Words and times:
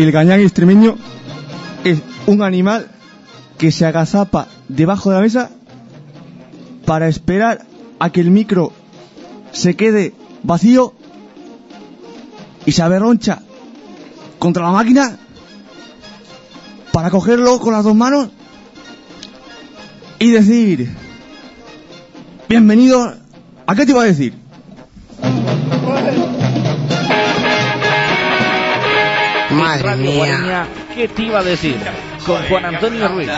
El 0.00 0.12
gañán 0.12 0.40
extremeño 0.40 0.96
es 1.84 2.00
un 2.26 2.40
animal 2.40 2.90
que 3.58 3.70
se 3.70 3.84
agazapa 3.84 4.48
debajo 4.66 5.10
de 5.10 5.16
la 5.16 5.20
mesa 5.20 5.50
para 6.86 7.06
esperar 7.06 7.66
a 7.98 8.08
que 8.08 8.22
el 8.22 8.30
micro 8.30 8.72
se 9.52 9.76
quede 9.76 10.14
vacío 10.42 10.94
y 12.64 12.72
se 12.72 12.80
aberroncha 12.80 13.42
contra 14.38 14.64
la 14.64 14.72
máquina 14.72 15.18
para 16.92 17.10
cogerlo 17.10 17.60
con 17.60 17.74
las 17.74 17.84
dos 17.84 17.94
manos 17.94 18.30
y 20.18 20.30
decir, 20.30 20.96
bienvenido, 22.48 23.16
¿a 23.66 23.74
qué 23.74 23.84
te 23.84 23.92
iba 23.92 24.00
a 24.00 24.06
decir? 24.06 24.32
Madre 29.52 29.82
Radio 29.82 30.04
mía. 30.10 30.16
Guareña, 30.16 30.66
¿qué 30.94 31.08
te 31.08 31.22
iba 31.22 31.40
a 31.40 31.42
decir? 31.42 31.76
Con 32.26 32.42
Juan 32.48 32.64
Antonio 32.66 33.08
Ruiz. 33.08 33.28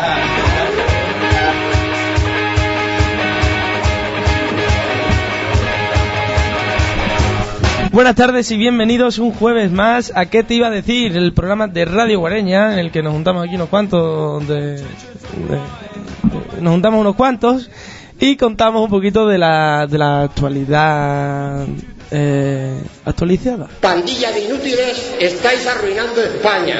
Buenas 7.93 8.15
tardes 8.15 8.51
y 8.51 8.57
bienvenidos 8.57 9.19
un 9.19 9.33
jueves 9.33 9.71
más 9.71 10.13
a 10.17 10.27
¿Qué 10.27 10.43
te 10.43 10.55
iba 10.55 10.69
a 10.69 10.71
decir? 10.71 11.15
El 11.17 11.35
programa 11.35 11.67
de 11.67 11.85
Radio 11.85 12.21
Guareña 12.21 12.73
en 12.73 12.79
el 12.79 12.91
que 12.91 13.03
nos 13.03 13.13
juntamos 13.13 13.45
aquí 13.45 13.55
unos 13.57 13.69
cuantos 13.69 14.49
de, 14.49 14.57
de- 14.77 14.85
de- 14.87 16.63
nos 16.63 16.73
juntamos 16.73 17.01
unos 17.01 17.15
cuantos 17.17 17.71
y 18.19 18.37
contamos 18.37 18.83
un 18.83 18.89
poquito 18.91 19.27
de 19.27 19.37
la, 19.37 19.87
de 19.87 19.99
la 19.99 20.23
actualidad 20.23 21.67
eh, 22.13 22.79
actualizada. 23.05 23.69
Pandilla 23.81 24.31
de 24.33 24.41
inútiles, 24.45 25.15
estáis 25.19 25.67
arruinando 25.67 26.23
España. 26.23 26.77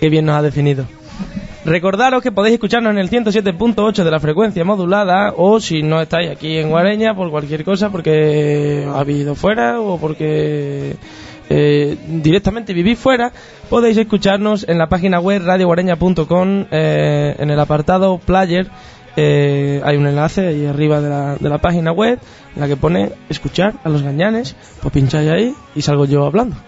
Qué 0.00 0.08
bien 0.08 0.24
nos 0.24 0.36
ha 0.36 0.42
definido. 0.42 0.86
Recordaros 1.66 2.22
que 2.22 2.30
podéis 2.30 2.54
escucharnos 2.54 2.92
en 2.92 2.98
el 2.98 3.10
107.8 3.10 4.04
de 4.04 4.10
la 4.10 4.20
frecuencia 4.20 4.64
modulada 4.64 5.34
o 5.36 5.58
si 5.58 5.82
no 5.82 6.00
estáis 6.00 6.30
aquí 6.30 6.58
en 6.58 6.70
Guareña 6.70 7.16
por 7.16 7.28
cualquier 7.28 7.64
cosa 7.64 7.90
porque 7.90 8.86
habéis 8.88 9.22
ido 9.22 9.34
fuera 9.34 9.80
o 9.80 9.98
porque 9.98 10.94
eh, 11.50 11.96
directamente 12.06 12.72
vivís 12.72 12.98
fuera, 12.98 13.32
podéis 13.68 13.96
escucharnos 13.96 14.68
en 14.68 14.78
la 14.78 14.88
página 14.88 15.18
web 15.18 15.42
radioguareña.com 15.44 16.66
eh, 16.70 17.34
en 17.36 17.50
el 17.50 17.58
apartado 17.58 18.18
player. 18.18 18.68
Eh, 19.16 19.80
hay 19.84 19.96
un 19.96 20.06
enlace 20.06 20.46
ahí 20.46 20.66
arriba 20.66 21.00
de 21.00 21.08
la, 21.08 21.36
de 21.36 21.48
la 21.48 21.58
página 21.58 21.92
web 21.92 22.18
en 22.54 22.60
la 22.60 22.68
que 22.68 22.76
pone 22.76 23.12
escuchar 23.28 23.74
a 23.82 23.88
los 23.88 24.02
gañanes, 24.02 24.56
pues 24.82 24.92
pincháis 24.92 25.30
ahí 25.30 25.54
y 25.74 25.82
salgo 25.82 26.04
yo 26.04 26.24
hablando. 26.26 26.56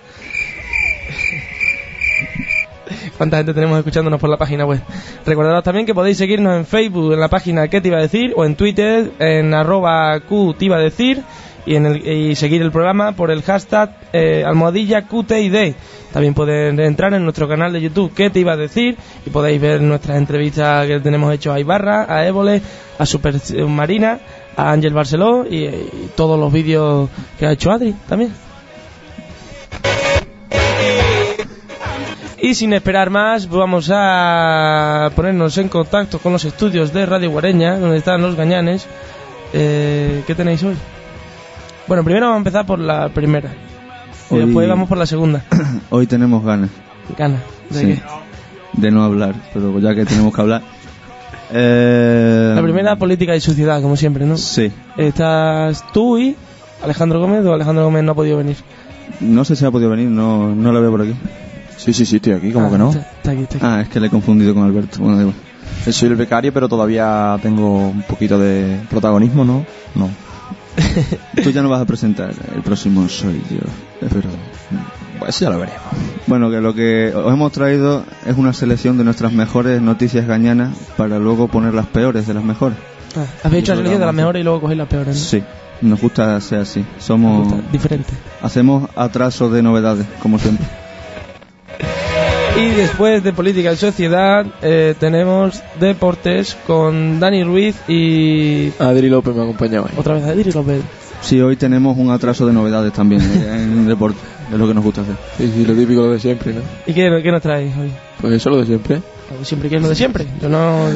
cuánta 3.18 3.36
gente 3.38 3.52
tenemos 3.52 3.78
escuchándonos 3.78 4.20
por 4.20 4.30
la 4.30 4.38
página 4.38 4.64
web. 4.64 4.80
Recordaros 5.26 5.62
también 5.64 5.84
que 5.84 5.94
podéis 5.94 6.16
seguirnos 6.16 6.56
en 6.56 6.64
Facebook, 6.64 7.12
en 7.12 7.20
la 7.20 7.28
página 7.28 7.68
¿Qué 7.68 7.80
te 7.80 7.88
iba 7.88 7.98
a 7.98 8.02
decir? 8.02 8.32
o 8.36 8.44
en 8.44 8.56
Twitter, 8.56 9.10
en 9.18 9.52
arroba 9.52 10.18
Q 10.20 10.54
te 10.58 10.64
iba 10.66 10.76
a 10.76 10.80
decir 10.80 11.22
y, 11.68 11.76
en 11.76 11.84
el, 11.84 12.08
y 12.08 12.34
seguir 12.34 12.62
el 12.62 12.72
programa 12.72 13.12
por 13.12 13.30
el 13.30 13.42
hashtag 13.42 13.90
eh, 14.14 14.42
almohadilla 14.44 15.02
QTID. 15.02 15.74
También 16.14 16.32
pueden 16.32 16.80
entrar 16.80 17.12
en 17.12 17.22
nuestro 17.22 17.46
canal 17.46 17.70
de 17.70 17.82
YouTube 17.82 18.14
¿Qué 18.14 18.30
te 18.30 18.40
iba 18.40 18.54
a 18.54 18.56
decir? 18.56 18.96
y 19.26 19.28
podéis 19.28 19.60
ver 19.60 19.82
nuestras 19.82 20.16
entrevistas 20.16 20.86
que 20.86 20.98
tenemos 21.00 21.32
hecho 21.34 21.52
a 21.52 21.60
Ibarra, 21.60 22.06
a 22.08 22.26
Évole, 22.26 22.62
a 22.98 23.04
Super 23.04 23.34
Marina, 23.66 24.18
a 24.56 24.72
Ángel 24.72 24.94
Barceló 24.94 25.44
y, 25.44 25.68
todos 26.16 26.40
los 26.40 26.50
vídeos 26.50 27.10
que 27.38 27.46
ha 27.46 27.52
hecho 27.52 27.70
Adri 27.70 27.94
también. 28.08 28.32
Y 32.40 32.54
sin 32.54 32.72
esperar 32.72 33.10
más, 33.10 33.46
vamos 33.46 33.90
a 33.92 35.10
ponernos 35.14 35.58
en 35.58 35.68
contacto 35.68 36.18
con 36.18 36.32
los 36.32 36.46
estudios 36.46 36.94
de 36.94 37.04
Radio 37.04 37.30
Guareña, 37.30 37.78
donde 37.78 37.98
están 37.98 38.22
los 38.22 38.36
gañanes. 38.36 38.86
Eh, 39.52 40.22
¿Qué 40.26 40.34
tenéis 40.34 40.62
hoy? 40.62 40.76
Bueno, 41.88 42.04
primero 42.04 42.26
vamos 42.26 42.36
a 42.36 42.38
empezar 42.38 42.66
por 42.66 42.78
la 42.78 43.08
primera. 43.08 43.50
Y 44.30 44.34
Hoy- 44.34 44.40
después 44.44 44.68
vamos 44.68 44.88
por 44.88 44.98
la 44.98 45.06
segunda. 45.06 45.42
Hoy 45.90 46.06
tenemos 46.06 46.44
ganas 46.44 46.70
Gana. 47.16 47.38
¿De 47.70 47.78
Sí. 47.80 47.86
qué? 47.86 48.02
de 48.74 48.90
no 48.90 49.02
hablar, 49.02 49.34
pero 49.54 49.78
ya 49.80 49.94
que 49.94 50.04
tenemos 50.04 50.32
que 50.34 50.40
hablar. 50.40 50.62
Eh, 51.50 52.52
La 52.54 52.62
primera, 52.62 52.96
política 52.96 53.34
y 53.34 53.40
sociedad, 53.40 53.80
como 53.80 53.96
siempre, 53.96 54.26
¿no? 54.26 54.36
Sí. 54.36 54.70
Estás 54.96 55.82
tú 55.92 56.18
y 56.18 56.36
Alejandro 56.84 57.18
Gómez, 57.20 57.44
o 57.46 57.54
Alejandro 57.54 57.84
Gómez 57.84 58.04
no 58.04 58.12
ha 58.12 58.14
podido 58.14 58.36
venir. 58.36 58.56
No 59.20 59.44
sé 59.44 59.56
si 59.56 59.64
ha 59.64 59.70
podido 59.70 59.90
venir, 59.90 60.08
no, 60.08 60.54
no 60.54 60.70
lo 60.70 60.80
veo 60.82 60.90
por 60.90 61.02
aquí. 61.02 61.14
Sí, 61.78 61.92
sí, 61.94 62.04
sí, 62.04 62.16
estoy 62.16 62.34
aquí, 62.34 62.52
¿cómo 62.52 62.66
Ah, 62.66 62.70
que 62.70 62.78
no? 62.78 62.90
Está, 62.90 63.00
está 63.00 63.30
aquí, 63.32 63.42
está 63.42 63.56
aquí. 63.56 63.66
Ah, 63.66 63.80
es 63.80 63.88
que 63.88 63.98
le 64.00 64.08
he 64.08 64.10
confundido 64.10 64.52
con 64.54 64.64
Alberto. 64.64 64.98
Bueno, 65.00 65.16
da 65.16 65.22
igual. 65.22 65.36
Soy 65.90 66.08
el 66.10 66.16
becario, 66.16 66.52
pero 66.52 66.68
todavía 66.68 67.38
tengo 67.42 67.88
un 67.88 68.02
poquito 68.02 68.38
de 68.38 68.78
protagonismo, 68.90 69.44
¿no? 69.44 69.64
No. 69.94 70.10
Tú 71.42 71.50
ya 71.50 71.62
no 71.62 71.68
vas 71.68 71.80
a 71.82 71.84
presentar, 71.86 72.32
el 72.54 72.62
próximo 72.62 73.08
soy 73.08 73.42
yo. 73.50 73.58
Verdad. 74.00 74.30
Pues 75.18 75.40
ya 75.40 75.50
lo 75.50 75.58
veremos. 75.58 75.82
Bueno, 76.26 76.50
que 76.50 76.60
lo 76.60 76.74
que 76.74 77.12
os 77.14 77.32
hemos 77.32 77.52
traído 77.52 78.04
es 78.26 78.36
una 78.36 78.52
selección 78.52 78.98
de 78.98 79.04
nuestras 79.04 79.32
mejores 79.32 79.80
noticias 79.82 80.26
gañanas 80.26 80.76
para 80.96 81.18
luego 81.18 81.48
poner 81.48 81.74
las 81.74 81.86
peores 81.86 82.26
de 82.26 82.34
las 82.34 82.44
mejores. 82.44 82.78
Ah, 83.16 83.24
habéis 83.42 83.64
hecho 83.64 83.72
la 83.72 83.76
selección 83.78 84.00
de 84.00 84.06
las 84.06 84.14
mejores 84.14 84.40
y 84.40 84.44
luego 84.44 84.60
cogéis 84.60 84.78
las 84.78 84.88
peores, 84.88 85.16
¿no? 85.16 85.20
Sí, 85.22 85.42
nos 85.80 86.00
gusta 86.00 86.40
ser 86.40 86.60
así. 86.60 86.84
Somos 86.98 87.48
gusta, 87.48 87.62
Diferente. 87.72 88.12
hacemos 88.42 88.88
atraso 88.94 89.50
de 89.50 89.62
novedades, 89.62 90.06
como 90.22 90.38
siempre. 90.38 90.66
Y 92.58 92.70
después 92.70 93.22
de 93.22 93.32
política 93.32 93.72
y 93.72 93.76
sociedad 93.76 94.44
eh, 94.62 94.94
tenemos 94.98 95.62
deportes 95.78 96.56
con 96.66 97.20
Dani 97.20 97.44
Ruiz 97.44 97.76
y 97.86 98.72
Adri 98.80 99.08
López 99.08 99.34
me 99.36 99.42
ahí. 99.42 99.82
otra 99.96 100.14
vez 100.14 100.24
Adri 100.24 100.50
López. 100.50 100.82
Sí, 101.20 101.40
hoy 101.40 101.56
tenemos 101.56 101.96
un 101.96 102.10
atraso 102.10 102.46
de 102.46 102.52
novedades 102.52 102.92
también 102.92 103.22
en 103.22 103.86
deporte. 103.88 104.18
Es 104.52 104.58
lo 104.58 104.66
que 104.66 104.74
nos 104.74 104.82
gusta 104.82 105.02
hacer. 105.02 105.14
Sí, 105.36 105.52
sí, 105.54 105.64
lo 105.64 105.74
típico, 105.74 106.00
lo 106.00 106.12
de 106.12 106.18
siempre, 106.18 106.52
¿no? 106.54 106.62
¿Y 106.86 106.94
qué, 106.94 107.20
qué 107.22 107.30
nos 107.30 107.42
traéis 107.42 107.76
hoy? 107.76 107.92
Pues 108.20 108.34
eso, 108.34 108.50
lo 108.50 108.56
de 108.56 108.66
siempre. 108.66 109.02
Lo 109.30 109.38
de 109.38 109.44
Siempre 109.44 109.68
que 109.68 109.76
es 109.76 109.82
lo 109.82 109.88
de 109.88 109.94
siempre. 109.94 110.26
Yo 110.40 110.48
no... 110.48 110.86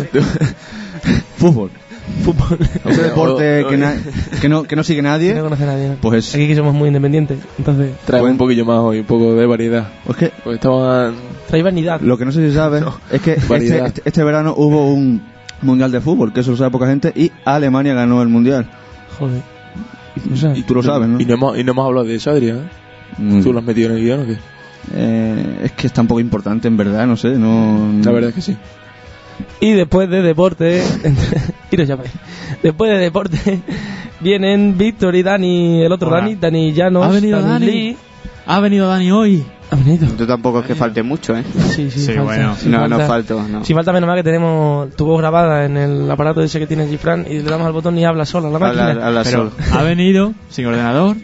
Fútbol. 1.37 1.71
Fútbol. 2.25 2.59
Ese 2.85 3.03
deporte 3.03 3.65
que, 3.69 3.77
na- 3.77 3.97
que 4.41 4.49
no, 4.49 4.63
que 4.65 4.77
no 4.77 4.85
sigue 4.85 4.99
Que 4.99 5.03
nadie. 5.03 5.35
no 5.35 5.43
conoce 5.43 5.63
a 5.65 5.67
nadie. 5.67 5.97
Pues, 6.01 6.35
Aquí 6.35 6.47
que 6.47 6.55
somos 6.57 6.75
muy 6.75 6.89
independientes. 6.89 7.39
Entonces, 7.59 7.93
Traemos 8.05 8.27
Buen- 8.27 8.33
un 8.33 8.39
poquillo 8.39 8.65
más 8.65 8.79
hoy, 8.79 9.01
un 9.01 9.07
poco 9.07 9.35
de 9.35 9.47
variedad. 9.47 9.89
es 10.09 10.17
que 10.17 10.33
Pues 10.45 10.57
estaban... 10.57 11.15
trae 11.49 11.63
vanidad. 11.63 12.01
lo 12.01 12.17
que 12.19 12.25
no 12.25 12.33
sé 12.33 12.49
si 12.49 12.55
sabes 12.55 12.85
es 13.11 13.21
que 13.23 13.33
este, 13.51 13.85
este- 13.85 14.03
este 14.05 14.25
verano 14.25 14.55
hubo 14.57 14.93
un 14.93 15.23
mundial 15.63 15.91
de 15.93 16.01
fútbol, 16.01 16.33
que 16.33 16.41
eso 16.41 16.51
lo 16.53 16.57
sabe 16.57 16.71
poca 16.71 16.87
gente, 16.87 17.13
y 17.15 17.31
Alemania 17.45 17.95
ganó 17.95 18.21
el 18.23 18.29
mundial. 18.29 18.67
Joder. 19.19 19.43
O 20.33 20.37
sea, 20.37 20.57
Y 20.57 20.63
tú 20.63 20.75
lo 20.75 20.83
sabes, 20.83 21.09
¿no? 21.09 21.21
Y 21.21 21.25
no 21.25 21.35
hemos, 21.35 21.59
y 21.59 21.65
no 21.65 21.73
hemos 21.73 21.87
hablado 21.87 22.07
de 22.07 22.17
eso, 22.17 22.31
Adri, 22.31 22.51
¿eh? 22.51 22.57
Mm. 23.19 23.43
¿Tú 23.43 23.53
lo 23.53 23.61
has 23.61 23.65
metido 23.65 23.91
en 23.91 23.97
el 23.97 24.03
guion 24.03 24.21
o 24.21 24.27
qué? 24.27 24.37
Eh, 24.95 25.61
es 25.65 25.73
que 25.73 25.87
es 25.87 25.93
tan 25.93 26.07
poco 26.07 26.21
importante, 26.21 26.67
en 26.69 26.77
verdad, 26.77 27.07
no 27.07 27.17
sé. 27.17 27.31
No, 27.39 27.89
La 28.05 28.11
verdad 28.11 28.31
es 28.31 28.35
que 28.35 28.43
sí. 28.43 28.57
Y 29.61 29.73
después 29.73 30.09
de 30.11 30.23
deporte, 30.23 30.83
ahí. 31.71 32.11
Después 32.63 32.91
de 32.91 32.99
deporte 32.99 33.39
vienen 34.21 34.77
Víctor 34.79 35.15
y 35.17 35.23
Dani, 35.23 35.83
el 35.85 35.93
otro 35.93 36.09
Hola. 36.09 36.21
Dani, 36.21 36.35
Dani 36.37 36.73
Llanos, 36.73 37.07
Ha 37.07 37.11
venido 37.11 37.43
Dani. 37.43 37.67
Lee. 37.67 37.97
Ha 38.47 38.61
venido 38.61 38.89
Dani 38.89 39.11
hoy. 39.13 39.45
Ha 39.71 39.77
venido. 39.77 40.07
Tú 40.19 40.27
tampoco 40.27 40.61
es 40.61 40.67
que 40.67 40.75
falte 40.75 41.03
mucho, 41.03 41.35
¿eh? 41.37 41.43
Sí, 41.71 41.91
sí, 41.91 42.01
Sí, 42.01 42.07
falta. 42.09 42.23
bueno. 42.25 42.57
Sí, 42.59 42.69
no, 42.69 42.81
falta. 42.81 42.99
no 42.99 43.07
falto, 43.07 43.43
no. 43.49 43.65
Si 43.65 43.73
falta 43.73 43.93
menos 43.93 44.07
mal 44.09 44.17
que 44.17 44.23
tenemos 44.23 44.95
tu 44.95 45.07
voz 45.07 45.19
grabada 45.21 45.65
en 45.65 45.77
el 45.79 46.11
aparato 46.11 46.43
ese 46.43 46.59
que 46.59 46.67
tiene 46.67 46.87
Gifran 46.89 47.25
y 47.29 47.35
le 47.39 47.43
damos 47.45 47.67
al 47.67 47.73
botón 47.73 47.97
y 47.99 48.05
habla 48.05 48.27
sola 48.27 48.51
la 48.51 48.59
máquina. 48.59 48.91
Habla, 48.91 49.07
habla 49.07 49.23
Pero 49.25 49.51
solo. 49.51 49.79
ha 49.79 49.83
venido 49.83 50.35
sin 50.51 50.67
ordenador. 50.67 51.17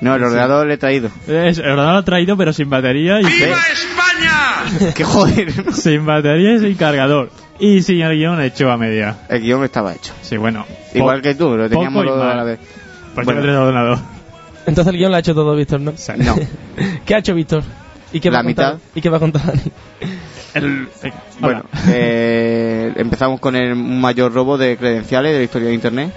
No, 0.00 0.14
el 0.14 0.22
ordenador 0.24 0.66
le 0.66 0.74
he 0.74 0.78
traído. 0.78 1.08
Es- 1.28 1.58
el 1.58 1.64
ordenador 1.70 1.92
lo 1.92 1.98
ha 1.98 2.04
traído, 2.04 2.36
pero 2.36 2.52
sin 2.52 2.68
batería 2.70 3.20
y 3.20 3.24
¡Qué 4.94 5.04
joder! 5.04 5.72
sin 5.74 6.04
batería 6.06 6.54
y 6.54 6.58
sin 6.60 6.74
cargador. 6.74 7.30
Y 7.58 7.82
sin 7.82 8.00
el 8.02 8.16
guion 8.16 8.40
hecho 8.40 8.70
a 8.70 8.76
media. 8.76 9.16
El 9.28 9.42
guion 9.42 9.64
estaba 9.64 9.92
hecho. 9.94 10.12
Sí, 10.22 10.36
bueno. 10.36 10.64
Igual 10.94 11.22
que 11.22 11.34
tú, 11.34 11.56
lo 11.56 11.68
teníamos 11.68 12.04
dos 12.04 12.22
a 12.22 12.34
la 12.34 12.44
vez. 12.44 12.58
Pues 13.14 13.24
Bueno. 13.26 13.42
yo. 13.96 14.00
Entonces 14.66 14.92
el 14.92 14.98
guion 14.98 15.10
lo 15.10 15.16
ha 15.16 15.20
hecho 15.20 15.34
todo 15.34 15.56
Víctor, 15.56 15.80
¿no? 15.80 15.92
No. 16.18 16.36
¿Qué 17.04 17.14
ha 17.14 17.18
hecho 17.18 17.34
Víctor? 17.34 17.62
¿Y 18.12 18.20
qué 18.20 18.30
va 18.30 18.34
La 18.34 18.40
a 18.40 18.44
contar? 18.44 18.74
mitad. 18.74 18.86
¿Y 18.94 19.00
qué 19.00 19.08
va 19.10 19.16
a 19.16 19.20
contar 19.20 19.42
Dani? 19.46 19.60
El, 20.54 20.88
eh, 21.02 21.12
Bueno, 21.40 21.64
eh, 21.88 22.92
empezamos 22.96 23.40
con 23.40 23.54
el 23.56 23.74
mayor 23.76 24.32
robo 24.32 24.56
de 24.56 24.76
credenciales 24.76 25.32
de 25.32 25.38
la 25.38 25.44
historia 25.44 25.68
de 25.68 25.74
Internet. 25.74 26.12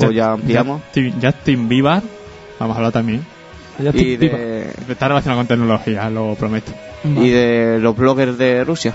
O 0.00 0.10
ya 0.10 0.32
ampliamos. 0.32 0.82
Justin, 0.86 1.14
Justin 1.22 1.68
Bieber. 1.68 2.02
Vamos 2.58 2.74
a 2.74 2.78
hablar 2.78 2.92
también. 2.92 3.24
Y 3.78 4.16
de, 4.16 4.70
Está 4.88 5.08
relacionado 5.08 5.40
con 5.40 5.46
tecnología, 5.48 6.08
lo 6.10 6.34
prometo. 6.34 6.72
y 7.04 7.28
de 7.30 7.78
los 7.80 7.96
bloggers 7.96 8.38
de 8.38 8.64
Rusia. 8.64 8.92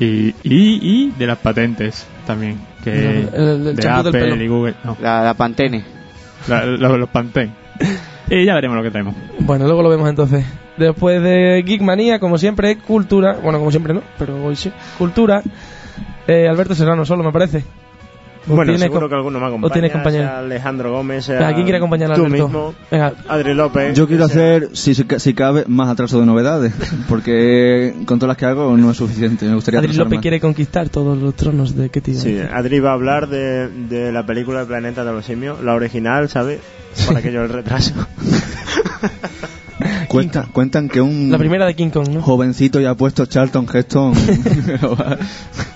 Y, 0.00 0.28
y, 0.28 0.34
y 0.42 1.10
de 1.16 1.26
las 1.26 1.38
patentes 1.38 2.06
también. 2.26 2.58
Que 2.82 2.90
El- 2.92 3.66
el 3.68 3.76
de 3.76 3.88
Apple 3.88 4.12
pelo. 4.12 4.42
y 4.42 4.48
Google. 4.48 4.74
No, 4.84 4.96
La, 5.00 5.22
la 5.22 5.34
Pantene. 5.34 5.84
la- 6.48 6.64
lo- 6.66 6.96
los 6.98 7.08
Pantene. 7.10 7.52
Y 8.30 8.44
ya 8.44 8.54
veremos 8.54 8.76
lo 8.76 8.82
que 8.82 8.90
traemos. 8.90 9.14
Bueno, 9.40 9.66
luego 9.66 9.82
lo 9.82 9.88
vemos 9.90 10.08
entonces. 10.08 10.44
Después 10.76 11.22
de 11.22 11.62
Geekmanía, 11.66 12.18
como 12.18 12.38
siempre, 12.38 12.76
cultura. 12.78 13.34
Bueno, 13.42 13.58
como 13.58 13.70
siempre 13.70 13.94
no, 13.94 14.02
pero 14.18 14.42
hoy 14.44 14.56
sí. 14.56 14.72
Cultura. 14.98 15.42
Eh, 16.26 16.48
Alberto 16.48 16.74
Serrano 16.74 17.04
solo, 17.04 17.22
me 17.22 17.30
parece. 17.32 17.64
¿O 18.46 18.54
Bueno, 18.56 18.72
tienes 18.72 18.82
seguro 18.82 19.08
que 19.08 19.14
alguno 19.14 19.40
me 19.40 19.46
acompaña. 19.46 19.70
¿O 19.70 19.72
tienes 19.72 19.90
compañero? 19.92 20.24
sea 20.24 20.38
Alejandro 20.40 20.92
Gómez, 20.92 21.24
sea 21.24 21.38
Venga, 21.38 21.52
¿quién 21.54 21.62
quiere 21.64 21.76
acompañar 21.78 22.12
a 22.12 22.14
tú 22.14 22.24
Alberto? 22.26 22.46
mismo, 22.48 22.74
Venga, 22.90 23.12
Adri 23.28 23.54
López. 23.54 23.96
Yo 23.96 24.06
quiero 24.06 24.24
hacer, 24.24 24.68
si, 24.74 24.94
si 24.94 25.34
cabe, 25.34 25.64
más 25.66 25.88
atraso 25.88 26.20
de 26.20 26.26
novedades, 26.26 26.72
porque 27.08 27.94
con 28.04 28.18
todas 28.18 28.28
las 28.28 28.36
que 28.36 28.44
hago 28.46 28.76
no 28.76 28.90
es 28.90 28.96
suficiente. 28.98 29.46
Me 29.46 29.54
gustaría 29.54 29.80
Adri 29.80 29.94
López 29.94 30.14
más. 30.16 30.22
quiere 30.22 30.40
conquistar 30.40 30.88
todos 30.90 31.16
los 31.16 31.34
tronos 31.34 31.74
de 31.74 31.88
qué 31.88 32.00
tío. 32.02 32.20
Sí, 32.20 32.38
Adri 32.38 32.80
va 32.80 32.90
a 32.90 32.94
hablar 32.94 33.28
de, 33.28 33.68
de 33.68 34.12
la 34.12 34.26
película 34.26 34.60
El 34.60 34.66
planeta 34.66 35.04
de 35.04 35.12
los 35.12 35.24
simios, 35.24 35.62
la 35.62 35.74
original, 35.74 36.28
¿sabes? 36.28 36.60
Para 37.06 37.20
aquello 37.20 37.40
del 37.42 37.50
retraso. 37.50 37.94
Cuenta- 40.08 40.46
cuentan 40.52 40.88
que 40.88 41.00
un 41.00 41.30
La 41.30 41.38
primera 41.38 41.66
de 41.66 41.74
King 41.74 41.90
Kong, 41.90 42.08
¿no? 42.08 42.22
jovencito 42.22 42.78
ya 42.80 42.90
ha 42.90 42.94
puesto 42.94 43.26
Charlton 43.26 43.66
Heston. 43.72 44.12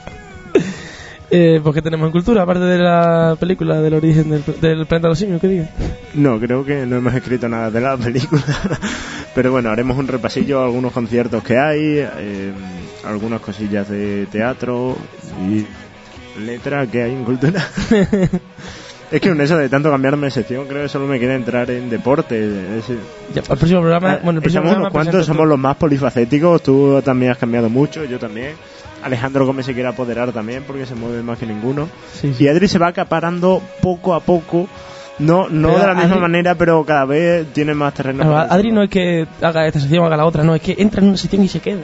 Eh, 1.30 1.60
pues 1.62 1.74
que 1.74 1.82
tenemos 1.82 2.06
en 2.06 2.12
cultura, 2.12 2.42
aparte 2.42 2.64
de 2.64 2.78
la 2.78 3.36
película 3.38 3.82
del 3.82 3.92
origen 3.94 4.30
del, 4.30 4.42
del 4.60 4.86
planeta 4.86 4.98
de 5.00 5.08
los 5.08 5.18
simios, 5.18 5.40
¿qué 5.40 5.48
diga? 5.48 5.68
No, 6.14 6.40
creo 6.40 6.64
que 6.64 6.86
no 6.86 6.96
hemos 6.96 7.12
escrito 7.14 7.48
nada 7.50 7.70
de 7.70 7.80
la 7.82 7.96
película. 7.98 8.42
Pero 9.34 9.52
bueno, 9.52 9.68
haremos 9.70 9.98
un 9.98 10.08
repasillo 10.08 10.60
a 10.60 10.64
algunos 10.64 10.92
conciertos 10.92 11.42
que 11.42 11.58
hay, 11.58 11.98
eh, 11.98 12.52
algunas 13.04 13.40
cosillas 13.42 13.88
de 13.90 14.26
teatro 14.32 14.96
y 15.48 15.66
letra 16.40 16.86
que 16.86 17.02
hay 17.02 17.12
en 17.12 17.24
cultura. 17.24 17.62
es 19.10 19.20
que 19.20 19.28
con 19.28 19.40
eso 19.40 19.56
de 19.58 19.68
tanto 19.68 19.90
cambiarme 19.90 20.28
de 20.28 20.30
sección, 20.30 20.66
creo 20.66 20.82
que 20.84 20.88
solo 20.88 21.06
me 21.06 21.20
queda 21.20 21.34
entrar 21.34 21.70
en 21.70 21.90
deporte. 21.90 22.78
Es- 22.78 22.88
Ya, 23.34 23.42
al 23.48 23.58
próximo 23.58 23.80
programa, 23.80 24.18
bueno, 24.24 24.38
el 24.38 24.42
próximo 24.42 24.62
Somos 24.62 24.70
programa 24.70 24.80
unos 24.80 24.92
cuantos, 24.92 25.12
presento 25.12 25.26
somos 25.34 25.44
tú. 25.44 25.48
los 25.50 25.58
más 25.58 25.76
polifacéticos. 25.76 26.62
Tú 26.62 27.02
también 27.04 27.32
has 27.32 27.38
cambiado 27.38 27.68
mucho, 27.68 28.02
yo 28.04 28.18
también. 28.18 28.52
Alejandro 29.02 29.46
Gómez 29.46 29.66
se 29.66 29.74
quiere 29.74 29.88
apoderar 29.88 30.32
también 30.32 30.64
porque 30.66 30.86
se 30.86 30.94
mueve 30.94 31.22
más 31.22 31.38
que 31.38 31.46
ninguno. 31.46 31.88
Sí, 32.14 32.34
sí. 32.34 32.44
Y 32.44 32.48
Adri 32.48 32.66
se 32.68 32.78
va 32.78 32.88
acaparando 32.88 33.62
poco 33.82 34.14
a 34.14 34.20
poco. 34.20 34.68
No, 35.18 35.48
no 35.48 35.68
Pero 35.68 35.80
de 35.80 35.86
la 35.88 35.94
misma 35.94 36.16
Adri- 36.16 36.20
manera, 36.20 36.54
pero 36.54 36.84
cada 36.84 37.04
vez 37.04 37.46
tiene 37.52 37.74
más 37.74 37.92
terreno. 37.94 38.36
Adri 38.38 38.70
no 38.72 38.82
es 38.82 38.90
que 38.90 39.26
haga 39.42 39.66
esta 39.66 39.80
sección 39.80 40.02
o 40.04 40.06
haga 40.06 40.16
la 40.16 40.24
otra, 40.24 40.44
no, 40.44 40.54
es 40.54 40.62
que 40.62 40.76
entra 40.78 41.00
en 41.02 41.08
una 41.08 41.16
sección 41.16 41.42
y 41.42 41.48
se 41.48 41.60
queda. 41.60 41.82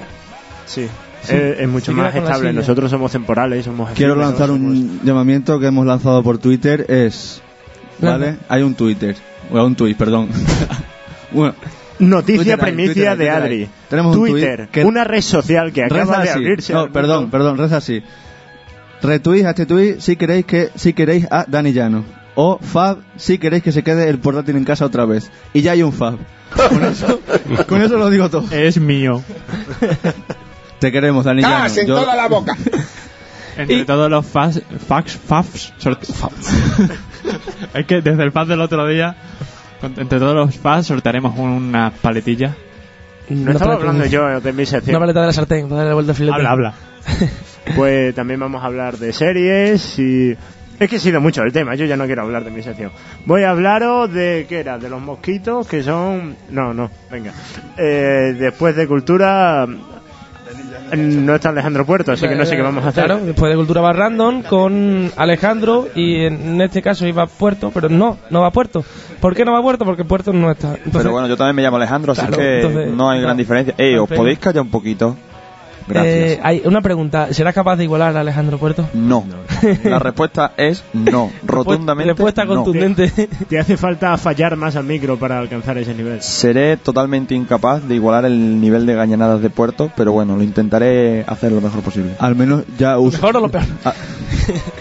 Sí, 0.67 0.89
Sí. 1.23 1.35
Es, 1.35 1.61
es 1.61 1.69
mucho 1.69 1.91
más 1.93 2.15
estable. 2.15 2.53
Nosotros 2.53 2.91
somos 2.91 3.11
temporales, 3.11 3.65
somos. 3.65 3.91
Quiero 3.93 4.13
efímeros, 4.13 4.31
lanzar 4.39 4.49
somos- 4.51 4.61
un 4.73 5.01
llamamiento 5.05 5.59
que 5.59 5.67
hemos 5.69 5.87
lanzado 5.87 6.23
por 6.23 6.37
Twitter. 6.39 6.85
Es. 6.89 7.41
¿Vale? 7.99 8.37
Hay 8.49 8.63
un 8.63 8.75
Twitter. 8.75 9.17
O 9.51 9.65
un 9.65 9.75
tweet, 9.75 9.95
perdón. 9.95 10.29
Bueno, 11.33 11.55
Noticia 11.99 12.43
Twitter 12.43 12.59
hay, 12.65 12.73
primicia 12.73 12.95
Twitter 12.95 13.17
de 13.19 13.31
hay. 13.31 13.37
Adri. 13.43 13.69
Tenemos 13.89 14.17
un 14.17 14.29
Twitter, 14.29 14.69
que- 14.71 14.85
una 14.85 15.05
red 15.05 15.21
social 15.21 15.73
que 15.73 15.85
acaba 15.85 16.01
reza 16.03 16.23
de 16.23 16.31
así. 16.31 16.39
abrirse. 16.39 16.73
No, 16.73 16.91
perdón, 16.93 17.31
perdón, 17.31 17.57
reza 17.59 17.77
así. 17.77 18.03
Retweet 19.03 19.45
a 19.47 19.51
este 19.51 19.67
tweet 19.67 19.97
si 20.01 20.17
queréis 20.17 20.45
que 20.47 20.71
si 20.75 20.93
queréis 20.93 21.27
a 21.31 21.45
Dani 21.47 21.73
Llano. 21.73 22.05
O 22.37 22.59
Fab 22.59 22.99
si 23.17 23.39
queréis 23.39 23.63
que 23.63 23.71
se 23.71 23.83
quede 23.85 24.09
el 24.09 24.19
portátil 24.19 24.57
en 24.57 24.65
casa 24.65 24.85
otra 24.87 25.05
vez. 25.05 25.31
Y 25.53 25.63
ya 25.63 25.73
hay 25.73 25.83
un 25.85 25.93
Fab. 25.93 26.19
Con 26.69 26.85
eso, 26.85 27.21
con 27.69 27.81
eso 27.83 27.97
lo 27.97 28.11
digo 28.11 28.29
todo. 28.29 28.45
Es 28.51 28.79
mío. 28.81 29.23
Te 30.81 30.91
queremos, 30.91 31.25
Dani 31.25 31.43
Llano. 31.43 31.55
¡Cas 31.65 31.77
en 31.79 31.87
Yo- 31.87 31.95
toda 32.01 32.17
la 32.17 32.27
boca! 32.29 32.57
Entre 33.57 33.77
Y- 33.77 33.85
todos 33.85 34.11
los 34.11 34.27
fax, 34.27 34.63
fax, 34.89 35.73
es 37.75 37.87
que 37.87 38.01
desde 38.01 38.25
el 38.25 38.33
fax 38.33 38.49
del 38.49 38.61
otro 38.61 38.85
día, 38.89 39.15
entre 39.83 40.19
todos 40.19 40.35
los 40.35 40.57
fax 40.57 40.87
sortearemos 40.87 41.39
unas 41.39 41.93
paletillas. 41.95 42.55
No 43.29 43.43
Una 43.43 43.53
estaba 43.53 43.75
hablando 43.75 44.05
yo 44.07 44.41
de 44.41 44.53
mi 44.53 44.67
sección. 44.67 44.97
Una 44.97 45.01
paleta 45.01 45.21
de 45.21 45.27
la 45.27 45.33
sartén, 45.33 45.69
para 45.69 45.77
darle 45.77 45.91
la 45.91 45.95
vuelta 45.95 46.13
al 46.13 46.17
filete. 46.17 46.37
Habla, 46.37 46.51
habla. 46.51 46.75
Pues 47.77 48.15
también 48.15 48.39
vamos 48.39 48.63
a 48.63 48.67
hablar 48.67 48.99
de 48.99 49.13
series 49.13 49.99
y... 49.99 50.37
Es 50.79 50.91
que 50.91 50.97
he 50.97 51.01
sido 51.01 51.21
mucho 51.21 51.43
el 51.43 51.53
tema, 51.53 51.75
yo 51.77 51.87
ya 51.87 51.97
no 51.97 52.05
quiero 52.05 52.23
hablar 52.23 52.45
de 52.45 52.51
mi 52.51 52.63
sección. 52.63 52.91
Voy 53.25 53.43
a 53.43 53.51
hablaros 53.51 54.13
de... 54.13 54.45
¿Qué 54.49 54.59
era? 54.61 54.77
De 54.77 54.91
los 54.91 55.01
mosquitos, 55.01 55.67
que 55.67 55.83
son... 55.83 56.37
No, 56.51 56.75
no, 56.75 56.91
venga. 57.11 57.33
Eh, 57.79 58.35
después 58.39 58.77
de 58.77 58.87
cultura... 58.87 59.67
No 60.97 61.35
está 61.35 61.49
Alejandro 61.49 61.87
Puerto, 61.87 62.13
así 62.13 62.29
que 62.29 62.35
no 62.35 62.45
sé 62.45 62.57
qué 62.57 62.63
vamos 62.63 62.85
a 62.85 62.89
hacer. 62.89 63.05
Claro, 63.05 63.25
después 63.25 63.51
de 63.51 63.57
Cultura 63.57 63.81
va 63.81 63.93
Random 63.93 64.43
con 64.43 65.11
Alejandro 65.17 65.89
y 65.95 66.25
en 66.27 66.61
este 66.61 66.83
caso 66.83 67.07
iba 67.07 67.23
a 67.23 67.27
Puerto, 67.27 67.71
pero 67.73 67.89
no, 67.89 68.19
no 68.31 68.41
va 68.43 68.49
a 68.49 68.53
Puerto. 68.53 68.85
¿Por 69.21 69.35
qué 69.35 69.45
no 69.45 69.53
va 69.53 69.59
a 69.61 69.63
Puerto? 69.63 69.85
Porque 69.85 70.05
Puerto 70.05 70.33
no 70.33 70.51
está. 70.51 70.69
Entonces, 70.75 70.93
Pero 70.93 71.13
bueno, 71.13 71.27
yo 71.27 71.37
también 71.37 71.57
me 71.57 71.63
llamo 71.63 71.77
Alejandro, 71.79 72.13
así 72.13 72.21
Claro, 72.21 72.37
que 72.37 72.57
entonces, 72.61 72.93
no 72.93 73.11
hay 73.11 73.19
no. 73.19 73.25
gran 73.25 73.37
diferencia. 73.37 73.75
Ey, 73.79 73.97
¿os 73.97 74.09
podéis 74.09 74.39
callar 74.39 74.63
un 74.63 74.71
poquito? 74.71 75.17
Gracias. 75.87 76.15
eh, 76.15 76.41
hay 76.43 76.63
una 76.65 76.81
pregunta, 76.81 77.33
¿serás 77.33 77.55
capaz 77.55 77.77
de 77.77 77.85
igualar 77.85 78.17
a 78.17 78.21
Alejandro 78.21 78.59
Puerto? 78.59 78.89
No. 78.95 79.25
La 79.85 79.99
respuesta 79.99 80.53
es 80.57 80.83
no. 80.93 81.31
Rotundamente 81.47 82.13
Respuesta 82.13 82.45
no. 82.45 82.55
contundente. 82.57 83.11
Te 83.49 83.59
hace 83.59 83.77
falta 83.77 84.17
fallar 84.17 84.57
más 84.57 84.77
al 84.77 84.85
micro 84.85 85.19
para 85.19 85.39
alcanzar 85.39 85.77
ese 85.79 85.95
nivel. 85.95 86.23
Seré 86.23 86.77
totalmente 86.77 87.35
incapaz 87.35 87.87
de 87.87 87.95
igualar 87.95 88.25
el 88.25 88.61
nivel 88.61 88.87
de 88.87 88.95
gañanadas 88.95 89.41
de 89.43 89.51
puerto, 89.51 89.91
pero 89.97 90.13
bueno, 90.13 90.37
lo 90.37 90.43
intentaré 90.43 91.25
hacer 91.27 91.53
lo 91.53 91.61
mejor 91.61 91.83
posible. 91.83 92.13
Al 92.19 92.35
menos 92.37 92.63
ya 92.79 92.99
usa. 92.99 93.19
¿Mejor 93.19 93.37
o 93.37 93.41
lo 93.41 93.49
peor? 93.51 93.65
a- 93.85 93.95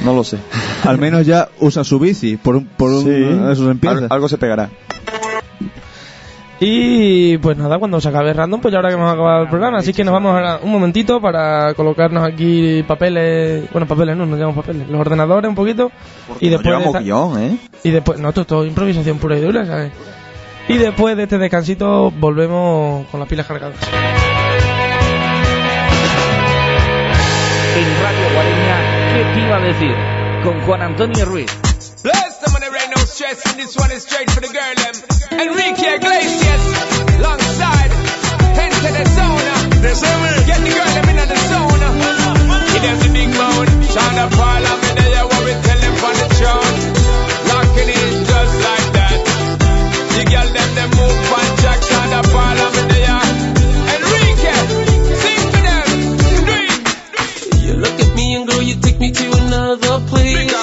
No 0.03 0.13
lo 0.15 0.23
sé. 0.23 0.38
al 0.85 0.97
menos 0.97 1.25
ya 1.25 1.50
usa 1.59 1.83
su 1.83 2.00
bici. 2.00 2.38
Por 2.38 2.55
un, 2.55 2.65
por 2.65 2.91
un, 2.91 3.03
Sí, 3.03 3.88
al- 3.88 4.07
algo 4.09 4.27
se 4.29 4.38
pegará. 4.38 4.69
Y 6.59 7.38
pues 7.39 7.57
nada, 7.57 7.77
cuando 7.77 8.00
se 8.00 8.07
acabe 8.09 8.31
random, 8.31 8.61
pues 8.61 8.71
ya 8.71 8.77
ahora 8.77 8.89
que 8.89 8.95
hemos 8.95 9.11
acabado 9.11 9.44
el 9.44 9.50
programa. 9.50 9.79
Así 9.79 9.91
que 9.94 10.03
nos 10.03 10.13
vamos 10.13 10.39
a 10.41 10.59
un 10.63 10.71
momentito 10.71 11.19
para 11.19 11.73
colocarnos 11.73 12.23
aquí 12.23 12.83
papeles. 12.88 13.69
Bueno, 13.71 13.85
papeles 13.88 14.15
no, 14.15 14.25
no 14.25 14.35
llevamos 14.38 14.57
papeles. 14.63 14.88
Los 14.88 15.01
ordenadores 15.01 15.50
un 15.50 15.55
poquito. 15.55 15.91
y 16.39 16.50
No 16.50 16.57
después. 16.59 16.94
de 16.94 17.00
guion, 17.00 17.39
¿eh? 17.44 17.57
Y 17.83 17.89
después, 17.91 18.19
no, 18.19 18.29
esto 18.29 18.41
es 18.41 18.47
todo 18.47 18.65
improvisación 18.65 19.17
pura 19.17 19.38
y 19.38 19.41
dura, 19.41 19.65
¿sabes? 19.65 19.91
Y 20.69 20.77
después 20.77 21.17
de 21.17 21.23
este 21.23 21.38
descansito 21.38 22.11
volvemos 22.11 23.05
con 23.07 23.19
las 23.19 23.27
pilas 23.27 23.45
cargadas. 23.45 23.75
En 27.75 28.03
Radio 28.03 28.33
Guareña, 28.33 28.77
¿qué 29.13 29.33
te 29.33 29.45
iba 29.45 29.57
a 29.57 29.60
decir? 29.60 29.95
Con 30.43 30.62
Juan 30.62 30.81
Antonio 30.83 31.25
Ruiz. 31.25 31.62
Ain't 33.34 33.46
and 33.50 33.60
this 33.60 33.75
one 33.75 33.92
is 33.92 34.04
straight 34.04 34.30
for 34.30 34.42
the 34.42 34.48
girl 34.48 34.75
them. 34.78 34.94
Enrique 35.42 35.96
Iglesias, 35.98 36.66
alongside, 37.18 37.92
enter 38.62 38.94
the 38.94 39.06
zone. 39.10 39.50
Get 40.46 40.60
the 40.62 40.70
girl 40.70 40.92
them 40.94 41.10
in 41.10 41.18
the 41.18 41.40
zone. 41.50 41.82
Give 42.74 42.84
them 42.84 42.98
the 43.02 43.10
big 43.13 43.30
moan, 43.34 43.66
Shonda 43.90 44.30
Paul, 44.30 44.63
I'm 44.70 44.82
in 44.86 44.96
there, 45.02 45.25
what 45.25 45.42
we 45.46 45.54
tell 45.66 45.80
them 45.82 45.96
on 46.04 46.16
the 46.22 46.28
throne. 46.38 46.75
Locking 47.50 47.90
in 47.90 48.12
just 48.30 48.56
like 48.68 48.88
that. 48.98 49.18
The 50.13 50.24
girl 50.30 50.50
them, 50.54 50.70
them 50.78 50.90
move 50.94 51.34
on 51.34 51.48
track, 51.58 51.80
Shonda 51.82 52.22
Paul, 52.30 52.58
I'm 52.66 52.75
in 52.82 52.88
there. 52.94 53.24
Enrique, 53.98 54.58
sing 55.22 55.44
for 55.54 55.63
them, 55.68 55.88
do. 56.46 56.60
You 57.66 57.74
look 57.82 57.98
at 57.98 58.12
me 58.16 58.36
and 58.36 58.48
girl, 58.48 58.62
you 58.62 58.75
take 58.78 59.00
me 59.00 59.12
to 59.12 59.25
another 59.42 60.00
place. 60.08 60.62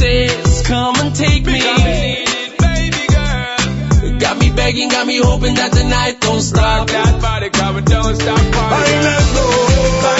Says, 0.00 0.62
come 0.66 0.96
and 0.96 1.14
take 1.14 1.44
me. 1.44 1.52
Because 1.52 1.84
we 1.84 1.92
need 1.92 2.24
it, 2.24 2.58
baby 2.58 3.04
girl. 3.12 4.18
Got 4.18 4.38
me 4.38 4.50
begging, 4.50 4.88
got 4.88 5.06
me 5.06 5.18
hoping 5.18 5.54
that 5.54 5.72
the 5.72 5.84
night 5.84 6.20
don't 6.20 6.40
stop. 6.40 6.88
That 6.88 7.20
body 7.20 7.50
cover 7.50 7.82
don't 7.82 8.16
stop 8.16 8.38
partying. 8.38 9.02
Bailando, 9.04 9.46
Bailando, 10.04 10.19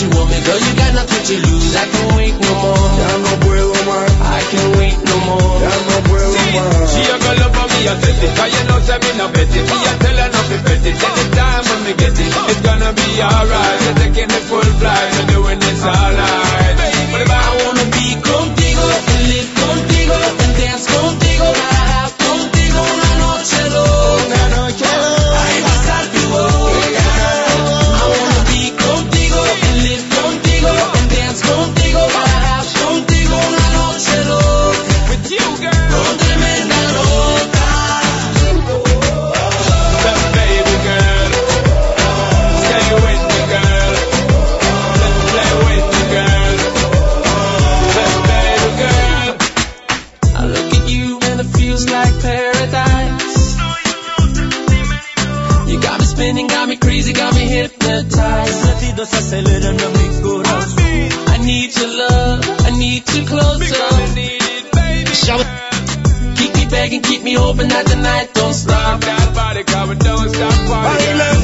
you 0.00 0.08
want 0.16 0.30
me, 0.32 0.38
girl. 0.40 0.56
You 0.56 0.72
got 0.76 0.92
nothing 0.96 1.24
to 1.28 1.34
lose. 1.44 1.76
I 1.76 1.84
can't 1.84 2.12
wait 2.16 2.34
no 2.40 2.52
more. 2.56 2.88
Ya 3.00 3.10
no 3.20 3.32
puedo 3.44 3.72
más, 3.84 4.10
I 4.20 4.40
can't 4.48 4.76
wait 4.80 4.98
no 5.04 5.16
more. 5.28 5.60
ya 5.60 5.72
no 5.88 5.96
puedo 6.08 6.30
más. 6.56 6.88
She 6.92 7.02
a 7.04 7.16
go 7.20 7.30
love 7.36 7.52
for 7.52 7.66
me, 7.68 7.80
I 7.84 7.94
tell 8.00 8.24
it. 8.24 8.32
Cause 8.36 8.52
you 8.54 8.62
know, 8.68 8.78
say 8.80 8.98
me 8.98 9.10
no 9.20 9.26
bet 9.28 9.52
it. 9.52 9.64
Me 9.68 9.76
a 9.84 9.92
tell 10.00 10.18
her 10.20 10.28
not 10.32 10.46
to 10.48 10.56
bet 10.64 10.84
it. 10.88 10.96
Anytime 10.96 11.64
when 11.68 11.80
me 11.84 11.92
get 12.00 12.16
it, 12.16 12.32
it's 12.32 12.60
gonna 12.64 12.90
be 12.96 13.08
alright. 13.20 13.78
We're 13.84 13.98
taking 14.00 14.28
the 14.32 14.40
full 14.48 14.70
flight. 14.80 15.08
We're 15.20 15.28
doing 15.36 15.58
this 15.60 15.82
all 15.84 16.12
night. 16.16 16.76
But 17.12 17.22
me 67.30 67.36
hoping 67.36 67.68
that 67.68 67.86
the 67.86 67.96
night 67.96 68.34
don't 68.34 68.54
stop. 68.54 69.00
That 69.00 69.34
body 69.34 69.62
cover, 69.64 69.94
don't 69.94 70.28
stop 70.28 70.54
partying. 70.68 71.39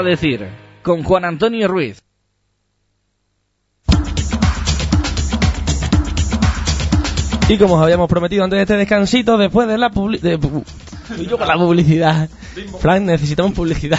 A 0.00 0.02
decir? 0.02 0.46
Con 0.82 1.02
Juan 1.02 1.24
Antonio 1.24 1.68
Ruiz. 1.68 2.02
Y 7.48 7.58
como 7.58 7.74
os 7.74 7.82
habíamos 7.82 8.08
prometido 8.08 8.44
antes 8.44 8.58
de 8.58 8.62
este 8.62 8.76
descansito, 8.76 9.36
después 9.36 9.66
de 9.66 9.76
la 9.76 9.90
publicidad... 9.90 10.38
yo 11.28 11.36
con 11.36 11.48
la 11.48 11.56
publicidad. 11.56 12.28
Frank, 12.78 13.02
necesitamos 13.02 13.52
publicidad. 13.52 13.98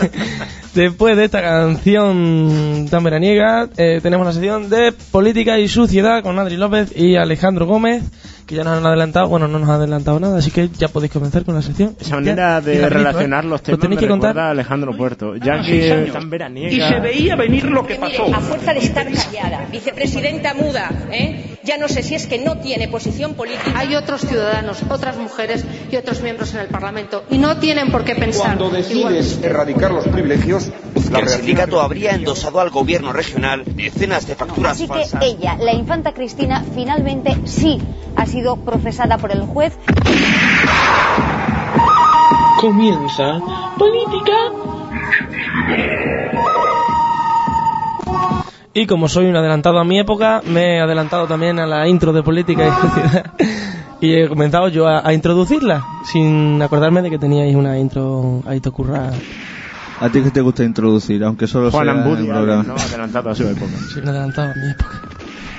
después 0.74 1.16
de 1.16 1.24
esta 1.24 1.40
canción 1.40 2.88
tan 2.90 3.04
veraniega, 3.04 3.68
eh, 3.76 4.00
tenemos 4.02 4.26
la 4.26 4.32
sección 4.32 4.68
de 4.68 4.92
política 4.92 5.60
y 5.60 5.68
suciedad 5.68 6.22
con 6.22 6.38
Adri 6.38 6.56
López 6.56 6.92
y 6.96 7.14
Alejandro 7.14 7.66
Gómez, 7.66 8.02
que 8.52 8.56
ya 8.58 8.64
nos 8.64 8.76
han 8.76 8.84
adelantado, 8.84 9.28
bueno, 9.28 9.48
no 9.48 9.58
nos 9.58 9.68
han 9.70 9.76
adelantado 9.76 10.20
nada, 10.20 10.36
así 10.38 10.50
que 10.50 10.68
ya 10.68 10.88
podéis 10.88 11.10
comenzar 11.10 11.42
con 11.44 11.54
la 11.54 11.62
sección. 11.62 11.96
Esa 11.98 12.16
manera 12.16 12.60
de 12.60 12.82
¿eh? 12.82 12.88
relacionar 12.88 13.44
los 13.46 13.60
Lo 13.60 13.64
temas 13.64 13.80
tenéis 13.80 14.00
me 14.00 14.06
que 14.06 14.10
contar. 14.10 14.30
recuerda 14.30 14.48
a 14.48 14.50
Alejandro 14.50 14.94
Puerto. 14.94 15.36
Ya 15.36 15.62
Sí, 15.64 15.70
que 15.72 16.10
tan 16.12 16.28
veraniega... 16.28 16.70
Y 16.70 16.80
se 16.92 17.00
veía 17.00 17.34
venir 17.36 17.64
lo 17.64 17.86
que 17.86 17.94
pasó. 17.94 18.26
A 18.34 18.40
fuerza 18.40 18.74
de 18.74 18.80
estar 18.80 19.06
callada, 19.10 19.66
vicepresidenta 19.70 20.52
muda, 20.52 20.90
¿eh? 21.10 21.56
ya 21.64 21.78
no 21.78 21.88
sé 21.88 22.02
si 22.02 22.14
es 22.14 22.26
que 22.26 22.38
no 22.38 22.58
tiene 22.58 22.88
posición 22.88 23.34
política. 23.34 23.72
Hay 23.74 23.94
otros 23.94 24.20
ciudadanos, 24.20 24.82
otras 24.90 25.16
mujeres 25.16 25.64
y 25.90 25.96
otros 25.96 26.20
miembros 26.22 26.52
en 26.52 26.60
el 26.60 26.66
Parlamento 26.66 27.24
y 27.30 27.38
no 27.38 27.56
tienen 27.56 27.90
por 27.90 28.04
qué 28.04 28.14
pensar. 28.16 28.58
Cuando 28.58 28.78
igual. 28.78 29.14
decides 29.14 29.40
erradicar 29.42 29.92
los 29.92 30.06
privilegios, 30.08 30.70
que 31.18 31.24
el 31.24 31.28
sindicato 31.28 31.80
habría 31.80 32.12
endosado 32.12 32.60
al 32.60 32.70
gobierno 32.70 33.12
regional 33.12 33.64
decenas 33.66 34.26
de 34.26 34.34
facturas 34.34 34.72
Así 34.72 34.88
que 34.88 35.26
ella, 35.26 35.56
la 35.56 35.72
infanta 35.72 36.12
Cristina, 36.12 36.64
finalmente 36.74 37.36
sí 37.44 37.80
ha 38.16 38.26
sido 38.26 38.56
procesada 38.56 39.18
por 39.18 39.32
el 39.32 39.42
juez. 39.42 39.76
Comienza 42.60 43.40
política. 43.76 44.32
Y 48.74 48.86
como 48.86 49.08
soy 49.08 49.26
un 49.26 49.36
adelantado 49.36 49.78
a 49.78 49.84
mi 49.84 49.98
época, 49.98 50.40
me 50.46 50.76
he 50.76 50.80
adelantado 50.80 51.26
también 51.26 51.58
a 51.58 51.66
la 51.66 51.88
intro 51.88 52.12
de 52.12 52.22
política 52.22 52.66
y 52.66 52.70
sociedad. 52.88 53.32
Y 54.00 54.14
he 54.14 54.28
comenzado 54.28 54.68
yo 54.68 54.88
a, 54.88 55.06
a 55.06 55.12
introducirla, 55.12 55.84
sin 56.04 56.60
acordarme 56.62 57.02
de 57.02 57.10
que 57.10 57.18
teníais 57.18 57.54
una 57.54 57.78
intro 57.78 58.42
ahí 58.46 58.60
to 58.60 58.72
currar. 58.72 59.12
A 60.02 60.10
ti 60.10 60.20
que 60.20 60.32
te 60.32 60.40
gusta 60.40 60.64
introducir, 60.64 61.22
aunque 61.22 61.46
solo 61.46 61.70
Juan 61.70 61.84
sea 61.84 61.94
en 61.94 62.00
Ambudi, 62.00 62.22
el 62.22 62.34
programa. 62.34 62.64
¿no? 62.64 62.74
adelantado 62.74 63.30
a 63.30 63.34
su 63.36 63.44
época. 63.44 63.70
Soy 63.92 64.02
un 64.02 64.08
adelantado 64.08 64.50
a 64.50 64.54
mi 64.56 64.70
época. 64.70 65.00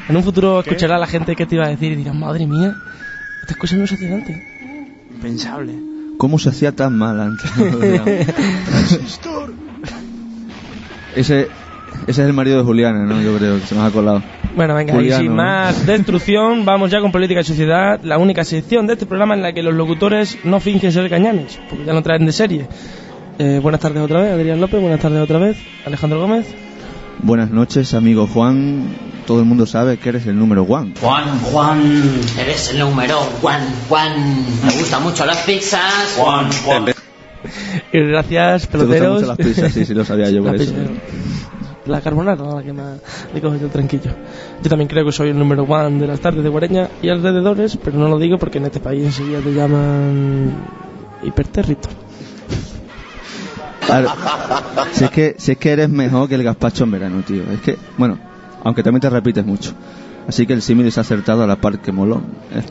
En 0.10 0.18
un 0.18 0.24
futuro 0.24 0.60
escuchará 0.60 0.98
a 0.98 1.00
la 1.00 1.08
gente 1.08 1.34
que 1.38 1.46
te 1.46 1.56
iba 1.56 1.64
a 1.66 1.70
decir 1.70 1.94
y 1.94 1.96
dirán, 1.96 2.20
madre 2.20 2.46
mía, 2.46 2.76
estas 3.42 3.56
cosas 3.56 3.80
no 3.80 3.88
se 3.88 3.96
hacían 3.96 4.16
antes. 4.16 4.38
Impensable. 5.14 5.74
¿Cómo 6.18 6.38
se 6.40 6.50
hacía 6.50 6.74
tan 6.74 6.98
mal 6.98 7.22
antes? 7.22 7.50
ese, 11.16 11.44
ese 11.46 11.48
es 12.08 12.20
el 12.20 12.34
marido 12.34 12.58
de 12.58 12.64
Juliana, 12.66 13.06
¿no? 13.06 13.22
Yo 13.22 13.38
creo 13.38 13.62
que 13.62 13.66
se 13.66 13.76
nos 13.76 13.86
ha 13.86 13.92
colado. 13.92 14.22
Bueno, 14.58 14.76
venga, 14.76 14.92
y 14.92 14.96
Juliano, 14.98 15.22
sin 15.22 15.30
¿no? 15.32 15.38
más 15.38 15.86
destrucción, 15.86 16.66
vamos 16.66 16.92
ya 16.92 17.00
con 17.00 17.14
Política 17.14 17.40
y 17.40 17.46
Sociedad, 17.46 18.02
la 18.04 18.18
única 18.18 18.44
sección 18.44 18.88
de 18.88 18.94
este 18.94 19.06
programa 19.06 19.36
en 19.36 19.42
la 19.42 19.54
que 19.54 19.64
los 19.64 19.74
locutores 19.74 20.38
no 20.44 20.60
fingen 20.60 20.92
ser 20.92 21.10
cañanes, 21.10 21.62
porque 21.70 21.86
ya 21.86 21.94
no 21.94 22.04
traen 22.04 22.26
de 22.26 22.34
serie. 22.34 22.68
Eh, 23.40 23.60
buenas 23.62 23.82
tardes 23.82 24.02
otra 24.04 24.22
vez, 24.22 24.32
Adrián 24.34 24.62
López, 24.62 24.80
buenas 24.80 25.00
tardes 25.00 25.22
otra 25.22 25.40
vez, 25.40 25.58
Alejandro 25.86 26.20
Gómez. 26.22 26.46
Buenas 27.22 27.50
noches, 27.52 27.94
amigo 27.94 28.28
Juan. 28.28 28.88
Todo 29.26 29.40
el 29.40 29.46
mundo 29.46 29.66
sabe 29.66 29.98
que 29.98 30.10
eres 30.10 30.28
el 30.28 30.38
número 30.38 30.64
one. 30.64 30.94
Juan, 31.02 31.40
Juan, 31.40 31.82
eres 32.38 32.72
el 32.72 32.80
número 32.80 33.18
Juan, 33.42 33.62
Juan. 33.90 34.46
Me 34.66 34.72
gustan 34.74 35.04
mucho 35.04 35.26
las 35.26 35.38
pizzas. 35.38 36.16
Juan, 36.18 36.50
Juan. 36.66 36.86
Y 37.92 38.00
gracias, 38.08 38.68
Te 38.68 38.78
gustan 38.78 38.90
peloteros. 38.90 39.14
mucho 39.22 39.28
las 39.28 39.38
pizzas, 39.38 39.72
sí, 39.74 39.86
sí, 39.86 39.94
lo 39.94 40.06
sabía 40.06 40.30
yo 40.30 40.44
por 40.44 40.56
eso. 40.56 40.74
La 41.86 42.02
carbonara, 42.02 42.42
la 42.56 42.64
que 42.64 42.72
más 42.74 43.00
le 43.34 43.42
cojo 43.42 43.56
yo 43.58 43.68
tranquilo. 43.68 44.04
Yo 44.62 44.70
también 44.70 44.88
creo 44.88 45.06
que 45.06 45.12
soy 45.12 45.30
el 45.30 45.40
número 45.40 45.64
one 45.64 46.00
de 46.00 46.08
las 46.08 46.20
tardes 46.20 46.44
de 46.44 46.50
Guareña 46.50 46.90
y 47.02 47.10
alrededores, 47.10 47.78
pero 47.84 47.98
no 47.98 48.08
lo 48.10 48.20
digo 48.20 48.38
porque 48.38 48.60
en 48.60 48.66
este 48.66 48.80
país 48.80 49.04
enseguida 49.06 49.40
te 49.40 49.54
llaman 49.54 50.54
hiperterrito. 51.24 51.90
Si 54.94 55.04
es 55.04 55.10
que, 55.12 55.36
si 55.38 55.52
es 55.54 55.58
que 55.58 55.72
eres 55.72 55.90
mejor 55.90 56.28
que 56.30 56.36
el 56.36 56.44
gazpacho 56.44 56.84
en 56.84 56.92
verano, 56.92 57.24
tío. 57.26 57.44
Es 57.52 57.62
que, 57.62 57.78
bueno, 57.98 58.18
aunque 58.64 58.84
también 58.84 59.02
te 59.02 59.10
repites 59.10 59.46
mucho. 59.46 59.74
Así 60.28 60.48
que 60.48 60.54
el 60.54 60.62
símil 60.62 60.88
es 60.88 60.98
acertado 60.98 61.44
a 61.44 61.48
la 61.48 61.58
par 61.58 61.80
que 61.80 61.92
molón. 61.92 62.24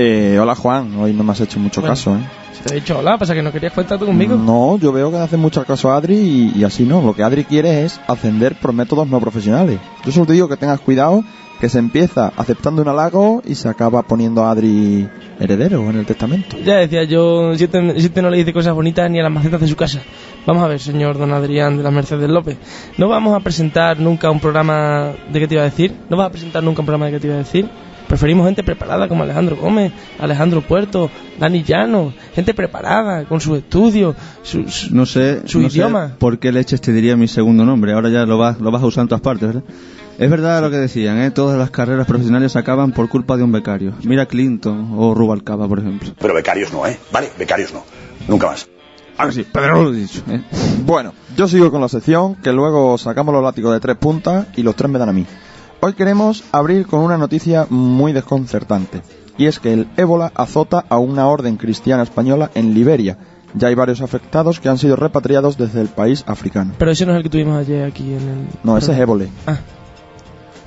Eh, 0.00 0.38
hola 0.40 0.54
Juan, 0.54 0.94
hoy 0.94 1.12
no 1.12 1.24
me 1.24 1.32
has 1.32 1.40
hecho 1.40 1.58
mucho 1.58 1.80
Bueno. 1.80 1.92
caso, 1.92 2.14
¿eh? 2.14 2.20
Si 2.56 2.62
te 2.62 2.72
he 2.72 2.76
dicho 2.80 2.96
hola, 2.98 3.18
pasa 3.18 3.34
que 3.34 3.42
no 3.42 3.50
querías 3.50 3.72
cuenta 3.72 3.98
tú 3.98 4.06
conmigo. 4.06 4.36
No, 4.36 4.78
yo 4.78 4.92
veo 4.92 5.10
que 5.10 5.16
haces 5.16 5.38
mucho 5.38 5.64
caso 5.64 5.90
a 5.90 5.96
Adri 5.96 6.14
y, 6.16 6.52
y 6.60 6.62
así 6.62 6.84
no. 6.84 7.02
Lo 7.02 7.14
que 7.16 7.24
Adri 7.24 7.42
quiere 7.44 7.84
es 7.84 8.00
ascender 8.06 8.54
por 8.54 8.72
métodos 8.72 9.08
no 9.08 9.18
profesionales. 9.18 9.80
Yo 10.04 10.12
solo 10.12 10.26
te 10.26 10.34
digo 10.34 10.48
que 10.48 10.56
tengas 10.56 10.78
cuidado, 10.80 11.24
que 11.60 11.68
se 11.68 11.78
empieza 11.78 12.32
aceptando 12.36 12.82
un 12.82 12.88
halago 12.88 13.42
y 13.44 13.54
se 13.54 13.68
acaba 13.68 14.02
poniendo 14.02 14.44
a 14.44 14.50
Adri 14.52 15.08
heredero 15.40 15.88
en 15.90 15.96
el 15.98 16.06
testamento. 16.06 16.56
Ya 16.64 16.76
decía 16.76 17.04
yo, 17.04 17.54
si 17.56 17.64
este, 17.64 17.98
si 18.00 18.06
este 18.06 18.22
no 18.22 18.30
le 18.30 18.36
dice 18.38 18.52
cosas 18.52 18.74
bonitas 18.74 19.10
ni 19.10 19.18
a 19.18 19.22
las 19.24 19.32
macetas 19.32 19.60
de 19.60 19.66
su 19.68 19.76
casa. 19.76 20.00
Vamos 20.46 20.62
a 20.62 20.68
ver, 20.68 20.78
señor 20.80 21.18
don 21.18 21.32
Adrián 21.32 21.76
de 21.76 21.82
las 21.82 21.92
Mercedes 21.92 22.28
López. 22.30 22.56
No 22.96 23.08
vamos 23.08 23.34
a 23.36 23.40
presentar 23.40 23.98
nunca 24.00 24.30
un 24.30 24.40
programa 24.40 25.12
de 25.32 25.40
qué 25.40 25.48
te 25.48 25.54
iba 25.54 25.62
a 25.62 25.66
decir. 25.66 25.94
No 26.08 26.16
vas 26.16 26.28
a 26.28 26.30
presentar 26.30 26.62
nunca 26.62 26.80
un 26.80 26.86
programa 26.86 27.06
de 27.06 27.12
qué 27.12 27.20
te 27.20 27.26
iba 27.26 27.36
a 27.36 27.40
decir. 27.40 27.68
Preferimos 28.06 28.46
gente 28.46 28.62
preparada 28.64 29.06
como 29.06 29.24
Alejandro 29.24 29.56
Gómez, 29.56 29.92
Alejandro 30.18 30.62
Puerto, 30.62 31.10
Dani 31.38 31.62
Llano, 31.62 32.14
gente 32.34 32.54
preparada 32.54 33.24
con 33.26 33.38
sus 33.38 33.58
estudios, 33.58 34.16
su, 34.42 34.66
su- 34.68 34.94
No 34.94 35.04
sé, 35.04 35.42
Su 35.46 35.60
no 35.60 35.68
sé 35.68 35.76
idioma. 35.76 36.12
por 36.18 36.38
qué 36.38 36.50
leches 36.50 36.80
te 36.80 36.90
diría 36.92 37.16
mi 37.18 37.28
segundo 37.28 37.66
nombre. 37.66 37.92
Ahora 37.92 38.08
ya 38.08 38.24
lo 38.24 38.38
vas, 38.38 38.60
lo 38.60 38.70
vas 38.70 38.82
a 38.82 38.86
usar 38.86 39.02
en 39.02 39.08
todas 39.08 39.20
partes, 39.20 39.48
¿verdad? 39.48 39.62
Es 40.18 40.28
verdad 40.28 40.60
lo 40.60 40.68
que 40.68 40.78
decían, 40.78 41.18
¿eh? 41.18 41.30
Todas 41.30 41.56
las 41.56 41.70
carreras 41.70 42.04
profesionales 42.04 42.56
acaban 42.56 42.90
por 42.90 43.08
culpa 43.08 43.36
de 43.36 43.44
un 43.44 43.52
becario. 43.52 43.94
Mira 44.02 44.26
Clinton 44.26 44.94
o 44.96 45.14
Rubalcaba, 45.14 45.68
por 45.68 45.78
ejemplo. 45.78 46.10
Pero 46.18 46.34
becarios 46.34 46.72
no, 46.72 46.84
¿eh? 46.88 46.98
Vale, 47.12 47.30
becarios 47.38 47.72
no. 47.72 47.84
Nunca 48.26 48.48
más. 48.48 48.68
Ahora 49.16 49.30
sí, 49.30 49.44
Pedro 49.44 49.84
lo 49.84 49.94
he 49.94 49.96
dicho, 49.96 50.24
¿eh? 50.28 50.42
Bueno, 50.84 51.12
yo 51.36 51.46
sigo 51.46 51.70
con 51.70 51.80
la 51.80 51.88
sección, 51.88 52.34
que 52.34 52.52
luego 52.52 52.98
sacamos 52.98 53.32
los 53.32 53.44
látigos 53.44 53.72
de 53.72 53.78
tres 53.78 53.96
puntas 53.96 54.48
y 54.56 54.64
los 54.64 54.74
tres 54.74 54.90
me 54.90 54.98
dan 54.98 55.08
a 55.08 55.12
mí. 55.12 55.24
Hoy 55.78 55.92
queremos 55.92 56.42
abrir 56.50 56.88
con 56.88 56.98
una 57.00 57.16
noticia 57.16 57.68
muy 57.70 58.12
desconcertante, 58.12 59.02
y 59.36 59.46
es 59.46 59.60
que 59.60 59.72
el 59.72 59.88
ébola 59.96 60.32
azota 60.34 60.84
a 60.88 60.98
una 60.98 61.28
orden 61.28 61.56
cristiana 61.56 62.02
española 62.02 62.50
en 62.56 62.74
Liberia. 62.74 63.18
Ya 63.54 63.68
hay 63.68 63.76
varios 63.76 64.02
afectados 64.02 64.58
que 64.58 64.68
han 64.68 64.78
sido 64.78 64.96
repatriados 64.96 65.56
desde 65.56 65.80
el 65.80 65.88
país 65.88 66.24
africano. 66.26 66.74
Pero 66.76 66.90
ese 66.90 67.06
no 67.06 67.12
es 67.12 67.18
el 67.18 67.22
que 67.22 67.30
tuvimos 67.30 67.56
ayer 67.56 67.84
aquí 67.84 68.12
en 68.12 68.28
el... 68.28 68.48
No, 68.64 68.76
ese 68.76 68.92
es 68.92 68.98
ébola. 68.98 69.26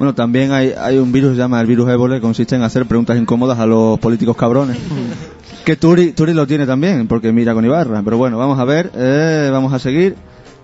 Bueno, 0.02 0.16
también 0.16 0.52
hay, 0.52 0.74
hay 0.76 0.98
un 0.98 1.12
virus 1.12 1.30
que 1.30 1.36
se 1.36 1.42
llama 1.44 1.62
el 1.62 1.68
virus 1.68 1.88
ébola, 1.88 2.16
que 2.16 2.22
consiste 2.22 2.56
en 2.56 2.64
hacer 2.64 2.88
preguntas 2.88 3.20
incómodas 3.20 3.60
a 3.60 3.68
los 3.68 4.00
políticos 4.00 4.36
cabrones. 4.36 4.80
que 5.64 5.76
Turi, 5.76 6.12
Turi 6.14 6.34
lo 6.34 6.48
tiene 6.48 6.66
también, 6.66 7.08
porque 7.08 7.32
mira 7.32 7.54
con 7.54 7.64
Ibarra. 7.64 8.02
Pero 8.02 8.18
bueno, 8.18 8.36
vamos 8.40 8.58
a 8.58 8.66
ver, 8.66 8.90
eh, 8.96 9.50
vamos 9.52 9.74
a 9.74 9.78
seguir 9.78 10.16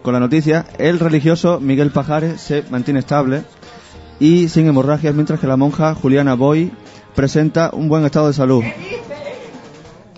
con 0.01 0.15
la 0.15 0.19
noticia. 0.19 0.65
El 0.79 0.97
religioso 0.97 1.59
Miguel 1.59 1.91
Pajares 1.91 2.41
se 2.41 2.63
mantiene 2.71 2.99
estable 2.99 3.43
y 4.19 4.47
sin 4.47 4.65
hemorragias, 4.65 5.13
mientras 5.13 5.39
que 5.39 5.45
la 5.45 5.55
monja 5.55 5.93
Juliana 5.93 6.33
Boy 6.33 6.71
presenta 7.13 7.69
un 7.73 7.89
buen 7.89 8.05
estado 8.05 8.25
de 8.25 8.33
salud. 8.33 8.63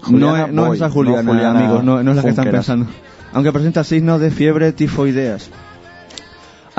No 0.08 0.38
es, 0.38 0.50
no 0.54 0.68
es 0.68 0.78
esa 0.78 0.88
no 0.88 0.94
Juliana, 0.94 1.50
amigos, 1.50 1.84
no, 1.84 2.02
no 2.02 2.12
es 2.12 2.16
la 2.16 2.24
que 2.24 2.30
están 2.30 2.52
pensando. 2.52 2.86
Aunque 3.34 3.52
presenta 3.52 3.84
signos 3.84 4.22
de 4.22 4.32
fiebre 4.32 4.72
tifoideas. 4.72 5.52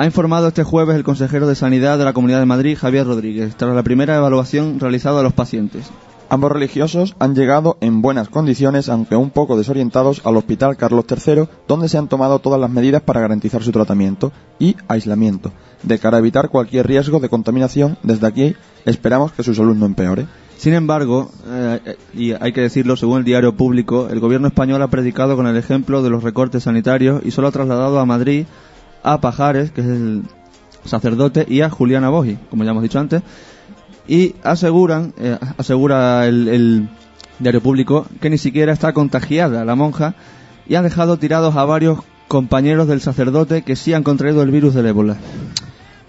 Ha 0.01 0.05
informado 0.07 0.47
este 0.47 0.63
jueves 0.63 0.95
el 0.95 1.03
consejero 1.03 1.47
de 1.47 1.53
Sanidad 1.53 1.99
de 1.99 2.05
la 2.05 2.13
Comunidad 2.13 2.39
de 2.39 2.47
Madrid, 2.47 2.75
Javier 2.75 3.05
Rodríguez, 3.05 3.55
tras 3.55 3.75
la 3.75 3.83
primera 3.83 4.15
evaluación 4.15 4.79
realizada 4.79 5.19
a 5.19 5.23
los 5.23 5.33
pacientes. 5.33 5.91
Ambos 6.27 6.51
religiosos 6.51 7.15
han 7.19 7.35
llegado 7.35 7.77
en 7.81 8.01
buenas 8.01 8.27
condiciones, 8.27 8.89
aunque 8.89 9.15
un 9.15 9.29
poco 9.29 9.59
desorientados, 9.59 10.25
al 10.25 10.37
Hospital 10.37 10.75
Carlos 10.75 11.05
III, 11.07 11.43
donde 11.67 11.87
se 11.87 11.99
han 11.99 12.07
tomado 12.07 12.39
todas 12.39 12.59
las 12.59 12.71
medidas 12.71 13.03
para 13.03 13.21
garantizar 13.21 13.61
su 13.61 13.71
tratamiento 13.71 14.31
y 14.57 14.75
aislamiento. 14.87 15.51
De 15.83 15.99
cara 15.99 16.17
a 16.17 16.21
evitar 16.21 16.49
cualquier 16.49 16.87
riesgo 16.87 17.19
de 17.19 17.29
contaminación, 17.29 17.99
desde 18.01 18.25
aquí 18.25 18.55
esperamos 18.85 19.33
que 19.33 19.43
su 19.43 19.53
salud 19.53 19.75
no 19.75 19.85
empeore. 19.85 20.25
Sin 20.57 20.73
embargo, 20.73 21.29
eh, 21.47 21.95
y 22.15 22.31
hay 22.31 22.53
que 22.53 22.61
decirlo, 22.61 22.95
según 22.95 23.19
el 23.19 23.23
diario 23.23 23.55
público, 23.55 24.07
el 24.09 24.19
gobierno 24.19 24.47
español 24.47 24.81
ha 24.81 24.89
predicado 24.89 25.35
con 25.35 25.45
el 25.45 25.57
ejemplo 25.57 26.01
de 26.01 26.09
los 26.09 26.23
recortes 26.23 26.63
sanitarios 26.63 27.21
y 27.23 27.29
solo 27.29 27.49
ha 27.49 27.51
trasladado 27.51 27.99
a 27.99 28.05
Madrid 28.07 28.47
a 29.03 29.21
Pajares, 29.21 29.71
que 29.71 29.81
es 29.81 29.87
el 29.87 30.23
sacerdote, 30.85 31.45
y 31.47 31.61
a 31.61 31.69
Juliana 31.69 32.09
Bogi, 32.09 32.37
como 32.49 32.63
ya 32.63 32.71
hemos 32.71 32.83
dicho 32.83 32.99
antes, 32.99 33.21
y 34.07 34.35
aseguran, 34.43 35.13
eh, 35.17 35.37
asegura 35.57 36.27
el, 36.27 36.47
el 36.47 36.89
diario 37.39 37.61
público, 37.61 38.05
que 38.19 38.29
ni 38.29 38.37
siquiera 38.37 38.73
está 38.73 38.93
contagiada 38.93 39.65
la 39.65 39.75
monja 39.75 40.15
y 40.67 40.75
ha 40.75 40.81
dejado 40.81 41.17
tirados 41.17 41.55
a 41.55 41.65
varios 41.65 41.99
compañeros 42.27 42.87
del 42.87 43.01
sacerdote 43.01 43.63
que 43.63 43.75
sí 43.75 43.93
han 43.93 44.03
contraído 44.03 44.41
el 44.41 44.51
virus 44.51 44.73
del 44.73 44.85
ébola. 44.87 45.17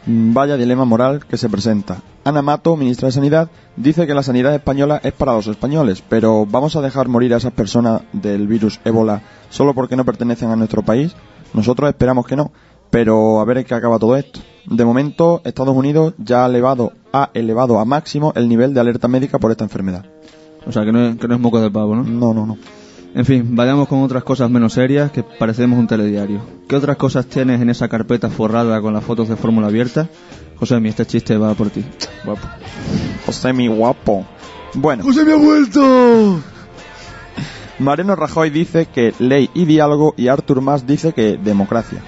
Mm, 0.07 0.35
Vaya 0.35 0.57
dilema 0.57 0.85
moral 0.85 1.25
que 1.27 1.37
se 1.37 1.49
presenta. 1.49 1.99
Ana 2.25 2.43
Mato, 2.43 2.77
ministra 2.77 3.07
de 3.07 3.13
Sanidad, 3.13 3.51
dice 3.77 4.07
que 4.07 4.15
la 4.15 4.23
sanidad 4.23 4.55
española 4.55 5.01
es 5.03 5.13
para 5.13 5.33
los 5.33 5.47
españoles, 5.47 6.03
pero 6.09 6.47
¿vamos 6.47 6.77
a 6.77 6.81
dejar 6.81 7.09
morir 7.09 7.35
a 7.35 7.39
esas 7.39 7.53
personas 7.53 8.03
del 8.13 8.47
virus 8.47 8.81
ébola 8.85 9.23
solo 9.51 9.75
porque 9.75 9.97
no 9.97 10.05
pertenecen 10.05 10.51
a 10.51 10.57
nuestro 10.57 10.83
país? 10.83 11.15
Nosotros 11.55 11.89
esperamos 11.89 12.27
que 12.27 12.37
no, 12.37 12.53
pero 12.93 13.41
a 13.41 13.45
ver 13.47 13.57
en 13.57 13.65
qué 13.65 13.75
acaba 13.75 13.99
todo 13.99 14.17
esto. 14.17 14.41
De 14.67 14.85
momento, 14.85 15.41
Estados 15.45 15.75
Unidos 15.75 16.13
ya 16.19 16.45
ha 16.45 16.49
elevado, 16.49 16.93
ha 17.13 17.31
elevado 17.33 17.81
a 17.81 17.87
máximo 17.87 18.35
el 18.37 18.51
nivel 18.51 18.75
de 18.75 18.81
alerta 18.81 19.09
médica 19.09 19.39
por 19.39 19.51
esta 19.51 19.65
enfermedad. 19.65 20.05
O 20.67 20.73
sea, 20.73 20.85
que 20.85 20.93
no 20.93 21.09
es, 21.09 21.17
que 21.17 21.27
no 21.27 21.35
es 21.35 21.41
moco 21.41 21.59
de 21.61 21.71
pavo, 21.71 21.97
¿no? 21.97 22.05
No, 22.05 22.35
no, 22.35 22.47
no. 22.47 22.59
En 23.15 23.25
fin, 23.25 23.57
vayamos 23.57 23.89
con 23.89 24.03
otras 24.03 24.23
cosas 24.25 24.51
menos 24.51 24.75
serias 24.75 25.11
que 25.11 25.23
parecemos 25.23 25.79
un 25.79 25.87
telediario. 25.87 26.43
¿Qué 26.69 26.77
otras 26.77 26.99
cosas 26.99 27.25
tienes 27.27 27.63
en 27.63 27.71
esa 27.71 27.89
carpeta 27.89 28.29
forrada 28.29 28.81
con 28.83 28.93
las 28.93 29.03
fotos 29.03 29.27
de 29.29 29.37
fórmula 29.37 29.69
abierta? 29.69 30.09
José, 30.57 30.79
mi 30.79 30.91
este 30.91 31.07
chiste 31.07 31.39
va 31.39 31.55
por 31.55 31.71
ti. 31.71 31.83
Guapo. 32.27 32.47
José, 33.25 33.55
mi 33.55 33.69
guapo. 33.69 34.27
Bueno. 34.75 35.03
¡José 35.03 35.25
me 35.25 35.33
ha 35.33 35.37
vuelto! 35.37 36.41
Mariano 37.79 38.17
Rajoy 38.17 38.51
dice 38.51 38.85
que 38.85 39.15
ley 39.19 39.49
y 39.55 39.65
diálogo 39.65 40.13
y 40.19 40.29
Artur 40.29 40.61
Mas 40.61 40.87
dice 40.87 41.15
que 41.15 41.39
democracia. 41.43 42.03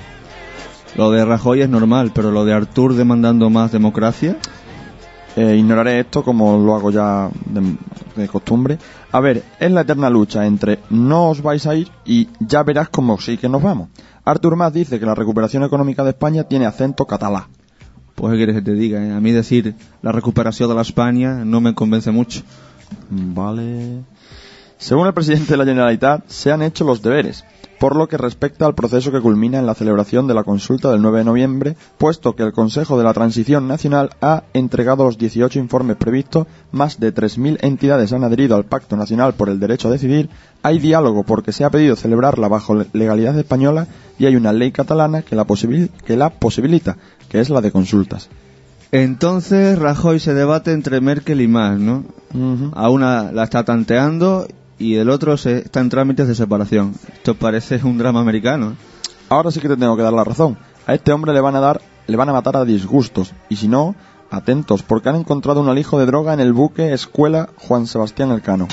Lo 0.96 1.11
de 1.11 1.24
Rajoy 1.24 1.62
es 1.62 1.68
normal, 1.68 2.12
pero 2.14 2.30
lo 2.30 2.44
de 2.44 2.52
Artur 2.52 2.94
demandando 2.94 3.50
más 3.50 3.72
democracia. 3.72 4.37
Eh, 5.37 5.57
ignoraré 5.57 5.98
esto 5.98 6.22
como 6.22 6.57
lo 6.59 6.76
hago 6.76 6.92
ya 6.92 7.28
de, 7.46 7.76
de 8.14 8.28
costumbre. 8.28 8.78
A 9.11 9.18
ver, 9.18 9.42
es 9.59 9.70
la 9.72 9.80
eterna 9.80 10.09
lucha 10.09 10.46
entre 10.46 10.78
no 10.90 11.30
os 11.30 11.42
vais 11.42 11.66
a 11.66 11.74
ir 11.74 11.88
y 12.04 12.28
ya 12.38 12.62
verás 12.62 12.88
como 12.88 13.18
sí 13.20 13.37
que 13.37 13.48
nos 13.48 13.61
vamos. 13.61 13.88
Artur 14.24 14.54
Mas 14.54 14.72
dice 14.72 15.00
que 15.00 15.07
la 15.07 15.14
recuperación 15.16 15.64
económica 15.64 16.04
de 16.04 16.11
España 16.11 16.44
tiene 16.44 16.66
acento 16.66 17.04
catalá. 17.07 17.48
Pues, 18.14 18.30
¿qué 18.33 18.37
quieres 18.37 18.54
que 18.57 18.62
te 18.62 18.74
diga? 18.74 19.04
eh? 19.04 19.12
A 19.12 19.20
mí 19.20 19.33
decir 19.33 19.74
la 20.02 20.12
recuperación 20.12 20.68
de 20.68 20.76
la 20.76 20.83
España 20.83 21.44
no 21.44 21.61
me 21.61 21.74
convence 21.74 22.12
mucho. 22.12 22.42
Vale. 23.11 24.04
Según 24.78 25.09
el 25.09 25.14
presidente 25.14 25.52
de 25.52 25.57
la 25.57 25.64
Generalitat, 25.64 26.28
se 26.28 26.52
han 26.52 26.62
hecho 26.62 26.85
los 26.85 27.02
deberes, 27.02 27.44
por 27.84 27.96
lo 27.96 28.08
que 28.08 28.16
respecta 28.16 28.64
al 28.64 28.74
proceso 28.74 29.12
que 29.12 29.20
culmina 29.20 29.58
en 29.58 29.66
la 29.66 29.74
celebración 29.74 30.26
de 30.26 30.32
la 30.32 30.42
consulta 30.42 30.90
del 30.90 31.02
9 31.02 31.18
de 31.18 31.24
noviembre, 31.24 31.76
puesto 31.98 32.34
que 32.34 32.42
el 32.42 32.54
Consejo 32.54 32.96
de 32.96 33.04
la 33.04 33.12
Transición 33.12 33.68
Nacional 33.68 34.08
ha 34.22 34.44
entregado 34.54 35.04
los 35.04 35.18
18 35.18 35.58
informes 35.58 35.98
previstos, 35.98 36.46
más 36.72 36.98
de 36.98 37.12
3.000 37.12 37.58
entidades 37.60 38.14
han 38.14 38.24
adherido 38.24 38.56
al 38.56 38.64
Pacto 38.64 38.96
Nacional 38.96 39.34
por 39.34 39.50
el 39.50 39.60
Derecho 39.60 39.88
a 39.88 39.90
Decidir, 39.90 40.30
hay 40.62 40.78
diálogo 40.78 41.24
porque 41.24 41.52
se 41.52 41.62
ha 41.64 41.68
pedido 41.68 41.94
celebrarla 41.94 42.48
bajo 42.48 42.74
legalidad 42.94 43.38
española 43.38 43.86
y 44.18 44.24
hay 44.24 44.36
una 44.36 44.54
ley 44.54 44.72
catalana 44.72 45.20
que 45.20 45.36
la, 45.36 45.46
posibil- 45.46 45.90
que 46.06 46.16
la 46.16 46.30
posibilita, 46.30 46.96
que 47.28 47.40
es 47.40 47.50
la 47.50 47.60
de 47.60 47.70
consultas. 47.70 48.30
Entonces 48.92 49.78
Rajoy 49.78 50.20
se 50.20 50.32
debate 50.32 50.72
entre 50.72 51.02
Merkel 51.02 51.42
y 51.42 51.48
Mas, 51.48 51.78
¿no? 51.78 52.04
A 52.74 52.88
una 52.88 53.30
la 53.30 53.44
está 53.44 53.62
tanteando 53.64 54.46
y 54.78 54.96
el 54.96 55.10
otro 55.10 55.37
se 55.37 55.58
está 55.58 55.80
en 55.80 55.88
trámites 55.88 56.28
de 56.28 56.34
separación. 56.34 56.94
Esto 57.12 57.34
parece 57.34 57.80
un 57.84 57.98
drama 57.98 58.20
americano. 58.20 58.72
¿eh? 58.72 58.74
Ahora 59.28 59.50
sí 59.50 59.60
que 59.60 59.68
te 59.68 59.76
tengo 59.76 59.96
que 59.96 60.02
dar 60.02 60.12
la 60.12 60.24
razón. 60.24 60.58
A 60.87 60.94
este 60.94 61.12
hombre 61.12 61.32
le 61.32 61.40
van 61.40 61.56
a 61.56 61.60
dar, 61.60 61.80
le 62.06 62.16
van 62.16 62.28
a 62.28 62.32
matar 62.32 62.56
a 62.56 62.64
disgustos. 62.64 63.32
Y 63.48 63.56
si 63.56 63.68
no, 63.68 63.94
atentos, 64.30 64.82
porque 64.82 65.08
han 65.08 65.16
encontrado 65.16 65.60
un 65.60 65.68
alijo 65.68 65.98
de 65.98 66.06
droga 66.06 66.34
en 66.34 66.40
el 66.40 66.52
buque 66.52 66.92
Escuela 66.92 67.48
Juan 67.56 67.87
Sebastián 67.87 68.30
Elcano. 68.30 68.68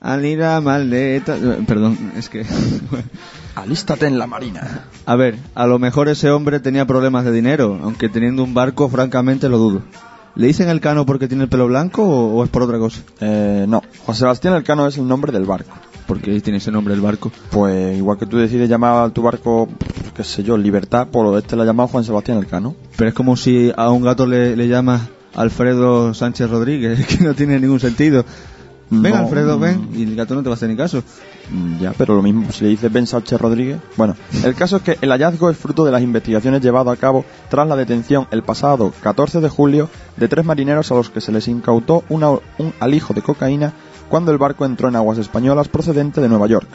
Alira 0.00 0.60
maldita. 0.60 1.36
Perdón, 1.66 2.12
es 2.16 2.28
que. 2.28 2.44
Alístate 3.56 4.06
en 4.06 4.18
la 4.18 4.26
marina. 4.26 4.84
A 5.04 5.16
ver, 5.16 5.36
a 5.54 5.66
lo 5.66 5.78
mejor 5.80 6.08
ese 6.08 6.30
hombre 6.30 6.60
tenía 6.60 6.86
problemas 6.86 7.24
de 7.24 7.32
dinero, 7.32 7.80
aunque 7.82 8.08
teniendo 8.08 8.44
un 8.44 8.54
barco, 8.54 8.88
francamente 8.88 9.48
lo 9.48 9.58
dudo. 9.58 9.82
¿Le 10.36 10.46
dicen 10.46 10.68
el 10.68 10.80
cano 10.80 11.04
porque 11.04 11.26
tiene 11.26 11.44
el 11.44 11.48
pelo 11.48 11.66
blanco 11.66 12.04
o, 12.04 12.36
o 12.36 12.44
es 12.44 12.50
por 12.50 12.62
otra 12.62 12.78
cosa? 12.78 13.02
Eh, 13.20 13.66
no, 13.68 13.82
Juan 14.04 14.16
Sebastián 14.16 14.54
Elcano 14.54 14.86
es 14.86 14.96
el 14.96 15.08
nombre 15.08 15.32
del 15.32 15.44
barco. 15.44 15.76
¿Por 16.06 16.20
qué 16.20 16.40
tiene 16.40 16.58
ese 16.58 16.70
nombre 16.70 16.94
el 16.94 17.00
barco? 17.00 17.32
Pues 17.50 17.98
igual 17.98 18.16
que 18.16 18.26
tú 18.26 18.38
decides 18.38 18.68
llamar 18.68 19.04
a 19.04 19.10
tu 19.10 19.22
barco, 19.22 19.68
qué 20.14 20.22
sé 20.22 20.44
yo, 20.44 20.56
Libertad, 20.56 21.08
por 21.08 21.36
este 21.36 21.56
lo 21.56 21.62
ha 21.62 21.66
llamado 21.66 21.88
Juan 21.88 22.04
Sebastián 22.04 22.38
Elcano. 22.38 22.76
Pero 22.96 23.08
es 23.08 23.14
como 23.14 23.36
si 23.36 23.72
a 23.76 23.90
un 23.90 24.02
gato 24.02 24.26
le, 24.26 24.54
le 24.54 24.68
llamas 24.68 25.02
Alfredo 25.34 26.14
Sánchez 26.14 26.48
Rodríguez, 26.48 27.04
que 27.18 27.24
no 27.24 27.34
tiene 27.34 27.58
ningún 27.58 27.80
sentido. 27.80 28.24
Ven, 28.90 29.12
No, 29.12 29.18
Alfredo, 29.18 29.58
ven. 29.58 29.88
Y 29.94 30.02
el 30.04 30.16
gato 30.16 30.34
no 30.34 30.42
te 30.42 30.48
va 30.48 30.54
a 30.54 30.56
hacer 30.56 30.68
ni 30.68 30.76
caso. 30.76 31.02
Mm, 31.50 31.78
Ya, 31.80 31.92
pero 31.96 32.14
lo 32.14 32.22
mismo 32.22 32.50
si 32.52 32.64
le 32.64 32.70
dices 32.70 32.92
Ben 32.92 33.06
Sánchez 33.06 33.40
Rodríguez. 33.40 33.78
Bueno, 33.96 34.16
el 34.44 34.54
caso 34.54 34.76
es 34.76 34.82
que 34.82 34.98
el 35.00 35.10
hallazgo 35.10 35.50
es 35.50 35.56
fruto 35.56 35.84
de 35.84 35.92
las 35.92 36.02
investigaciones 36.02 36.60
llevadas 36.62 36.94
a 36.96 37.00
cabo 37.00 37.24
tras 37.50 37.66
la 37.68 37.76
detención 37.76 38.26
el 38.30 38.42
pasado 38.42 38.92
14 39.02 39.40
de 39.40 39.48
julio 39.48 39.88
de 40.16 40.28
tres 40.28 40.44
marineros 40.44 40.90
a 40.90 40.94
los 40.94 41.10
que 41.10 41.20
se 41.20 41.32
les 41.32 41.48
incautó 41.48 42.04
una- 42.08 42.30
un 42.30 42.72
alijo 42.80 43.14
de 43.14 43.22
cocaína 43.22 43.72
cuando 44.08 44.32
el 44.32 44.38
barco 44.38 44.64
entró 44.64 44.88
en 44.88 44.96
aguas 44.96 45.18
españolas 45.18 45.68
procedente 45.68 46.20
de 46.22 46.28
Nueva 46.28 46.46
York. 46.46 46.68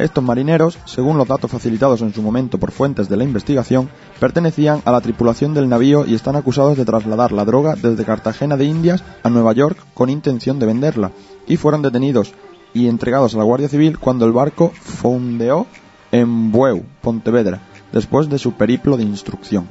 Estos 0.00 0.24
marineros, 0.24 0.78
según 0.86 1.18
los 1.18 1.28
datos 1.28 1.50
facilitados 1.50 2.00
en 2.00 2.14
su 2.14 2.22
momento 2.22 2.56
por 2.56 2.72
fuentes 2.72 3.10
de 3.10 3.18
la 3.18 3.24
investigación, 3.24 3.90
pertenecían 4.18 4.80
a 4.86 4.92
la 4.92 5.02
tripulación 5.02 5.52
del 5.52 5.68
navío 5.68 6.06
y 6.06 6.14
están 6.14 6.36
acusados 6.36 6.78
de 6.78 6.86
trasladar 6.86 7.32
la 7.32 7.44
droga 7.44 7.74
desde 7.74 8.06
Cartagena 8.06 8.56
de 8.56 8.64
Indias 8.64 9.04
a 9.22 9.28
Nueva 9.28 9.52
York 9.52 9.76
con 9.92 10.08
intención 10.08 10.58
de 10.58 10.64
venderla, 10.64 11.12
y 11.46 11.58
fueron 11.58 11.82
detenidos 11.82 12.32
y 12.72 12.88
entregados 12.88 13.34
a 13.34 13.38
la 13.38 13.44
Guardia 13.44 13.68
Civil 13.68 13.98
cuando 13.98 14.24
el 14.24 14.32
barco 14.32 14.72
fondeó 14.74 15.66
en 16.12 16.50
Bueu, 16.50 16.82
Pontevedra, 17.02 17.60
después 17.92 18.30
de 18.30 18.38
su 18.38 18.52
periplo 18.52 18.96
de 18.96 19.02
instrucción. 19.02 19.68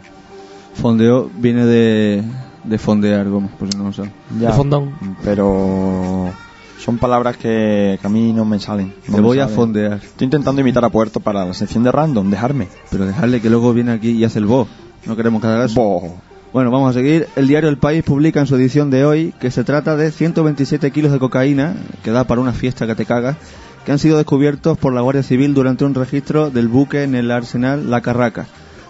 Fondeo 0.76 1.30
viene 1.38 1.66
de, 1.66 2.24
de 2.64 2.78
fondear, 2.78 3.28
Gómez, 3.28 3.52
por 3.58 3.72
si 3.72 3.78
no 3.78 3.86
lo. 3.86 3.92
Ya, 4.40 4.50
De 4.50 4.54
fondón. 4.54 4.96
Pero 5.24 6.32
son 6.80 6.98
palabras 6.98 7.38
que, 7.38 7.98
que 8.02 8.08
a 8.08 8.10
mí 8.10 8.34
no 8.34 8.46
me 8.46 8.60
salen. 8.60 8.94
no 9.08 9.18
me 9.18 9.22
voy 9.22 9.40
a 9.40 9.44
salen. 9.44 9.56
fondear. 9.56 9.94
Estoy 10.02 10.26
intentando 10.26 10.62
imitar 10.62 10.84
a 10.86 10.90
Puerto 10.90 11.20
para 11.20 11.46
la 11.46 11.54
sección 11.54 11.84
de 11.84 11.92
random, 11.92 12.30
dejarme. 12.30 12.68
Pero 12.90 13.06
dejarle 13.06 13.42
que 13.42 13.50
luego 13.50 13.74
viene 13.74 13.92
aquí 13.92 14.12
y 14.12 14.24
hace 14.24 14.40
el 14.40 14.46
bo. 14.46 14.68
No 15.06 15.16
queremos 15.16 15.42
que 15.42 15.48
haga 15.48 15.66
eso. 15.66 15.76
Bo. 15.76 16.18
Bueno, 16.52 16.72
vamos 16.72 16.90
a 16.90 16.94
seguir. 16.94 17.28
El 17.36 17.48
diario 17.48 17.70
El 17.70 17.78
País 17.78 18.04
publica 18.04 18.40
en 18.40 18.48
su 18.48 18.56
edición 18.56 18.90
de 18.90 19.06
hoy 19.06 19.34
que 19.40 19.52
se 19.52 19.64
trata 19.64 19.96
de 19.96 20.12
127 20.12 20.90
kilos 20.92 21.12
de 21.12 21.20
cocaína, 21.20 21.76
que 22.04 22.12
da 22.12 22.24
para 22.24 22.42
una 22.42 22.54
fiesta 22.54 22.88
que 22.88 22.96
te 22.96 23.06
cagas, 23.06 23.38
que 23.86 23.92
han 23.92 24.00
sido 24.00 24.18
descubiertos 24.18 24.78
por 24.78 24.94
la 24.94 25.02
Guardia 25.02 25.22
Civil 25.24 25.54
durante 25.54 25.86
un 25.86 25.94
registro 25.94 26.50
del 26.50 26.68
buque 26.68 27.04
en 27.04 27.14
el 27.14 27.30
arsenal 27.30 27.92
La 27.92 28.02
Carraca, 28.02 28.48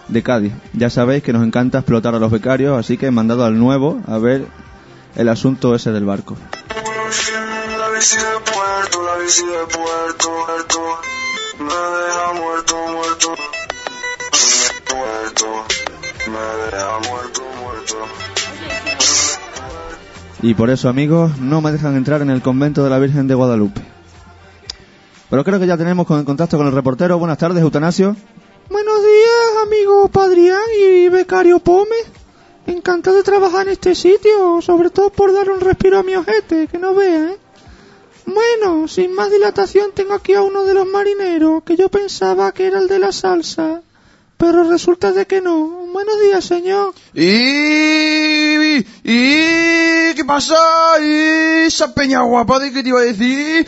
de 0.08 0.22
Cádiz. 0.22 0.52
Ya 0.72 0.88
sabéis 0.90 1.22
que 1.22 1.32
nos 1.34 1.46
encanta 1.46 1.78
explotar 1.78 2.14
a 2.14 2.18
los 2.18 2.30
becarios, 2.30 2.78
así 2.78 2.96
que 2.96 3.06
he 3.06 3.10
mandado 3.10 3.44
al 3.44 3.58
nuevo 3.58 4.00
a 4.06 4.16
ver 4.16 4.46
el 5.16 5.28
asunto 5.28 5.74
ese 5.74 5.92
del 5.92 6.04
barco. 6.06 6.36
La 8.00 8.06
bici 8.06 8.16
de 8.16 8.50
puerto, 8.50 9.02
la 9.02 9.16
bici 9.22 9.44
de 9.44 9.76
puerto, 9.76 10.30
puerto. 10.46 10.80
Me 11.58 11.64
deja 11.66 12.32
muerto, 12.32 12.76
muerto. 12.94 13.28
Muerto. 14.96 15.46
Me 16.30 16.38
deja 16.64 16.98
muerto, 17.10 17.42
muerto. 17.62 17.96
Y 20.40 20.54
por 20.54 20.70
eso, 20.70 20.88
amigos, 20.88 21.36
no 21.40 21.60
me 21.60 21.72
dejan 21.72 21.94
entrar 21.94 22.22
en 22.22 22.30
el 22.30 22.40
convento 22.40 22.82
de 22.82 22.88
la 22.88 22.98
Virgen 22.98 23.28
de 23.28 23.34
Guadalupe. 23.34 23.82
Pero 25.28 25.44
creo 25.44 25.60
que 25.60 25.66
ya 25.66 25.76
tenemos 25.76 26.06
con- 26.06 26.24
contacto 26.24 26.56
con 26.56 26.68
el 26.68 26.72
reportero. 26.72 27.18
Buenas 27.18 27.36
tardes, 27.36 27.60
Eutanasio. 27.62 28.16
Buenos 28.70 28.98
días, 29.02 29.62
amigo 29.66 30.08
Padrián 30.08 30.62
y 30.82 31.10
becario 31.10 31.58
Pome. 31.58 31.96
Encantado 32.66 33.16
de 33.18 33.24
trabajar 33.24 33.66
en 33.66 33.74
este 33.74 33.94
sitio, 33.94 34.62
sobre 34.62 34.88
todo 34.88 35.10
por 35.10 35.34
dar 35.34 35.50
un 35.50 35.60
respiro 35.60 35.98
a 35.98 36.02
mi 36.02 36.14
ojete, 36.14 36.66
que 36.66 36.78
no 36.78 36.94
vea, 36.94 37.32
¿eh? 37.32 37.38
Bueno, 38.32 38.86
sin 38.86 39.12
más 39.12 39.30
dilatación 39.30 39.90
tengo 39.92 40.14
aquí 40.14 40.34
a 40.34 40.42
uno 40.42 40.64
de 40.64 40.74
los 40.74 40.86
marineros, 40.86 41.64
que 41.64 41.76
yo 41.76 41.88
pensaba 41.88 42.52
que 42.52 42.66
era 42.66 42.78
el 42.78 42.86
de 42.86 42.98
la 43.00 43.10
salsa, 43.10 43.82
pero 44.36 44.62
resulta 44.64 45.12
de 45.12 45.26
que 45.26 45.40
no. 45.40 45.86
Buenos 45.92 46.20
días, 46.20 46.44
señor. 46.44 46.94
¿Y, 47.12 48.78
y 48.78 50.14
qué 50.14 50.24
pasa? 50.24 50.56
¿Y 51.02 51.66
esa 51.66 51.92
peña 51.92 52.22
guapa 52.22 52.60
de 52.60 52.72
qué 52.72 52.82
te 52.82 52.90
iba 52.90 53.00
a 53.00 53.02
decir? 53.02 53.66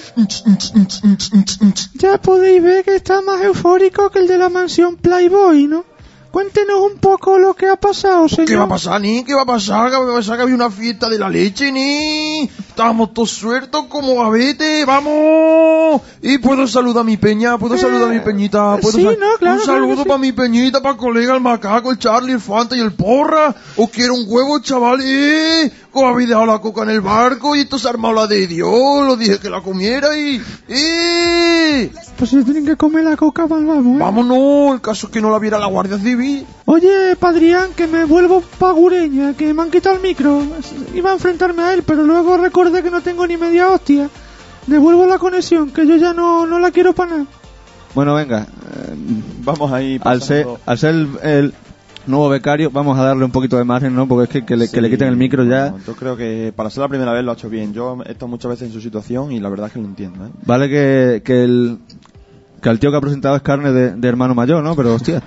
Ya 1.95 2.19
podéis 2.19 2.63
ver 2.63 2.85
que 2.85 2.97
está 2.97 3.21
más 3.21 3.43
eufórico 3.43 4.11
que 4.11 4.21
el 4.21 4.29
de 4.29 4.39
la 4.39 4.49
mansión 4.49 4.97
Playboy, 4.97 5.67
¿no? 5.67 5.85
Cuéntenos 6.33 6.81
un 6.91 6.99
poco 6.99 7.39
lo 7.39 7.53
que 7.53 7.69
ha 7.69 7.77
pasado, 7.77 8.27
señor. 8.27 8.49
¿Qué 8.49 8.57
va 8.57 8.65
a 8.65 8.69
pasar, 8.69 8.99
ni? 9.03 9.23
¿Qué 9.23 9.35
va 9.35 9.43
a 9.43 9.47
pasar? 9.47 9.91
¿Qué 9.91 9.97
va 9.99 10.13
a 10.13 10.17
pasar? 10.17 10.37
Que 10.39 10.43
había 10.45 10.55
una 10.55 10.71
fiesta 10.71 11.11
de 11.11 11.19
la 11.19 11.29
leche, 11.29 11.71
ni? 11.71 12.45
Estábamos 12.45 13.13
todos 13.13 13.31
sueltos 13.33 13.85
como 13.91 14.15
gavete, 14.17 14.87
¡vamos! 14.87 16.01
Y 16.23 16.39
puedo 16.39 16.67
saludar 16.67 17.03
a 17.03 17.05
mi 17.05 17.19
peña, 17.19 17.59
puedo 17.59 17.77
saludar 17.77 18.11
a 18.11 18.15
mi 18.15 18.21
peñita, 18.21 18.79
puedo 18.79 18.97
sí, 18.97 19.05
no, 19.05 19.13
claro, 19.15 19.31
Un 19.35 19.39
claro 19.39 19.61
saludo 19.61 19.97
que 19.97 20.03
sí. 20.05 20.09
para 20.09 20.19
mi 20.19 20.33
peñita, 20.33 20.81
para 20.81 20.97
colega, 20.97 21.35
el 21.35 21.43
macaco, 21.43 21.91
el 21.91 21.99
Charlie, 21.99 22.33
el 22.33 22.41
Fanta 22.41 22.75
y 22.77 22.81
el 22.81 22.93
Porra. 22.95 23.55
Os 23.77 23.91
quiero 23.91 24.15
un 24.15 24.25
huevo, 24.27 24.59
chaval, 24.61 25.01
¡eh! 25.03 25.71
Os 25.95 26.03
habéis 26.05 26.29
dejado 26.29 26.47
la 26.47 26.59
coca 26.59 26.85
en 26.85 26.91
el 26.91 27.03
barco 27.03 27.55
y 27.55 27.61
esto 27.61 27.79
se 27.79 27.87
ha 27.87 27.91
armado 27.91 28.15
la 28.15 28.27
de 28.27 28.47
Dios, 28.47 29.07
lo 29.07 29.15
dije 29.17 29.39
que 29.39 29.51
la 29.51 29.61
comiera 29.61 30.17
y... 30.17 30.41
¡eh! 30.69 31.91
Pues 32.17 32.31
si 32.31 32.43
tienen 32.45 32.65
que 32.65 32.77
comer 32.77 33.05
la 33.05 33.15
coca, 33.17 33.47
mal 33.47 33.67
vamos, 33.67 33.97
¿eh? 33.97 33.99
Vámonos, 33.99 34.75
el 34.75 34.81
caso 34.81 35.07
es 35.07 35.13
que 35.13 35.21
no 35.21 35.31
la 35.31 35.39
viera 35.39 35.59
la 35.59 35.67
Guardia 35.67 35.99
Civil. 35.99 36.47
Oye, 36.65 37.15
Padrián, 37.17 37.73
que 37.77 37.87
me 37.87 38.07
vuelvo 38.07 38.43
pagureña, 38.59 39.35
que 39.35 39.53
me 39.53 39.63
han 39.63 39.71
quitado 39.71 39.97
el 39.97 40.03
micro. 40.03 40.43
Iba 40.95 41.11
a 41.11 41.15
enfrentarme 41.15 41.63
a 41.63 41.75
él, 41.75 41.83
pero 41.83 42.05
luego 42.05 42.39
recordé 42.39 42.83
que 42.83 42.91
no 42.91 43.03
tengo 43.03 43.27
ni 43.27 43.37
media 43.37 43.71
hostia. 43.71 44.09
Devuelvo 44.67 45.07
la 45.07 45.19
conexión, 45.19 45.71
que 45.73 45.87
yo 45.87 45.97
ya 45.97 46.15
no, 46.15 46.47
no 46.47 46.59
la 46.59 46.71
quiero 46.71 46.95
para 46.95 47.11
nada. 47.11 47.27
Bueno, 47.95 48.15
venga. 48.15 48.47
eh, 48.47 48.95
Vamos 49.45 49.71
ahí 49.73 50.01
al 50.03 50.23
ser, 50.23 50.47
al 50.65 50.79
ser 50.79 50.95
el, 50.95 51.09
el 51.23 51.55
nuevo 52.07 52.29
becario, 52.29 52.71
vamos 52.71 52.99
a 52.99 53.05
darle 53.05 53.25
un 53.25 53.31
poquito 53.31 53.57
de 53.57 53.65
margen, 53.65 53.95
¿no? 53.95 54.07
Porque 54.09 54.25
es 54.25 54.31
que, 54.31 54.45
que 54.47 54.57
le, 54.57 54.69
que 54.71 54.81
le 54.81 54.91
quiten 54.91 55.09
el 55.09 55.17
micro 55.17 55.45
ya. 55.45 55.71
bueno, 55.71 55.85
yo 55.87 55.95
creo 55.95 56.17
que 56.17 56.53
para 56.55 56.71
ser 56.71 56.81
la 56.83 56.89
primera 56.89 57.13
vez 57.13 57.25
lo 57.25 57.31
ha 57.31 57.35
hecho 57.35 57.49
bien. 57.49 57.73
Yo 57.73 57.99
he 58.07 58.13
estado 58.13 58.29
muchas 58.29 58.51
veces 58.51 58.69
en 58.69 58.73
su 58.73 58.81
situación 58.81 59.33
y 59.33 59.41
la 59.41 59.49
verdad 59.49 59.69
es 59.69 59.73
que 59.75 59.81
lo 59.81 59.87
entiendo, 59.87 60.27
¿eh? 60.27 60.31
Vale 60.45 60.69
que, 60.69 61.23
que 61.25 61.45
el 61.45 61.79
que 62.61 62.69
el 62.69 62.79
tío 62.79 62.91
que 62.91 62.97
ha 62.97 63.01
presentado 63.01 63.35
es 63.37 63.43
carne 63.43 63.73
de, 63.73 63.91
de 63.97 64.09
hermano 64.09 64.35
mayor, 64.35 64.63
¿no? 64.63 64.77
Pero 64.77 64.95
hostia, 64.95 65.21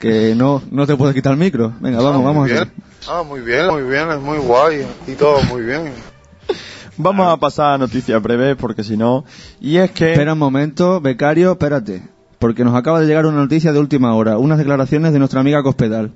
que 0.00 0.34
no, 0.34 0.60
no 0.70 0.86
te 0.86 0.96
puede 0.96 1.14
quitar 1.14 1.32
el 1.32 1.38
micro. 1.38 1.72
Venga, 1.80 2.00
vamos, 2.02 2.20
Ah, 2.20 2.24
vamos 2.24 2.50
a 2.50 2.52
bien. 2.52 2.72
Ah, 3.08 3.22
muy 3.22 3.40
bien, 3.40 3.68
muy 3.68 3.82
bien, 3.84 4.10
es 4.10 4.20
muy 4.20 4.38
guay. 4.38 4.86
Y 5.06 5.12
todo 5.12 5.40
muy 5.44 5.62
bien. 5.62 5.92
Vamos 6.96 7.32
a 7.32 7.36
pasar 7.38 7.74
a 7.74 7.78
noticias 7.78 8.20
breves 8.20 8.56
porque 8.56 8.84
si 8.84 8.96
no... 8.96 9.24
Y 9.60 9.76
es 9.78 9.90
que... 9.92 10.12
Espera 10.12 10.34
un 10.34 10.38
momento, 10.38 11.00
becario, 11.00 11.52
espérate. 11.52 12.02
Porque 12.40 12.64
nos 12.64 12.74
acaba 12.74 13.00
de 13.00 13.06
llegar 13.06 13.26
una 13.26 13.36
noticia 13.36 13.72
de 13.72 13.78
última 13.78 14.14
hora, 14.14 14.38
unas 14.38 14.56
declaraciones 14.56 15.12
de 15.12 15.18
nuestra 15.18 15.40
amiga 15.40 15.62
Cospedal. 15.62 16.10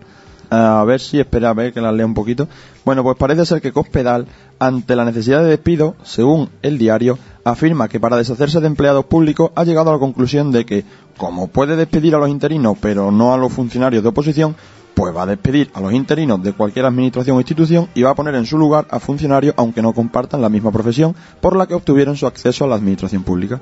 A 0.49 0.83
ver 0.85 0.99
si 1.01 1.21
espera 1.21 1.51
a 1.51 1.53
ver 1.55 1.75
que 1.75 1.83
las 1.83 1.95
lea 1.95 2.07
un 2.07 2.15
poquito. 2.15 2.49
Bueno, 2.83 3.03
pues 3.03 3.17
parece 3.19 3.45
ser 3.45 3.61
que 3.61 3.73
Cospedal, 3.73 4.27
ante 4.59 4.97
la 4.97 5.05
necesidad 5.05 5.43
de 5.43 5.51
despido, 5.51 5.97
según 6.03 6.49
el 6.63 6.79
diario, 6.79 7.19
afirma 7.45 7.89
que 7.89 8.01
para 8.01 8.17
deshacerse 8.17 8.61
de 8.61 8.67
empleados 8.67 9.05
públicos 9.05 9.51
ha 9.55 9.65
llegado 9.65 9.91
a 9.91 9.93
la 9.93 9.99
conclusión 9.99 10.51
de 10.51 10.65
que, 10.65 10.85
como 11.19 11.49
puede 11.49 11.77
despedir 11.77 12.15
a 12.15 12.19
los 12.19 12.31
interinos 12.31 12.79
pero 12.81 13.11
no 13.11 13.35
a 13.35 13.37
los 13.37 13.53
funcionarios 13.53 14.03
de 14.03 14.09
oposición, 14.09 14.57
pues 14.95 15.15
va 15.15 15.25
a 15.25 15.27
despedir 15.27 15.71
a 15.75 15.81
los 15.83 15.93
interinos 15.93 16.43
de 16.43 16.55
cualquier 16.55 16.87
administración 16.87 17.37
o 17.37 17.41
institución 17.41 17.89
y 17.95 18.03
va 18.03 18.13
a 18.13 18.15
poner 18.15 18.35
en 18.35 18.47
su 18.47 18.57
lugar 18.57 18.87
a 18.91 18.99
funcionarios 18.99 19.55
aunque 19.59 19.83
no 19.83 19.93
compartan 19.93 20.41
la 20.41 20.49
misma 20.49 20.73
profesión 20.73 21.15
por 21.43 21.55
la 21.55 21.67
que 21.67 21.75
obtuvieron 21.75 22.17
su 22.17 22.27
acceso 22.27 22.65
a 22.65 22.69
la 22.69 22.77
administración 22.77 23.25
pública. 23.25 23.61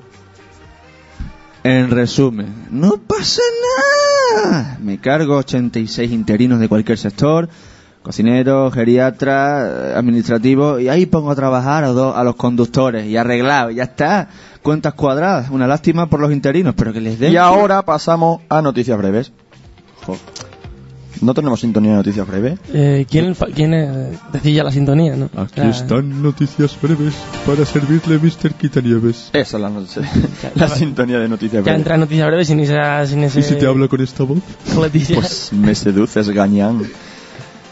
En 1.65 1.91
resumen, 1.91 2.67
no 2.71 2.97
pasa 2.99 3.41
nada. 4.37 4.79
Me 4.81 4.99
cargo 4.99 5.37
86 5.37 6.11
interinos 6.11 6.59
de 6.59 6.69
cualquier 6.69 6.99
sector, 6.99 7.49
cocineros, 8.03 8.75
geriatras, 8.75 9.95
administrativos, 9.97 10.81
y 10.81 10.89
ahí 10.89 11.07
pongo 11.07 11.31
a 11.31 11.37
trabajar 11.37 11.85
a, 11.85 11.89
dos- 11.89 12.17
a 12.17 12.25
los 12.25 12.35
conductores 12.35 13.07
y 13.07 13.17
arreglado, 13.17 13.71
y 13.71 13.77
ya 13.77 13.85
está. 13.85 14.29
Cuentas 14.63 14.95
cuadradas, 14.95 15.51
una 15.51 15.67
lástima 15.69 16.09
por 16.11 16.19
los 16.21 16.33
interinos, 16.33 16.75
pero 16.77 16.93
que 16.93 17.01
les 17.01 17.19
den... 17.21 17.33
Y 17.33 17.37
ahora 17.37 17.83
pasamos 17.85 18.41
a 18.49 18.61
noticias 18.63 18.99
breves. 18.99 19.33
¿No 21.23 21.35
tenemos 21.35 21.61
sintonía 21.61 21.93
de 21.93 21.97
noticias 21.99 22.27
breves? 22.27 22.59
Eh, 22.75 23.07
¿Quién, 23.09 23.35
quién 23.55 23.73
eh, 23.75 24.19
decía 24.33 24.65
la 24.65 24.73
sintonía, 24.73 25.15
no? 25.17 25.31
Aquí 25.37 25.61
están 25.63 26.21
noticias 26.23 26.77
breves 26.83 27.15
para 27.47 27.65
servirle 27.65 28.19
Mr. 28.19 28.53
Quitanieves. 28.55 29.31
Esa 29.33 29.57
es 29.57 29.63
la, 29.63 29.71
no- 29.71 29.87
la 30.57 30.69
sintonía 30.69 31.21
de 31.21 31.29
noticias 31.29 31.61
Ya 31.61 31.63
breves. 31.63 31.79
entra 31.79 31.95
en 31.95 32.01
noticias 32.01 32.27
breves 32.27 32.47
sin, 32.49 32.59
esa, 32.61 33.07
sin 33.07 33.23
ese... 33.23 33.39
¿Y 33.41 33.43
si 33.45 33.55
te 33.55 33.67
habla 33.67 33.87
con 33.89 34.01
esta 34.01 34.25
voz? 34.25 34.39
Pues 35.15 35.53
me 35.53 35.75
seduces, 35.77 36.29
gañán. 36.31 36.83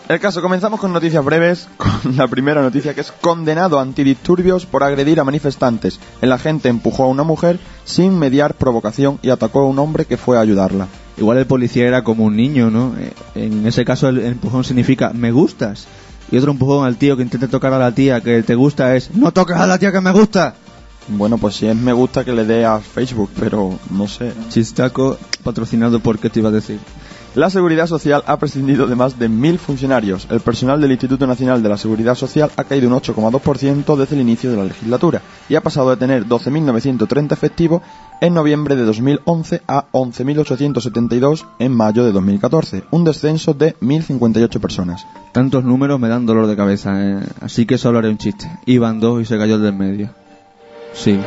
El 0.08 0.18
caso, 0.18 0.42
comenzamos 0.42 0.80
con 0.80 0.92
noticias 0.92 1.24
breves, 1.24 1.68
con 1.76 2.16
la 2.16 2.26
primera 2.28 2.62
noticia 2.62 2.94
que 2.94 3.00
es 3.00 3.12
condenado 3.20 3.78
a 3.78 3.82
antidisturbios 3.82 4.66
por 4.66 4.82
agredir 4.84 5.20
a 5.20 5.24
manifestantes. 5.24 5.98
El 6.20 6.32
agente 6.32 6.68
empujó 6.68 7.04
a 7.04 7.08
una 7.08 7.22
mujer 7.24 7.58
sin 7.84 8.18
mediar 8.18 8.54
provocación 8.54 9.18
y 9.22 9.30
atacó 9.30 9.60
a 9.60 9.66
un 9.66 9.78
hombre 9.78 10.04
que 10.06 10.16
fue 10.16 10.36
a 10.36 10.40
ayudarla. 10.40 10.86
Igual 11.16 11.38
el 11.38 11.46
policía 11.46 11.86
era 11.86 12.02
como 12.02 12.24
un 12.24 12.36
niño, 12.36 12.70
¿no? 12.70 12.94
Eh, 12.98 13.12
En 13.34 13.66
ese 13.66 13.84
caso 13.84 14.08
el 14.08 14.20
empujón 14.20 14.64
significa 14.64 15.12
me 15.14 15.32
gustas. 15.32 15.86
Y 16.30 16.36
otro 16.38 16.52
empujón 16.52 16.86
al 16.86 16.96
tío 16.96 17.16
que 17.16 17.22
intenta 17.22 17.48
tocar 17.48 17.72
a 17.72 17.78
la 17.78 17.92
tía 17.92 18.20
que 18.20 18.42
te 18.42 18.54
gusta 18.54 18.94
es 18.94 19.14
no 19.14 19.32
toques 19.32 19.56
a 19.56 19.66
la 19.66 19.78
tía 19.78 19.92
que 19.92 20.00
me 20.00 20.12
gusta. 20.12 20.54
Bueno, 21.08 21.38
pues 21.38 21.56
si 21.56 21.66
es 21.66 21.74
me 21.74 21.92
gusta 21.92 22.24
que 22.24 22.32
le 22.32 22.44
dé 22.44 22.64
a 22.64 22.78
Facebook, 22.78 23.30
pero 23.38 23.78
no 23.90 24.06
sé. 24.06 24.32
Chistaco 24.48 25.18
patrocinado 25.42 25.98
por 26.00 26.18
qué 26.18 26.30
te 26.30 26.38
iba 26.38 26.50
a 26.50 26.52
decir. 26.52 26.78
La 27.36 27.48
Seguridad 27.48 27.86
Social 27.86 28.24
ha 28.26 28.38
prescindido 28.38 28.88
de 28.88 28.96
más 28.96 29.16
de 29.16 29.28
mil 29.28 29.60
funcionarios. 29.60 30.26
El 30.30 30.40
personal 30.40 30.80
del 30.80 30.90
Instituto 30.90 31.28
Nacional 31.28 31.62
de 31.62 31.68
la 31.68 31.76
Seguridad 31.76 32.16
Social 32.16 32.50
ha 32.56 32.64
caído 32.64 32.88
un 32.88 32.94
8,2% 32.94 33.96
desde 33.96 34.16
el 34.16 34.22
inicio 34.22 34.50
de 34.50 34.56
la 34.56 34.64
legislatura 34.64 35.22
y 35.48 35.54
ha 35.54 35.60
pasado 35.60 35.90
de 35.90 35.96
tener 35.96 36.26
12.930 36.26 37.30
efectivos 37.30 37.82
en 38.20 38.34
noviembre 38.34 38.74
de 38.74 38.82
2011 38.82 39.62
a 39.68 39.86
11.872 39.92 41.46
en 41.60 41.72
mayo 41.72 42.04
de 42.04 42.10
2014, 42.10 42.82
un 42.90 43.04
descenso 43.04 43.54
de 43.54 43.76
1.058 43.76 44.58
personas. 44.58 45.06
Tantos 45.30 45.62
números 45.62 46.00
me 46.00 46.08
dan 46.08 46.26
dolor 46.26 46.48
de 46.48 46.56
cabeza, 46.56 47.00
¿eh? 47.00 47.20
así 47.40 47.64
que 47.64 47.78
solo 47.78 48.00
haré 48.00 48.08
un 48.08 48.18
chiste. 48.18 48.50
Iban 48.66 48.98
dos 48.98 49.22
y 49.22 49.24
se 49.24 49.38
cayó 49.38 49.54
el 49.54 49.62
del 49.62 49.74
medio. 49.74 50.10
Sí. 50.94 51.20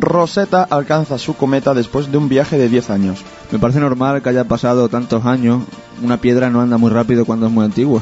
Rosetta 0.00 0.62
alcanza 0.64 1.18
su 1.18 1.34
cometa 1.34 1.74
después 1.74 2.10
de 2.10 2.18
un 2.18 2.28
viaje 2.28 2.58
de 2.58 2.68
10 2.68 2.90
años. 2.90 3.20
Me 3.50 3.58
parece 3.58 3.80
normal 3.80 4.22
que 4.22 4.28
haya 4.28 4.44
pasado 4.44 4.88
tantos 4.88 5.24
años. 5.24 5.62
Una 6.02 6.18
piedra 6.18 6.50
no 6.50 6.60
anda 6.60 6.76
muy 6.78 6.90
rápido 6.90 7.24
cuando 7.24 7.46
es 7.46 7.52
muy 7.52 7.64
antigua. 7.64 8.00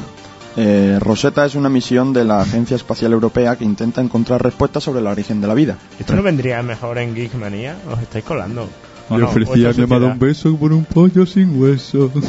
Eh, 0.57 0.97
Rosetta 1.01 1.45
es 1.45 1.55
una 1.55 1.67
misión 1.69 2.13
de 2.13 2.23
la 2.23 2.41
Agencia 2.41 2.75
Espacial 2.75 3.11
Europea 3.11 3.55
que 3.57 3.65
intenta 3.65 4.01
encontrar 4.01 4.41
respuestas 4.41 4.83
sobre 4.83 4.99
el 5.01 5.07
origen 5.07 5.41
de 5.41 5.47
la 5.47 5.53
vida. 5.53 5.77
¿Esto 5.99 6.15
no 6.15 6.23
vendría 6.23 6.61
mejor 6.63 6.97
en 6.97 7.13
Geekmanía? 7.13 7.75
¿Os 7.91 8.01
estáis 8.01 8.23
colando? 8.23 8.67
¿O 9.09 9.15
Le 9.17 9.23
no? 9.23 9.29
ofrecía 9.29 9.65
¿O 9.65 9.67
a 9.67 9.71
esta 9.71 9.81
mi 9.81 9.83
amado 9.85 10.07
un 10.07 10.19
beso 10.19 10.55
por 10.55 10.71
un 10.73 10.85
pollo 10.85 11.25
sin 11.25 11.61
hueso. 11.61 12.11
Ante 12.15 12.27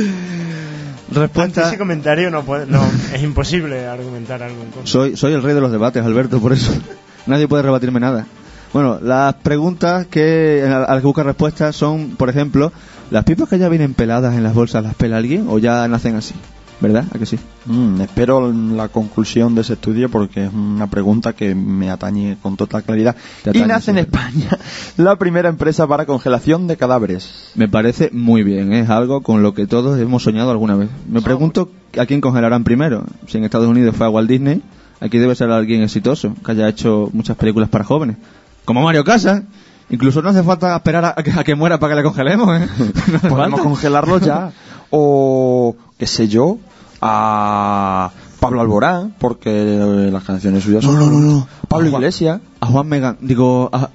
Respuesta. 1.20 1.68
ese 1.68 1.78
comentario 1.78 2.30
no, 2.30 2.42
puede, 2.42 2.66
no 2.66 2.82
es 3.14 3.22
imposible 3.22 3.86
argumentar 3.86 4.42
algo 4.42 4.62
en 4.62 4.70
contra. 4.70 4.86
Soy, 4.86 5.16
soy 5.16 5.34
el 5.34 5.42
rey 5.42 5.54
de 5.54 5.60
los 5.60 5.70
debates, 5.70 6.04
Alberto, 6.04 6.40
por 6.40 6.52
eso. 6.52 6.72
Nadie 7.26 7.48
puede 7.48 7.62
rebatirme 7.62 8.00
nada. 8.00 8.26
Bueno, 8.72 8.98
las 9.02 9.34
preguntas 9.34 10.06
que 10.06 10.64
a 10.66 10.78
las 10.78 11.00
que 11.00 11.06
busca 11.06 11.22
respuestas 11.22 11.76
son, 11.76 12.16
por 12.16 12.30
ejemplo, 12.30 12.72
¿las 13.10 13.24
pipas 13.24 13.48
que 13.48 13.58
ya 13.58 13.68
vienen 13.68 13.92
peladas 13.92 14.34
en 14.34 14.42
las 14.42 14.54
bolsas 14.54 14.82
las 14.82 14.94
pela 14.94 15.18
alguien 15.18 15.46
o 15.48 15.58
ya 15.58 15.86
nacen 15.88 16.16
así? 16.16 16.34
¿Verdad? 16.80 17.04
¿A 17.14 17.18
que 17.18 17.26
sí? 17.26 17.38
Mm, 17.66 18.00
espero 18.00 18.50
la 18.50 18.88
conclusión 18.88 19.54
de 19.54 19.60
ese 19.60 19.74
estudio 19.74 20.08
porque 20.08 20.46
es 20.46 20.52
una 20.52 20.88
pregunta 20.88 21.32
que 21.32 21.54
me 21.54 21.90
atañe 21.90 22.38
con 22.42 22.56
total 22.56 22.82
claridad. 22.82 23.14
Y 23.52 23.60
nace 23.60 23.92
en. 23.92 23.98
España 23.98 24.58
la 24.96 25.14
primera 25.14 25.48
empresa 25.48 25.86
para 25.86 26.06
congelación 26.06 26.66
de 26.66 26.76
cadáveres. 26.76 27.52
Me 27.54 27.68
parece 27.68 28.10
muy 28.12 28.42
bien, 28.42 28.72
¿eh? 28.72 28.80
es 28.80 28.90
algo 28.90 29.20
con 29.20 29.44
lo 29.44 29.54
que 29.54 29.68
todos 29.68 30.00
hemos 30.00 30.24
soñado 30.24 30.50
alguna 30.50 30.74
vez. 30.74 30.88
Me 31.08 31.22
pregunto 31.22 31.70
a 31.96 32.06
quién 32.06 32.20
congelarán 32.20 32.64
primero. 32.64 33.04
Si 33.28 33.38
en 33.38 33.44
Estados 33.44 33.68
Unidos 33.68 33.94
fue 33.94 34.06
a 34.06 34.10
Walt 34.10 34.28
Disney, 34.28 34.60
aquí 35.02 35.18
debe 35.18 35.34
ser 35.34 35.50
alguien 35.50 35.82
exitoso, 35.82 36.34
que 36.44 36.52
haya 36.52 36.68
hecho 36.68 37.10
muchas 37.12 37.36
películas 37.36 37.68
para 37.68 37.84
jóvenes. 37.84 38.16
Como 38.64 38.82
Mario 38.82 39.04
Casas. 39.04 39.42
Incluso 39.90 40.22
no 40.22 40.30
hace 40.30 40.42
falta 40.42 40.74
esperar 40.76 41.04
a, 41.04 41.14
a 41.16 41.22
que, 41.22 41.32
a 41.32 41.44
que 41.44 41.54
muera 41.54 41.78
para 41.78 41.92
que 41.92 41.96
le 41.96 42.02
congelemos, 42.02 42.48
¿eh? 42.58 42.66
No 43.12 43.18
Podemos 43.28 43.60
falta. 43.60 43.62
congelarlo 43.62 44.18
ya. 44.18 44.52
O, 44.94 45.74
qué 45.96 46.06
sé 46.06 46.28
yo, 46.28 46.58
a 47.00 48.10
Pablo 48.40 48.60
Alborán, 48.60 49.14
porque 49.18 50.10
las 50.12 50.22
canciones 50.22 50.64
suyas 50.64 50.84
son... 50.84 50.98
No, 50.98 51.06
no, 51.06 51.18
no. 51.18 51.48
Pablo 51.66 51.88
Iglesias. 51.88 52.42
A 52.60 52.66
Juan 52.66 52.88
Megan, 52.88 53.16
digo, 53.22 53.70
a 53.72 53.88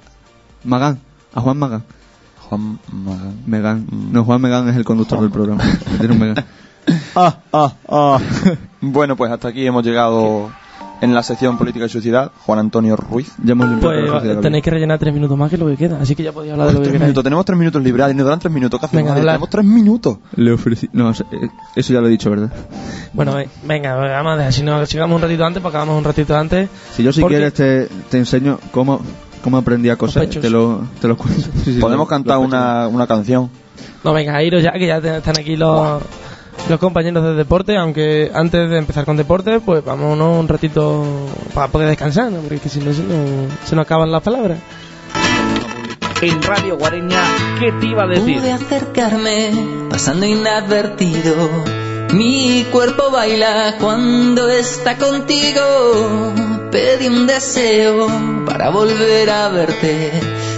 Magán, 0.64 0.98
a 1.32 1.40
Juan 1.40 1.56
Magán. 1.56 1.84
Juan 2.48 2.80
Magán. 2.90 3.42
Megan. 3.46 3.86
No, 4.10 4.24
Juan 4.24 4.40
Megan 4.40 4.68
es 4.68 4.76
el 4.76 4.84
conductor 4.84 5.20
del 5.20 5.30
programa. 5.30 5.62
Tiene 6.00 6.14
un 6.14 6.18
Megan. 6.18 6.44
Ah, 7.14 7.38
ah, 7.52 7.72
ah. 7.88 8.18
bueno, 8.80 9.14
pues 9.14 9.30
hasta 9.30 9.48
aquí 9.48 9.64
hemos 9.66 9.84
llegado 9.84 10.50
en 11.00 11.14
la 11.14 11.22
sección 11.22 11.56
Política 11.58 11.86
y 11.86 11.88
Sociedad. 11.88 12.30
Juan 12.46 12.58
Antonio 12.58 12.96
Ruiz. 12.96 13.32
Ya 13.42 13.52
hemos 13.52 13.80
Pues 13.80 14.40
tenéis 14.42 14.64
que 14.64 14.70
rellenar 14.70 14.98
tres 14.98 15.14
minutos 15.14 15.36
más 15.38 15.50
que 15.50 15.56
lo 15.58 15.66
que 15.66 15.76
queda, 15.76 15.98
así 16.00 16.14
que 16.14 16.22
ya 16.22 16.32
podéis 16.32 16.52
hablar 16.52 16.68
de 16.68 16.72
lo 16.74 16.78
que 16.80 16.84
Tres 16.84 16.92
queráis. 16.92 17.08
minutos. 17.08 17.24
Tenemos 17.24 17.44
tres 17.44 17.58
minutos 17.58 17.82
libres. 17.82 18.04
Adri, 18.04 18.14
Nos 18.16 18.26
dan 18.26 18.38
tres 18.38 18.52
minutos. 18.52 18.80
¿Qué 18.80 18.86
hacemos? 18.86 19.14
Tenemos 19.14 19.50
tres 19.50 19.64
minutos. 19.64 20.18
Le 20.36 20.52
ofrecí... 20.52 20.88
No, 20.92 21.10
eso 21.10 21.24
eh, 21.32 21.48
eso 21.76 21.92
ya 21.92 22.00
lo 22.00 22.06
he 22.08 22.10
dicho, 22.10 22.30
¿verdad? 22.30 22.50
Bueno, 23.12 23.34
ve- 23.34 23.48
venga, 23.64 23.94
vamos 23.94 24.32
a 24.32 24.36
dejar. 24.36 24.52
Si 24.52 24.62
nos 24.62 24.92
llegamos 24.92 25.16
un 25.16 25.22
ratito 25.22 25.44
antes, 25.44 25.62
pues 25.62 25.72
acabamos 25.72 25.98
un 25.98 26.04
ratito 26.04 26.36
antes. 26.36 26.68
Si 26.94 27.02
yo 27.02 27.12
si 27.12 27.20
Porque- 27.20 27.36
quieres 27.36 27.54
te, 27.54 27.88
te 28.10 28.18
enseño 28.18 28.58
cómo, 28.72 29.00
cómo 29.42 29.58
aprendí 29.58 29.88
a 29.90 29.96
coser. 29.96 30.28
Te 30.28 30.50
lo, 30.50 30.82
te 31.00 31.08
lo 31.08 31.16
cuento. 31.16 31.48
Sí, 31.64 31.74
sí, 31.74 31.80
Podemos 31.80 32.08
cantar 32.08 32.38
una, 32.38 32.88
una 32.88 33.06
canción. 33.06 33.50
No, 34.04 34.12
venga, 34.12 34.42
iros 34.42 34.62
ya, 34.62 34.72
que 34.72 34.86
ya 34.86 35.00
te- 35.00 35.18
están 35.18 35.38
aquí 35.38 35.56
los, 35.56 36.02
los 36.68 36.78
compañeros 36.78 37.24
de 37.24 37.34
deporte. 37.34 37.76
Aunque 37.76 38.30
antes 38.34 38.70
de 38.70 38.78
empezar 38.78 39.04
con 39.04 39.16
deporte, 39.16 39.60
pues 39.60 39.84
vámonos 39.84 40.38
un 40.38 40.48
ratito 40.48 41.04
para 41.54 41.68
poder 41.68 41.88
descansar, 41.88 42.30
¿no? 42.30 42.40
porque 42.40 42.68
si 42.68 42.80
no 42.80 42.92
se 42.92 43.02
nos, 43.02 43.52
se 43.64 43.76
nos 43.76 43.84
acaban 43.84 44.10
las 44.10 44.22
palabras. 44.22 44.58
En 46.20 46.42
Radio 46.42 46.76
Guareña, 46.76 47.22
¿qué 47.60 47.70
te 47.70 47.86
iba 47.86 48.02
a 48.02 48.06
decir? 48.08 48.38
Pude 48.38 48.52
acercarme 48.52 49.50
pasando 49.88 50.26
inadvertido. 50.26 51.34
Mi 52.12 52.66
cuerpo 52.72 53.10
baila 53.10 53.76
cuando 53.78 54.48
está 54.48 54.96
contigo. 54.96 55.60
Pedí 56.72 57.06
un 57.06 57.26
deseo 57.26 58.08
para 58.46 58.70
volver 58.70 59.30
a 59.30 59.48
verte. 59.48 60.12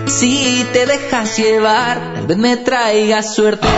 Si 0.06 0.66
te 0.72 0.86
dejas 0.86 1.36
llevar, 1.36 2.14
tal 2.14 2.26
vez 2.26 2.38
me 2.38 2.56
traiga 2.56 3.22
suerte. 3.22 3.68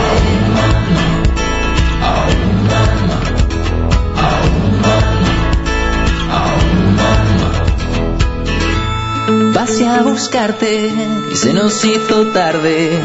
Pasé 9.53 9.87
a 9.87 10.01
buscarte 10.01 10.91
y 11.31 11.35
se 11.35 11.53
nos 11.53 11.85
hizo 11.85 12.27
tarde. 12.27 12.99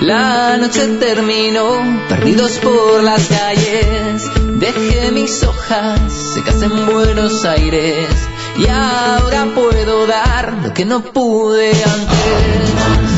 La 0.00 0.56
noche 0.58 0.86
terminó, 1.00 1.82
perdidos 2.08 2.58
por 2.58 3.02
las 3.02 3.26
calles. 3.26 4.30
Dejé 4.60 5.10
mis 5.10 5.42
hojas 5.42 6.12
secas 6.12 6.62
en 6.62 6.86
Buenos 6.86 7.44
Aires 7.44 8.08
y 8.56 8.66
ahora 8.68 9.46
puedo 9.54 10.06
dar 10.06 10.52
lo 10.62 10.72
que 10.72 10.84
no 10.84 11.02
pude 11.02 11.70
antes. 11.70 13.13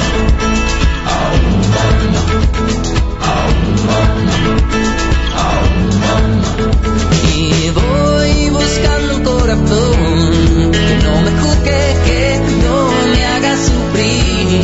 Corazón 9.56 10.70
no 11.04 11.20
me 11.22 11.30
juzgue, 11.30 11.96
que 12.04 12.40
no 12.62 12.90
me 13.12 13.24
haga 13.24 13.56
sufrir, 13.56 14.60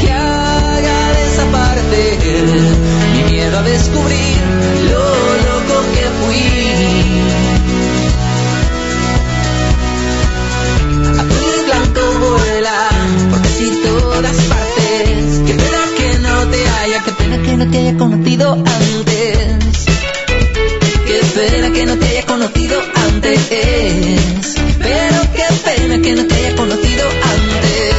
que 0.00 0.12
haga 0.12 1.12
desaparecer 1.12 2.18
mi 3.14 3.32
miedo 3.32 3.58
a 3.58 3.62
descubrir 3.62 4.36
lo 4.90 5.04
loco 5.46 5.74
que 5.94 6.04
fui. 6.20 6.46
Azul 11.20 11.54
y 11.56 11.64
blanco 11.66 12.00
vuela 12.20 12.78
por 13.30 13.42
casi 13.42 13.70
todas 13.82 14.36
partes. 14.36 15.24
Qué 15.46 15.54
pena 15.54 15.82
que 15.96 16.18
no 16.20 16.34
te 16.50 16.68
haya, 16.68 17.02
qué 17.04 17.12
pena 17.12 17.42
que 17.42 17.56
no 17.56 17.70
te 17.70 17.78
haya 17.78 17.96
conocido 17.96 18.52
antes. 18.52 19.86
Qué 21.06 21.20
pena 21.34 21.72
que 21.72 21.86
no 21.86 21.96
te 21.98 22.06
haya 22.08 22.26
conocido 22.26 22.80
antes. 22.80 23.05
Pero 23.26 25.20
qué 25.34 25.46
pena 25.64 26.00
que 26.00 26.14
no 26.14 26.26
te 26.28 26.34
haya 26.36 26.54
conocido 26.54 27.08
antes. 27.10 27.94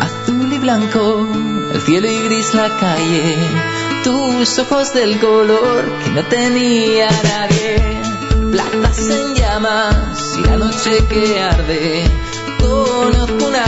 Azul 0.00 0.52
y 0.52 0.58
blanco, 0.58 1.26
el 1.74 1.80
cielo 1.80 2.08
y 2.08 2.22
gris 2.28 2.54
la 2.54 2.68
calle. 2.78 3.36
Tus 4.04 4.56
ojos 4.60 4.94
del 4.94 5.18
color 5.18 5.84
que 6.04 6.10
no 6.10 6.24
tenía 6.26 7.08
nadie. 7.24 7.82
Platas 8.52 8.98
en 9.00 9.34
llamas 9.34 10.38
y 10.38 10.42
la 10.42 10.56
noche 10.58 11.04
que 11.08 11.40
arde. 11.40 12.04
Conozco 12.60 13.48
una 13.48 13.67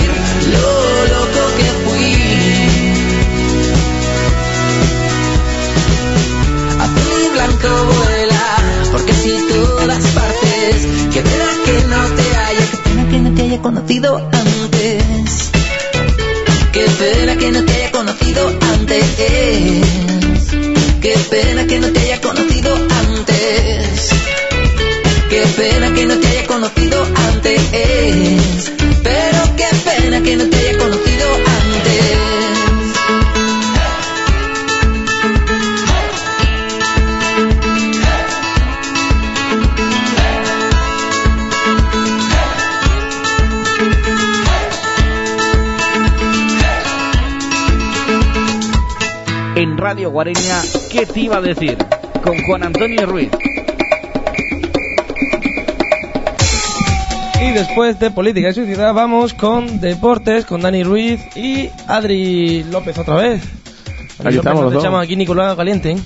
Vuela, 7.69 8.89
porque 8.91 9.13
si 9.13 9.29
todas 9.47 10.07
partes, 10.07 10.87
qué 11.13 11.21
pena 11.21 11.45
que 11.65 11.87
no 11.87 12.15
te 12.15 12.37
haya, 12.37 12.65
qué 12.71 12.77
pena 12.77 13.09
que 13.09 13.19
no 13.19 13.33
te 13.35 13.41
haya 13.43 13.61
conocido 13.61 14.17
antes. 14.17 14.60
Guareña, 50.11 50.61
¿qué 50.91 51.05
te 51.05 51.21
iba 51.21 51.37
a 51.37 51.41
decir? 51.41 51.77
Con 52.23 52.37
Juan 52.43 52.63
Antonio 52.63 53.05
Ruiz. 53.05 53.29
Y 57.41 57.51
después 57.53 57.99
de 57.99 58.11
política 58.11 58.49
y 58.49 58.53
sociedad 58.53 58.93
vamos 58.93 59.33
con 59.33 59.79
deportes, 59.79 60.45
con 60.45 60.61
Dani 60.61 60.83
Ruiz 60.83 61.21
y 61.35 61.69
Adri 61.87 62.63
López 62.65 62.97
otra 62.97 63.15
vez. 63.15 63.41
Aquí 64.23 64.37
estamos 64.37 64.71
los 64.71 64.73
dos. 64.73 64.85
aquí 65.01 65.15
Nicolás 65.15 65.55
Caliente. 65.55 65.91
¿eh? 65.91 65.97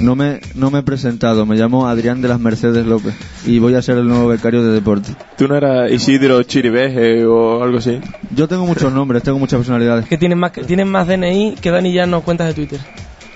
No 0.00 0.14
me, 0.14 0.40
no 0.54 0.70
me 0.70 0.78
he 0.78 0.82
presentado, 0.82 1.44
me 1.44 1.56
llamo 1.56 1.88
Adrián 1.88 2.22
de 2.22 2.28
las 2.28 2.40
Mercedes 2.40 2.86
López 2.86 3.14
y 3.44 3.58
voy 3.58 3.74
a 3.74 3.82
ser 3.82 3.98
el 3.98 4.06
nuevo 4.06 4.28
becario 4.28 4.62
de 4.62 4.72
deporte. 4.72 5.12
¿Tú 5.36 5.48
no 5.48 5.56
eras 5.56 5.90
Isidro 5.90 6.42
Chiribeje 6.42 7.24
o 7.26 7.62
algo 7.62 7.78
así? 7.78 8.00
Yo 8.34 8.48
tengo 8.48 8.64
muchos 8.64 8.92
nombres, 8.92 9.22
tengo 9.22 9.38
muchas 9.38 9.58
personalidades. 9.58 10.06
Que 10.06 10.16
tienen 10.16 10.38
más, 10.38 10.52
tienen 10.52 10.88
más 10.88 11.06
DNI 11.06 11.56
que 11.60 11.70
Dani 11.70 11.92
ya 11.92 12.06
nos 12.06 12.22
cuentas 12.22 12.46
de 12.46 12.54
Twitter. 12.54 12.80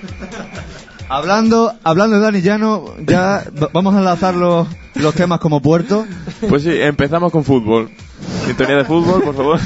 Hablando, 1.08 1.72
hablando 1.84 2.16
de 2.16 2.22
Dani 2.22 2.40
Llano, 2.40 2.94
ya 3.06 3.44
va- 3.60 3.68
vamos 3.74 3.94
a 3.94 3.98
enlazar 3.98 4.34
los, 4.34 4.66
los 4.94 5.14
temas 5.14 5.38
como 5.38 5.60
puerto. 5.60 6.06
Pues 6.48 6.62
sí, 6.62 6.70
empezamos 6.80 7.30
con 7.30 7.44
fútbol. 7.44 7.90
Sintonía 8.46 8.76
de 8.76 8.84
fútbol, 8.84 9.22
por 9.22 9.34
favor. 9.36 9.60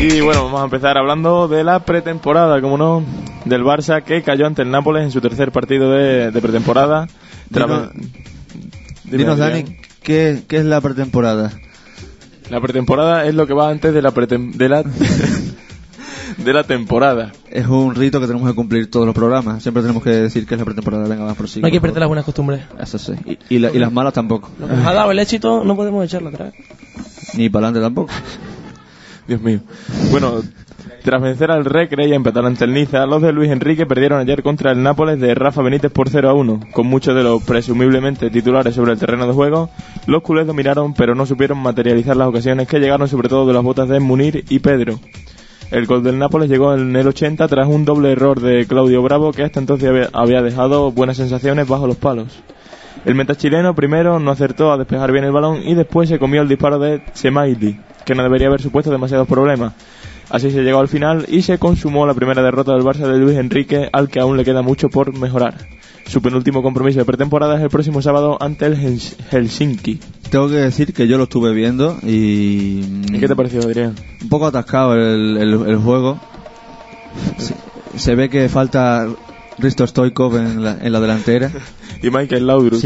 Y 0.00 0.20
bueno, 0.20 0.44
vamos 0.44 0.60
a 0.60 0.64
empezar 0.64 0.96
hablando 0.98 1.48
de 1.48 1.62
la 1.64 1.84
pretemporada, 1.84 2.60
como 2.60 2.76
no, 2.76 3.04
del 3.44 3.62
Barça 3.62 4.02
que 4.02 4.22
cayó 4.22 4.46
ante 4.46 4.62
el 4.62 4.70
Nápoles 4.70 5.04
en 5.04 5.10
su 5.12 5.20
tercer 5.20 5.52
partido 5.52 5.90
de, 5.92 6.30
de 6.30 6.40
pretemporada. 6.40 7.06
Dinos, 7.50 7.90
Dime, 9.04 9.18
dinos. 9.18 9.38
Dani, 9.38 9.64
¿qué, 10.02 10.42
¿qué 10.48 10.56
es 10.58 10.64
la 10.64 10.80
pretemporada? 10.80 11.52
La 12.50 12.60
pretemporada 12.60 13.24
es 13.26 13.34
lo 13.34 13.46
que 13.46 13.54
va 13.54 13.70
antes 13.70 13.94
de 13.94 14.02
la 14.02 14.10
de 14.10 14.68
la 14.68 14.82
de 16.38 16.52
la 16.52 16.64
temporada. 16.64 17.32
Es 17.50 17.66
un 17.66 17.94
rito 17.94 18.20
que 18.20 18.26
tenemos 18.26 18.48
que 18.48 18.54
cumplir 18.54 18.90
todos 18.90 19.06
los 19.06 19.14
programas. 19.14 19.62
Siempre 19.62 19.82
tenemos 19.82 20.02
que 20.02 20.10
decir 20.10 20.46
que 20.46 20.54
es 20.54 20.58
la 20.58 20.64
pretemporada. 20.64 21.04
Venga, 21.08 21.22
vamos, 21.22 21.36
prosigue. 21.38 21.60
No 21.62 21.66
hay 21.66 21.72
que 21.72 21.80
perder 21.80 22.00
las 22.00 22.08
buenas 22.08 22.24
costumbres. 22.24 22.62
Eso 22.80 22.98
sí. 22.98 23.12
Y, 23.48 23.56
y 23.56 23.58
la- 23.58 23.70
y 23.70 23.78
las 23.78 23.92
malas 23.92 24.12
tampoco. 24.12 24.50
Lo 24.58 24.66
que 24.68 24.76
nos 24.76 24.86
ha 24.86 24.92
dado 24.92 25.10
el 25.10 25.18
éxito 25.18 25.64
no 25.64 25.76
podemos 25.76 26.04
echarlo 26.04 26.28
atrás. 26.28 26.52
Ni 27.36 27.48
para 27.48 27.68
adelante 27.68 27.84
tampoco. 27.86 28.12
Dios 29.28 29.40
mío. 29.40 29.60
Bueno, 30.10 30.40
tras 31.04 31.22
vencer 31.22 31.50
al 31.50 31.64
Recre 31.64 32.06
y 32.08 32.12
empatar 32.12 32.44
ante 32.44 32.64
el 32.64 32.72
Niza, 32.74 33.06
los 33.06 33.22
de 33.22 33.32
Luis 33.32 33.50
Enrique 33.50 33.86
perdieron 33.86 34.20
ayer 34.20 34.42
contra 34.42 34.72
el 34.72 34.82
Nápoles 34.82 35.20
de 35.20 35.34
Rafa 35.34 35.62
Benítez 35.62 35.92
por 35.92 36.08
0 36.10 36.28
a 36.30 36.34
1. 36.34 36.60
Con 36.72 36.86
muchos 36.88 37.14
de 37.14 37.22
los 37.22 37.42
presumiblemente 37.42 38.30
titulares 38.30 38.74
sobre 38.74 38.92
el 38.92 38.98
terreno 38.98 39.26
de 39.26 39.32
juego, 39.32 39.70
los 40.06 40.22
culés 40.22 40.46
dominaron 40.46 40.94
pero 40.94 41.14
no 41.14 41.24
supieron 41.26 41.58
materializar 41.58 42.16
las 42.16 42.28
ocasiones 42.28 42.66
que 42.68 42.80
llegaron 42.80 43.08
sobre 43.08 43.28
todo 43.28 43.46
de 43.46 43.52
las 43.52 43.62
botas 43.62 43.88
de 43.88 44.00
Munir 44.00 44.44
y 44.48 44.58
Pedro. 44.58 44.98
El 45.72 45.86
gol 45.86 46.02
del 46.02 46.18
Nápoles 46.18 46.50
llegó 46.50 46.74
en 46.74 46.94
el 46.94 47.08
80 47.08 47.48
tras 47.48 47.66
un 47.66 47.86
doble 47.86 48.12
error 48.12 48.40
de 48.40 48.66
Claudio 48.66 49.02
Bravo 49.02 49.32
que 49.32 49.42
hasta 49.42 49.58
entonces 49.58 50.10
había- 50.12 50.42
dejado 50.42 50.92
buenas 50.92 51.16
sensaciones 51.16 51.66
bajo 51.66 51.86
los 51.86 51.96
palos. 51.96 52.42
El 53.06 53.14
meta 53.14 53.34
chileno 53.36 53.74
primero 53.74 54.18
no 54.20 54.30
acertó 54.30 54.70
a 54.70 54.76
despejar 54.76 55.12
bien 55.12 55.24
el 55.24 55.32
balón 55.32 55.60
y 55.64 55.74
después 55.74 56.10
se 56.10 56.18
comió 56.18 56.42
el 56.42 56.48
disparo 56.48 56.78
de 56.78 57.02
Semaili, 57.14 57.80
que 58.04 58.14
no 58.14 58.22
debería 58.22 58.48
haber 58.48 58.60
supuesto 58.60 58.90
demasiados 58.90 59.26
problemas. 59.26 59.72
Así 60.32 60.50
se 60.50 60.62
llegó 60.62 60.80
al 60.80 60.88
final 60.88 61.26
y 61.28 61.42
se 61.42 61.58
consumó 61.58 62.06
la 62.06 62.14
primera 62.14 62.42
derrota 62.42 62.72
del 62.72 62.82
Barça 62.82 63.06
de 63.06 63.18
Luis 63.18 63.36
Enrique, 63.36 63.90
al 63.92 64.08
que 64.08 64.18
aún 64.18 64.38
le 64.38 64.44
queda 64.44 64.62
mucho 64.62 64.88
por 64.88 65.12
mejorar. 65.16 65.54
Su 66.06 66.22
penúltimo 66.22 66.62
compromiso 66.62 66.98
de 66.98 67.04
pretemporada 67.04 67.56
es 67.56 67.62
el 67.62 67.68
próximo 67.68 68.00
sábado 68.00 68.38
ante 68.40 68.64
el 68.66 68.76
Hels- 68.76 69.14
Helsinki. 69.30 70.00
Tengo 70.30 70.48
que 70.48 70.54
decir 70.54 70.94
que 70.94 71.06
yo 71.06 71.18
lo 71.18 71.24
estuve 71.24 71.52
viendo 71.52 71.98
y... 72.02 72.80
¿Y 73.12 73.20
qué 73.20 73.28
te 73.28 73.36
pareció, 73.36 73.60
Adrián? 73.60 73.94
Un 74.22 74.28
poco 74.30 74.46
atascado 74.46 74.94
el, 74.94 75.36
el- 75.36 75.68
el 75.68 75.76
juego. 75.76 76.18
Se, 77.36 77.54
se 77.98 78.14
ve 78.14 78.30
que 78.30 78.48
falta 78.48 79.06
Risto 79.58 79.86
Stoikov 79.86 80.36
en 80.38 80.64
la, 80.64 80.78
en 80.80 80.92
la 80.92 81.00
delantera. 81.00 81.50
Y 82.02 82.10
Michael 82.10 82.46
Laudrup 82.46 82.80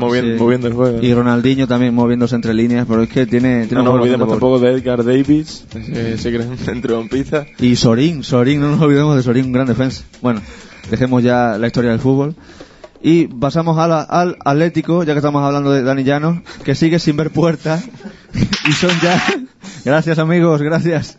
moviendo, 0.00 0.32
sí. 0.36 0.38
moviendo 0.38 0.68
el 0.68 0.74
juego. 0.74 0.98
Y 1.02 1.12
Ronaldinho 1.14 1.66
también 1.68 1.94
moviéndose 1.94 2.34
entre 2.34 2.54
líneas, 2.54 2.86
pero 2.88 3.02
es 3.02 3.08
que 3.08 3.26
tiene... 3.26 3.66
tiene 3.66 3.82
no 3.82 3.90
nos 3.90 4.00
olvidemos 4.00 4.28
tampoco 4.28 4.58
de 4.58 4.70
Edgar 4.72 5.04
Davis, 5.04 5.64
ese, 5.74 6.14
ese 6.14 6.30
gran 6.30 6.56
centrocampista. 6.58 7.46
Y 7.58 7.76
Sorín, 7.76 8.22
Sorín, 8.24 8.60
no 8.60 8.70
nos 8.70 8.80
olvidemos 8.80 9.16
de 9.16 9.22
Sorín, 9.22 9.46
un 9.46 9.52
gran 9.52 9.66
defensa. 9.66 10.04
Bueno, 10.22 10.40
dejemos 10.90 11.22
ya 11.22 11.58
la 11.58 11.66
historia 11.66 11.90
del 11.90 12.00
fútbol. 12.00 12.34
Y 13.02 13.28
pasamos 13.28 13.78
a 13.78 13.88
la- 13.88 14.02
al 14.02 14.36
Atlético, 14.44 15.04
ya 15.04 15.12
que 15.14 15.18
estamos 15.20 15.42
hablando 15.42 15.70
de 15.72 15.82
Dani 15.82 16.04
Llanos, 16.04 16.38
que 16.64 16.74
sigue 16.74 16.98
sin 16.98 17.16
ver 17.16 17.30
puertas. 17.30 17.84
y 18.68 18.72
son 18.72 18.90
ya... 19.02 19.22
Gracias 19.84 20.18
amigos, 20.18 20.60
gracias. 20.62 21.16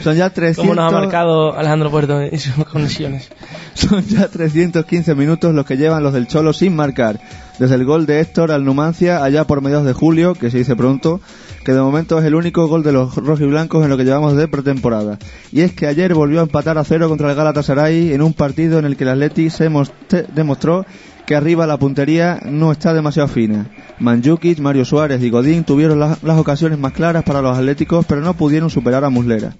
Son 0.00 0.14
ya 0.16 0.30
300... 0.30 0.56
Cómo 0.64 0.74
nos 0.74 0.92
ha 0.92 0.96
marcado 0.98 1.52
Alejandro 1.56 1.90
Puerto 1.90 2.22
y 2.22 2.38
sus 2.38 2.64
conexiones. 2.66 3.28
Son 3.74 4.04
ya 4.06 4.28
315 4.28 5.14
minutos 5.16 5.52
los 5.52 5.66
que 5.66 5.76
llevan 5.76 6.02
los 6.02 6.12
del 6.12 6.28
Cholo 6.28 6.52
sin 6.52 6.76
marcar. 6.76 7.18
Desde 7.58 7.74
el 7.74 7.84
gol 7.84 8.06
de 8.06 8.20
Héctor 8.20 8.52
al 8.52 8.64
Numancia 8.64 9.22
allá 9.24 9.44
por 9.46 9.62
mediados 9.62 9.84
de 9.86 9.92
julio, 9.92 10.34
que 10.34 10.50
se 10.50 10.58
dice 10.58 10.76
pronto, 10.76 11.20
que 11.64 11.72
de 11.72 11.80
momento 11.80 12.18
es 12.18 12.24
el 12.24 12.34
único 12.36 12.66
gol 12.68 12.82
de 12.84 12.92
los 12.92 13.16
rojiblancos 13.16 13.82
en 13.82 13.90
lo 13.90 13.96
que 13.96 14.04
llevamos 14.04 14.36
de 14.36 14.46
pretemporada. 14.48 15.18
Y 15.50 15.62
es 15.62 15.72
que 15.72 15.86
ayer 15.88 16.14
volvió 16.14 16.40
a 16.40 16.44
empatar 16.44 16.78
a 16.78 16.84
cero 16.84 17.08
contra 17.08 17.30
el 17.30 17.36
Galatasaray 17.36 18.12
en 18.12 18.22
un 18.22 18.32
partido 18.32 18.78
en 18.78 18.84
el 18.84 18.96
que 18.96 19.04
el 19.04 19.10
Atleti 19.10 19.50
se 19.50 19.68
most- 19.70 19.92
demostró 20.34 20.84
que 21.26 21.34
arriba 21.34 21.66
la 21.66 21.78
puntería 21.78 22.40
no 22.44 22.70
está 22.72 22.92
demasiado 22.92 23.28
fina. 23.28 23.66
Manjukic, 23.98 24.58
Mario 24.60 24.84
Suárez 24.84 25.22
y 25.22 25.30
Godín 25.30 25.64
tuvieron 25.64 25.98
la- 26.00 26.18
las 26.22 26.38
ocasiones 26.38 26.78
más 26.78 26.92
claras 26.92 27.22
para 27.24 27.40
los 27.42 27.56
atléticos, 27.56 28.04
pero 28.06 28.20
no 28.20 28.34
pudieron 28.34 28.70
superar 28.70 29.04
a 29.04 29.10
Muslera. 29.10 29.56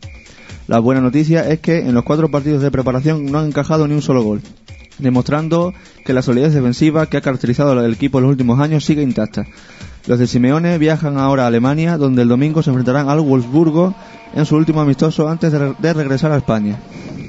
La 0.66 0.78
buena 0.78 1.00
noticia 1.00 1.48
es 1.48 1.60
que 1.60 1.78
en 1.80 1.94
los 1.94 2.04
cuatro 2.04 2.30
partidos 2.30 2.62
de 2.62 2.70
preparación 2.70 3.26
no 3.26 3.38
han 3.38 3.46
encajado 3.46 3.86
ni 3.86 3.94
un 3.94 4.02
solo 4.02 4.22
gol, 4.22 4.40
demostrando 4.98 5.72
que 6.04 6.12
la 6.12 6.22
solidez 6.22 6.54
defensiva 6.54 7.06
que 7.06 7.16
ha 7.18 7.20
caracterizado 7.20 7.72
al 7.72 7.92
equipo 7.92 8.18
en 8.18 8.24
los 8.24 8.30
últimos 8.32 8.60
años 8.60 8.84
sigue 8.84 9.02
intacta. 9.02 9.46
Los 10.06 10.18
de 10.18 10.26
Simeone 10.26 10.76
viajan 10.78 11.16
ahora 11.18 11.44
a 11.44 11.46
Alemania, 11.46 11.96
donde 11.96 12.22
el 12.22 12.28
domingo 12.28 12.62
se 12.62 12.70
enfrentarán 12.70 13.08
al 13.08 13.20
Wolfsburgo 13.20 13.94
en 14.34 14.44
su 14.44 14.56
último 14.56 14.80
amistoso 14.82 15.28
antes 15.28 15.50
de 15.52 15.92
regresar 15.94 16.30
a 16.32 16.36
España. 16.36 16.78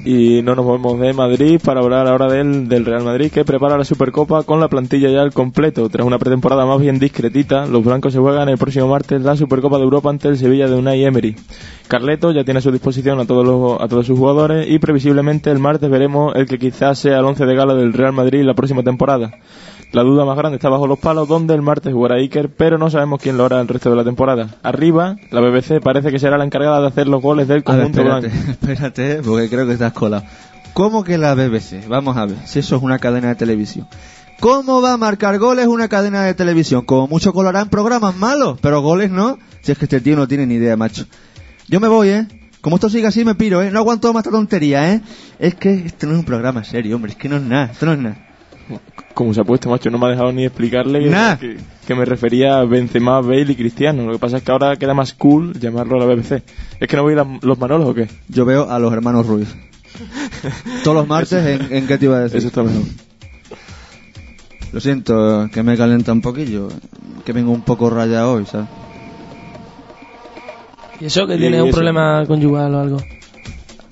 Y 0.08 0.40
no 0.40 0.54
nos 0.54 0.64
movemos 0.64 1.00
de 1.00 1.12
Madrid 1.12 1.60
para 1.64 1.80
hablar 1.80 2.06
ahora 2.06 2.28
del, 2.28 2.68
del 2.68 2.84
Real 2.84 3.02
Madrid 3.02 3.28
que 3.28 3.44
prepara 3.44 3.76
la 3.76 3.84
Supercopa 3.84 4.44
con 4.44 4.60
la 4.60 4.68
plantilla 4.68 5.10
ya 5.10 5.20
al 5.20 5.32
completo. 5.32 5.88
Tras 5.88 6.06
una 6.06 6.20
pretemporada 6.20 6.64
más 6.64 6.80
bien 6.80 7.00
discretita, 7.00 7.66
los 7.66 7.84
blancos 7.84 8.12
se 8.12 8.20
juegan 8.20 8.48
el 8.48 8.56
próximo 8.56 8.86
martes 8.86 9.22
la 9.22 9.34
Supercopa 9.34 9.78
de 9.78 9.82
Europa 9.82 10.08
ante 10.08 10.28
el 10.28 10.38
Sevilla 10.38 10.68
de 10.68 10.76
Unai 10.76 11.02
Emery. 11.02 11.34
Carleto 11.88 12.30
ya 12.30 12.44
tiene 12.44 12.58
a 12.58 12.60
su 12.60 12.70
disposición 12.70 13.18
a 13.18 13.26
todos, 13.26 13.44
los, 13.44 13.80
a 13.80 13.88
todos 13.88 14.06
sus 14.06 14.16
jugadores 14.16 14.70
y 14.70 14.78
previsiblemente 14.78 15.50
el 15.50 15.58
martes 15.58 15.90
veremos 15.90 16.36
el 16.36 16.46
que 16.46 16.60
quizás 16.60 17.00
sea 17.00 17.18
el 17.18 17.24
once 17.24 17.44
de 17.44 17.56
gala 17.56 17.74
del 17.74 17.92
Real 17.92 18.12
Madrid 18.12 18.44
la 18.44 18.54
próxima 18.54 18.84
temporada. 18.84 19.32
La 19.92 20.02
duda 20.02 20.24
más 20.24 20.36
grande 20.36 20.56
está 20.56 20.68
bajo 20.68 20.86
los 20.86 20.98
palos, 20.98 21.28
donde 21.28 21.54
el 21.54 21.62
martes 21.62 21.92
jugará 21.92 22.16
Iker, 22.16 22.50
pero 22.54 22.76
no 22.76 22.90
sabemos 22.90 23.20
quién 23.22 23.38
lo 23.38 23.44
hará 23.44 23.60
el 23.60 23.68
resto 23.68 23.88
de 23.88 23.96
la 23.96 24.04
temporada. 24.04 24.56
Arriba, 24.62 25.16
la 25.30 25.40
BBC 25.40 25.80
parece 25.82 26.10
que 26.10 26.18
será 26.18 26.36
la 26.36 26.44
encargada 26.44 26.80
de 26.80 26.88
hacer 26.88 27.06
los 27.06 27.22
goles 27.22 27.48
del 27.48 27.62
A 27.64 27.72
ver, 27.76 27.92
conjunto 27.92 28.00
espérate, 28.00 28.28
blanco. 28.28 28.50
espérate, 28.50 29.22
porque 29.22 29.48
creo 29.48 29.66
que 29.66 29.72
estás 29.72 29.92
colado. 29.92 30.24
¿Cómo 30.72 31.04
que 31.04 31.16
la 31.16 31.34
BBC? 31.34 31.88
Vamos 31.88 32.16
a 32.16 32.26
ver, 32.26 32.36
si 32.44 32.58
eso 32.58 32.76
es 32.76 32.82
una 32.82 32.98
cadena 32.98 33.28
de 33.28 33.36
televisión. 33.36 33.86
¿Cómo 34.40 34.82
va 34.82 34.92
a 34.92 34.96
marcar 34.98 35.38
goles 35.38 35.66
una 35.66 35.88
cadena 35.88 36.24
de 36.24 36.34
televisión? 36.34 36.84
Como 36.84 37.08
mucho 37.08 37.32
colarán 37.32 37.70
programas 37.70 38.14
malos, 38.16 38.58
pero 38.60 38.82
goles 38.82 39.10
no. 39.10 39.38
Si 39.62 39.72
es 39.72 39.78
que 39.78 39.86
este 39.86 40.02
tío 40.02 40.16
no 40.16 40.28
tiene 40.28 40.46
ni 40.46 40.56
idea, 40.56 40.76
macho. 40.76 41.06
Yo 41.68 41.80
me 41.80 41.88
voy, 41.88 42.10
¿eh? 42.10 42.26
Como 42.60 42.76
esto 42.76 42.90
sigue 42.90 43.06
así, 43.06 43.24
me 43.24 43.34
piro, 43.34 43.62
¿eh? 43.62 43.70
No 43.70 43.78
aguanto 43.78 44.12
más 44.12 44.20
esta 44.20 44.30
tontería, 44.30 44.92
¿eh? 44.92 45.00
Es 45.38 45.54
que 45.54 45.72
esto 45.86 46.06
no 46.06 46.12
es 46.12 46.18
un 46.18 46.24
programa 46.24 46.64
serio, 46.64 46.96
hombre. 46.96 47.12
Es 47.12 47.16
que 47.16 47.28
no 47.28 47.36
es 47.36 47.42
nada. 47.42 47.70
Esto 47.72 47.86
no 47.86 47.92
es 47.92 47.98
nada. 47.98 48.25
Como 49.14 49.32
se 49.32 49.40
ha 49.40 49.44
puesto, 49.44 49.70
macho, 49.70 49.90
no 49.90 49.98
me 49.98 50.06
ha 50.06 50.10
dejado 50.10 50.30
ni 50.32 50.44
explicarle 50.44 51.00
que, 51.00 51.10
Nah. 51.10 51.36
que, 51.36 51.56
que 51.86 51.94
me 51.94 52.04
refería 52.04 52.58
a 52.58 52.64
Benzema, 52.64 53.20
Bale 53.20 53.52
y 53.52 53.54
Cristiano. 53.56 54.04
Lo 54.04 54.12
que 54.12 54.18
pasa 54.18 54.38
es 54.38 54.42
que 54.42 54.50
ahora 54.52 54.76
queda 54.76 54.92
más 54.94 55.14
cool 55.14 55.58
llamarlo 55.58 55.96
a 55.96 56.00
la 56.06 56.14
BBC. 56.14 56.42
¿Es 56.80 56.88
que 56.88 56.96
no 56.96 57.04
veis 57.04 57.16
las- 57.16 57.42
los 57.42 57.58
Manolos 57.58 57.88
o 57.88 57.94
qué? 57.94 58.08
Yo 58.28 58.44
veo 58.44 58.68
a 58.70 58.78
los 58.78 58.92
hermanos 58.92 59.26
Ruiz. 59.26 59.48
Todos 60.84 60.96
los 60.96 61.08
martes, 61.08 61.46
¿en, 61.46 61.72
en 61.74 61.86
qué 61.86 61.96
te 61.96 62.04
iba 62.04 62.16
a 62.18 62.20
decir? 62.20 62.38
Eso 62.38 62.48
está 62.48 62.62
mejor. 62.62 62.82
Lo 64.72 64.80
siento, 64.80 65.48
que 65.52 65.62
me 65.62 65.76
calenta 65.76 66.12
un 66.12 66.20
poquillo. 66.20 66.68
Que 67.24 67.32
vengo 67.32 67.52
un 67.52 67.62
poco 67.62 67.88
rayado 67.88 68.32
hoy, 68.34 68.44
¿sabes? 68.46 68.68
¿Y 71.00 71.06
eso 71.06 71.26
que 71.26 71.36
tiene 71.36 71.60
un 71.62 71.68
eso. 71.68 71.74
problema 71.76 72.24
conyugal 72.26 72.74
o 72.74 72.80
algo? 72.80 72.96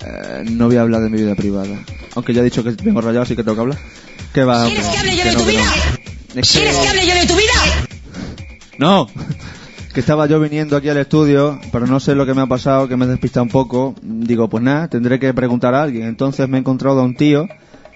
Eh, 0.06 0.44
no 0.50 0.66
voy 0.66 0.76
a 0.76 0.82
hablar 0.82 1.00
de 1.02 1.10
mi 1.10 1.18
vida 1.18 1.34
privada. 1.34 1.78
Aunque 2.14 2.32
ya 2.34 2.40
he 2.40 2.44
dicho 2.44 2.62
que 2.62 2.70
vengo 2.82 3.00
rayado, 3.00 3.22
así 3.22 3.34
que 3.36 3.42
tengo 3.42 3.54
que 3.56 3.60
hablar. 3.62 3.78
¿Quieres 4.42 4.88
que 4.88 4.98
hable 4.98 5.16
yo 5.16 5.22
Que 5.22 5.28
de 5.30 5.32
no, 5.34 5.38
tu 5.40 5.44
que 5.46 5.50
vida? 5.52 5.62
no. 6.34 6.40
Es 6.40 6.52
¿Quieres 6.52 6.76
que 6.78 6.88
hable 6.88 7.06
yo 7.06 7.14
de 7.14 7.26
tu 7.26 7.34
vida? 7.36 7.52
No, 8.78 9.06
que 9.94 10.00
estaba 10.00 10.26
yo 10.26 10.40
viniendo 10.40 10.76
aquí 10.76 10.88
al 10.88 10.96
estudio, 10.98 11.60
pero 11.70 11.86
no 11.86 12.00
sé 12.00 12.16
lo 12.16 12.26
que 12.26 12.34
me 12.34 12.42
ha 12.42 12.46
pasado, 12.46 12.88
que 12.88 12.96
me 12.96 13.04
he 13.04 13.08
despistado 13.08 13.44
un 13.44 13.50
poco. 13.50 13.94
Digo, 14.02 14.48
pues 14.48 14.62
nada, 14.64 14.88
tendré 14.88 15.20
que 15.20 15.32
preguntar 15.32 15.74
a 15.74 15.82
alguien. 15.84 16.08
Entonces 16.08 16.48
me 16.48 16.56
he 16.56 16.60
encontrado 16.60 16.98
a 17.00 17.04
un 17.04 17.14
tío, 17.14 17.46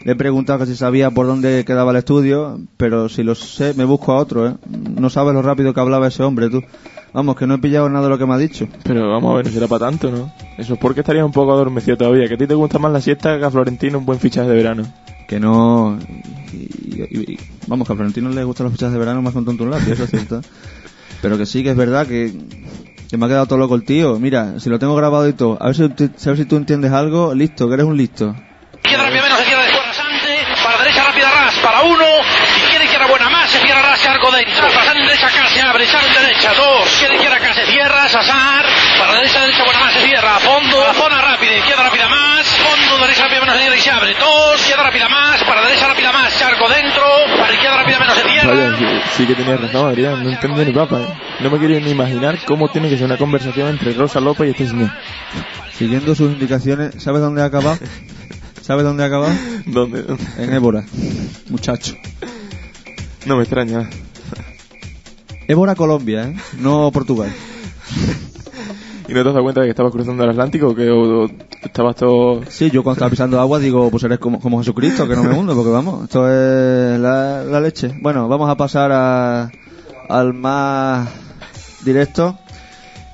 le 0.05 0.12
he 0.12 0.14
preguntado 0.14 0.61
que 0.61 0.66
si 0.66 0.76
sabía 0.76 1.11
por 1.11 1.26
dónde 1.26 1.64
quedaba 1.64 1.91
el 1.91 1.97
estudio, 1.97 2.61
pero 2.76 3.09
si 3.09 3.24
lo 3.24 3.34
sé, 3.34 3.74
me 3.74 3.84
busco 3.84 4.12
a 4.12 4.16
otro, 4.18 4.47
¿eh? 4.49 4.55
No 4.68 5.11
sabes 5.11 5.34
lo 5.34 5.43
rápido 5.43 5.74
que 5.74 5.80
hablaba 5.80 6.07
ese 6.07 6.22
hombre, 6.22 6.49
tú. 6.49 6.62
Vamos, 7.12 7.36
que 7.36 7.46
no 7.46 7.54
he 7.54 7.59
pillado 7.59 7.88
nada 7.88 8.04
de 8.04 8.11
lo 8.11 8.18
que 8.18 8.26
me 8.26 8.34
ha 8.34 8.38
dicho. 8.38 8.68
Pero 8.84 9.11
vamos 9.11 9.32
a 9.32 9.36
ver, 9.36 9.46
no 9.46 9.52
será 9.52 9.66
para 9.66 9.86
tanto, 9.86 10.11
¿no? 10.11 10.32
Eso 10.59 10.74
es 10.74 10.78
porque 10.78 11.00
estaría 11.00 11.24
un 11.24 11.32
poco 11.32 11.52
adormecido 11.52 11.96
todavía. 11.96 12.28
Que 12.28 12.34
a 12.34 12.38
ti 12.38 12.46
te 12.46 12.54
gusta 12.54 12.78
más 12.78 12.92
la 12.92 13.00
siesta 13.00 13.38
que 13.38 13.44
a 13.44 13.50
Florentino 13.50 13.98
un 13.98 14.06
buen 14.06 14.20
fichaje 14.20 14.48
de 14.48 14.54
verano. 14.56 14.84
Que 15.26 15.40
no... 15.40 15.98
y- 16.52 16.56
y- 16.56 17.32
y- 17.32 17.38
vamos, 17.66 17.86
que 17.86 17.92
a 17.92 17.96
Florentino 17.96 18.28
le 18.30 18.44
gustan 18.44 18.64
los 18.64 18.72
fichajes 18.72 18.92
de 18.92 18.98
verano 18.98 19.22
más 19.22 19.32
con 19.34 19.44
tonto 19.44 19.64
un 19.64 19.70
lápiz, 19.70 19.90
eso 19.92 20.04
es 20.04 20.11
cierto. 20.11 20.40
Pero 21.22 21.36
que 21.36 21.46
sí, 21.46 21.62
que 21.64 21.70
es 21.70 21.76
verdad 21.76 22.06
que, 22.06 22.32
que 23.11 23.16
me 23.16 23.26
ha 23.26 23.28
quedado 23.28 23.46
todo 23.46 23.59
loco 23.59 23.74
el 23.74 23.84
tío. 23.84 24.18
Mira, 24.20 24.61
si 24.61 24.68
lo 24.70 24.78
tengo 24.78 24.94
grabado 24.94 25.26
y 25.28 25.32
todo, 25.32 25.59
a 25.61 25.66
ver 25.66 25.74
si, 25.74 25.88
te- 25.88 26.04
a 26.04 26.28
ver 26.28 26.36
si 26.36 26.44
tú 26.44 26.56
entiendes 26.56 26.92
algo, 26.92 27.34
listo, 27.34 27.66
que 27.68 27.74
eres 27.74 27.86
un 27.86 27.96
listo. 27.96 28.34
Izquierda 28.84 29.04
rápida 29.04 29.22
menos, 29.22 29.40
izquierda 29.40 29.62
después 29.64 29.86
rasante. 29.86 30.62
Para 30.62 30.78
derecha 30.84 31.04
rápida 31.04 31.30
ras, 31.30 31.54
para 31.62 31.82
uno. 31.82 32.04
Izquierda 32.64 32.84
izquierda 32.84 33.06
buena 33.09 33.30
más, 33.30 33.47
se 33.59 33.66
cierra 33.66 33.82
ras, 33.82 34.06
arco 34.06 34.30
dentro. 34.30 34.68
Pasando 34.72 35.06
derecha 35.06 35.26
acá, 35.26 35.48
se 35.48 35.61
abre, 35.61 35.84
en 35.84 36.26
derecha, 36.26 36.52
dos. 36.54 36.86
Izquierda 36.86 37.14
izquierda 37.14 37.36
acá, 37.36 37.54
se 37.54 37.66
cierra, 37.66 38.09
sasar. 38.09 38.64
Para 38.98 39.12
derecha 39.14 39.40
derecha 39.40 39.64
buena 39.64 39.80
más, 39.80 39.94
se 39.94 40.00
cierra, 40.00 40.36
a 40.36 40.40
fondo. 40.40 40.94
Zona 40.94 41.20
rápida, 41.20 41.56
izquierda 41.56 41.82
rápida 41.82 42.09
más. 42.09 42.46
Fondo, 42.46 42.98
derecha 43.04 43.24
rápida 43.24 43.40
menos, 43.40 43.59
cierra 43.59 43.76
y 43.76 43.80
se 43.80 43.90
abre. 43.90 44.14
Dos, 44.14 44.61
izquierda 44.61 44.82
rápida 44.84 45.09
más. 45.09 45.44
Para 45.44 45.62
derecha 45.66 45.88
rápida 45.88 46.12
más, 46.12 46.42
arco 46.42 46.68
dentro. 46.68 47.02
Para 47.38 47.52
izquierda 47.52 47.76
rápida 47.78 47.98
menos, 47.98 48.18
se 48.18 48.28
cierra. 48.28 48.54
Vaya, 48.54 48.76
sí, 48.76 48.86
sí 49.16 49.26
que 49.26 49.34
tenías 49.34 49.61
razón, 49.61 49.88
Adrián. 49.88 50.22
No 50.22 50.30
entendí 50.30 50.64
ni 50.64 50.72
papa, 50.72 51.00
¿eh? 51.00 51.18
No 51.40 51.50
me 51.50 51.59
quería 51.59 51.80
ni 51.80 51.90
imaginar 51.90 52.38
cómo 52.46 52.68
tiene 52.68 52.88
que 52.88 52.96
ser 52.96 53.06
una 53.06 53.16
conversación 53.16 53.68
entre 53.68 53.92
Rosa 53.92 54.20
López 54.20 54.48
y 54.48 54.50
este 54.50 54.68
señor. 54.68 54.90
Siguiendo 55.72 56.14
sus 56.14 56.32
indicaciones, 56.32 57.02
¿sabes 57.02 57.20
dónde 57.20 57.42
ha 57.42 57.46
acabado? 57.46 57.78
¿Sabes 58.62 58.84
dónde 58.84 59.02
ha 59.02 59.06
acabado? 59.06 59.32
¿Dónde? 59.64 60.04
En 60.36 60.52
Évora, 60.52 60.84
muchacho. 61.48 61.96
No 63.27 63.37
me 63.37 63.43
extraña. 63.43 63.89
Évora, 65.47 65.75
Colombia, 65.75 66.29
¿eh? 66.29 66.37
No 66.59 66.91
Portugal. 66.93 67.31
¿Y 69.09 69.12
no 69.14 69.23
te 69.23 69.29
has 69.29 69.35
dado 69.35 69.43
cuenta 69.43 69.61
de 69.62 69.66
que 69.69 69.71
estabas 69.71 69.93
cruzando 69.93 70.23
el 70.25 70.31
Atlántico? 70.31 70.75
¿Que 70.75 70.91
o- 70.91 71.25
o 71.25 71.31
estabas 71.62 71.97
todo...? 71.97 72.43
Sí, 72.49 72.71
yo 72.71 72.83
cuando 72.83 72.99
estaba 72.99 73.11
pisando 73.11 73.41
agua 73.41 73.59
digo, 73.59 73.91
pues 73.91 74.05
eres 74.05 74.19
como, 74.19 74.39
como 74.41 74.59
Jesucristo, 74.59 75.09
que 75.09 75.16
no 75.16 75.25
me 75.25 75.31
hundo, 75.39 75.55
porque 75.55 75.71
vamos, 75.71 76.05
esto 76.05 76.29
es 76.31 77.01
la, 77.01 77.43
la 77.45 77.61
leche. 77.61 77.91
Bueno, 78.03 78.29
vamos 78.29 78.51
a 78.51 78.57
pasar 78.57 78.93
a, 78.93 79.51
al 80.11 80.35
más 80.35 81.09
directo. 81.85 82.39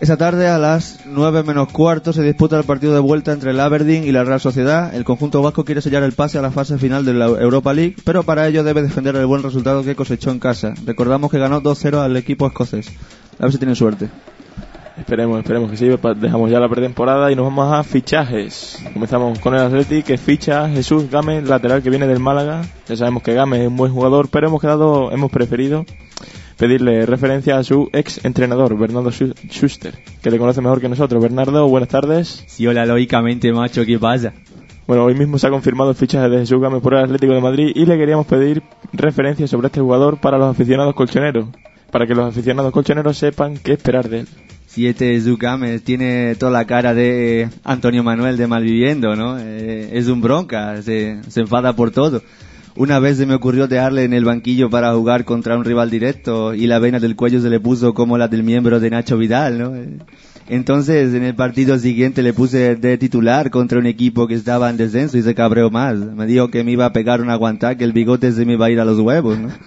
Esta 0.00 0.16
tarde 0.16 0.48
a 0.48 0.58
las 0.58 1.00
9 1.06 1.44
menos 1.44 1.70
cuarto 1.70 2.12
se 2.12 2.22
disputa 2.22 2.58
el 2.58 2.64
partido 2.64 2.92
de 2.94 3.00
vuelta 3.00 3.32
entre 3.32 3.52
el 3.52 3.60
Aberdeen 3.60 4.04
y 4.04 4.10
la 4.10 4.24
Real 4.24 4.40
Sociedad. 4.40 4.92
El 4.92 5.04
conjunto 5.04 5.40
vasco 5.40 5.64
quiere 5.64 5.80
sellar 5.80 6.02
el 6.02 6.12
pase 6.12 6.36
a 6.36 6.42
la 6.42 6.50
fase 6.50 6.78
final 6.78 7.04
de 7.04 7.14
la 7.14 7.26
Europa 7.26 7.72
League, 7.72 7.96
pero 8.04 8.24
para 8.24 8.46
ello 8.48 8.64
debe 8.64 8.82
defender 8.82 9.14
el 9.14 9.26
buen 9.26 9.44
resultado 9.44 9.84
que 9.84 9.94
cosechó 9.94 10.32
en 10.32 10.40
casa. 10.40 10.74
Recordamos 10.84 11.30
que 11.30 11.38
ganó 11.38 11.62
2-0 11.62 12.00
al 12.00 12.16
equipo 12.16 12.46
escocés. 12.46 12.88
A 13.38 13.44
ver 13.44 13.52
si 13.52 13.58
tienen 13.58 13.76
suerte. 13.76 14.10
Esperemos, 14.98 15.38
esperemos 15.38 15.70
que 15.70 15.76
sí. 15.76 15.88
Dejamos 16.16 16.50
ya 16.50 16.58
la 16.58 16.68
pretemporada 16.68 17.30
y 17.30 17.36
nos 17.36 17.44
vamos 17.46 17.72
a 17.72 17.84
fichajes. 17.84 18.84
Comenzamos 18.92 19.38
con 19.38 19.54
el 19.54 19.60
Athletic 19.60 20.06
que 20.06 20.18
ficha 20.18 20.68
Jesús 20.68 21.08
Gámez, 21.08 21.48
lateral 21.48 21.82
que 21.82 21.90
viene 21.90 22.08
del 22.08 22.18
Málaga. 22.18 22.62
Ya 22.88 22.96
sabemos 22.96 23.22
que 23.22 23.32
Gámez 23.32 23.60
es 23.60 23.68
un 23.68 23.76
buen 23.76 23.92
jugador, 23.92 24.28
pero 24.28 24.48
hemos 24.48 24.60
quedado, 24.60 25.12
hemos 25.12 25.30
preferido 25.30 25.86
pedirle 26.56 27.06
referencia 27.06 27.58
a 27.58 27.64
su 27.64 27.88
ex 27.92 28.24
entrenador, 28.24 28.76
Bernardo 28.78 29.10
Schu- 29.10 29.34
Schuster, 29.50 29.94
que 30.22 30.30
le 30.30 30.38
conoce 30.38 30.60
mejor 30.60 30.80
que 30.80 30.88
nosotros. 30.88 31.22
Bernardo, 31.22 31.68
buenas 31.68 31.88
tardes. 31.88 32.44
Sí, 32.46 32.66
hola, 32.66 32.86
lógicamente, 32.86 33.52
macho, 33.52 33.84
¿qué 33.84 33.98
pasa? 33.98 34.32
Bueno, 34.86 35.04
hoy 35.04 35.14
mismo 35.14 35.38
se 35.38 35.46
ha 35.46 35.50
confirmado 35.50 35.90
el 35.90 35.96
fichaje 35.96 36.28
de 36.28 36.38
Jesús 36.40 36.60
Gámez 36.60 36.82
por 36.82 36.94
el 36.94 37.04
Atlético 37.04 37.32
de 37.32 37.40
Madrid 37.40 37.72
y 37.74 37.86
le 37.86 37.96
queríamos 37.96 38.26
pedir 38.26 38.62
referencia 38.92 39.46
sobre 39.48 39.68
este 39.68 39.80
jugador 39.80 40.20
para 40.20 40.36
los 40.38 40.50
aficionados 40.50 40.94
colchoneros, 40.94 41.46
para 41.90 42.06
que 42.06 42.14
los 42.14 42.28
aficionados 42.28 42.70
colchoneros 42.72 43.16
sepan 43.16 43.56
qué 43.56 43.72
esperar 43.72 44.08
de 44.08 44.20
él. 44.20 44.28
Si 44.66 44.86
este 44.88 45.18
Zucame 45.20 45.78
tiene 45.78 46.34
toda 46.34 46.50
la 46.52 46.64
cara 46.66 46.92
de 46.94 47.48
Antonio 47.62 48.02
Manuel 48.02 48.36
de 48.36 48.46
Malviviendo, 48.48 49.14
¿no? 49.16 49.38
Eh, 49.38 49.90
es 49.92 50.08
un 50.08 50.20
bronca, 50.20 50.82
se, 50.82 51.20
se 51.28 51.40
enfada 51.40 51.74
por 51.76 51.90
todo. 51.92 52.20
Una 52.76 52.98
vez 52.98 53.18
se 53.18 53.26
me 53.26 53.34
ocurrió 53.34 53.68
dejarle 53.68 54.02
en 54.02 54.12
el 54.12 54.24
banquillo 54.24 54.68
para 54.68 54.92
jugar 54.94 55.24
contra 55.24 55.56
un 55.56 55.64
rival 55.64 55.90
directo 55.90 56.54
y 56.54 56.66
la 56.66 56.80
vena 56.80 56.98
del 56.98 57.14
cuello 57.14 57.40
se 57.40 57.48
le 57.48 57.60
puso 57.60 57.94
como 57.94 58.18
la 58.18 58.26
del 58.26 58.42
miembro 58.42 58.80
de 58.80 58.90
Nacho 58.90 59.16
Vidal, 59.16 59.58
¿no? 59.58 59.72
Entonces, 60.48 61.14
en 61.14 61.22
el 61.22 61.34
partido 61.34 61.78
siguiente 61.78 62.22
le 62.22 62.32
puse 62.34 62.74
de 62.76 62.98
titular 62.98 63.50
contra 63.50 63.78
un 63.78 63.86
equipo 63.86 64.26
que 64.26 64.34
estaba 64.34 64.68
en 64.68 64.76
descenso 64.76 65.16
y 65.16 65.22
se 65.22 65.34
cabreó 65.34 65.70
más. 65.70 65.96
Me 65.96 66.26
dijo 66.26 66.48
que 66.48 66.64
me 66.64 66.72
iba 66.72 66.84
a 66.84 66.92
pegar 66.92 67.22
una 67.22 67.34
aguantada, 67.34 67.76
que 67.76 67.84
el 67.84 67.92
bigote 67.92 68.32
se 68.32 68.44
me 68.44 68.54
iba 68.54 68.66
a 68.66 68.70
ir 68.70 68.80
a 68.80 68.84
los 68.84 68.98
huevos, 68.98 69.38
¿no? 69.38 69.48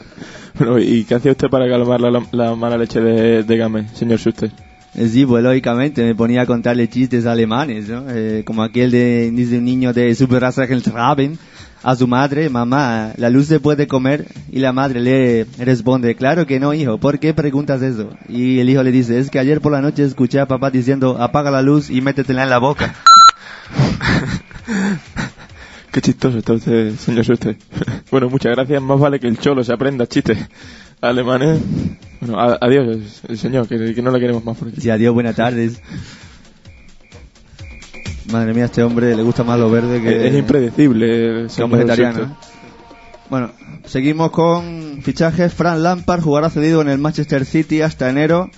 Bueno, 0.58 0.80
¿y 0.80 1.04
qué 1.04 1.14
hacía 1.14 1.32
usted 1.34 1.50
para 1.50 1.70
calmar 1.70 2.02
la, 2.02 2.20
la 2.32 2.56
mala 2.56 2.80
leche 2.80 3.00
de, 3.00 3.44
de 3.44 3.58
Gámez, 3.58 3.92
señor 3.94 4.18
Schuster? 4.18 4.52
Eh, 4.96 5.08
Sí, 5.08 5.24
pues 5.24 5.44
lógicamente 5.44 6.04
me 6.04 6.16
ponía 6.16 6.42
a 6.42 6.46
contarle 6.48 6.90
chistes 6.90 7.28
alemanes, 7.28 7.88
¿no? 7.90 8.06
Eh, 8.10 8.42
como 8.44 8.64
aquel 8.64 8.90
de, 8.90 9.30
dice 9.30 9.60
un 9.60 9.66
niño 9.66 9.94
de 9.94 10.16
Superrastraben 10.16 11.38
a 11.88 11.96
su 11.96 12.06
madre, 12.06 12.50
mamá, 12.50 13.14
la 13.16 13.30
luz 13.30 13.48
se 13.48 13.62
puede 13.62 13.88
comer 13.88 14.28
y 14.52 14.60
la 14.60 14.74
madre 14.74 15.00
le 15.00 15.48
responde, 15.58 16.16
claro 16.16 16.46
que 16.46 16.60
no, 16.60 16.74
hijo, 16.74 16.98
¿por 16.98 17.18
qué 17.18 17.34
preguntas 17.34 17.82
eso? 17.82 18.10
Y 18.28 18.60
el 18.60 18.70
hijo 18.70 18.84
le 18.84 18.92
dice, 18.92 19.18
es 19.20 19.30
que 19.30 19.40
ayer 19.40 19.62
por 19.62 19.72
la 19.72 19.82
noche 19.82 20.04
escuché 20.04 20.42
a 20.42 20.48
papá 20.48 20.70
diciendo, 20.70 21.16
apaga 21.18 21.50
la 21.50 21.62
luz 21.62 21.90
y 21.90 22.02
métetela 22.02 22.44
en 22.44 22.50
la 22.50 22.58
boca. 22.58 22.94
Qué 25.94 26.02
chistoso 26.02 26.40
está 26.40 26.52
usted, 26.52 26.94
señor 26.98 27.24
Schuster. 27.24 27.56
bueno, 28.12 28.30
muchas 28.30 28.54
gracias. 28.54 28.82
Más 28.82 29.00
vale 29.00 29.22
que 29.22 29.28
el 29.28 29.40
cholo 29.40 29.64
se 29.64 29.72
aprenda 29.72 30.06
chistes 30.08 30.40
alemanes. 31.00 31.62
Bueno, 32.20 32.38
adiós, 32.60 33.24
señor, 33.36 33.66
que, 33.66 33.96
que 33.96 34.02
no 34.02 34.12
le 34.12 34.20
queremos 34.20 34.44
más 34.44 34.58
por 34.58 34.68
aquí. 34.68 34.82
Sí, 34.82 34.90
adiós, 34.90 35.14
buenas 35.14 35.38
tardes. 35.38 35.82
Madre 38.32 38.54
mía, 38.54 38.66
este 38.66 38.84
hombre 38.84 39.16
le 39.16 39.24
gusta 39.24 39.44
más 39.44 39.58
lo 39.58 39.70
verde 39.70 40.02
que... 40.02 40.28
Es 40.28 40.36
impredecible. 40.36 41.48
que 41.56 41.64
un 41.64 41.72
vegetariano. 41.72 42.38
Bueno, 43.30 43.52
seguimos 43.86 44.32
con 44.32 45.00
fichajes. 45.02 45.54
Fran 45.54 45.84
Lampard 45.84 46.22
jugará 46.22 46.50
cedido 46.50 46.82
en 46.82 46.90
el 46.90 46.98
Manchester 46.98 47.46
City 47.46 47.82
hasta 47.82 48.10
enero 48.10 48.50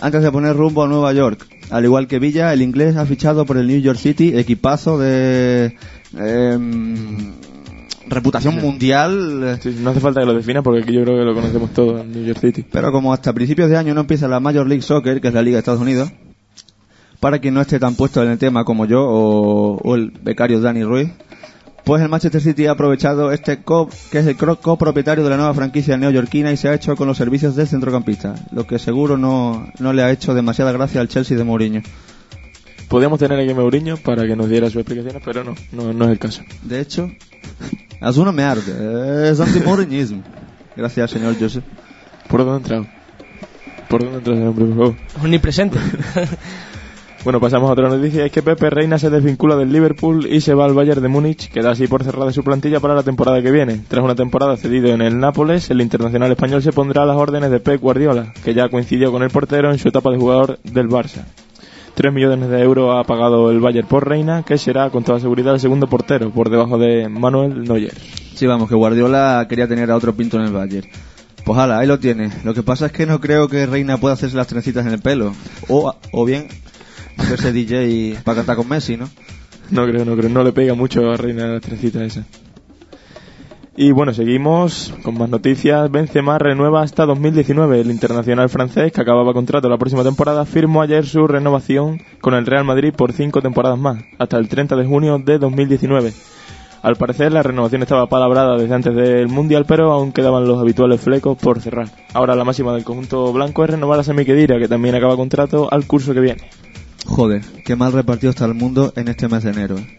antes 0.00 0.22
de 0.22 0.30
poner 0.30 0.56
rumbo 0.56 0.82
a 0.84 0.88
Nueva 0.88 1.12
York. 1.12 1.46
Al 1.70 1.84
igual 1.84 2.06
que 2.06 2.18
Villa, 2.18 2.52
el 2.52 2.62
inglés 2.62 2.96
ha 2.96 3.06
fichado 3.06 3.44
por 3.46 3.56
el 3.56 3.66
New 3.66 3.80
York 3.80 3.98
City, 3.98 4.36
equipazo 4.36 4.98
de 4.98 5.76
em, 6.16 7.32
reputación 8.08 8.56
mundial. 8.60 9.58
Sí, 9.60 9.76
no 9.80 9.90
hace 9.90 10.00
falta 10.00 10.20
que 10.20 10.26
lo 10.26 10.34
defina 10.34 10.62
porque 10.62 10.82
aquí 10.82 10.92
yo 10.92 11.02
creo 11.02 11.18
que 11.18 11.24
lo 11.24 11.34
conocemos 11.34 11.72
todos 11.72 12.02
en 12.02 12.12
New 12.12 12.24
York 12.24 12.40
City. 12.40 12.64
Pero 12.70 12.92
como 12.92 13.12
hasta 13.12 13.32
principios 13.32 13.70
de 13.70 13.76
año 13.76 13.94
no 13.94 14.02
empieza 14.02 14.28
la 14.28 14.40
Major 14.40 14.66
League 14.66 14.82
Soccer, 14.82 15.20
que 15.20 15.28
es 15.28 15.34
la 15.34 15.42
liga 15.42 15.56
de 15.56 15.60
Estados 15.60 15.80
Unidos, 15.80 16.12
para 17.26 17.40
quien 17.40 17.54
no 17.54 17.60
esté 17.60 17.80
tan 17.80 17.96
puesto 17.96 18.22
en 18.22 18.30
el 18.30 18.38
tema 18.38 18.62
como 18.62 18.86
yo 18.86 19.02
o, 19.02 19.78
o 19.78 19.94
el 19.96 20.12
becario 20.22 20.60
Danny 20.60 20.84
Ruiz, 20.84 21.10
pues 21.82 22.00
el 22.00 22.08
Manchester 22.08 22.40
City 22.40 22.66
ha 22.66 22.70
aprovechado 22.70 23.32
este 23.32 23.64
co 23.64 23.90
que 24.12 24.20
es 24.20 24.26
el 24.28 24.36
copropietario 24.36 25.24
de 25.24 25.30
la 25.30 25.36
nueva 25.36 25.52
franquicia 25.52 25.96
neoyorquina 25.96 26.52
y 26.52 26.56
se 26.56 26.68
ha 26.68 26.74
hecho 26.74 26.94
con 26.94 27.08
los 27.08 27.16
servicios 27.16 27.56
del 27.56 27.66
centrocampista, 27.66 28.36
lo 28.52 28.64
que 28.64 28.78
seguro 28.78 29.16
no, 29.16 29.72
no 29.80 29.92
le 29.92 30.04
ha 30.04 30.12
hecho 30.12 30.34
demasiada 30.34 30.70
gracia 30.70 31.00
al 31.00 31.08
Chelsea 31.08 31.36
de 31.36 31.42
Mourinho. 31.42 31.82
Podríamos 32.88 33.18
tener 33.18 33.40
aquí 33.40 33.50
a 33.50 33.56
Mourinho 33.56 33.96
para 33.96 34.24
que 34.24 34.36
nos 34.36 34.48
diera 34.48 34.68
sus 34.68 34.76
explicaciones, 34.76 35.20
pero 35.24 35.42
no, 35.42 35.56
no, 35.72 35.92
no 35.92 36.04
es 36.04 36.12
el 36.12 36.20
caso. 36.20 36.42
De 36.62 36.80
hecho, 36.80 37.10
es 38.02 38.16
una 38.18 38.30
mierda, 38.30 39.28
es 39.28 39.40
anti-mouriñismo. 39.40 40.22
Gracias, 40.76 41.10
señor 41.10 41.34
Joseph. 41.40 41.64
¿Por 42.28 42.44
dónde 42.44 42.54
ha 42.54 42.56
entrado? 42.58 42.86
¿Por 43.88 44.04
dónde 44.04 44.14
ha 44.14 44.18
entrado 44.18 44.38
ese 44.38 44.48
hombre, 44.48 44.64
por 44.66 44.76
favor? 44.76 44.96
Omnipresente. 45.24 45.78
Bueno, 47.26 47.40
pasamos 47.40 47.68
a 47.68 47.72
otra 47.72 47.88
noticia. 47.88 48.24
Es 48.24 48.30
que 48.30 48.40
Pepe 48.40 48.70
Reina 48.70 49.00
se 49.00 49.10
desvincula 49.10 49.56
del 49.56 49.72
Liverpool 49.72 50.28
y 50.30 50.40
se 50.40 50.54
va 50.54 50.64
al 50.64 50.74
Bayern 50.74 51.02
de 51.02 51.08
Múnich, 51.08 51.50
que 51.50 51.60
da 51.60 51.72
así 51.72 51.88
por 51.88 52.04
cerrada 52.04 52.30
su 52.30 52.44
plantilla 52.44 52.78
para 52.78 52.94
la 52.94 53.02
temporada 53.02 53.42
que 53.42 53.50
viene. 53.50 53.80
Tras 53.88 54.04
una 54.04 54.14
temporada 54.14 54.56
cedido 54.56 54.90
en 54.90 55.02
el 55.02 55.18
Nápoles, 55.18 55.68
el 55.72 55.80
internacional 55.80 56.30
español 56.30 56.62
se 56.62 56.70
pondrá 56.70 57.02
a 57.02 57.04
las 57.04 57.16
órdenes 57.16 57.50
de 57.50 57.58
Pep 57.58 57.80
Guardiola, 57.80 58.32
que 58.44 58.54
ya 58.54 58.68
coincidió 58.68 59.10
con 59.10 59.24
el 59.24 59.30
portero 59.30 59.72
en 59.72 59.80
su 59.80 59.88
etapa 59.88 60.12
de 60.12 60.18
jugador 60.18 60.60
del 60.62 60.88
Barça. 60.88 61.24
3 61.96 62.12
millones 62.12 62.48
de 62.48 62.62
euros 62.62 62.94
ha 62.96 63.02
pagado 63.02 63.50
el 63.50 63.58
Bayern 63.58 63.88
por 63.88 64.08
Reina, 64.08 64.44
que 64.44 64.56
será 64.56 64.90
con 64.90 65.02
toda 65.02 65.18
seguridad 65.18 65.52
el 65.52 65.58
segundo 65.58 65.88
portero, 65.88 66.30
por 66.30 66.48
debajo 66.48 66.78
de 66.78 67.08
Manuel 67.08 67.64
Neuer. 67.64 67.94
Sí, 68.36 68.46
vamos, 68.46 68.68
que 68.68 68.76
Guardiola 68.76 69.44
quería 69.48 69.66
tener 69.66 69.90
a 69.90 69.96
otro 69.96 70.14
pinto 70.14 70.36
en 70.36 70.44
el 70.44 70.52
Bayern. 70.52 70.86
Pues 71.44 71.58
hala, 71.58 71.78
ahí 71.80 71.88
lo 71.88 71.98
tiene. 71.98 72.30
Lo 72.44 72.54
que 72.54 72.62
pasa 72.62 72.86
es 72.86 72.92
que 72.92 73.04
no 73.04 73.20
creo 73.20 73.48
que 73.48 73.66
Reina 73.66 73.98
pueda 73.98 74.14
hacerse 74.14 74.36
las 74.36 74.46
trencitas 74.46 74.86
en 74.86 74.92
el 74.92 75.00
pelo. 75.00 75.32
O, 75.68 75.92
o 76.12 76.24
bien 76.24 76.46
hacerse 77.16 77.52
DJ 77.52 78.18
para 78.24 78.36
cantar 78.36 78.56
con 78.56 78.68
Messi, 78.68 78.96
¿no? 78.96 79.08
No 79.70 79.84
creo, 79.86 80.04
no 80.04 80.16
creo, 80.16 80.30
no 80.30 80.44
le 80.44 80.52
pega 80.52 80.74
mucho 80.74 81.10
a 81.10 81.16
Reina 81.16 81.46
la 81.46 81.60
trencita 81.60 82.04
esa. 82.04 82.24
Y 83.78 83.92
bueno, 83.92 84.14
seguimos 84.14 84.94
con 85.02 85.18
más 85.18 85.28
noticias. 85.28 85.90
Benzema 85.90 86.38
renueva 86.38 86.80
hasta 86.80 87.04
2019. 87.04 87.80
El 87.82 87.90
internacional 87.90 88.48
francés, 88.48 88.90
que 88.90 89.02
acababa 89.02 89.34
contrato 89.34 89.68
la 89.68 89.76
próxima 89.76 90.02
temporada, 90.02 90.46
firmó 90.46 90.80
ayer 90.80 91.04
su 91.04 91.26
renovación 91.26 92.00
con 92.22 92.32
el 92.32 92.46
Real 92.46 92.64
Madrid 92.64 92.94
por 92.96 93.12
cinco 93.12 93.42
temporadas 93.42 93.78
más, 93.78 94.02
hasta 94.18 94.38
el 94.38 94.48
30 94.48 94.76
de 94.76 94.86
junio 94.86 95.18
de 95.18 95.38
2019. 95.38 96.14
Al 96.82 96.96
parecer, 96.96 97.32
la 97.32 97.42
renovación 97.42 97.82
estaba 97.82 98.06
palabrada 98.06 98.56
desde 98.56 98.74
antes 98.74 98.94
del 98.94 99.28
Mundial, 99.28 99.66
pero 99.66 99.92
aún 99.92 100.12
quedaban 100.12 100.48
los 100.48 100.58
habituales 100.58 101.00
flecos 101.00 101.36
por 101.36 101.60
cerrar. 101.60 101.88
Ahora 102.14 102.34
la 102.34 102.44
máxima 102.44 102.72
del 102.72 102.84
conjunto 102.84 103.30
blanco 103.30 103.62
es 103.64 103.70
renovar 103.70 104.00
a 104.00 104.04
Khedira, 104.04 104.58
que 104.58 104.68
también 104.68 104.94
acaba 104.94 105.16
contrato 105.16 105.68
al 105.70 105.86
curso 105.86 106.14
que 106.14 106.20
viene. 106.20 106.48
Joder, 107.06 107.42
qué 107.64 107.76
mal 107.76 107.92
repartido 107.92 108.30
está 108.30 108.44
el 108.44 108.54
mundo 108.54 108.92
en 108.96 109.08
este 109.08 109.28
mes 109.28 109.42
de 109.44 109.50
enero. 109.50 109.78
¿eh? 109.78 109.96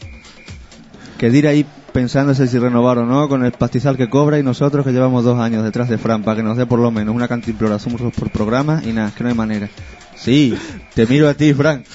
Que 1.17 1.31
dir 1.31 1.47
ahí 1.47 1.65
pensándose 1.93 2.47
si 2.47 2.59
renovar 2.59 2.99
o 2.99 3.05
no 3.05 3.27
con 3.27 3.43
el 3.43 3.51
pastizal 3.53 3.97
que 3.97 4.09
cobra 4.09 4.37
y 4.37 4.43
nosotros 4.43 4.85
que 4.85 4.91
llevamos 4.91 5.23
dos 5.23 5.39
años 5.39 5.63
detrás 5.63 5.89
de 5.89 5.97
Fran 5.97 6.23
para 6.23 6.37
que 6.37 6.43
nos 6.43 6.57
dé 6.57 6.65
por 6.65 6.79
lo 6.79 6.91
menos 6.91 7.15
una 7.15 7.27
cantimplora 7.27 7.79
Zoom 7.79 8.11
por 8.11 8.29
programa 8.29 8.81
y 8.85 8.91
nada, 8.91 9.11
que 9.15 9.23
no 9.23 9.29
hay 9.29 9.35
manera. 9.35 9.69
Sí, 10.15 10.55
te 10.93 11.07
miro 11.07 11.27
a 11.29 11.33
ti, 11.33 11.53
Frank. 11.53 11.85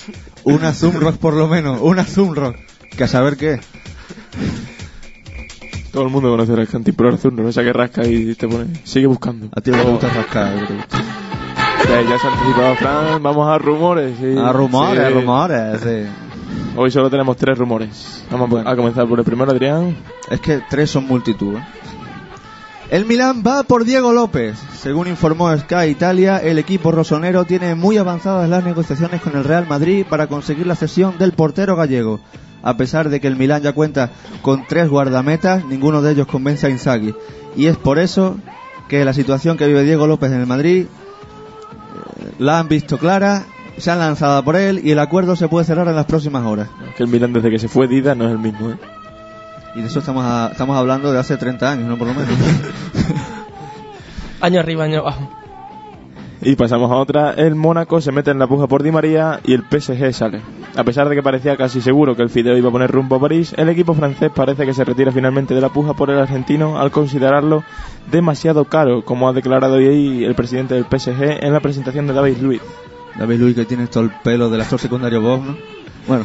Una 0.45 0.73
Rock 0.73 1.19
por 1.19 1.35
lo 1.35 1.47
menos, 1.47 1.81
una 1.81 2.05
Rock. 2.35 2.57
Que 2.97 3.05
a 3.05 3.09
saber 3.09 3.37
qué. 3.37 3.61
Todo 5.93 6.05
el 6.05 6.11
mundo 6.11 6.31
conoce 6.31 6.55
el 6.55 6.67
Cantimplora 6.67 7.19
no 7.33 7.49
esa 7.49 7.63
que 7.63 7.73
rasca 7.73 8.07
y 8.07 8.35
te 8.35 8.49
pone. 8.49 8.67
Sigue 8.85 9.07
buscando. 9.07 9.49
A 9.55 9.61
ti 9.61 9.71
no 9.71 9.83
te 9.83 9.91
gusta 9.91 10.09
rascar. 10.09 11.32
Creo. 11.85 12.03
Ya, 12.03 12.19
se 12.19 12.27
ha 12.27 12.31
anticipado 12.33 12.75
Fran, 12.77 13.23
vamos 13.23 13.49
a 13.49 13.59
rumores. 13.59 14.17
sí. 14.19 14.35
A 14.39 14.53
rumores, 14.53 15.07
Sí. 15.09 15.15
rumores, 15.15 15.81
sí. 15.81 16.07
Hoy 16.77 16.91
solo 16.91 17.11
tenemos 17.11 17.37
tres 17.37 17.59
rumores. 17.59 18.25
Vamos 18.31 18.65
a 18.67 18.77
comenzar 18.77 19.07
por 19.07 19.19
el 19.19 19.25
primero, 19.25 19.51
Adrián. 19.53 19.97
Es 20.31 20.41
que 20.41 20.61
tres 20.71 20.91
son 20.91 21.07
multitud. 21.07 21.57
¿eh? 21.57 21.63
El 22.91 23.07
Milán 23.07 23.43
va 23.47 23.63
por 23.63 23.85
Diego 23.85 24.13
López. 24.13 24.59
Según 24.79 25.07
informó 25.09 25.55
Sky 25.57 25.87
Italia, 25.89 26.39
el 26.39 26.59
equipo 26.59 26.93
rosonero 26.93 27.45
tiene 27.45 27.75
muy 27.75 27.97
avanzadas 27.97 28.49
las 28.51 28.65
negociaciones 28.65 29.21
con 29.23 29.35
el 29.37 29.45
Real 29.45 29.67
Madrid 29.67 30.05
para 30.09 30.27
conseguir 30.27 30.67
la 30.67 30.75
cesión 30.77 31.17
del 31.19 31.33
portero 31.33 31.75
gallego. 31.77 32.21
A 32.63 32.77
pesar 32.77 33.09
de 33.09 33.21
que 33.21 33.29
el 33.29 33.37
Milán 33.37 33.63
ya 33.63 33.73
cuenta 33.73 34.11
con 34.43 34.67
tres 34.69 34.89
guardametas, 34.91 35.65
ninguno 35.65 36.03
de 36.03 36.13
ellos 36.13 36.27
convence 36.27 36.67
a 36.67 36.71
Inzaghi. 36.71 37.15
Y 37.57 37.67
es 37.67 37.77
por 37.77 37.99
eso 37.99 38.37
que 38.89 39.05
la 39.05 39.15
situación 39.15 39.57
que 39.57 39.67
vive 39.67 39.83
Diego 39.85 40.07
López 40.07 40.31
en 40.31 40.41
el 40.41 40.47
Madrid 40.47 40.85
eh, 40.85 40.89
la 42.39 42.59
han 42.59 42.69
visto 42.69 42.99
clara, 42.99 43.45
se 43.79 43.91
han 43.91 43.99
lanzado 43.99 44.43
por 44.45 44.57
él 44.57 44.81
y 44.85 44.91
el 44.93 44.99
acuerdo 44.99 45.37
se 45.37 45.49
puede 45.49 45.65
cerrar 45.65 45.89
en 45.89 45.97
las 45.97 46.07
próximas 46.07 46.45
horas. 46.45 46.69
Que 46.97 47.03
el 47.05 47.09
Milan 47.09 47.33
desde 47.33 47.51
que 47.51 47.59
se 47.59 47.69
fue 47.69 47.89
Dida 47.89 48.15
no 48.15 48.27
es 48.27 48.33
el 48.33 48.39
mismo, 48.39 48.71
¿eh? 48.71 48.77
Y 49.75 49.81
de 49.81 49.87
eso 49.87 50.01
estamos, 50.01 50.25
a- 50.25 50.51
estamos 50.53 50.77
hablando 50.77 51.13
de 51.13 51.19
hace 51.19 51.37
30 51.37 51.71
años, 51.71 51.89
¿no? 51.89 51.97
Por 51.97 52.09
lo 52.09 52.15
menos. 52.15 52.29
Año 54.41 54.61
arriba, 54.61 54.85
año 54.85 55.01
abajo. 55.01 55.31
Y 56.45 56.57
pasamos 56.57 56.91
a 56.91 56.97
otra. 56.97 57.35
El 57.35 57.55
Mónaco 57.55 58.01
se 58.01 58.11
mete 58.11 58.33
en 58.33 58.39
la 58.41 58.49
puja 58.49 58.67
por 58.67 58.83
Di 58.83 58.91
María 58.91 59.39
y 59.45 59.53
el 59.55 59.63
PSG 59.63 60.13
sale. 60.13 60.41
A 60.75 60.83
pesar 60.83 61.09
de 61.09 61.15
que 61.15 61.23
parecía 61.23 61.57
casi 61.57 61.81
seguro 61.81 62.17
que 62.17 62.23
el 62.23 62.31
Fideo 62.31 62.57
iba 62.57 62.69
a 62.69 62.73
poner 62.73 62.91
rumbo 62.91 63.15
a 63.17 63.21
París, 63.21 63.55
el 63.57 63.69
equipo 63.69 63.95
francés 63.95 64.31
parece 64.35 64.67
que 64.67 64.75
se 64.75 64.85
retira 64.85 65.13
finalmente 65.13 65.55
de 65.55 65.61
la 65.61 65.69
puja 65.69 65.95
por 65.95 66.11
el 66.11 66.19
argentino 66.19 66.81
al 66.81 66.91
considerarlo 66.91 67.63
demasiado 68.11 68.65
caro, 68.65 69.05
como 69.05 69.29
ha 69.29 69.33
declarado 69.33 69.75
hoy 69.77 70.25
el 70.25 70.35
presidente 70.35 70.75
del 70.75 70.85
PSG 70.87 71.45
en 71.45 71.53
la 71.53 71.61
presentación 71.61 72.07
de 72.09 72.15
David 72.15 72.39
Luiz. 72.39 72.63
David 73.17 73.39
Luis 73.41 73.55
que 73.55 73.65
tiene 73.65 73.87
todo 73.87 74.03
el 74.05 74.11
pelo 74.25 74.51
del 74.51 74.63
actor 74.63 74.81
secundario 74.81 75.21
Bob, 75.21 75.43
¿no? 75.45 75.57
Bueno, 76.09 76.25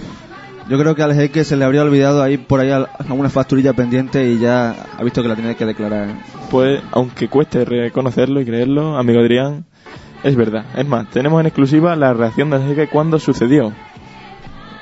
yo 0.67 0.79
creo 0.79 0.95
que 0.95 1.03
al 1.03 1.13
jeque 1.13 1.43
se 1.43 1.57
le 1.57 1.65
habría 1.65 1.83
olvidado 1.83 2.23
ahí 2.23 2.37
por 2.37 2.59
ahí 2.61 2.71
al- 2.71 2.87
alguna 2.97 3.29
facturilla 3.29 3.73
pendiente 3.73 4.27
y 4.31 4.39
ya 4.39 4.73
ha 4.97 5.03
visto 5.03 5.21
que 5.21 5.27
la 5.27 5.35
tiene 5.35 5.55
que 5.55 5.65
declarar. 5.65 6.07
Pues, 6.49 6.81
aunque 6.91 7.27
cueste 7.27 7.65
reconocerlo 7.65 8.39
y 8.41 8.45
creerlo, 8.45 8.97
amigo 8.97 9.19
Adrián, 9.19 9.65
es 10.27 10.35
verdad. 10.35 10.65
Es 10.75 10.87
más, 10.87 11.09
tenemos 11.09 11.39
en 11.39 11.47
exclusiva 11.47 11.95
la 11.95 12.13
reacción 12.13 12.49
del 12.49 12.63
jeque 12.67 12.87
cuando 12.87 13.19
sucedió. 13.19 13.73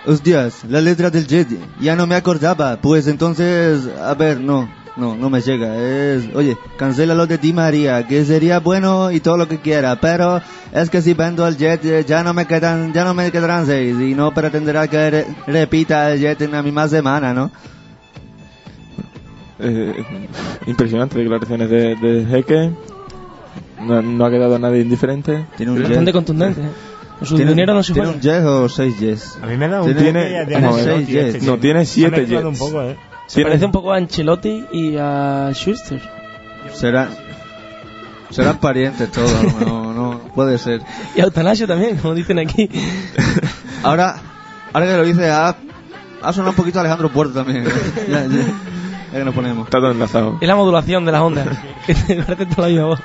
Hostias, 0.08 0.64
la 0.70 0.82
letra 0.82 1.10
del 1.10 1.26
jet, 1.28 1.48
ya 1.80 1.96
no 1.96 2.06
me 2.08 2.16
acordaba. 2.16 2.78
Pues 2.82 3.08
entonces, 3.08 3.88
a 4.00 4.14
ver, 4.14 4.40
no, 4.40 4.70
no, 4.98 5.16
no 5.16 5.30
me 5.32 5.42
llega. 5.42 5.76
Es, 5.78 6.30
oye, 6.36 6.58
cancela 6.78 7.16
lo 7.16 7.26
de 7.26 7.40
Di 7.40 7.54
María, 7.54 8.06
que 8.08 8.24
sería 8.24 8.60
bueno 8.60 9.10
y 9.12 9.20
todo 9.20 9.36
lo 9.38 9.48
que 9.48 9.58
quiera, 9.60 10.00
pero 10.00 10.42
es 10.72 10.90
que 10.92 11.02
si 11.02 11.14
vendo 11.16 11.48
el 11.48 11.58
jet 11.58 12.06
ya 12.06 12.24
no 12.24 12.34
me 12.36 12.46
quedan, 12.46 12.94
ya 12.94 13.04
no 13.04 13.14
me 13.16 13.32
quedarán 13.32 13.66
seis 13.66 13.96
y 14.00 14.14
no 14.14 14.32
pretenderá 14.32 14.88
que 14.88 15.10
re- 15.10 15.28
repita 15.48 16.12
el 16.14 16.20
jet 16.20 16.40
en 16.42 16.52
la 16.52 16.62
misma 16.62 16.88
semana, 16.88 17.34
¿no? 17.34 17.50
Eh, 19.58 20.06
impresionante 20.68 21.18
declaraciones 21.18 21.70
de, 21.70 21.96
de 21.96 22.26
jeque. 22.26 22.72
No, 23.86 24.02
no 24.02 24.26
ha 24.26 24.30
quedado 24.32 24.58
nadie 24.60 24.82
indiferente. 24.82 25.46
Tiene 25.58 25.72
un 25.74 25.82
Bastante 25.84 26.12
contundente. 26.14 26.62
Con 27.20 27.28
su 27.28 27.36
¿Tiene, 27.38 27.52
dinero 27.52 27.74
no 27.74 27.82
se 27.84 27.94
¿Tiene 27.94 28.10
un 28.10 28.20
jet 28.20 28.44
o 28.44 28.68
seis 28.68 28.98
jets? 29.00 29.38
A 29.42 29.46
mí 29.46 29.56
me 29.56 29.68
da 29.70 29.82
un 29.82 29.96
Tiene- 29.96 30.46
tiene- 30.46 30.74
seis 30.74 30.88
este, 31.00 31.06
jets. 31.14 31.40
sí. 31.40 31.46
No, 31.50 31.58
tiene 31.58 31.86
siete 31.86 32.26
jets. 32.26 32.44
un 32.44 32.58
poco, 32.58 32.82
¿eh? 32.82 32.98
Se 33.28 33.36
Tiene- 33.36 33.50
parece 33.52 33.66
un 33.66 33.72
poco 33.72 33.94
a 33.94 33.98
Ancelotti 33.98 34.66
y 34.74 34.98
a 34.98 35.50
Schuster. 35.54 36.02
Será, 36.74 37.08
serán 38.32 38.58
parientes 38.58 39.10
todos, 39.12 39.32
no, 39.62 39.94
no, 39.94 40.20
puede 40.36 40.58
ser. 40.58 40.82
Y 41.16 41.22
a 41.22 41.24
Eutanasio 41.24 41.68
también, 41.68 41.96
como 41.98 42.14
dicen 42.16 42.40
aquí. 42.40 42.70
Ahora, 43.84 44.16
ahora 44.74 44.86
que 44.88 44.98
lo 44.98 45.04
dice, 45.04 45.30
ha, 45.30 45.56
ha 46.22 46.34
sonado 46.34 46.50
un 46.52 46.56
poquito 46.56 46.80
Alejandro 46.80 47.10
Puerto 47.10 47.34
también. 47.36 47.64
ya, 48.10 48.26
ya, 48.26 48.28
ya 49.14 49.20
que 49.20 49.24
nos 49.24 49.34
ponemos. 49.36 49.66
Está 49.66 49.78
todo 49.78 49.92
enlazado. 49.92 50.38
Es 50.42 50.48
la 50.48 50.56
modulación 50.56 51.06
de 51.06 51.12
las 51.12 51.22
ondas. 51.22 51.48
que 51.86 51.94
te 51.94 52.16
parece 52.24 52.46
toda 52.48 52.68
la 52.68 52.74
misma 52.74 52.86
voz. 52.88 53.00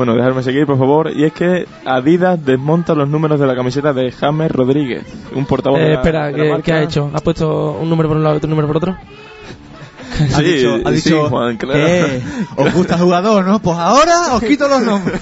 Bueno, 0.00 0.14
dejarme 0.14 0.42
seguir, 0.42 0.64
por 0.64 0.78
favor. 0.78 1.10
Y 1.14 1.24
es 1.26 1.32
que 1.34 1.66
Adidas 1.84 2.42
desmonta 2.42 2.94
los 2.94 3.06
números 3.06 3.38
de 3.38 3.46
la 3.46 3.54
camiseta 3.54 3.92
de 3.92 4.10
James 4.10 4.50
Rodríguez, 4.50 5.04
un 5.34 5.44
portavoz 5.44 5.78
Eh, 5.78 5.82
de 5.82 5.88
la, 5.90 5.94
espera, 5.96 6.26
de 6.28 6.32
la 6.32 6.38
¿qué, 6.44 6.48
marca. 6.48 6.62
qué 6.64 6.72
ha 6.72 6.82
hecho? 6.82 7.10
¿Ha 7.12 7.20
puesto 7.20 7.72
un 7.72 7.90
número 7.90 8.08
por 8.08 8.16
un 8.16 8.22
lado 8.22 8.36
y 8.36 8.38
otro 8.38 8.48
número 8.48 8.66
por 8.66 8.78
otro? 8.78 8.96
Sí, 10.16 10.24
ha 10.34 10.40
dicho, 10.40 10.74
ha 10.86 10.88
sí, 10.88 10.94
dicho 10.94 11.28
Juan, 11.28 11.58
claro. 11.58 11.80
"Eh, 11.86 12.22
os 12.56 12.72
gusta 12.72 12.94
el 12.94 13.02
jugador, 13.02 13.44
¿no? 13.44 13.58
Pues 13.60 13.76
ahora 13.76 14.32
os 14.36 14.42
quito 14.42 14.68
los 14.68 14.80
nombres. 14.80 15.20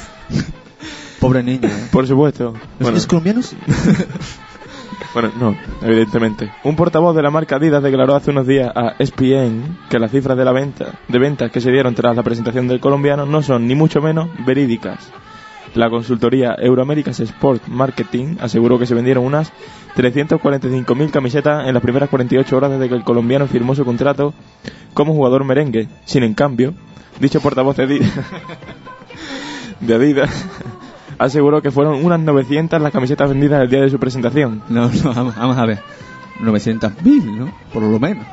Pobre 1.19 1.43
niño. 1.43 1.67
¿eh? 1.67 1.89
Por 1.91 2.07
supuesto. 2.07 2.55
Bueno, 2.79 2.97
¿Es 2.99 3.07
colombianos? 3.09 3.57
bueno, 5.15 5.31
no, 5.39 5.57
evidentemente. 5.83 6.51
Un 6.65 6.77
portavoz 6.77 7.15
de 7.15 7.23
la 7.23 7.31
marca 7.31 7.57
Adidas 7.57 7.83
declaró 7.83 8.15
hace 8.15 8.31
unos 8.31 8.47
días 8.47 8.71
a 8.75 8.95
ESPN 8.99 9.79
que 9.89 9.99
las 9.99 10.11
cifras 10.11 10.37
de 10.37 10.45
la 10.45 10.53
venta 10.53 10.99
de 11.09 11.19
ventas 11.19 11.51
que 11.51 11.61
se 11.61 11.71
dieron 11.71 11.95
tras 11.95 12.17
la 12.17 12.23
presentación 12.23 12.69
del 12.69 12.81
colombiano 12.81 13.27
no 13.27 13.43
son 13.43 13.67
ni 13.67 13.75
mucho 13.75 14.01
menos 14.01 14.29
verídicas. 14.45 15.11
La 15.75 15.91
consultoría 15.91 16.57
Euroamerica's 16.59 17.21
Sport 17.21 17.67
Marketing 17.69 18.37
aseguró 18.41 18.79
que 18.79 18.87
se 18.87 18.95
vendieron 18.95 19.25
unas 19.25 19.53
345.000 19.97 21.11
camisetas 21.11 21.67
en 21.67 21.75
las 21.75 21.83
primeras 21.83 22.09
48 22.09 22.57
horas 22.57 22.71
desde 22.71 22.89
que 22.89 22.95
el 22.95 23.05
colombiano 23.05 23.47
firmó 23.47 23.75
su 23.75 23.85
contrato 23.85 24.33
como 24.95 25.15
jugador 25.15 25.45
merengue. 25.45 25.89
Sin 26.05 26.23
en 26.23 26.35
cambio, 26.35 26.75
dicho 27.21 27.41
portavoz 27.41 27.77
de 27.77 27.83
Adidas, 27.85 28.13
de 29.81 29.95
Adidas 29.95 30.47
aseguró 31.19 31.63
que 31.63 31.71
fueron 31.71 32.05
unas 32.05 32.21
900 32.21 32.81
las 32.81 32.93
camisetas 32.93 33.29
vendidas 33.29 33.63
el 33.63 33.69
día 33.69 33.81
de 33.81 33.91
su 33.91 33.99
presentación. 33.99 34.63
No, 34.69 34.89
no, 34.89 35.15
vamos, 35.15 35.37
vamos 35.37 35.59
a 35.59 35.67
ver. 35.67 35.81
900.000, 36.41 37.37
¿no? 37.37 37.53
Por 37.73 37.83
lo 37.83 37.99
menos. 37.99 38.27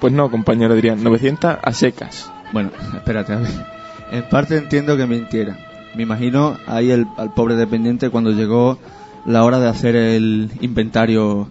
Pues 0.00 0.12
no, 0.12 0.30
compañero, 0.30 0.74
dirían 0.74 1.02
900 1.02 1.56
a 1.62 1.72
secas. 1.72 2.30
Bueno, 2.52 2.70
espérate, 2.94 3.32
a 3.32 3.36
ver. 3.36 3.50
En 4.12 4.28
parte 4.28 4.56
entiendo 4.56 4.96
que 4.96 5.06
mintiera. 5.06 5.58
Me 5.94 6.02
imagino 6.02 6.56
ahí 6.66 6.90
el, 6.90 7.06
al 7.16 7.32
pobre 7.34 7.56
dependiente 7.56 8.10
cuando 8.10 8.30
llegó 8.30 8.78
la 9.26 9.44
hora 9.44 9.58
de 9.58 9.68
hacer 9.68 9.96
el 9.96 10.50
inventario. 10.60 11.50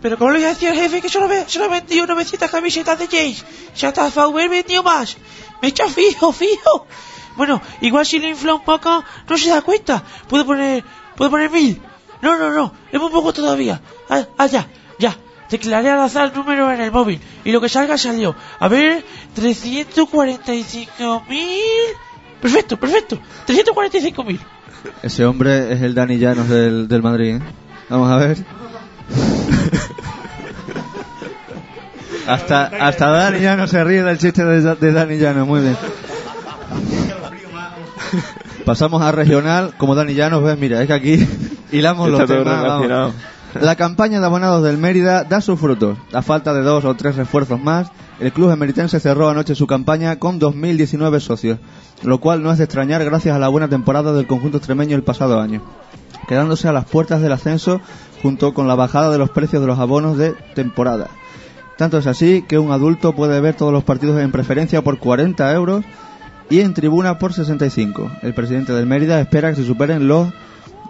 Pero 0.00 0.18
¿cómo 0.18 0.30
le 0.30 0.38
voy 0.38 0.46
a 0.46 0.50
decir 0.50 0.68
al 0.68 0.76
jefe 0.76 1.00
que 1.00 1.08
solo, 1.08 1.28
ve, 1.28 1.44
solo 1.46 1.66
he 1.66 1.80
vendido 1.80 2.06
900 2.06 2.50
camisetas 2.50 2.98
de 2.98 3.08
James? 3.08 3.44
Ya 3.76 3.88
está 3.88 4.10
Fauber 4.10 4.48
vendido 4.48 4.82
más. 4.82 5.16
Me 5.60 5.68
echa 5.68 5.88
fijo, 5.88 6.32
fijo. 6.32 6.86
Bueno, 7.36 7.60
igual 7.80 8.06
si 8.06 8.18
le 8.18 8.30
infla 8.30 8.54
un 8.54 8.64
poco, 8.64 9.04
no 9.28 9.36
se 9.36 9.50
da 9.50 9.62
cuenta. 9.62 10.02
Puedo 10.28 10.46
poner, 10.46 10.84
puedo 11.16 11.30
poner 11.30 11.50
mil. 11.50 11.80
No, 12.22 12.38
no, 12.38 12.50
no, 12.50 12.72
es 12.90 13.00
muy 13.00 13.10
poco 13.10 13.32
todavía. 13.32 13.80
Ah, 14.08 14.24
ah, 14.38 14.46
ya, 14.46 14.66
ya. 14.98 15.16
Declaré 15.50 15.90
al 15.90 16.00
azar 16.00 16.28
el 16.28 16.34
número 16.34 16.72
en 16.72 16.80
el 16.80 16.90
móvil 16.90 17.20
y 17.44 17.52
lo 17.52 17.60
que 17.60 17.68
salga 17.68 17.96
salió. 17.96 18.34
A 18.58 18.68
ver, 18.68 19.04
345 19.34 21.24
mil. 21.28 21.60
Perfecto, 22.40 22.76
perfecto. 22.76 23.18
345 23.46 24.24
mil. 24.24 24.40
Ese 25.02 25.24
hombre 25.24 25.72
es 25.72 25.82
el 25.82 25.94
Dani 25.94 26.18
Llanos 26.18 26.48
del, 26.48 26.88
del 26.88 27.02
Madrid, 27.02 27.36
¿eh? 27.36 27.40
Vamos 27.88 28.10
a 28.10 28.16
ver. 28.16 28.38
hasta, 32.26 32.66
hasta 32.66 33.10
Dani 33.10 33.38
Llanos 33.38 33.70
se 33.70 33.84
ríe 33.84 34.02
del 34.02 34.18
chiste 34.18 34.44
de, 34.44 34.74
de 34.74 34.92
Dani 34.92 35.18
Llanos, 35.18 35.46
muy 35.46 35.60
bien. 35.60 35.76
Pasamos 38.66 39.00
a 39.00 39.12
regional, 39.12 39.74
como 39.78 39.94
Dani 39.94 40.14
Llanos, 40.14 40.42
ves, 40.42 40.58
mira, 40.58 40.82
es 40.82 40.88
que 40.88 40.92
aquí 40.92 41.28
hilamos 41.70 42.10
los 42.10 42.26
temas. 42.26 43.12
La 43.60 43.76
campaña 43.76 44.18
de 44.18 44.26
abonados 44.26 44.64
del 44.64 44.76
Mérida 44.76 45.22
da 45.22 45.40
sus 45.40 45.60
frutos. 45.60 45.96
A 46.12 46.20
falta 46.20 46.52
de 46.52 46.62
dos 46.62 46.84
o 46.84 46.92
tres 46.96 47.14
refuerzos 47.14 47.60
más, 47.60 47.92
el 48.18 48.32
club 48.32 48.50
emeritense 48.50 48.98
cerró 48.98 49.28
anoche 49.28 49.54
su 49.54 49.68
campaña 49.68 50.18
con 50.18 50.40
2.019 50.40 51.20
socios, 51.20 51.60
lo 52.02 52.18
cual 52.18 52.42
no 52.42 52.50
es 52.50 52.58
de 52.58 52.64
extrañar 52.64 53.04
gracias 53.04 53.36
a 53.36 53.38
la 53.38 53.46
buena 53.46 53.68
temporada 53.68 54.12
del 54.12 54.26
conjunto 54.26 54.56
extremeño 54.56 54.96
el 54.96 55.04
pasado 55.04 55.40
año, 55.40 55.62
quedándose 56.26 56.66
a 56.66 56.72
las 56.72 56.86
puertas 56.86 57.22
del 57.22 57.30
ascenso 57.30 57.80
junto 58.20 58.52
con 58.52 58.66
la 58.66 58.74
bajada 58.74 59.10
de 59.10 59.18
los 59.18 59.30
precios 59.30 59.62
de 59.62 59.68
los 59.68 59.78
abonos 59.78 60.18
de 60.18 60.32
temporada. 60.56 61.06
Tanto 61.78 61.98
es 61.98 62.08
así 62.08 62.42
que 62.42 62.58
un 62.58 62.72
adulto 62.72 63.12
puede 63.12 63.40
ver 63.40 63.54
todos 63.54 63.72
los 63.72 63.84
partidos 63.84 64.20
en 64.20 64.32
preferencia 64.32 64.82
por 64.82 64.98
40 64.98 65.52
euros 65.54 65.84
y 66.50 66.60
en 66.60 66.74
tribuna 66.74 67.18
por 67.18 67.32
65. 67.32 68.10
El 68.22 68.34
presidente 68.34 68.72
del 68.72 68.86
Mérida 68.86 69.20
espera 69.20 69.50
que 69.50 69.56
se 69.56 69.64
superen 69.64 70.06
los 70.08 70.28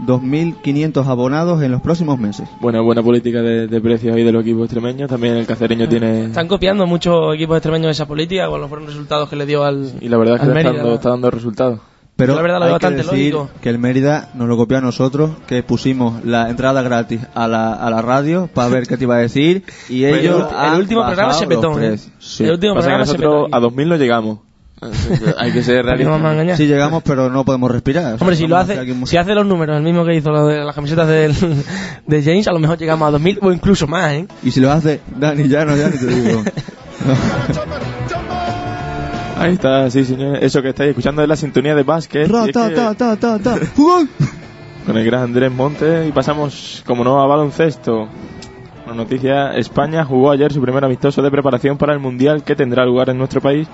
2.500 0.07 1.07
abonados 1.07 1.63
en 1.63 1.73
los 1.73 1.81
próximos 1.81 2.19
meses. 2.19 2.49
Buena, 2.61 2.81
buena 2.81 3.03
política 3.03 3.41
de, 3.41 3.67
de 3.67 3.81
precios 3.81 4.15
ahí 4.15 4.23
de 4.25 4.33
los 4.33 4.43
equipos 4.43 4.65
extremeños. 4.65 5.09
También 5.09 5.37
el 5.37 5.47
cacereño 5.47 5.89
tiene... 5.89 6.27
Están 6.27 6.49
copiando 6.49 6.87
muchos 6.87 7.35
equipos 7.35 7.57
extremeños 7.57 7.91
esa 7.91 8.07
política 8.07 8.49
con 8.49 8.61
los 8.61 8.69
buenos 8.69 8.89
resultados 8.91 9.29
que 9.29 9.37
le 9.37 9.47
dio 9.47 9.65
al. 9.65 9.93
Y 10.01 10.09
la 10.09 10.19
verdad 10.19 10.37
es 10.37 10.43
que 10.43 10.59
está 10.59 10.73
dando, 10.73 10.95
está 10.95 11.09
dando 11.11 11.31
resultados. 11.31 11.81
Pero 12.17 12.35
la 12.35 12.41
verdad 12.43 12.59
lo 12.61 12.65
hay 12.65 12.71
veo 12.71 12.79
que 12.79 12.87
bastante 12.87 13.11
decir 13.11 13.35
lógico. 13.35 13.61
que 13.61 13.69
el 13.69 13.79
Mérida 13.79 14.31
nos 14.35 14.49
lo 14.49 14.57
copió 14.57 14.79
a 14.79 14.81
nosotros, 14.81 15.33
que 15.47 15.63
pusimos 15.63 16.25
la 16.25 16.49
entrada 16.49 16.81
gratis 16.81 17.21
a 17.35 17.47
la, 17.47 17.75
a 17.75 17.91
la 17.91 18.01
radio 18.01 18.49
para 18.55 18.69
ver 18.69 18.87
qué 18.87 18.97
te 18.97 19.05
iba 19.05 19.17
a 19.17 19.19
decir 19.19 19.65
y 19.91 20.01
Pero 20.03 20.17
ellos 20.17 20.49
el 20.51 20.57
han 20.57 20.77
último 20.77 21.05
programa 21.05 21.35
se 21.35 21.47
petó, 21.47 21.79
¿eh? 21.79 21.99
Sí. 22.19 22.45
El 22.45 22.53
último 22.53 22.75
Pasa 22.75 22.87
que 22.87 22.89
programa 22.89 23.05
se 23.07 23.13
nosotros 23.19 23.45
petó. 23.47 23.57
a 23.57 23.61
2000 23.61 23.89
no 23.91 23.97
llegamos. 23.97 24.39
Hay 25.39 25.53
que 25.53 25.63
ser 25.63 25.85
realistas. 25.85 26.59
Sí 26.59 26.67
llegamos, 26.67 27.03
pero 27.03 27.31
no 27.31 27.45
podemos 27.45 27.71
respirar. 27.71 28.05
O 28.05 28.09
sea, 28.09 28.17
Hombre, 28.21 28.37
si 28.37 28.47
lo 28.47 28.57
hace, 28.59 28.95
si 29.07 29.17
hace 29.17 29.35
los 29.35 29.47
números, 29.47 29.77
el 29.79 29.83
mismo 29.83 30.05
que 30.05 30.15
hizo 30.15 30.31
lo 30.31 30.47
de 30.47 30.63
las 30.65 30.75
camisetas 30.75 31.09
del- 31.09 31.35
de 32.07 32.23
James, 32.23 32.47
a 32.49 32.53
lo 32.53 32.59
mejor 32.59 32.77
llegamos 32.79 33.09
a 33.09 33.11
2000 33.13 33.39
o 33.43 33.53
incluso 33.53 33.87
más, 33.87 34.13
¿eh? 34.13 34.27
Y 34.43 34.51
si 34.51 34.61
lo 34.61 34.71
hace 34.71 35.01
Dani 35.17 35.49
ya 35.49 35.65
no, 35.65 35.75
ya 35.77 35.89
ni 35.89 35.97
te 35.99 36.07
digo. 36.07 36.43
Ahí 39.39 39.53
está, 39.53 39.91
sí, 39.91 40.05
señores. 40.05 40.43
Eso 40.43 40.63
que 40.63 40.71
estáis 40.71 40.91
escuchando 40.91 41.23
es 41.23 41.29
la 41.29 41.37
sintonía 41.37 41.75
de 41.75 41.83
básquet. 41.83 42.27
Ra, 42.29 42.47
ta, 42.49 42.69
que- 42.69 42.75
ta, 42.75 42.95
ta, 42.95 43.17
ta, 43.17 43.39
ta. 43.39 43.59
Con 44.87 44.97
el 44.97 45.05
gran 45.05 45.23
Andrés 45.25 45.53
Montes 45.53 46.09
y 46.09 46.13
pasamos, 46.13 46.83
como 46.87 47.05
no, 47.05 47.21
a 47.21 47.27
baloncesto. 47.27 48.09
Una 48.87 48.95
noticia, 48.95 49.51
España 49.57 50.05
jugó 50.05 50.31
ayer 50.31 50.53
su 50.53 50.61
primer 50.63 50.85
amistoso 50.85 51.21
de 51.21 51.31
preparación 51.31 51.77
para 51.77 51.93
el 51.93 51.99
Mundial 51.99 52.45
que 52.45 52.55
tendrá 52.55 52.85
lugar 52.87 53.11
en 53.11 53.19
nuestro 53.19 53.41
país, 53.41 53.67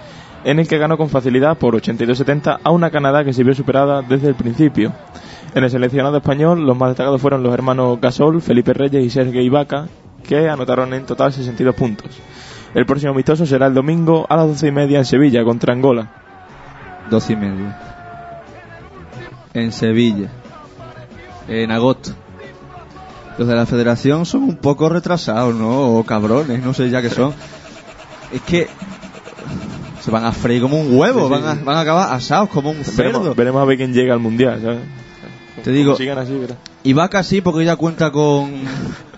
en 0.45 0.59
el 0.59 0.69
que 0.69 0.79
ganó 0.79 0.97
con 0.97 1.09
facilidad 1.09 1.57
por 1.57 1.75
82-70 1.75 2.61
a 2.63 2.71
una 2.71 2.91
Canadá 2.91 3.25
que 3.25 3.33
se 3.33 3.45
vio 3.45 3.55
superada 3.55 4.03
desde 4.03 4.29
el 4.29 4.35
principio. 4.35 4.93
En 5.55 5.65
el 5.65 5.71
seleccionado 5.71 6.17
español, 6.17 6.67
los 6.67 6.77
más 6.77 6.91
destacados 6.91 7.21
fueron 7.21 7.43
los 7.43 7.53
hermanos 7.53 8.01
Gasol, 8.01 8.41
Felipe 8.41 8.73
Reyes 8.73 9.05
y 9.05 9.11
Sergei 9.11 9.45
Ibaka, 9.45 9.87
que 10.23 10.49
anotaron 10.49 10.95
en 10.95 11.05
total 11.05 11.33
62 11.33 11.75
puntos. 11.75 12.11
El 12.75 12.87
próximo 12.87 13.13
amistoso 13.13 13.45
será 13.45 13.67
el 13.67 13.75
domingo 13.75 14.27
a 14.29 14.37
las 14.37 14.49
12 14.49 14.69
y 14.69 14.73
media 14.73 14.99
en 14.99 15.05
Sevilla 15.05 15.45
contra 15.45 15.75
Angola. 15.75 16.11
Dos 17.11 17.29
y 17.29 17.37
medio. 17.37 17.75
En 19.53 19.73
Sevilla. 19.73 20.31
En 21.49 21.71
agosto. 21.71 22.13
Los 23.37 23.47
de 23.47 23.55
la 23.55 23.67
federación 23.67 24.25
son 24.25 24.45
un 24.45 24.57
poco 24.57 24.89
retrasados, 24.89 25.55
¿no? 25.55 25.97
O 25.97 26.05
cabrones, 26.05 26.63
no 26.63 26.73
sé 26.73 26.89
ya 26.89 27.03
qué 27.03 27.11
son. 27.11 27.35
Es 28.33 28.41
que 28.43 28.69
se 30.05 30.11
van 30.11 30.25
a 30.25 30.33
freír 30.33 30.61
como 30.63 30.79
un 30.81 30.97
huevo, 30.99 31.21
Sí, 31.21 31.25
sí, 31.27 31.31
van, 31.31 31.45
a, 31.47 31.55
sí. 31.55 31.61
van 31.65 31.77
a 31.77 31.81
acabar 31.81 32.13
asados 32.15 32.49
como 32.51 32.71
un 32.71 32.85
cerdo. 32.85 33.19
Veremos, 33.21 33.37
veremos 33.37 33.63
a 33.63 33.65
ver 33.65 33.77
quién 33.77 33.93
llega 33.95 34.13
al 34.15 34.21
Mundial, 34.21 34.61
¿sabes? 34.63 34.81
Te 35.63 35.71
digo, 35.71 35.93
así, 35.95 36.93
va 36.93 37.09
casi 37.09 37.41
porque 37.41 37.65
ya 37.65 37.77
cuenta 37.77 38.11
con, 38.11 38.51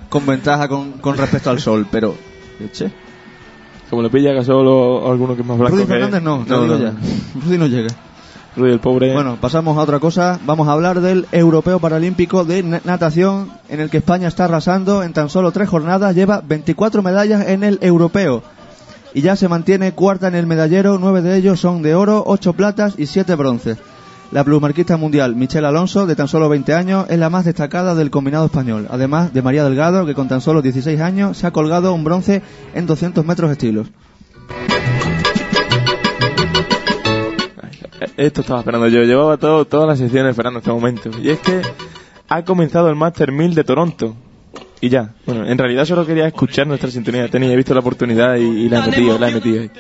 con 0.09 0.27
ventaja 0.27 0.69
con, 0.69 0.93
con 0.95 1.17
respecto 1.17 1.51
al 1.51 1.61
sol, 1.61 1.87
pero... 1.91 2.15
Che. 2.73 2.91
Como 3.91 4.03
le 4.03 4.11
pilla 4.11 4.31
a 4.31 4.35
Gasol 4.35 4.67
o, 4.67 4.97
o 5.05 5.11
alguno 5.13 5.35
que 5.37 5.43
es 5.43 5.47
más 5.47 5.59
blanco 5.59 5.77
Rudy 5.77 5.87
que. 5.87 5.93
Fernández 5.93 6.23
no, 6.23 6.45
lo 6.47 6.63
digo 6.63 6.79
ya. 6.79 6.93
Rudy 7.45 7.59
no 7.59 7.67
llega. 7.67 7.89
Rudy 8.57 8.73
el 8.73 8.81
pobre. 8.81 9.13
Bueno, 9.13 9.37
pasamos 9.41 9.77
a 9.79 9.81
otra 9.83 9.99
cosa. 10.01 10.39
Vamos 10.45 10.69
a 10.69 10.73
hablar 10.73 11.01
del 11.01 11.27
Europeo 11.33 11.79
Paralímpico 11.81 12.45
de 12.45 12.63
na- 12.63 12.81
Natación, 12.85 13.51
en 13.69 13.81
el 13.81 13.91
que 13.91 13.99
España 13.99 14.29
está 14.29 14.45
arrasando 14.45 15.03
en 15.03 15.13
tan 15.13 15.29
solo 15.29 15.51
tres 15.53 15.69
jornadas. 15.69 16.15
Lleva 16.15 16.41
24 16.47 17.03
medallas 17.03 17.47
en 17.49 17.63
el 17.65 17.79
Europeo. 17.83 18.43
Y 19.15 19.23
ya 19.23 19.37
se 19.37 19.49
mantiene 19.49 19.93
cuarta 19.93 20.29
en 20.29 20.35
el 20.35 20.47
medallero. 20.47 20.99
Nueve 21.01 21.23
de 21.23 21.37
ellos 21.37 21.61
son 21.61 21.83
de 21.83 21.95
oro, 21.95 22.25
ocho 22.27 22.53
platas 22.53 22.95
y 22.99 23.07
siete 23.07 23.37
bronces. 23.37 23.79
La 24.33 24.43
plusmarquista 24.43 24.97
mundial 24.97 25.37
Michelle 25.37 25.69
Alonso, 25.69 26.07
de 26.07 26.17
tan 26.17 26.27
solo 26.27 26.49
20 26.49 26.75
años, 26.75 27.07
es 27.09 27.19
la 27.19 27.31
más 27.31 27.45
destacada 27.45 27.95
del 27.95 28.11
combinado 28.11 28.47
español. 28.47 28.89
Además 28.91 29.33
de 29.33 29.43
María 29.43 29.63
Delgado, 29.63 30.05
que 30.05 30.15
con 30.15 30.27
tan 30.27 30.41
solo 30.41 30.61
16 30.61 31.01
años 31.01 31.39
se 31.39 31.47
ha 31.47 31.53
colgado 31.53 31.95
un 31.95 32.03
bronce 32.03 32.43
en 32.75 32.87
200 32.87 33.25
metros 33.25 33.53
estilos. 33.53 33.87
Esto 38.17 38.41
estaba 38.41 38.61
esperando 38.61 38.89
yo. 38.89 39.03
Llevaba 39.03 39.37
todo, 39.37 39.65
todas 39.65 39.87
las 39.87 39.99
secciones 39.99 40.31
esperando 40.31 40.59
este 40.59 40.73
momento. 40.73 41.11
Y 41.23 41.31
es 41.31 41.39
que 41.39 41.63
ha 42.29 42.45
comenzado 42.45 42.89
el 42.89 42.97
Master 42.97 43.31
1000 43.31 43.55
de 43.55 43.65
Toronto. 43.65 44.17
Y 44.85 44.91
ya. 44.91 45.15
Bueno, 45.25 45.47
en 45.49 45.57
realidad 45.57 45.87
solo 45.87 46.05
quería 46.05 46.27
escuchar 46.27 46.67
nuestra 46.67 46.91
sintonía 46.91 47.23
de 47.23 47.29
tenis. 47.31 47.51
He 47.51 47.57
visto 47.57 47.73
la 47.73 47.81
oportunidad 47.81 48.37
y, 48.37 48.43
y 48.43 48.69
la 48.69 48.85
he 48.85 48.91
metido, 48.91 49.19
la 49.19 49.31
he 49.31 49.33
metido 49.33 49.63
ahí. 49.63 49.71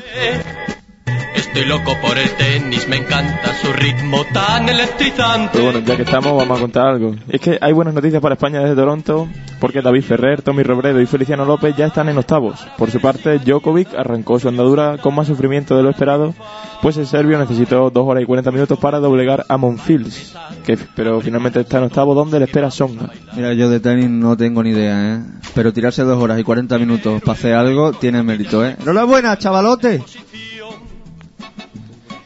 Estoy 1.55 1.69
loco 1.69 1.97
por 2.03 2.19
el 2.19 2.31
tenis, 2.31 2.89
me 2.89 2.97
encanta 2.97 3.55
su 3.63 3.73
ritmo 3.73 4.25
tan 4.33 4.69
electrizante. 4.69 5.51
Pero 5.53 5.67
bueno, 5.67 5.87
ya 5.87 5.95
que 5.95 6.03
estamos, 6.03 6.37
vamos 6.37 6.59
a 6.59 6.61
contar 6.61 6.89
algo. 6.89 7.15
Es 7.29 7.41
que 7.41 7.59
hay 7.61 7.73
buenas 7.73 7.95
noticias 7.95 8.21
para 8.21 8.35
España 8.35 8.59
desde 8.59 8.75
Toronto, 8.75 9.29
porque 9.61 9.81
David 9.81 10.03
Ferrer, 10.03 10.43
Tommy 10.43 10.65
Robredo 10.65 11.01
y 11.01 11.07
Feliciano 11.07 11.45
López 11.45 11.77
ya 11.77 11.87
están 11.87 12.09
en 12.09 12.19
octavos. 12.19 12.67
Por 12.77 12.91
su 12.91 13.01
parte, 13.01 13.39
Djokovic 13.39 13.95
arrancó 13.95 14.41
su 14.41 14.49
andadura 14.49 14.99
con 14.99 15.15
más 15.15 15.29
sufrimiento 15.29 15.77
de 15.77 15.85
lo 15.85 15.91
esperado, 15.91 16.35
pues 16.83 16.97
el 16.97 17.07
serbio 17.07 17.39
necesitó 17.39 17.89
2 17.89 18.05
horas 18.05 18.25
y 18.25 18.27
40 18.27 18.51
minutos 18.51 18.77
para 18.81 18.99
doblegar 18.99 19.47
a 19.49 19.57
Monfils, 19.57 20.35
que, 20.67 20.77
pero 20.97 21.21
finalmente 21.21 21.61
está 21.61 21.79
en 21.79 21.85
octavo, 21.85 22.17
donde 22.17 22.41
le 22.41 22.47
espera 22.47 22.73
Songa. 22.73 23.11
Mira, 23.37 23.53
yo 23.53 23.71
de 23.71 23.79
tenis 23.79 24.11
no 24.11 24.37
tengo 24.37 24.61
ni 24.65 24.71
idea, 24.71 25.15
¿eh? 25.15 25.21
Pero 25.55 25.73
tirarse 25.73 26.03
dos 26.03 26.21
horas 26.21 26.41
y 26.41 26.43
40 26.43 26.77
minutos 26.79 27.21
para 27.21 27.35
hacer 27.35 27.55
algo 27.55 27.93
tiene 27.93 28.25
mérito, 28.25 28.67
¿eh? 28.67 28.75
¡Enhorabuena, 28.81 29.39
chavalote! 29.39 30.03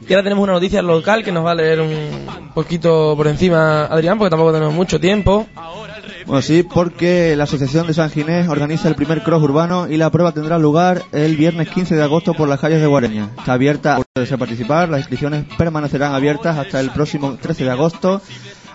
Y 0.09 0.13
ahora 0.15 0.23
tenemos 0.23 0.43
una 0.43 0.55
noticia 0.55 0.81
local 0.81 1.23
que 1.23 1.31
nos 1.33 1.45
va 1.45 1.51
a 1.51 1.55
leer 1.55 1.81
un 1.83 2.51
poquito 2.55 3.15
por 3.17 3.27
encima 3.29 3.85
Adrián, 3.85 4.17
porque 4.19 4.31
tampoco 4.31 4.53
tenemos 4.53 4.73
mucho 4.75 4.99
tiempo. 4.99 5.47
Bueno, 6.27 6.43
sí, 6.43 6.63
porque 6.63 7.35
la 7.37 7.45
Asociación 7.45 7.87
de 7.87 7.95
San 7.95 8.11
Ginés 8.11 8.49
organiza 8.49 8.89
el 8.89 8.95
primer 8.95 9.23
cross 9.23 9.43
urbano 9.43 9.87
y 9.89 9.97
la 9.97 10.11
prueba 10.11 10.33
tendrá 10.33 10.59
lugar 10.59 11.03
el 11.13 11.37
viernes 11.37 11.69
15 11.69 11.95
de 11.97 12.03
agosto 12.03 12.35
por 12.35 12.49
las 12.49 12.59
calles 12.61 12.81
de 12.81 12.87
Guareña. 12.87 13.31
Está 13.39 13.53
abierta 13.55 13.97
a 13.97 14.03
desea 14.21 14.37
participar, 14.39 14.89
las 14.89 15.01
inscripciones 15.01 15.45
permanecerán 15.57 16.15
abiertas 16.15 16.57
hasta 16.59 16.81
el 16.81 16.91
próximo 16.91 17.37
13 17.41 17.65
de 17.65 17.71
agosto 17.71 18.21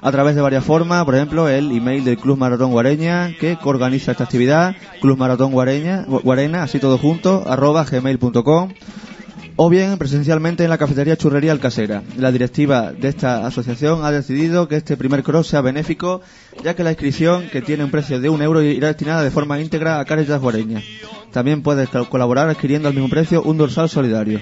a 0.01 0.11
través 0.11 0.35
de 0.35 0.41
varias 0.41 0.63
formas, 0.63 1.05
por 1.05 1.15
ejemplo, 1.15 1.47
el 1.47 1.71
email 1.71 2.03
del 2.03 2.17
Club 2.17 2.37
Maratón 2.37 2.71
Guareña 2.71 3.31
que 3.39 3.57
organiza 3.63 4.11
esta 4.11 4.23
actividad, 4.25 4.75
Club 5.01 5.17
Maratón 5.17 5.51
Guareña, 5.51 6.05
Gu- 6.05 6.21
Guarena, 6.23 6.63
así 6.63 6.79
todo 6.79 6.97
junto, 6.97 7.43
arroba 7.47 7.85
gmail.com 7.85 8.69
o 9.55 9.69
bien 9.69 9.97
presencialmente 9.97 10.63
en 10.63 10.69
la 10.69 10.77
cafetería 10.77 11.17
Churrería 11.17 11.51
Alcasera. 11.51 12.03
La 12.17 12.31
directiva 12.31 12.91
de 12.91 13.07
esta 13.07 13.45
asociación 13.45 14.03
ha 14.03 14.11
decidido 14.11 14.67
que 14.67 14.77
este 14.77 14.97
primer 14.97 15.23
cross 15.23 15.47
sea 15.47 15.61
benéfico, 15.61 16.21
ya 16.63 16.75
que 16.75 16.83
la 16.83 16.91
inscripción, 16.91 17.49
que 17.51 17.61
tiene 17.61 17.83
un 17.83 17.91
precio 17.91 18.19
de 18.19 18.29
un 18.29 18.41
euro, 18.41 18.61
irá 18.61 18.87
destinada 18.87 19.23
de 19.23 19.31
forma 19.31 19.59
íntegra 19.59 19.99
a 19.99 20.05
Caritas 20.05 20.41
Guareña. 20.41 20.81
También 21.31 21.61
puedes 21.61 21.89
colaborar 22.09 22.49
adquiriendo 22.49 22.87
al 22.87 22.93
mismo 22.93 23.09
precio 23.09 23.41
un 23.43 23.57
dorsal 23.57 23.89
solidario. 23.89 24.39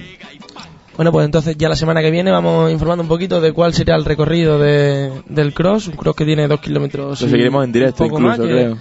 Bueno, 0.96 1.10
pues 1.10 1.24
entonces 1.24 1.56
ya 1.56 1.70
la 1.70 1.76
semana 1.76 2.02
que 2.02 2.10
viene 2.10 2.30
vamos 2.30 2.70
informando 2.70 3.02
un 3.02 3.08
poquito 3.08 3.40
de 3.40 3.52
cuál 3.52 3.72
será 3.72 3.96
el 3.96 4.04
recorrido 4.04 4.58
de, 4.58 5.10
del 5.26 5.54
cross, 5.54 5.88
un 5.88 5.96
cross 5.96 6.14
que 6.14 6.26
tiene 6.26 6.46
dos 6.48 6.60
kilómetros. 6.60 7.20
Lo 7.22 7.28
seguiremos 7.28 7.64
en 7.64 7.72
directo 7.72 8.04
incluso, 8.04 8.22
más, 8.26 8.38
creo. 8.38 8.76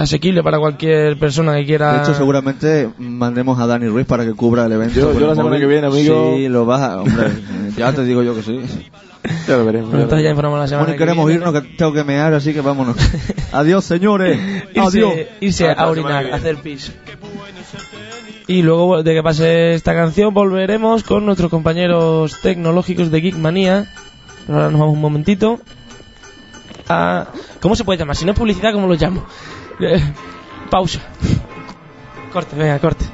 Asequible 0.00 0.42
para 0.42 0.58
cualquier 0.58 1.18
persona 1.18 1.54
que 1.56 1.64
quiera. 1.66 1.92
De 1.94 2.02
hecho, 2.02 2.14
seguramente 2.14 2.88
mandemos 2.98 3.58
a 3.60 3.66
Dani 3.66 3.88
Ruiz 3.88 4.06
para 4.06 4.24
que 4.24 4.32
cubra 4.34 4.66
el 4.66 4.72
evento. 4.72 4.94
Yo- 4.94 5.12
yo 5.12 5.18
el 5.18 5.26
la 5.28 5.34
semana 5.34 5.42
móvil. 5.50 5.60
que 5.60 5.66
viene, 5.66 5.86
amigo. 5.86 6.34
Sí, 6.36 6.48
lo 6.48 6.64
vas 6.66 6.80
a... 6.82 7.00
Hombre, 7.02 7.26
ya 7.76 7.92
te 7.92 8.04
digo 8.04 8.22
yo 8.22 8.34
que 8.34 8.42
sí. 8.42 8.60
Ya 9.46 9.56
lo 9.56 9.64
veremos. 9.64 9.90
Bueno, 9.90 10.04
entonces 10.04 10.24
ya 10.24 10.30
informamos 10.30 10.58
la 10.58 10.66
semana 10.66 10.84
Bueno, 10.86 10.94
y 10.94 10.98
que 10.98 11.04
queremos 11.04 11.26
viene. 11.26 11.44
irnos, 11.46 11.62
que 11.62 11.68
tengo 11.76 11.92
que 11.92 12.04
mear, 12.04 12.34
así 12.34 12.52
que 12.52 12.60
vámonos. 12.60 12.96
Adiós, 13.52 13.84
señores. 13.84 14.38
Adiós. 14.70 14.94
irse, 15.14 15.28
irse 15.40 15.68
Hasta 15.68 15.82
a 15.84 15.94
semana 15.94 16.16
orinar, 16.16 16.26
que 16.26 16.32
a 16.32 16.36
hacer 16.36 16.56
pis. 16.56 16.92
Y 18.48 18.62
luego 18.62 19.02
de 19.02 19.14
que 19.14 19.22
pase 19.22 19.74
esta 19.74 19.94
canción 19.94 20.34
volveremos 20.34 21.04
con 21.04 21.24
nuestros 21.24 21.50
compañeros 21.50 22.40
tecnológicos 22.42 23.10
de 23.10 23.20
Geekmanía. 23.20 23.86
Pero 24.46 24.58
ahora 24.58 24.70
nos 24.70 24.80
vamos 24.80 24.94
un 24.96 25.00
momentito. 25.00 25.60
A... 26.88 27.28
¿Cómo 27.60 27.76
se 27.76 27.84
puede 27.84 27.98
llamar? 28.00 28.16
Si 28.16 28.24
no 28.24 28.32
es 28.32 28.38
publicidad, 28.38 28.72
¿cómo 28.72 28.88
lo 28.88 28.94
llamo? 28.94 29.24
Eh, 29.80 30.02
pausa. 30.70 31.00
Corte, 32.32 32.56
venga, 32.56 32.78
corte. 32.78 33.04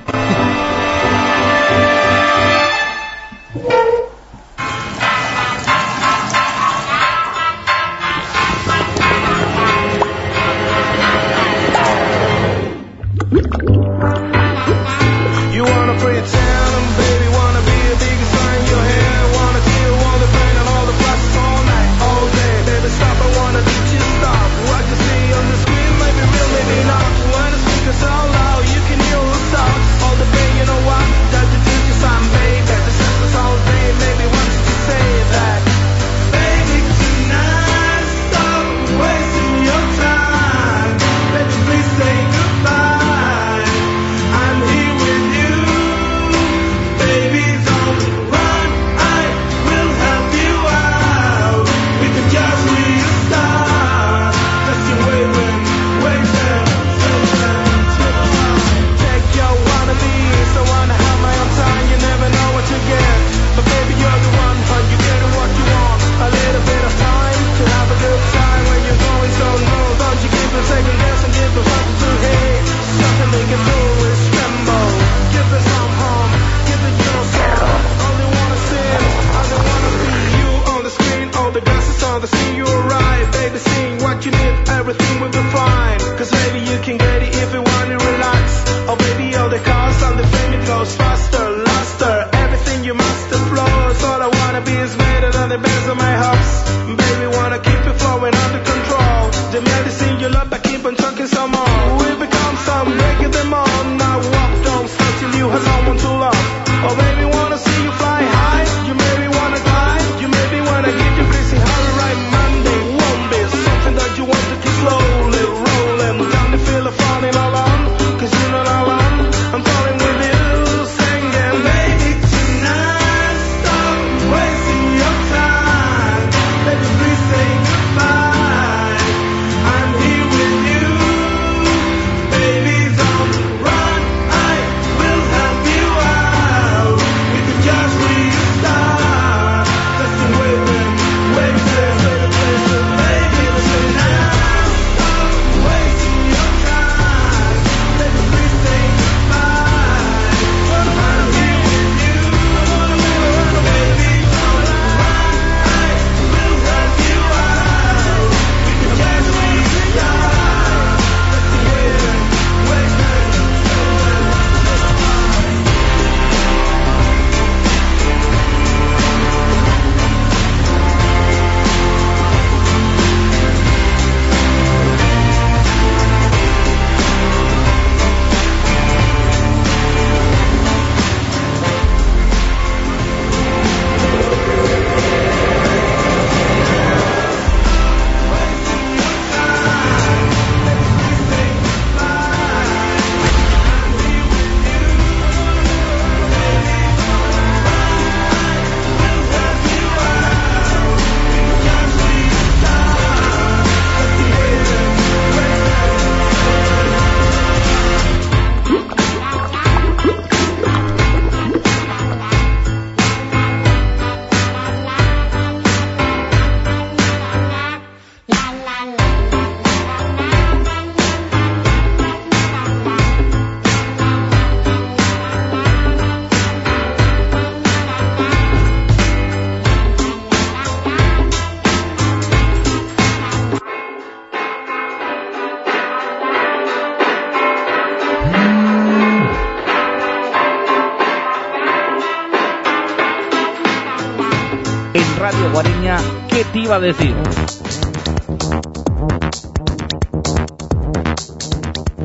¿Qué 246.39 246.45
te 246.53 246.59
iba 246.61 246.77
a 246.77 246.81
decir? 246.81 247.13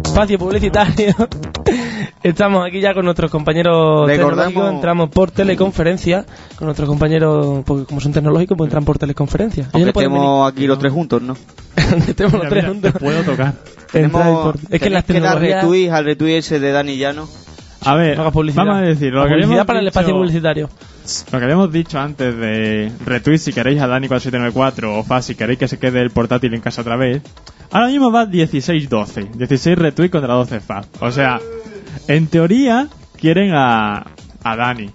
Espacio 0.03 0.39
publicitario. 0.39 1.13
Estamos 2.23 2.65
aquí 2.65 2.79
ya 2.81 2.95
con 2.95 3.05
nuestros 3.05 3.29
compañeros 3.29 4.07
tecnológicos, 4.07 4.71
entramos 4.73 5.09
por 5.11 5.29
teleconferencia 5.29 6.25
con 6.55 6.65
nuestros 6.65 6.89
compañeros, 6.89 7.63
porque 7.63 7.85
como 7.85 8.01
son 8.01 8.11
tecnológicos, 8.11 8.57
pues 8.57 8.69
entran 8.69 8.85
por 8.85 8.97
teleconferencia. 8.97 9.69
Aunque 9.71 9.89
estemos 9.91 10.51
aquí 10.51 10.65
los 10.65 10.79
tres 10.79 10.91
juntos, 10.91 11.21
¿no? 11.21 11.37
Estemos 12.07 12.33
los 12.33 12.49
tres 12.49 12.65
juntos. 12.65 12.91
te 12.93 12.99
puedo 12.99 13.21
tocar. 13.21 13.53
Entrar 13.93 14.23
Tenemos- 14.23 14.43
por- 14.43 14.55
Es 14.71 14.81
que 14.81 14.89
las 14.89 15.05
tenéis 15.05 15.21
que 15.25 15.29
dar 15.29 15.39
tecnologías... 15.39 15.61
retweet 15.63 15.89
al 15.91 16.05
retweet 16.05 16.37
ese 16.37 16.59
de 16.59 16.71
Dani 16.71 16.97
Llano. 16.97 17.27
A 17.81 17.95
ver, 17.95 18.17
No 18.17 18.23
vamos 18.23 18.77
a 18.77 18.81
decir, 18.81 19.13
lo 19.13 19.25
que 19.25 19.29
Publicidad 19.35 19.67
para 19.67 19.79
el 19.79 19.87
espacio 19.87 20.15
publicitario. 20.15 20.69
Lo 21.31 21.39
que 21.39 21.43
habíamos 21.45 21.71
dicho 21.71 21.99
antes 21.99 22.35
de 22.37 22.91
retweet 23.05 23.37
si 23.39 23.51
queréis 23.53 23.81
a 23.81 23.87
Dani4794 23.87 24.83
o 24.85 25.03
fa 25.03 25.21
si 25.21 25.35
queréis 25.35 25.59
que 25.59 25.67
se 25.67 25.77
quede 25.77 26.01
el 26.01 26.11
portátil 26.11 26.53
en 26.53 26.61
casa 26.61 26.81
otra 26.81 26.95
vez. 26.95 27.21
Ahora 27.71 27.87
mismo 27.87 28.11
va 28.11 28.25
16-12. 28.25 29.31
16 29.31 29.77
retweet 29.77 30.09
contra 30.09 30.33
12 30.33 30.59
fa. 30.59 30.81
O 30.99 31.11
sea, 31.11 31.39
en 32.07 32.27
teoría 32.27 32.87
quieren 33.19 33.51
a, 33.53 34.05
a 34.43 34.55
Dani. 34.55 34.89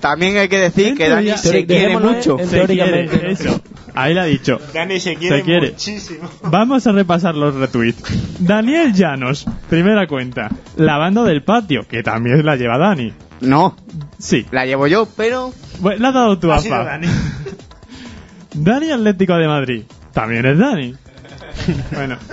También 0.00 0.36
hay 0.36 0.48
que 0.48 0.58
decir 0.58 0.88
En 0.88 0.96
que 0.96 1.08
Dani 1.08 1.30
se 1.36 1.64
quiere 1.66 1.98
mucho. 1.98 2.36
Se 2.44 2.66
quiere, 2.66 3.30
eso. 3.32 3.60
Ahí 3.94 4.12
le 4.12 4.20
ha 4.20 4.24
dicho. 4.24 4.58
Dani 4.74 4.98
se 4.98 5.14
quiere, 5.16 5.38
Se 5.38 5.42
quiere. 5.44 5.70
muchísimo. 5.70 6.28
Vamos 6.42 6.86
a 6.86 6.92
repasar 6.92 7.34
los 7.36 7.54
retweets. 7.54 8.02
Daniel 8.40 8.92
Llanos, 8.92 9.46
primera 9.70 10.06
cuenta. 10.06 10.50
La 10.76 10.98
banda 10.98 11.22
del 11.24 11.42
patio, 11.44 11.82
que 11.88 12.02
también 12.02 12.44
la 12.44 12.56
lleva 12.56 12.76
Dani. 12.76 13.12
No, 13.44 13.76
Sí. 14.18 14.46
la 14.50 14.66
llevo 14.66 14.86
yo, 14.86 15.06
pero 15.16 15.52
Bueno, 15.80 16.00
la 16.02 16.08
has 16.08 16.14
dado 16.14 16.38
tú, 16.38 16.50
Ha 16.50 16.56
AFA. 16.56 16.62
sido 16.62 16.84
Dani. 16.84 17.06
Dani 18.54 18.90
Atlético 18.90 19.34
de 19.36 19.46
Madrid. 19.48 19.82
También 20.12 20.46
es 20.46 20.58
Dani. 20.58 20.94
bueno. 21.92 22.16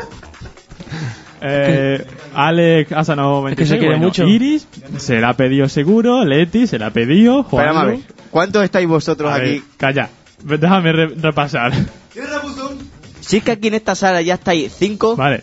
Eh, 1.44 2.06
Alex 2.36 2.92
Asano 2.92 3.42
26, 3.42 3.52
Es 3.52 3.58
que 3.58 3.66
se 3.66 3.80
quiere 3.80 3.96
bueno, 3.96 4.06
mucho. 4.10 4.28
Iris 4.28 4.68
se 4.98 5.20
la 5.20 5.30
ha 5.30 5.34
pedido 5.34 5.68
seguro, 5.70 6.24
Leti 6.24 6.68
se 6.68 6.78
la 6.78 6.88
ha 6.88 6.92
pedido, 6.92 7.42
Juan. 7.44 7.76
a 7.76 7.84
ver. 7.86 8.00
¿Cuántos 8.30 8.64
estáis 8.64 8.88
vosotros 8.88 9.32
A 9.32 9.40
ver, 9.40 9.48
aquí? 9.48 9.64
calla. 9.78 10.10
Déjame 10.44 10.92
re- 10.92 11.16
repasar. 11.16 11.72
Si 13.22 13.38
es 13.38 13.44
que 13.44 13.52
aquí 13.52 13.70
en 13.70 13.74
esta 13.74 13.96
sala 13.96 14.22
ya 14.22 14.36
estáis 14.36 14.72
cinco. 14.78 15.16
Vale. 15.16 15.42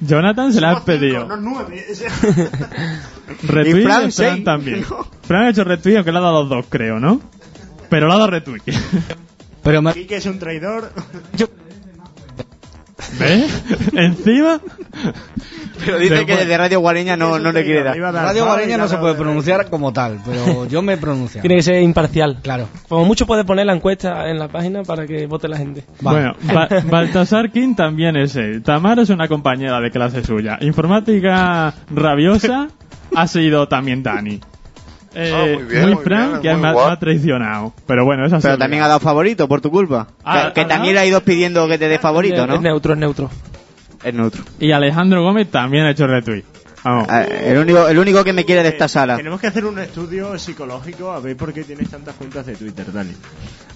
Jonathan 0.00 0.52
se 0.52 0.60
la 0.60 0.70
ha 0.70 0.72
Somos 0.74 0.84
cinco, 0.86 1.00
pedido. 1.00 1.26
no 1.26 1.36
nueve. 1.36 1.84
Retweet 3.42 3.80
Y 3.80 3.84
Fran, 3.84 4.06
de 4.06 4.12
Fran 4.12 4.44
también. 4.44 4.84
Fran 5.22 5.42
ha 5.44 5.50
hecho 5.50 5.64
retweet, 5.64 5.96
aunque 5.96 6.12
le 6.12 6.18
ha 6.18 6.22
dado 6.22 6.44
dos, 6.46 6.66
creo, 6.68 6.98
¿no? 7.00 7.20
Pero 7.90 8.06
le 8.06 8.12
ha 8.12 8.16
dado 8.16 8.30
retweet. 8.30 8.62
Pero 9.62 9.82
Quique 9.92 10.16
es 10.16 10.26
un 10.26 10.38
traidor. 10.38 10.92
¿Ves? 13.18 13.64
Encima. 13.94 14.60
Pero 15.84 15.98
dice 15.98 16.26
que 16.26 16.36
desde 16.36 16.58
Radio 16.58 16.80
Guareña 16.80 17.16
no, 17.16 17.38
no 17.38 17.52
le 17.52 17.64
quiere 17.64 17.84
dar. 17.84 17.96
Radio 17.96 18.44
Guareña 18.44 18.76
no 18.76 18.88
se 18.88 18.96
puede 18.98 19.14
de- 19.14 19.20
pronunciar 19.20 19.70
como 19.70 19.92
tal, 19.92 20.18
pero 20.24 20.66
yo 20.68 20.82
me 20.82 20.96
pronuncio. 20.96 21.40
Tiene 21.40 21.56
que 21.56 21.62
ser 21.62 21.80
imparcial. 21.82 22.38
Claro. 22.42 22.68
Como 22.88 23.04
mucho 23.04 23.26
puede 23.26 23.44
poner 23.44 23.66
la 23.66 23.74
encuesta 23.74 24.28
en 24.28 24.38
la 24.38 24.48
página 24.48 24.82
para 24.82 25.06
que 25.06 25.26
vote 25.26 25.46
la 25.48 25.56
gente. 25.56 25.84
Vale. 26.00 26.32
Bueno, 26.42 26.54
Ba- 26.54 26.68
Baltasar 26.90 27.52
King 27.52 27.74
también 27.76 28.16
es 28.16 28.34
él. 28.36 28.62
Tamara 28.62 29.02
es 29.02 29.10
una 29.10 29.28
compañera 29.28 29.80
de 29.80 29.90
clase 29.90 30.24
suya. 30.24 30.58
Informática 30.60 31.72
rabiosa 31.94 32.68
ha 33.14 33.26
sido 33.28 33.68
también 33.68 34.02
Dani. 34.02 34.40
Eh, 35.14 35.32
Ah, 35.34 35.44
muy 35.58 35.64
bien, 35.64 35.90
muy 35.90 36.04
Fran, 36.04 36.30
bien, 36.30 36.42
que 36.42 36.52
muy 36.52 36.60
me, 36.62 36.72
me 36.74 36.80
ha 36.80 36.96
traicionado. 36.98 37.72
Pero 37.86 38.04
bueno, 38.04 38.26
eso 38.26 38.36
ha 38.36 38.40
Pero 38.40 38.58
también 38.58 38.82
ha 38.82 38.88
dado 38.88 39.00
favorito 39.00 39.48
por 39.48 39.60
tu 39.60 39.70
culpa. 39.70 40.08
Ah, 40.24 40.48
que 40.48 40.54
que 40.54 40.60
ah, 40.62 40.68
también 40.68 40.92
ah. 40.92 41.00
le 41.00 41.00
ha 41.00 41.06
ido 41.06 41.20
pidiendo 41.22 41.66
que 41.68 41.78
te 41.78 41.88
dé 41.88 41.98
favorito, 41.98 42.42
Es 42.42 42.48
¿no? 42.48 42.60
neutro, 42.60 42.92
es 42.92 42.98
neutro. 42.98 43.30
Es 44.04 44.14
neutro. 44.14 44.42
Y 44.60 44.70
Alejandro 44.72 45.22
Gómez 45.22 45.50
también 45.50 45.84
ha 45.86 45.90
hecho 45.90 46.06
retweet. 46.06 46.44
Eh, 47.10 47.50
El 47.50 47.58
único, 47.58 47.88
el 47.88 47.98
único 47.98 48.24
que 48.24 48.32
me 48.32 48.44
quiere 48.44 48.62
de 48.62 48.68
esta 48.70 48.88
sala. 48.88 49.16
Tenemos 49.16 49.40
que 49.40 49.46
hacer 49.48 49.64
un 49.64 49.78
estudio 49.78 50.38
psicológico 50.38 51.10
a 51.12 51.20
ver 51.20 51.36
por 51.36 51.52
qué 51.52 51.64
tienes 51.64 51.88
tantas 51.90 52.14
cuentas 52.14 52.46
de 52.46 52.54
Twitter, 52.56 52.92
Dani. 52.92 53.12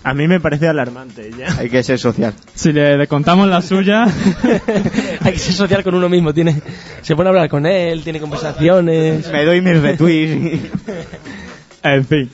A 0.05 0.15
mí 0.15 0.27
me 0.27 0.41
parece 0.41 0.67
alarmante 0.69 1.31
ya. 1.37 1.55
Hay 1.59 1.69
que 1.71 1.83
ser 1.83 1.99
social. 1.99 2.35
Si 2.55 2.73
le, 2.73 2.97
le 2.97 3.07
contamos 3.07 3.47
la 3.49 3.63
suya, 3.63 4.05
Hay 5.21 5.33
que 5.33 5.39
ser 5.39 5.55
social 5.55 5.83
con 5.85 5.95
uno 5.95 6.09
mismo. 6.09 6.33
Tiene, 6.35 6.61
se 7.03 7.15
pone 7.15 7.29
a 7.29 7.31
hablar 7.31 7.49
con 7.49 7.67
él, 7.67 8.03
tiene 8.03 8.19
conversaciones. 8.21 9.31
Me 9.31 9.45
doy 9.45 9.61
mis 9.61 9.81
retweets. 9.81 10.71
en 11.83 12.05
fin, 12.07 12.31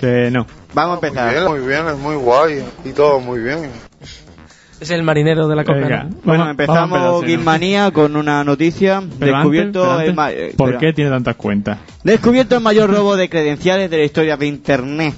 que 0.00 0.30
no. 0.30 0.46
Vamos 0.74 0.98
a 0.98 1.00
Muy 1.00 1.08
empezar. 1.08 1.32
bien, 1.34 1.44
muy 1.46 1.60
bien, 1.66 1.88
es 1.88 1.96
muy 1.98 2.14
guay. 2.16 2.64
Y 2.84 2.90
todo 2.92 3.18
muy 3.20 3.40
bien. 3.40 3.70
Es 4.80 4.90
el 4.90 5.02
marinero 5.02 5.48
de 5.48 5.56
la 5.56 5.64
coca. 5.64 6.06
Bueno, 6.24 6.50
empezamos. 6.50 7.24
Geekmanía 7.24 7.90
con 7.90 8.14
una 8.16 8.44
noticia. 8.44 9.02
Pero 9.18 9.36
descubierto, 9.36 9.82
antes, 9.82 9.90
pero 9.90 9.92
el 9.94 10.00
antes, 10.10 10.14
ma- 10.16 10.30
eh, 10.30 10.54
¿Por 10.56 10.68
espera. 10.70 10.78
qué 10.78 10.92
tiene 10.94 11.10
tantas 11.10 11.36
cuentas? 11.36 11.78
Descubierto 12.04 12.56
el 12.56 12.62
mayor 12.62 12.90
robo 12.90 13.16
de 13.16 13.28
credenciales 13.28 13.90
de 13.90 13.98
la 13.98 14.04
historia 14.04 14.36
de 14.36 14.46
Internet. 14.46 15.14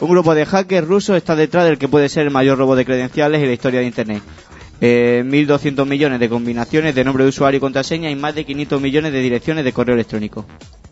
Un 0.00 0.10
grupo 0.10 0.34
de 0.34 0.44
hackers 0.44 0.86
rusos 0.88 1.16
está 1.16 1.36
detrás 1.36 1.64
del 1.66 1.78
que 1.78 1.86
puede 1.88 2.08
ser 2.08 2.24
el 2.26 2.32
mayor 2.32 2.58
robo 2.58 2.74
de 2.74 2.84
credenciales 2.84 3.40
en 3.40 3.46
la 3.46 3.52
historia 3.54 3.80
de 3.80 3.86
Internet. 3.86 4.22
Eh, 4.80 5.22
1.200 5.24 5.86
millones 5.86 6.18
de 6.18 6.28
combinaciones 6.28 6.94
de 6.96 7.04
nombre 7.04 7.22
de 7.22 7.28
usuario 7.30 7.58
y 7.58 7.60
contraseña 7.60 8.10
y 8.10 8.16
más 8.16 8.34
de 8.34 8.44
500 8.44 8.80
millones 8.82 9.12
de 9.12 9.20
direcciones 9.20 9.64
de 9.64 9.72
correo 9.72 9.94
electrónico. 9.94 10.44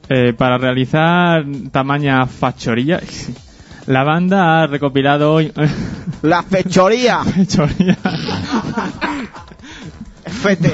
Eh, 0.08 0.32
para 0.34 0.56
realizar 0.56 1.44
tamaña 1.72 2.24
fachoría, 2.26 3.00
la 3.86 4.04
banda 4.04 4.62
ha 4.62 4.66
recopilado 4.66 5.32
hoy. 5.32 5.52
¡La 6.22 6.42
fechoría! 6.42 7.24
Fechoría. 7.24 7.96
Fete. 10.26 10.72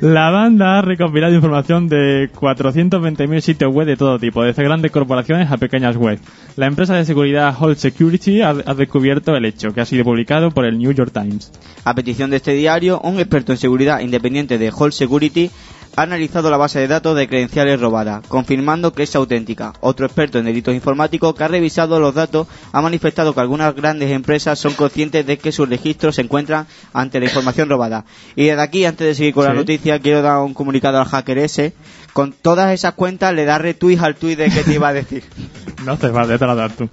La 0.00 0.30
banda 0.30 0.78
ha 0.78 0.82
recopilado 0.82 1.34
información 1.34 1.86
de 1.88 2.30
420.000 2.32 3.40
sitios 3.40 3.74
web 3.74 3.86
de 3.86 3.96
todo 3.96 4.18
tipo, 4.18 4.42
desde 4.42 4.62
grandes 4.64 4.90
corporaciones 4.92 5.50
a 5.50 5.58
pequeñas 5.58 5.96
webs. 5.96 6.22
La 6.56 6.66
empresa 6.66 6.94
de 6.94 7.04
seguridad 7.04 7.54
Hold 7.60 7.76
Security 7.76 8.40
ha, 8.40 8.50
ha 8.50 8.74
descubierto 8.74 9.36
el 9.36 9.44
hecho, 9.44 9.74
que 9.74 9.82
ha 9.82 9.84
sido 9.84 10.04
publicado 10.04 10.52
por 10.52 10.64
el 10.64 10.78
New 10.78 10.92
York 10.92 11.12
Times. 11.12 11.52
A 11.84 11.94
petición 11.94 12.30
de 12.30 12.36
este 12.36 12.52
diario, 12.52 12.98
un 13.02 13.18
experto 13.18 13.52
en 13.52 13.58
seguridad 13.58 14.00
independiente 14.00 14.56
de 14.56 14.72
Hall 14.74 14.92
Security 14.92 15.50
ha 15.96 16.02
analizado 16.02 16.50
la 16.50 16.56
base 16.56 16.78
de 16.78 16.88
datos 16.88 17.16
de 17.16 17.28
credenciales 17.28 17.80
robadas, 17.80 18.26
confirmando 18.28 18.92
que 18.92 19.02
es 19.02 19.14
auténtica. 19.16 19.72
Otro 19.80 20.06
experto 20.06 20.38
en 20.38 20.44
delitos 20.46 20.74
informáticos 20.74 21.34
que 21.34 21.44
ha 21.44 21.48
revisado 21.48 22.00
los 22.00 22.14
datos 22.14 22.46
ha 22.72 22.80
manifestado 22.80 23.34
que 23.34 23.40
algunas 23.40 23.74
grandes 23.74 24.10
empresas 24.10 24.58
son 24.58 24.74
conscientes 24.74 25.26
de 25.26 25.38
que 25.38 25.52
sus 25.52 25.68
registros 25.68 26.14
se 26.16 26.22
encuentran 26.22 26.66
ante 26.92 27.18
la 27.20 27.26
información 27.26 27.68
robada. 27.68 28.04
Y 28.36 28.46
desde 28.46 28.62
aquí, 28.62 28.84
antes 28.84 29.06
de 29.06 29.14
seguir 29.14 29.34
con 29.34 29.44
la 29.44 29.50
Sí. 29.52 29.56
noticia, 29.56 29.98
quiero 29.98 30.22
dar 30.22 30.38
un 30.38 30.54
comunicado 30.54 30.98
al 30.98 31.06
hacker 31.06 31.38
ese. 31.38 31.72
Con 32.12 32.32
todas 32.32 32.72
esas 32.72 32.94
cuentas 32.94 33.34
le 33.34 33.44
da 33.44 33.58
retweet 33.58 33.98
al 34.00 34.16
tweet 34.16 34.36
de 34.36 34.50
que 34.50 34.62
te 34.64 34.74
iba 34.74 34.88
a 34.88 34.92
decir. 34.92 35.24
No 35.84 35.96
te 35.96 36.08
lo 36.08 36.54
das 36.56 36.76
tú. 36.76 36.88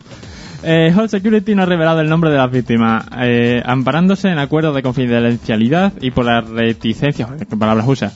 Eh, 0.63 0.93
Hold 0.95 1.09
Security 1.09 1.53
no 1.55 1.63
ha 1.63 1.65
revelado 1.65 2.01
el 2.01 2.09
nombre 2.09 2.31
de 2.31 2.37
las 2.37 2.49
víctimas, 2.49 3.05
eh, 3.21 3.61
amparándose 3.65 4.29
en 4.29 4.39
acuerdos 4.39 4.73
de 4.75 4.81
confidencialidad 4.81 5.93
y 6.01 6.11
por 6.11 6.25
las 6.25 6.47
reticencias, 6.49 7.29
palabras 7.59 7.85
usa, 7.87 8.11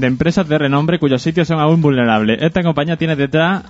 de 0.00 0.06
empresas 0.06 0.48
de 0.48 0.58
renombre 0.58 0.98
cuyos 0.98 1.22
sitios 1.22 1.48
son 1.48 1.60
aún 1.60 1.80
vulnerables. 1.82 2.42
Esta 2.42 2.62
compañía 2.62 2.96
tiene 2.96 3.16
detrás 3.16 3.64
de- 3.64 3.68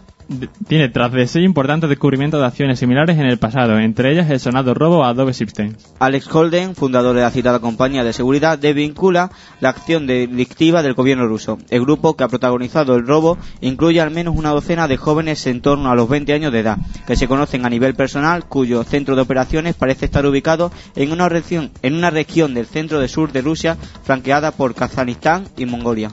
tiene 0.66 0.88
tras 0.90 1.12
de 1.12 1.26
sí 1.26 1.40
importantes 1.40 1.88
descubrimientos 1.88 2.40
de 2.40 2.46
acciones 2.46 2.78
similares 2.78 3.18
en 3.18 3.26
el 3.26 3.38
pasado, 3.38 3.78
entre 3.78 4.12
ellas 4.12 4.30
el 4.30 4.40
sonado 4.40 4.74
robo 4.74 5.04
a 5.04 5.08
Adobe 5.08 5.32
Systems. 5.32 5.94
Alex 5.98 6.28
Holden, 6.34 6.74
fundador 6.74 7.14
de 7.14 7.22
la 7.22 7.30
citada 7.30 7.60
compañía 7.60 8.04
de 8.04 8.12
seguridad, 8.12 8.58
desvincula 8.58 9.30
la 9.60 9.70
acción 9.70 10.06
delictiva 10.06 10.82
del 10.82 10.94
gobierno 10.94 11.26
ruso. 11.26 11.58
El 11.70 11.82
grupo 11.82 12.16
que 12.16 12.24
ha 12.24 12.28
protagonizado 12.28 12.94
el 12.94 13.06
robo 13.06 13.38
incluye 13.60 14.00
al 14.00 14.10
menos 14.10 14.36
una 14.36 14.50
docena 14.50 14.86
de 14.86 14.96
jóvenes 14.96 15.46
en 15.46 15.62
torno 15.62 15.90
a 15.90 15.94
los 15.94 16.08
20 16.08 16.32
años 16.32 16.52
de 16.52 16.60
edad, 16.60 16.78
que 17.06 17.16
se 17.16 17.28
conocen 17.28 17.64
a 17.64 17.70
nivel 17.70 17.94
personal, 17.94 18.44
cuyo 18.44 18.84
centro 18.84 19.16
de 19.16 19.22
operaciones 19.22 19.74
parece 19.74 20.04
estar 20.04 20.26
ubicado 20.26 20.70
en 20.94 21.12
una 21.12 21.28
región, 21.28 21.70
en 21.82 21.94
una 21.94 22.10
región 22.10 22.54
del 22.54 22.66
centro 22.66 23.00
de 23.00 23.08
sur 23.08 23.32
de 23.32 23.42
Rusia, 23.42 23.76
flanqueada 24.02 24.50
por 24.52 24.74
Kazajistán 24.74 25.48
y 25.56 25.64
Mongolia. 25.64 26.10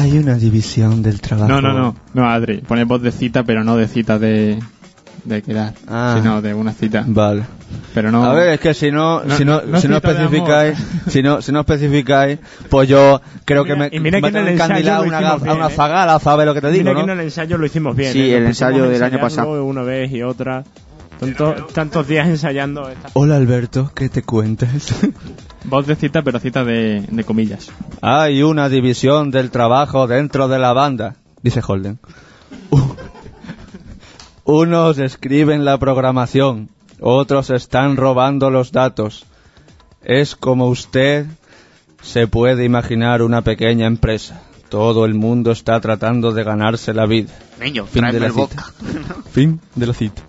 Hay 0.00 0.18
una 0.18 0.34
división 0.34 1.02
del 1.02 1.20
trabajo. 1.20 1.48
No, 1.48 1.60
no, 1.60 1.72
no, 1.72 1.96
no, 2.14 2.28
Adri, 2.30 2.58
pone 2.58 2.84
voz 2.84 3.02
de 3.02 3.12
cita, 3.12 3.42
pero 3.44 3.64
no 3.64 3.76
de 3.76 3.88
cita 3.88 4.18
de, 4.18 4.58
de 5.24 5.42
quedar, 5.42 5.74
Ah. 5.88 6.14
sino 6.18 6.40
de 6.42 6.54
una 6.54 6.72
cita. 6.72 7.04
Vale. 7.06 7.42
Pero 7.94 8.10
no. 8.10 8.24
A 8.24 8.32
ver, 8.34 8.50
es 8.54 8.60
que 8.60 8.74
si 8.74 8.90
no, 8.90 9.22
No, 9.24 9.36
si 9.36 9.44
no, 9.44 9.60
no 9.62 9.80
si 9.80 9.88
no 9.88 9.96
especificáis, 9.96 10.78
si 11.08 11.22
no, 11.22 11.42
si 11.42 11.52
no 11.52 11.60
especificáis, 11.60 12.38
pues 12.70 12.88
yo 12.88 13.20
creo 13.44 13.64
que 13.64 13.74
me, 13.76 13.88
y 13.92 13.98
mira 14.00 14.20
me 14.20 14.30
que 14.30 14.38
en 14.38 14.46
el 14.46 14.52
ensayo 14.54 15.02
una, 15.02 15.18
bien, 15.20 15.48
a 15.50 15.54
una 15.54 15.66
¿eh? 15.68 15.70
zagala, 15.74 16.18
¿sabes 16.18 16.46
lo 16.46 16.54
que 16.54 16.60
te 16.60 16.70
digo, 16.70 16.84
Mira 16.84 16.94
no? 16.94 16.98
que 17.06 17.12
en 17.12 17.18
el 17.18 17.24
ensayo 17.24 17.58
lo 17.58 17.66
hicimos 17.66 17.96
bien. 17.96 18.12
Sí, 18.12 18.20
¿eh? 18.20 18.36
el 18.38 18.46
ensayo 18.46 18.88
del 18.88 19.02
año 19.02 19.18
pasado. 19.20 19.64
Una 19.64 19.82
vez 19.82 20.10
y 20.12 20.22
otra. 20.22 20.64
Tanto- 21.18 21.66
tantos 21.74 22.06
días 22.06 22.28
ensayando. 22.28 22.88
esta- 22.88 23.08
Hola 23.14 23.36
Alberto, 23.36 23.90
¿qué 23.94 24.08
te 24.08 24.22
cuentas? 24.22 24.94
Voz 25.64 25.86
de 25.86 25.96
cita, 25.96 26.22
pero 26.22 26.38
cita 26.38 26.64
de, 26.64 27.04
de 27.08 27.24
comillas. 27.24 27.70
Hay 28.00 28.42
una 28.42 28.68
división 28.68 29.30
del 29.30 29.50
trabajo 29.50 30.06
dentro 30.06 30.48
de 30.48 30.58
la 30.58 30.72
banda, 30.72 31.16
dice 31.42 31.60
Holden. 31.66 31.98
Uh. 32.70 32.94
Unos 34.44 34.98
escriben 34.98 35.64
la 35.64 35.76
programación, 35.78 36.70
otros 37.00 37.50
están 37.50 37.96
robando 37.96 38.50
los 38.50 38.72
datos. 38.72 39.26
Es 40.02 40.36
como 40.36 40.68
usted 40.68 41.26
se 42.02 42.26
puede 42.26 42.64
imaginar 42.64 43.22
una 43.22 43.42
pequeña 43.42 43.86
empresa. 43.86 44.42
Todo 44.68 45.04
el 45.04 45.14
mundo 45.14 45.50
está 45.50 45.80
tratando 45.80 46.32
de 46.32 46.44
ganarse 46.44 46.92
la 46.94 47.06
vida. 47.06 47.32
Niño, 47.60 47.86
fin 47.86 48.04
de 48.06 48.20
la 48.20 48.26
el 48.26 48.32
cita. 48.32 48.64
Fin 49.30 49.60
de 49.74 49.86
la 49.86 49.94
cita. 49.94 50.22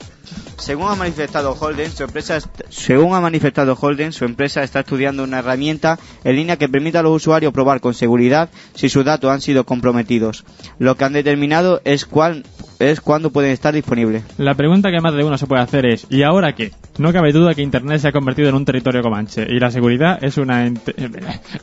Según 0.59 0.87
ha 0.91 0.95
manifestado 0.95 1.53
Holden, 1.59 1.91
su 1.91 2.03
empresa 2.03 2.37
según 2.69 3.15
ha 3.15 3.21
manifestado 3.21 3.77
Holden, 3.79 4.11
su 4.13 4.25
empresa 4.25 4.63
está 4.63 4.81
estudiando 4.81 5.23
una 5.23 5.39
herramienta 5.39 5.97
en 6.23 6.35
línea 6.35 6.57
que 6.57 6.69
permita 6.69 6.99
a 6.99 7.03
los 7.03 7.15
usuarios 7.15 7.53
probar 7.53 7.79
con 7.81 7.93
seguridad 7.93 8.49
si 8.75 8.89
sus 8.89 9.03
datos 9.05 9.31
han 9.31 9.41
sido 9.41 9.63
comprometidos. 9.65 10.45
Lo 10.77 10.95
que 10.95 11.05
han 11.05 11.13
determinado 11.13 11.81
es 11.85 12.05
cuál 12.05 12.43
es 12.79 13.01
cuándo 13.01 13.31
pueden 13.31 13.51
estar 13.51 13.73
disponibles. 13.73 14.23
La 14.37 14.55
pregunta 14.55 14.89
que 14.89 15.01
más 15.01 15.13
de 15.13 15.23
uno 15.25 15.37
se 15.37 15.47
puede 15.47 15.61
hacer 15.61 15.85
es, 15.85 16.07
¿y 16.09 16.23
ahora 16.23 16.55
qué? 16.55 16.71
No 16.97 17.11
cabe 17.11 17.33
duda 17.33 17.53
que 17.53 17.61
Internet 17.61 17.99
se 18.01 18.07
ha 18.07 18.11
convertido 18.13 18.47
en 18.49 18.55
un 18.55 18.63
territorio 18.65 19.01
comanche 19.01 19.45
y 19.49 19.59
la 19.59 19.69
seguridad 19.71 20.21
es 20.23 20.37
una 20.37 20.65
ente- 20.65 20.93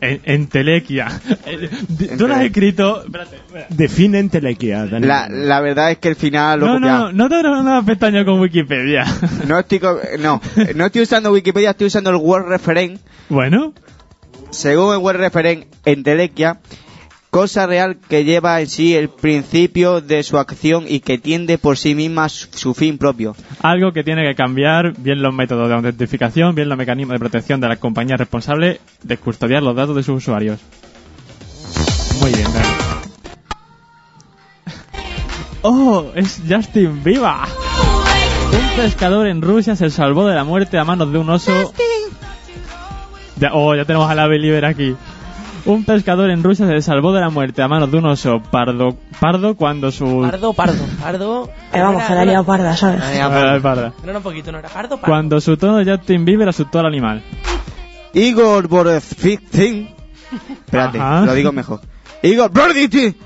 en- 0.01 0.21
entelequia. 0.25 1.09
Eh, 1.47 1.71
Tú 2.19 2.27
lo 2.29 2.35
has 2.35 2.43
escrito... 2.43 3.03
espérate, 3.05 3.37
espérate. 3.37 3.75
Define 3.75 4.19
entelequia, 4.19 4.87
Dani. 4.87 5.07
La, 5.07 5.29
la 5.29 5.61
verdad 5.61 5.91
es 5.93 5.99
que 5.99 6.09
el 6.09 6.17
final 6.17 6.61
lo 6.61 6.67
No, 6.67 6.75
copia. 6.75 6.91
no, 6.99 7.13
no 7.13 7.29
te 7.29 7.35
abras 7.37 7.61
una 7.61 7.83
pestaña 7.85 8.25
con 8.25 8.41
Wikipedia. 8.41 8.86
No 9.47 9.59
estoy, 9.59 9.81
no, 10.19 10.41
no 10.75 10.87
estoy 10.87 11.03
usando 11.03 11.33
Wikipedia, 11.33 11.71
estoy 11.71 11.89
usando 11.89 12.11
el 12.11 12.17
Word 12.17 12.49
Referent. 12.49 13.01
Bueno. 13.29 13.73
Según 14.51 14.95
el 14.95 15.01
Word 15.01 15.17
Referent, 15.17 15.67
entelequia, 15.85 16.61
cosa 17.31 17.67
real 17.67 17.99
que 18.09 18.25
lleva 18.25 18.61
en 18.61 18.69
sí 18.69 18.95
el 18.95 19.09
principio 19.09 20.01
de 20.01 20.23
su 20.23 20.39
acción 20.39 20.85
y 20.89 21.01
que 21.01 21.19
tiende 21.19 21.59
por 21.59 21.77
sí 21.77 21.95
misma 21.95 22.29
su, 22.29 22.49
su 22.53 22.75
fin 22.75 22.97
propio. 22.97 23.37
Algo 23.61 23.93
que 23.93 24.05
tiene 24.05 24.27
que 24.27 24.35
cambiar 24.35 24.95
bien 24.97 25.21
los 25.21 25.35
métodos 25.35 25.69
de 25.69 25.75
autentificación, 25.75 26.55
bien 26.55 26.69
los 26.69 26.79
mecanismos 26.79 27.15
de 27.15 27.19
protección 27.19 27.61
de 27.61 27.69
las 27.69 27.79
compañías 27.79 28.19
responsables 28.19 28.81
de 29.03 29.17
custodiar 29.19 29.63
los 29.63 29.77
datos 29.77 29.97
de 29.97 30.03
sus 30.03 30.17
usuarios. 30.17 30.61
Muy 32.21 32.33
bien, 32.33 32.47
Dani. 32.53 32.69
¡Oh! 35.63 36.13
¡Es 36.15 36.41
Justin 36.49 37.03
Bieber! 37.03 37.66
Un 38.77 38.83
pescador 38.83 39.27
en 39.27 39.41
Rusia 39.41 39.75
se 39.75 39.89
salvó 39.89 40.27
de 40.27 40.35
la 40.35 40.45
muerte 40.45 40.79
a 40.79 40.85
manos 40.85 41.11
de 41.11 41.17
un 41.17 41.31
oso. 41.31 41.51
Ya, 43.37 43.55
oh, 43.55 43.75
ya 43.75 43.87
tenemos 43.87 44.11
a 44.11 44.15
la 44.15 44.27
Believer 44.27 44.67
aquí. 44.67 44.95
Un 45.65 45.85
pescador 45.85 46.29
en 46.29 46.45
Rusia 46.45 46.67
se 46.67 46.83
salvó 46.83 47.15
de 47.15 47.23
la 47.23 47.31
muerte 47.31 47.63
a 47.63 47.69
manos 47.69 47.91
de 47.91 47.97
un 47.97 48.05
oso 48.05 48.43
pardo, 48.51 48.99
pardo 49.19 49.57
cuando 49.57 49.91
su... 49.91 50.21
Pardo, 50.21 50.53
pardo, 50.53 50.85
pardo. 51.01 51.51
Eh, 51.73 51.81
vamos, 51.81 52.03
que 52.03 52.15
la 52.15 52.27
liado 52.27 52.45
parda, 52.45 52.77
¿sabes? 52.77 53.01
Ah, 53.03 53.59
parda. 53.63 53.95
No 54.03 54.11
era 54.11 54.19
un 54.19 54.23
poquito, 54.23 54.53
no 54.53 54.59
era 54.59 54.69
pardo, 54.69 54.99
pardo. 54.99 55.07
Cuando 55.07 55.41
su 55.41 55.57
tono 55.57 55.79
de 55.79 55.91
Justin 55.91 56.27
Bieber 56.27 56.51
asustó 56.51 56.81
al 56.81 56.87
animal. 56.87 57.23
Igor 58.13 58.69
Borovitsin. 58.69 59.89
Espérate, 60.67 61.01
Ajá. 61.01 61.25
lo 61.25 61.33
digo 61.33 61.51
mejor. 61.51 61.81
Igor 62.23 62.51
Borovitsin 62.51 63.17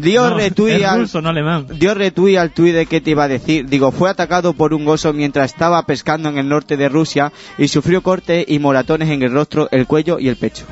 dio 0.00 0.30
No, 0.30 0.36
retweet 0.36 0.84
al 0.84 1.00
ruso, 1.00 1.20
no 1.20 1.28
alemán. 1.28 1.66
dio 1.78 1.94
retweet 1.94 2.36
al 2.38 2.50
tuit 2.52 2.74
de 2.74 2.86
que 2.86 3.00
te 3.00 3.10
iba 3.10 3.24
a 3.24 3.28
decir. 3.28 3.66
Digo, 3.68 3.92
fue 3.92 4.08
atacado 4.10 4.52
por 4.54 4.72
un 4.74 4.86
oso 4.88 5.12
mientras 5.12 5.52
estaba 5.52 5.82
pescando 5.84 6.28
en 6.28 6.38
el 6.38 6.48
norte 6.48 6.76
de 6.76 6.88
Rusia 6.88 7.32
y 7.58 7.68
sufrió 7.68 8.02
cortes 8.02 8.44
y 8.48 8.58
moratones 8.58 9.08
en 9.10 9.22
el 9.22 9.32
rostro, 9.32 9.68
el 9.70 9.86
cuello 9.86 10.18
y 10.18 10.28
el 10.28 10.36
pecho. 10.36 10.64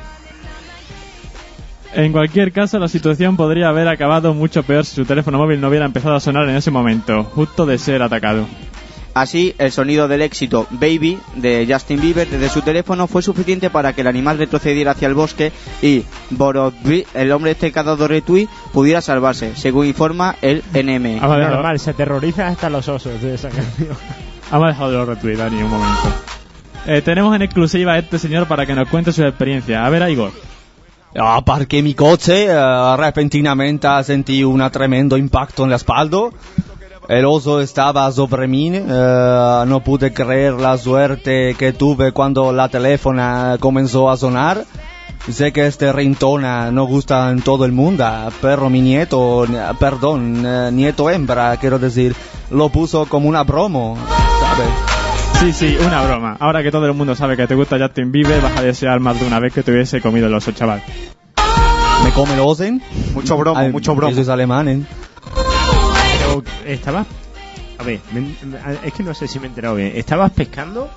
En 1.93 2.13
cualquier 2.13 2.53
caso, 2.53 2.79
la 2.79 2.87
situación 2.87 3.35
podría 3.35 3.67
haber 3.67 3.89
acabado 3.89 4.33
mucho 4.33 4.63
peor 4.63 4.85
si 4.85 4.95
su 4.95 5.03
teléfono 5.05 5.37
móvil 5.37 5.59
no 5.59 5.67
hubiera 5.67 5.85
empezado 5.85 6.15
a 6.15 6.21
sonar 6.21 6.47
en 6.47 6.55
ese 6.55 6.71
momento, 6.71 7.23
justo 7.25 7.65
de 7.65 7.77
ser 7.77 8.01
atacado. 8.01 8.47
Así, 9.13 9.53
el 9.57 9.71
sonido 9.71 10.07
del 10.07 10.21
éxito 10.21 10.67
Baby 10.71 11.19
de 11.35 11.67
Justin 11.69 11.99
Bieber 11.99 12.29
desde 12.29 12.49
su 12.49 12.61
teléfono 12.61 13.07
fue 13.07 13.21
suficiente 13.21 13.69
para 13.69 13.93
que 13.93 14.01
el 14.01 14.07
animal 14.07 14.37
retrocediera 14.37 14.91
hacia 14.91 15.07
el 15.07 15.13
bosque 15.13 15.51
y 15.81 16.03
Borovitsin, 16.29 17.05
el 17.13 17.31
hombre 17.31 17.51
este 17.51 17.71
que 17.71 17.79
ha 17.79 17.83
dado 17.83 18.07
retweet, 18.07 18.47
pudiera 18.71 19.01
salvarse, 19.01 19.55
según 19.55 19.87
informa 19.87 20.35
el 20.41 20.63
NM. 20.73 21.19
Ah, 21.21 21.27
vale, 21.27 21.45
Normal, 21.45 21.79
se 21.79 21.93
terroriza 21.93 22.47
hasta 22.47 22.69
los 22.69 22.87
osos 22.87 23.21
de 23.21 23.35
esa 23.35 23.49
canción. 23.49 23.95
Vamos 24.49 24.65
a 24.65 24.69
dejar 24.69 24.89
de 24.89 24.97
los 24.97 25.07
retweets, 25.07 25.39
Dani, 25.39 25.63
un 25.63 25.69
momento. 25.69 26.09
Eh, 26.85 27.01
tenemos 27.01 27.35
en 27.35 27.41
exclusiva 27.43 27.93
a 27.93 27.99
este 27.99 28.17
señor 28.17 28.47
para 28.47 28.65
que 28.65 28.73
nos 28.73 28.89
cuente 28.89 29.11
su 29.11 29.23
experiencia. 29.23 29.85
A 29.85 29.89
ver, 29.89 30.09
Igor. 30.09 30.31
Aparqué 31.15 31.83
mi 31.83 31.93
coche, 31.93 32.45
eh, 32.47 32.95
repentinamente 32.97 33.87
sentí 34.03 34.43
un 34.43 34.67
tremendo 34.71 35.17
impacto 35.17 35.65
en 35.65 35.71
la 35.71 35.75
espalda. 35.75 36.29
El 37.11 37.25
oso 37.25 37.59
estaba 37.59 38.09
sobre 38.13 38.47
mí, 38.47 38.71
eh, 38.73 39.63
no 39.67 39.83
pude 39.83 40.13
creer 40.13 40.53
la 40.53 40.77
suerte 40.77 41.55
que 41.59 41.73
tuve 41.73 42.13
cuando 42.13 42.53
la 42.53 42.69
teléfono 42.69 43.57
comenzó 43.59 44.09
a 44.09 44.15
sonar. 44.15 44.63
Sé 45.29 45.51
que 45.51 45.67
este 45.67 45.91
rintona 45.91 46.71
no 46.71 46.85
gusta 46.85 47.29
en 47.29 47.41
todo 47.41 47.65
el 47.65 47.73
mundo, 47.73 48.05
pero 48.41 48.69
mi 48.69 48.79
nieto, 48.79 49.45
perdón, 49.77 50.45
eh, 50.45 50.69
nieto 50.71 51.09
hembra, 51.09 51.57
quiero 51.57 51.79
decir, 51.79 52.15
lo 52.49 52.69
puso 52.69 53.05
como 53.05 53.27
una 53.27 53.43
broma, 53.43 53.95
¿sabes? 54.39 54.69
Sí, 55.41 55.51
sí, 55.51 55.77
una 55.85 56.03
broma. 56.03 56.37
Ahora 56.39 56.63
que 56.63 56.71
todo 56.71 56.85
el 56.85 56.93
mundo 56.93 57.13
sabe 57.13 57.35
que 57.35 57.45
te 57.45 57.55
gusta 57.55 57.77
Justin 57.77 58.13
Bieber, 58.13 58.41
vas 58.41 58.57
a 58.57 58.61
desear 58.61 59.01
más 59.01 59.19
de 59.19 59.27
una 59.27 59.41
vez 59.41 59.51
que 59.51 59.63
te 59.63 59.73
hubiese 59.73 59.99
comido 59.99 60.27
el 60.27 60.33
oso, 60.33 60.53
chaval. 60.53 60.81
¿Me 62.05 62.13
come 62.13 62.35
el 62.35 62.39
osen? 62.39 62.81
Mucho 63.13 63.35
bromo, 63.35 63.67
mucho 63.67 63.95
bromo. 63.95 64.13
Eso 64.13 64.21
es 64.21 64.29
alemán, 64.29 64.69
¿eh? 64.69 64.81
Pero 66.39 66.43
estabas. 66.65 67.07
A 67.77 67.83
ver, 67.83 67.99
me- 68.13 68.35
es 68.85 68.93
que 68.93 69.03
no 69.03 69.13
sé 69.13 69.27
si 69.27 69.39
me 69.39 69.45
he 69.45 69.49
enterado 69.49 69.75
bien. 69.75 69.93
Estabas 69.95 70.31
pescando 70.31 70.89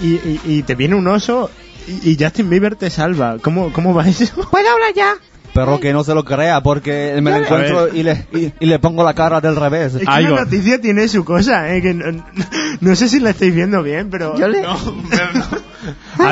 y, 0.00 0.14
y- 0.14 0.40
y 0.44 0.62
te 0.62 0.74
viene 0.74 0.94
un 0.94 1.06
oso 1.06 1.50
y, 1.86 2.10
y 2.12 2.16
Justin 2.22 2.48
Bieber 2.50 2.76
te 2.76 2.90
salva. 2.90 3.36
¿Cómo, 3.42 3.72
cómo 3.72 3.94
va 3.94 4.08
eso? 4.08 4.24
¿Puedo 4.50 4.70
hablar 4.70 4.92
ya? 4.94 5.14
Pero 5.54 5.80
que 5.80 5.92
no 5.94 6.04
se 6.04 6.14
lo 6.14 6.22
crea 6.24 6.62
porque 6.62 7.18
me 7.22 7.30
lo 7.30 7.36
encuentro 7.38 7.88
y 7.94 8.02
le, 8.02 8.26
y, 8.32 8.52
y 8.60 8.66
le 8.66 8.78
pongo 8.78 9.02
la 9.02 9.14
cara 9.14 9.40
del 9.40 9.56
revés. 9.56 9.94
Es 9.94 10.00
que 10.00 10.06
la 10.06 10.44
noticia 10.44 10.80
tiene 10.82 11.08
su 11.08 11.24
cosa, 11.24 11.74
¿eh? 11.74 11.80
Que 11.80 11.94
no, 11.94 12.24
no 12.80 12.94
sé 12.96 13.08
si 13.08 13.20
la 13.20 13.30
estáis 13.30 13.54
viendo 13.54 13.82
bien, 13.82 14.10
pero. 14.10 14.36
Yo 14.38 14.48
le- 14.48 14.60
No, 16.18 16.28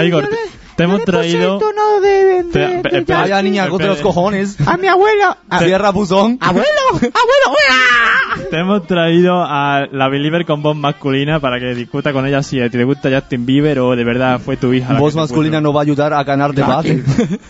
te 0.76 0.84
hemos 0.84 1.04
traído... 1.04 1.58
tono 1.58 2.00
de, 2.00 2.42
de, 2.44 2.82
de- 2.82 3.00
de- 3.02 3.14
Vaya 3.14 3.42
niña, 3.42 3.68
de 3.68 3.86
los 3.86 4.00
cojones. 4.00 4.56
A 4.66 4.76
mi 4.76 4.86
abuelo. 4.88 5.36
A- 5.48 5.58
Cierra 5.60 5.90
buzón. 5.90 6.38
¡Abuelo! 6.40 6.66
¡Abuelo! 6.92 8.48
Te 8.50 8.58
hemos 8.58 8.86
traído 8.86 9.42
a 9.44 9.86
la 9.90 10.08
Believer 10.08 10.44
con 10.44 10.62
voz 10.62 10.76
masculina 10.76 11.40
para 11.40 11.58
que 11.60 11.74
discuta 11.74 12.12
con 12.12 12.26
ella 12.26 12.42
si 12.42 12.58
te 12.68 12.84
gusta 12.84 13.08
Justin 13.10 13.46
Bieber 13.46 13.78
o 13.80 13.94
de 13.96 14.04
verdad 14.04 14.40
fue 14.40 14.56
tu 14.56 14.72
hija. 14.72 14.92
la 14.92 14.98
Voz 15.00 15.14
masculina 15.14 15.60
no 15.60 15.72
va 15.72 15.80
a 15.80 15.84
ayudar 15.84 16.12
a 16.12 16.22
ganar 16.24 16.52
debate. 16.52 17.02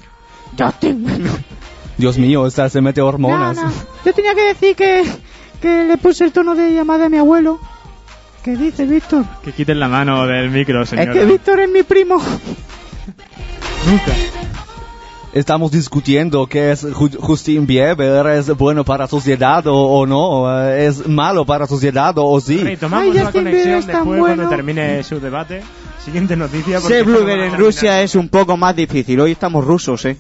Justin. 0.58 1.06
Dios 1.96 2.18
mío, 2.18 2.46
esta 2.46 2.68
se 2.68 2.80
mete 2.80 3.00
No, 3.00 3.06
hormonas. 3.08 3.56
no. 3.56 3.72
Yo 4.04 4.12
tenía 4.12 4.34
que 4.34 4.44
decir 4.48 4.76
que, 4.76 5.04
que 5.62 5.84
le 5.84 5.96
puse 5.96 6.24
el 6.24 6.32
tono 6.32 6.54
de 6.54 6.72
llamada 6.72 7.06
a 7.06 7.08
mi 7.08 7.18
abuelo. 7.18 7.58
¿Qué 8.42 8.56
dice 8.56 8.84
Víctor? 8.84 9.24
Que 9.42 9.52
quiten 9.52 9.80
la 9.80 9.88
mano 9.88 10.26
del 10.26 10.50
micro, 10.50 10.84
señora. 10.84 11.12
Es 11.12 11.18
que 11.18 11.24
Víctor 11.24 11.60
es 11.60 11.70
mi 11.70 11.82
primo. 11.82 12.20
Nunca. 13.86 14.12
Estamos 15.32 15.72
discutiendo 15.72 16.46
que 16.46 16.70
es 16.70 16.84
Ju- 16.86 17.18
Justin 17.18 17.66
Bieber, 17.66 18.24
es 18.28 18.56
bueno 18.56 18.84
para 18.84 19.08
sociedad 19.08 19.66
o, 19.66 19.74
o 19.74 20.06
no, 20.06 20.64
es 20.70 21.08
malo 21.08 21.44
para 21.44 21.66
sociedad 21.66 22.16
o, 22.18 22.24
o 22.26 22.40
sí. 22.40 22.58
Retomamos 22.58 23.08
Ay, 23.08 23.12
la 23.14 23.24
Justin 23.24 23.40
conexión 23.42 23.74
después 23.74 24.04
cuando 24.04 24.18
bueno. 24.20 24.48
termine 24.48 25.02
su 25.02 25.18
debate. 25.18 25.62
Siguiente 26.04 26.36
noticia. 26.36 26.80
Ser 26.80 27.02
blogger 27.04 27.38
en. 27.40 27.58
Rusia 27.58 28.00
es 28.02 28.14
un 28.14 28.28
poco 28.28 28.56
más 28.56 28.76
difícil. 28.76 29.18
Hoy 29.20 29.32
estamos 29.32 29.64
rusos, 29.64 30.04
¿eh? 30.04 30.16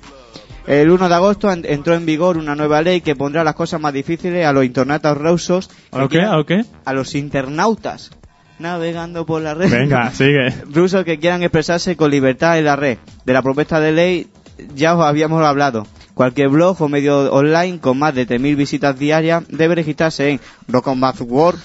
El 0.66 0.90
1 0.90 1.08
de 1.08 1.14
agosto 1.14 1.52
en- 1.52 1.64
entró 1.64 1.94
en 1.94 2.06
vigor 2.06 2.36
una 2.36 2.56
nueva 2.56 2.82
ley 2.82 3.00
que 3.02 3.14
pondrá 3.14 3.44
las 3.44 3.54
cosas 3.54 3.80
más 3.80 3.92
difíciles 3.92 4.44
a 4.46 4.52
los 4.52 4.64
internautas 4.64 5.16
rusos. 5.16 5.70
¿A 5.92 5.98
lo 5.98 6.08
qué? 6.08 6.22
¿A 6.22 6.36
lo 6.36 6.44
qué? 6.44 6.64
A 6.86 6.92
los 6.92 7.14
internautas. 7.14 8.10
Navegando 8.58 9.26
por 9.26 9.42
la 9.42 9.54
red. 9.54 9.70
Venga, 9.70 10.10
sigue. 10.14 10.50
rusos 10.72 11.04
que 11.04 11.18
quieran 11.18 11.42
expresarse 11.42 11.96
con 11.96 12.10
libertad 12.10 12.58
en 12.58 12.64
la 12.66 12.76
red. 12.76 12.98
De 13.24 13.32
la 13.32 13.42
propuesta 13.42 13.80
de 13.80 13.92
ley 13.92 14.26
ya 14.74 14.94
os 14.96 15.04
habíamos 15.04 15.42
hablado. 15.44 15.86
Cualquier 16.14 16.48
blog 16.48 16.80
o 16.80 16.88
medio 16.88 17.32
online 17.32 17.80
con 17.80 17.98
más 17.98 18.14
de 18.14 18.26
3.000 18.26 18.56
visitas 18.56 18.98
diarias 18.98 19.42
debe 19.48 19.74
registrarse 19.74 20.30
en 20.30 20.40
Rockombathworld, 20.68 21.60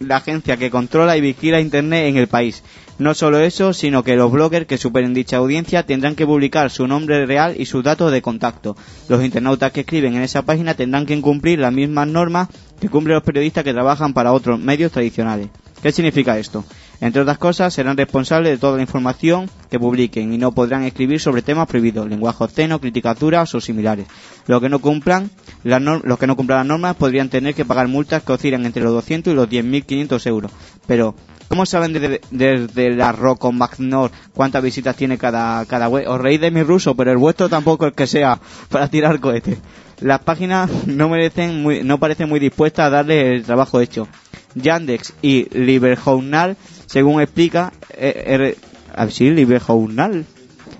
la 0.00 0.16
agencia 0.16 0.56
que 0.56 0.70
controla 0.70 1.16
y 1.16 1.20
vigila 1.20 1.60
Internet 1.60 2.08
en 2.08 2.16
el 2.16 2.26
país. 2.26 2.64
No 2.98 3.14
solo 3.14 3.38
eso, 3.38 3.72
sino 3.72 4.02
que 4.02 4.16
los 4.16 4.32
bloggers 4.32 4.66
que 4.66 4.78
superen 4.78 5.14
dicha 5.14 5.36
audiencia 5.36 5.84
tendrán 5.84 6.16
que 6.16 6.26
publicar 6.26 6.70
su 6.70 6.88
nombre 6.88 7.24
real 7.26 7.54
y 7.56 7.66
sus 7.66 7.84
datos 7.84 8.10
de 8.10 8.22
contacto. 8.22 8.76
Los 9.08 9.24
internautas 9.24 9.70
que 9.70 9.80
escriben 9.80 10.14
en 10.14 10.22
esa 10.22 10.42
página 10.42 10.74
tendrán 10.74 11.06
que 11.06 11.20
cumplir 11.20 11.60
las 11.60 11.72
mismas 11.72 12.08
normas 12.08 12.48
que 12.80 12.88
cumplen 12.88 13.14
los 13.14 13.24
periodistas 13.24 13.62
que 13.62 13.72
trabajan 13.72 14.12
para 14.12 14.32
otros 14.32 14.58
medios 14.58 14.90
tradicionales. 14.90 15.48
¿Qué 15.84 15.92
significa 15.92 16.38
esto? 16.38 16.64
Entre 17.02 17.20
otras 17.20 17.36
cosas, 17.36 17.74
serán 17.74 17.98
responsables 17.98 18.52
de 18.52 18.56
toda 18.56 18.76
la 18.76 18.82
información 18.82 19.50
que 19.70 19.78
publiquen 19.78 20.32
y 20.32 20.38
no 20.38 20.50
podrán 20.50 20.84
escribir 20.84 21.20
sobre 21.20 21.42
temas 21.42 21.68
prohibidos, 21.68 22.08
lenguaje 22.08 22.42
obsceno, 22.42 22.80
críticas 22.80 23.18
duras 23.18 23.54
o 23.54 23.60
similares. 23.60 24.06
Los 24.46 24.62
que 24.62 24.70
no 24.70 24.78
cumplan 24.78 25.30
las 25.62 25.82
los 25.82 26.18
que 26.18 26.26
no 26.26 26.36
cumplan 26.36 26.60
las 26.60 26.66
normas 26.68 26.96
podrían 26.96 27.28
tener 27.28 27.54
que 27.54 27.66
pagar 27.66 27.88
multas 27.88 28.22
que 28.22 28.32
oscilan 28.32 28.64
entre 28.64 28.82
los 28.82 28.94
200 28.94 29.34
y 29.34 29.36
los 29.36 29.46
10.500 29.46 30.26
euros. 30.26 30.52
Pero, 30.86 31.14
¿cómo 31.48 31.66
saben 31.66 31.92
desde, 31.92 32.22
desde 32.30 32.96
la 32.96 33.12
Rocco 33.12 33.52
Magnor 33.52 34.10
cuántas 34.32 34.62
visitas 34.62 34.96
tiene 34.96 35.18
cada, 35.18 35.66
cada 35.66 35.90
web? 35.90 36.08
Os 36.08 36.18
reís 36.18 36.40
de 36.40 36.50
mi 36.50 36.62
ruso, 36.62 36.94
pero 36.94 37.10
el 37.10 37.18
vuestro 37.18 37.50
tampoco 37.50 37.88
es 37.88 37.92
que 37.92 38.06
sea 38.06 38.40
para 38.70 38.88
tirar 38.88 39.20
cohetes. 39.20 39.58
Las 40.00 40.20
páginas 40.20 40.70
no 40.86 41.10
merecen 41.10 41.62
muy, 41.62 41.84
no 41.84 41.98
parecen 41.98 42.30
muy 42.30 42.40
dispuestas 42.40 42.86
a 42.86 42.90
darle 42.90 43.34
el 43.34 43.44
trabajo 43.44 43.82
hecho. 43.82 44.08
Yandex 44.54 45.14
y 45.22 45.48
Liberjournal, 45.56 46.56
según 46.86 47.20
explica 47.20 47.72
eh, 47.90 48.24
R, 48.26 48.56
ah, 48.94 49.06
sí, 49.10 49.30
Liberjournal, 49.30 50.24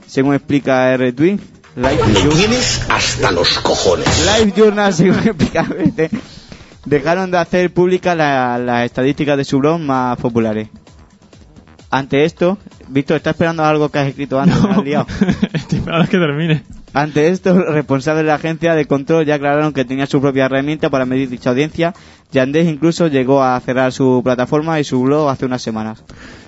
según 0.06 0.34
explica 0.34 0.92
R-Twin, 0.94 1.40
Live 1.76 1.98
Journal- 2.14 2.36
Tienes 2.38 2.86
hasta 2.88 3.30
los 3.32 3.58
cojones. 3.58 4.06
Live 4.38 4.52
Journal, 4.56 4.92
según 4.94 5.18
explica 5.18 5.66
dejaron 6.84 7.30
de 7.30 7.38
hacer 7.38 7.72
públicas 7.72 8.16
la- 8.16 8.58
las 8.58 8.84
estadísticas 8.86 9.36
de 9.36 9.44
su 9.44 9.58
blog 9.58 9.80
más 9.80 10.16
populares. 10.18 10.68
Ante 11.90 12.24
esto, 12.24 12.58
Víctor, 12.88 13.16
¿está 13.18 13.30
esperando 13.30 13.64
algo 13.64 13.88
que 13.88 13.98
has 13.98 14.08
escrito 14.08 14.38
antes? 14.40 14.60
¿Me 14.62 14.70
has 14.70 14.84
liado? 14.84 15.06
Estoy 15.52 15.78
esperando 15.78 16.04
a 16.04 16.08
que 16.08 16.18
termine. 16.18 16.62
Ante 16.92 17.28
esto, 17.28 17.54
los 17.54 17.72
responsables 17.74 18.22
de 18.24 18.28
la 18.28 18.34
agencia 18.34 18.74
de 18.74 18.86
control 18.86 19.24
ya 19.24 19.36
aclararon 19.36 19.72
que 19.72 19.84
tenía 19.84 20.06
su 20.06 20.20
propia 20.20 20.46
herramienta 20.46 20.90
para 20.90 21.06
medir 21.06 21.28
dicha 21.28 21.50
audiencia. 21.50 21.94
Yandex 22.32 22.68
incluso 22.68 23.08
llegó 23.08 23.42
a 23.42 23.58
cerrar 23.60 23.92
su 23.92 24.20
plataforma 24.24 24.80
y 24.80 24.84
su 24.84 25.00
blog 25.02 25.28
hace 25.28 25.46
unas 25.46 25.62
semanas. 25.62 26.02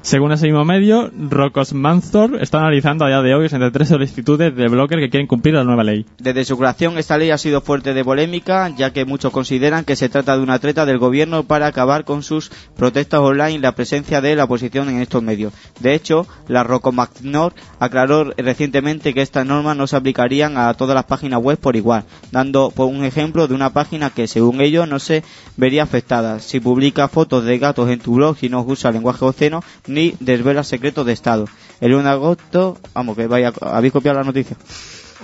Según 0.07 0.31
ese 0.31 0.47
mismo 0.47 0.65
medio, 0.65 1.11
Rocos 1.19 1.73
Manzor 1.73 2.41
está 2.41 2.59
analizando 2.59 3.05
a 3.05 3.09
día 3.09 3.23
de 3.23 3.35
hoy 3.35 3.49
entre 3.51 3.73
tres 3.73 3.89
solicitudes 3.89 4.55
de 4.55 4.69
bloggers 4.69 5.03
que 5.03 5.11
quieren 5.11 5.27
cumplir 5.27 5.55
la 5.55 5.65
nueva 5.65 5.83
ley. 5.83 6.07
Desde 6.19 6.45
su 6.45 6.57
creación, 6.57 6.97
esta 6.97 7.19
ley 7.19 7.33
ha 7.33 7.39
sido 7.39 7.61
fuerte 7.61 7.93
de 7.93 8.05
polémica, 8.05 8.69
ya 8.69 8.93
que 8.93 9.05
muchos 9.05 9.33
consideran 9.33 9.85
que 9.85 9.97
se 9.97 10.09
trata 10.09 10.37
de 10.37 10.45
una 10.45 10.61
treta 10.61 10.87
del 10.87 10.99
gobierno 10.99 11.43
para 11.43 11.67
acabar 11.67 12.05
con 12.05 12.23
sus 12.23 12.53
protestas 12.77 13.19
online 13.19 13.55
y 13.55 13.59
la 13.59 13.75
presencia 13.75 14.21
de 14.21 14.37
la 14.37 14.45
oposición 14.45 14.89
en 14.89 15.01
estos 15.01 15.25
medios. 15.25 15.53
De 15.81 15.95
hecho, 15.95 16.25
la 16.47 16.63
Rocomacnor 16.63 17.53
aclaró 17.81 18.31
recientemente 18.37 19.13
que 19.13 19.23
estas 19.23 19.45
normas 19.45 19.77
no 19.77 19.89
se 19.89 19.97
aplicarían 19.97 20.57
a 20.57 20.73
todas 20.75 20.95
las 20.95 21.07
páginas 21.07 21.43
web 21.43 21.59
por 21.59 21.75
igual, 21.75 22.05
dando 22.31 22.71
por 22.71 22.87
un 22.87 23.05
ejemplo 23.05 23.49
de 23.49 23.55
una 23.55 23.71
página 23.71 24.11
que, 24.11 24.29
según 24.29 24.61
ellos, 24.61 24.89
no 24.89 25.01
se 25.01 25.25
vería 25.67 25.83
afectada 25.83 26.39
si 26.39 26.61
publica 26.61 27.09
fotos 27.09 27.45
de 27.45 27.59
gatos 27.59 27.91
en 27.91 27.99
tu 27.99 28.15
blog 28.15 28.37
y 28.41 28.49
no 28.49 28.63
usa 28.63 28.93
lenguaje 28.93 29.25
obsceno 29.25 29.65
ni 29.89 30.15
desvela 30.21 30.63
secretos 30.63 31.05
de 31.05 31.13
Estado. 31.13 31.49
El 31.81 31.93
1 31.93 32.05
de 32.05 32.09
agosto, 32.11 32.79
vamos, 32.95 33.17
que 33.17 33.27
vaya, 33.27 33.53
habéis 33.61 33.93
copiado 33.93 34.17
la 34.19 34.25
noticia. 34.25 34.57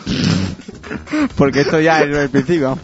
Porque 1.36 1.61
esto 1.61 1.78
ya 1.80 2.01
es 2.01 2.16
el 2.16 2.28
principio. 2.28 2.76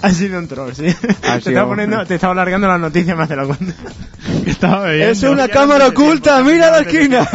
Ha 0.00 0.10
sido 0.10 0.38
un 0.38 0.46
troll, 0.46 0.72
sí. 0.74 0.86
Ha 1.24 1.38
te, 1.40 1.48
estaba 1.50 1.68
poniendo, 1.68 2.06
te 2.06 2.14
estaba 2.14 2.34
alargando 2.34 2.68
la 2.68 2.78
noticia 2.78 3.16
más 3.16 3.28
de 3.28 3.36
la 3.36 3.46
cuenta. 3.46 3.74
Estaba 4.46 4.92
Es 4.94 5.24
una 5.24 5.48
cámara 5.48 5.88
oculta, 5.88 6.40
mira 6.44 6.70
la 6.70 6.80
esquina. 6.80 7.28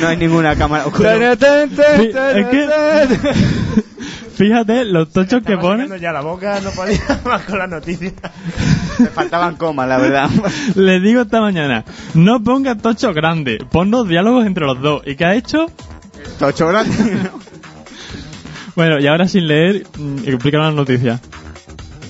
No 0.00 0.08
hay 0.08 0.16
ninguna 0.16 0.56
cámara 0.56 0.86
oculta. 0.86 1.32
Es 1.34 2.46
que- 2.46 2.68
Fíjate 4.40 4.86
los 4.86 5.10
tochos 5.12 5.42
que 5.44 5.58
pone. 5.58 5.82
Sacando 5.82 5.96
ya 6.02 6.12
la 6.12 6.22
boca, 6.22 6.60
no 6.60 6.70
podía 6.70 6.98
más 7.26 7.42
con 7.44 7.58
la 7.58 7.66
noticia. 7.66 8.12
Me 8.98 9.06
faltaban 9.08 9.56
comas, 9.56 9.86
la 9.86 9.98
verdad. 9.98 10.30
Le 10.76 10.98
digo 11.00 11.20
esta 11.22 11.42
mañana, 11.42 11.84
no 12.14 12.42
ponga 12.42 12.74
tocho 12.74 13.12
grande, 13.12 13.58
ponnos 13.70 14.08
diálogos 14.08 14.46
entre 14.46 14.64
los 14.64 14.80
dos. 14.80 15.02
¿Y 15.04 15.14
qué 15.16 15.24
ha 15.26 15.34
hecho? 15.34 15.66
Tocho 16.38 16.68
grande. 16.68 16.94
Bueno, 18.76 18.98
y 18.98 19.06
ahora 19.08 19.28
sin 19.28 19.46
leer, 19.46 19.84
mm, 19.98 20.18
explícanos 20.26 20.68
las 20.68 20.74
noticias. 20.74 21.20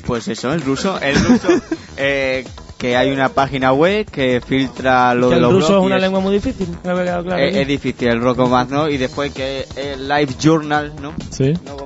Pues 0.06 0.28
eso, 0.28 0.52
el 0.52 0.60
ruso, 0.60 1.00
el 1.00 1.16
ruso, 1.24 1.48
eh, 1.96 2.44
que 2.78 2.96
hay 2.96 3.10
una 3.10 3.30
página 3.30 3.72
web 3.72 4.06
que 4.08 4.40
filtra 4.46 5.14
lo 5.14 5.30
Que 5.30 5.34
de 5.34 5.36
el 5.36 5.42
los 5.42 5.52
ruso 5.54 5.78
es 5.80 5.84
una 5.86 5.96
es- 5.96 6.02
lengua 6.02 6.20
muy 6.20 6.34
difícil. 6.34 6.68
me 6.84 6.90
ha 6.90 6.94
quedado 6.94 7.24
claro 7.24 7.42
es, 7.42 7.50
aquí. 7.50 7.58
es 7.60 7.66
difícil 7.66 8.08
el 8.08 8.20
Rocomaz, 8.20 8.68
¿no? 8.68 8.88
Y 8.88 8.98
después 8.98 9.32
que 9.32 9.66
es 9.74 9.98
Live 9.98 10.34
Journal, 10.40 10.92
¿no? 11.00 11.12
Sí. 11.30 11.54
No, 11.64 11.76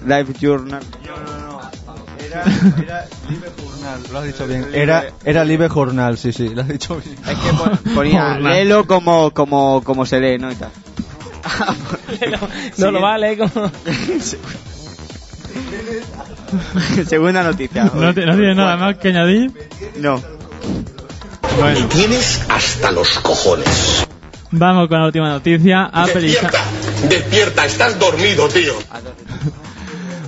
Gómez. 0.00 0.26
Live 0.28 0.34
Journal. 0.40 0.82
Lo 4.12 4.18
has 4.18 4.24
dicho 4.24 4.46
bien. 4.46 4.68
Era, 4.72 5.04
era 5.24 5.44
Live 5.44 5.68
Journal, 5.68 6.16
sí, 6.18 6.32
sí, 6.32 6.48
lo 6.50 6.62
has 6.62 6.68
dicho 6.68 6.96
bien. 7.04 7.16
Es 7.26 7.38
que 7.38 7.52
pon- 7.52 7.78
ponía, 7.94 8.34
Journal. 8.34 8.52
léelo 8.52 8.86
como, 8.86 9.30
como, 9.32 9.82
como 9.82 10.06
se 10.06 10.20
lee, 10.20 10.38
¿no? 10.38 10.50
Y 10.52 10.54
tal. 10.56 10.70
no 12.78 12.90
lo 12.90 13.00
vale 13.00 13.36
como... 13.38 13.70
Segunda 17.06 17.42
noticia. 17.42 17.84
¿No, 17.94 18.14
te- 18.14 18.26
no 18.26 18.36
tienes 18.36 18.56
nada 18.56 18.76
más 18.76 18.96
que 18.98 19.08
añadir? 19.08 19.52
No. 19.98 20.20
Bueno, 21.58 21.86
Tienes 21.88 22.42
hasta 22.48 22.90
los 22.92 23.18
cojones. 23.20 24.06
vamos 24.52 24.88
con 24.88 24.98
la 25.00 25.06
última 25.06 25.28
noticia. 25.30 25.84
Apple 25.92 26.26
y, 26.28 26.32
Sa- 26.32 26.42
Despierta, 26.42 26.64
despierta, 27.08 27.66
estás 27.66 27.98
dormido, 27.98 28.48
tío. 28.48 28.74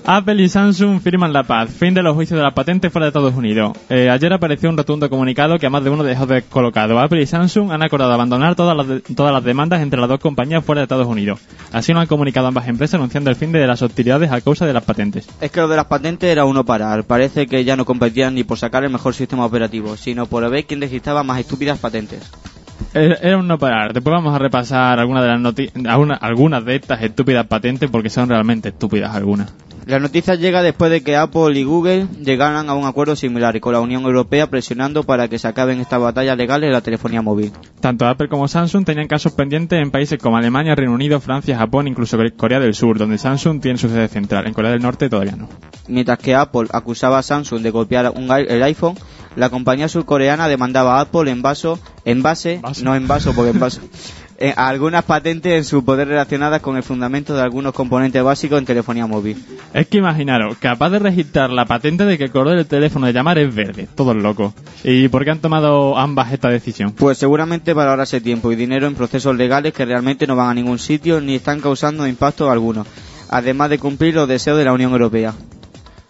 Apple 0.05 0.43
y 0.43 0.49
Samsung 0.49 1.01
firman 1.01 1.33
la 1.33 1.45
paz. 1.45 1.71
Fin 1.71 1.95
de 1.95 2.03
los 2.03 2.15
juicios 2.15 2.37
de 2.37 2.43
la 2.43 2.51
patente 2.55 2.91
fuera 2.91 3.05
de 3.07 3.09
Estados 3.11 3.35
Unidos. 3.37 3.77
Eh, 3.89 4.11
ayer 4.11 4.33
apareció 4.33 4.69
un 4.69 4.77
rotundo 4.77 5.09
comunicado 5.09 5.59
que 5.61 5.67
a 5.67 5.71
más 5.71 5.85
de 5.85 5.91
uno 5.91 6.03
dejó 6.03 6.27
descolocado. 6.27 6.99
Apple 6.99 7.23
y 7.23 7.27
Samsung 7.27 7.71
han 7.71 7.83
acordado 7.85 8.13
abandonar 8.13 8.57
todas 8.57 8.77
las, 8.77 8.89
de- 8.89 9.01
todas 9.01 9.33
las 9.33 9.45
demandas 9.45 9.81
entre 9.81 10.01
las 10.01 10.09
dos 10.09 10.19
compañías 10.19 10.65
fuera 10.65 10.81
de 10.81 10.85
Estados 10.85 11.07
Unidos. 11.07 11.41
Así 11.73 11.93
lo 11.93 12.01
han 12.01 12.09
comunicado 12.09 12.49
ambas 12.49 12.67
empresas 12.67 12.95
anunciando 12.97 13.31
el 13.31 13.37
fin 13.37 13.53
de 13.53 13.65
las 13.65 13.81
hostilidades 13.81 14.33
a 14.33 14.41
causa 14.41 14.67
de 14.67 14.73
las 14.73 14.83
patentes. 14.83 15.29
Es 15.41 15.53
que 15.53 15.61
lo 15.61 15.69
de 15.69 15.77
las 15.77 15.87
patentes 15.87 16.29
era 16.31 16.45
uno 16.47 16.65
parar. 16.65 17.05
Parece 17.05 17.47
que 17.47 17.63
ya 17.65 17.77
no 17.77 17.85
competían 17.85 18.35
ni 18.35 18.43
por 18.43 18.59
sacar 18.59 18.83
el 18.83 18.91
mejor 18.91 19.15
sistema 19.15 19.45
operativo, 19.47 19.97
sino 19.97 20.27
por 20.27 20.49
ver 20.51 20.65
quién 20.67 20.81
registraba 20.81 21.23
más 21.23 21.39
estúpidas 21.39 21.79
patentes. 21.79 22.29
Era 22.93 23.15
era 23.23 23.39
un 23.39 23.47
no 23.47 23.57
parar. 23.57 23.93
Después 23.93 24.13
vamos 24.13 24.35
a 24.35 24.39
repasar 24.41 24.99
algunas 24.99 25.23
de 25.23 25.29
las 25.29 25.87
alguna- 25.87 26.17
algunas 26.17 26.65
de 26.65 26.75
estas 26.75 27.01
estúpidas 27.03 27.47
patentes 27.47 27.89
porque 27.89 28.11
son 28.11 28.29
realmente 28.29 28.71
estúpidas 28.71 29.15
algunas. 29.15 29.53
La 29.85 29.99
noticia 29.99 30.37
llega 30.37 30.63
después 30.63 30.91
de 30.93 31.03
que 31.03 31.17
Apple 31.17 31.59
y 31.59 31.65
Google 31.65 32.07
llegaran 32.25 32.69
a 32.69 32.75
un 32.75 32.87
acuerdo 32.87 33.17
similar 33.17 33.57
y 33.57 33.61
con 33.61 33.73
la 33.73 33.81
Unión 33.81 34.05
Europea 34.05 34.47
presionando 34.49 35.03
para 35.03 35.27
que 35.29 35.39
se 35.41 35.49
acaben 35.49 35.81
estas 35.81 36.01
batallas 36.01 36.37
legales 36.37 36.69
de 36.69 36.73
la 36.73 36.81
telefonía 36.83 37.21
móvil. 37.21 37.51
Tanto 37.81 38.07
Apple 38.07 38.29
como 38.29 38.47
Samsung 38.47 38.85
tenían 38.85 39.09
casos 39.09 39.33
pendientes 39.33 39.81
en 39.83 39.91
países 39.91 40.21
como 40.21 40.37
Alemania, 40.37 40.77
Reino 40.77 40.93
Unido, 40.95 41.19
Francia, 41.21 41.59
Japón, 41.59 41.89
incluso 41.89 42.17
Core- 42.17 42.33
Corea 42.37 42.61
del 42.61 42.75
Sur, 42.75 42.97
donde 42.99 43.19
Samsung 43.19 43.61
tiene 43.61 43.77
su 43.77 43.89
sede 43.89 44.07
central. 44.07 44.47
En 44.47 44.55
Corea 44.55 44.71
del 44.71 44.83
Norte 44.83 45.09
todavía 45.09 45.35
no. 45.35 45.49
Mientras 45.89 46.19
que 46.19 46.37
Apple 46.37 46.69
acusaba 46.73 47.19
a 47.19 47.23
Samsung 47.23 47.63
de 47.63 47.73
copiar 47.73 48.13
un 48.15 48.31
el 48.31 48.63
iPhone, 48.63 48.95
la 49.35 49.51
compañía 49.51 49.89
surcoreana 49.89 50.47
demandaba 50.47 50.99
a 50.99 51.01
Apple 51.03 51.29
en 51.31 51.43
vaso, 51.43 51.81
en 52.05 52.23
base, 52.23 52.61
no 52.85 52.95
en 52.95 53.09
vaso 53.09 53.33
porque 53.35 53.51
en 53.51 53.59
vaso, 53.59 53.81
eh, 54.45 54.53
algunas 54.57 55.05
patentes 55.05 55.53
en 55.53 55.65
su 55.65 55.85
poder 55.85 56.09
relacionadas 56.09 56.61
con 56.61 56.77
el 56.77 56.83
fundamento 56.83 57.33
de 57.33 57.43
algunos 57.43 57.73
componentes 57.73 58.21
básicos 58.25 58.59
en 58.59 58.65
telefonía 58.65 59.07
móvil. 59.07 59.41
Es 59.73 59.87
que 59.87 59.99
imaginaros, 59.99 60.57
capaz 60.59 60.91
de 60.91 60.99
registrar 60.99 61.51
la 61.51 61.65
patente 61.65 62.05
de 62.05 62.19
que 62.19 62.25
el 62.25 62.33
color 62.33 62.57
del 62.57 62.67
teléfono 62.67 63.07
de 63.07 63.13
llamar 63.13 63.39
es 63.39 63.55
verde. 63.55 63.87
Todos 63.95 64.17
locos. 64.17 64.53
¿Y 64.83 65.07
por 65.07 65.23
qué 65.23 65.31
han 65.31 65.39
tomado 65.39 65.97
ambas 65.97 66.33
esta 66.33 66.49
decisión? 66.49 66.91
Pues 66.91 67.19
seguramente 67.19 67.73
para 67.73 67.91
ahorrarse 67.91 68.21
tiempo 68.21 68.51
y 68.51 68.57
dinero 68.57 68.89
en 68.89 68.97
procesos 68.97 69.37
legales 69.37 69.75
que 69.75 69.85
realmente 69.85 70.27
no 70.27 70.35
van 70.35 70.49
a 70.49 70.55
ningún 70.55 70.81
sitio 70.81 71.21
ni 71.21 71.37
están 71.37 71.61
causando 71.61 72.05
impacto 72.05 72.51
alguno, 72.51 72.85
además 73.29 73.71
de 73.71 73.79
cumplir 73.79 74.15
los 74.15 74.27
deseos 74.27 74.59
de 74.59 74.65
la 74.65 74.73
Unión 74.73 74.91
Europea. 74.91 75.35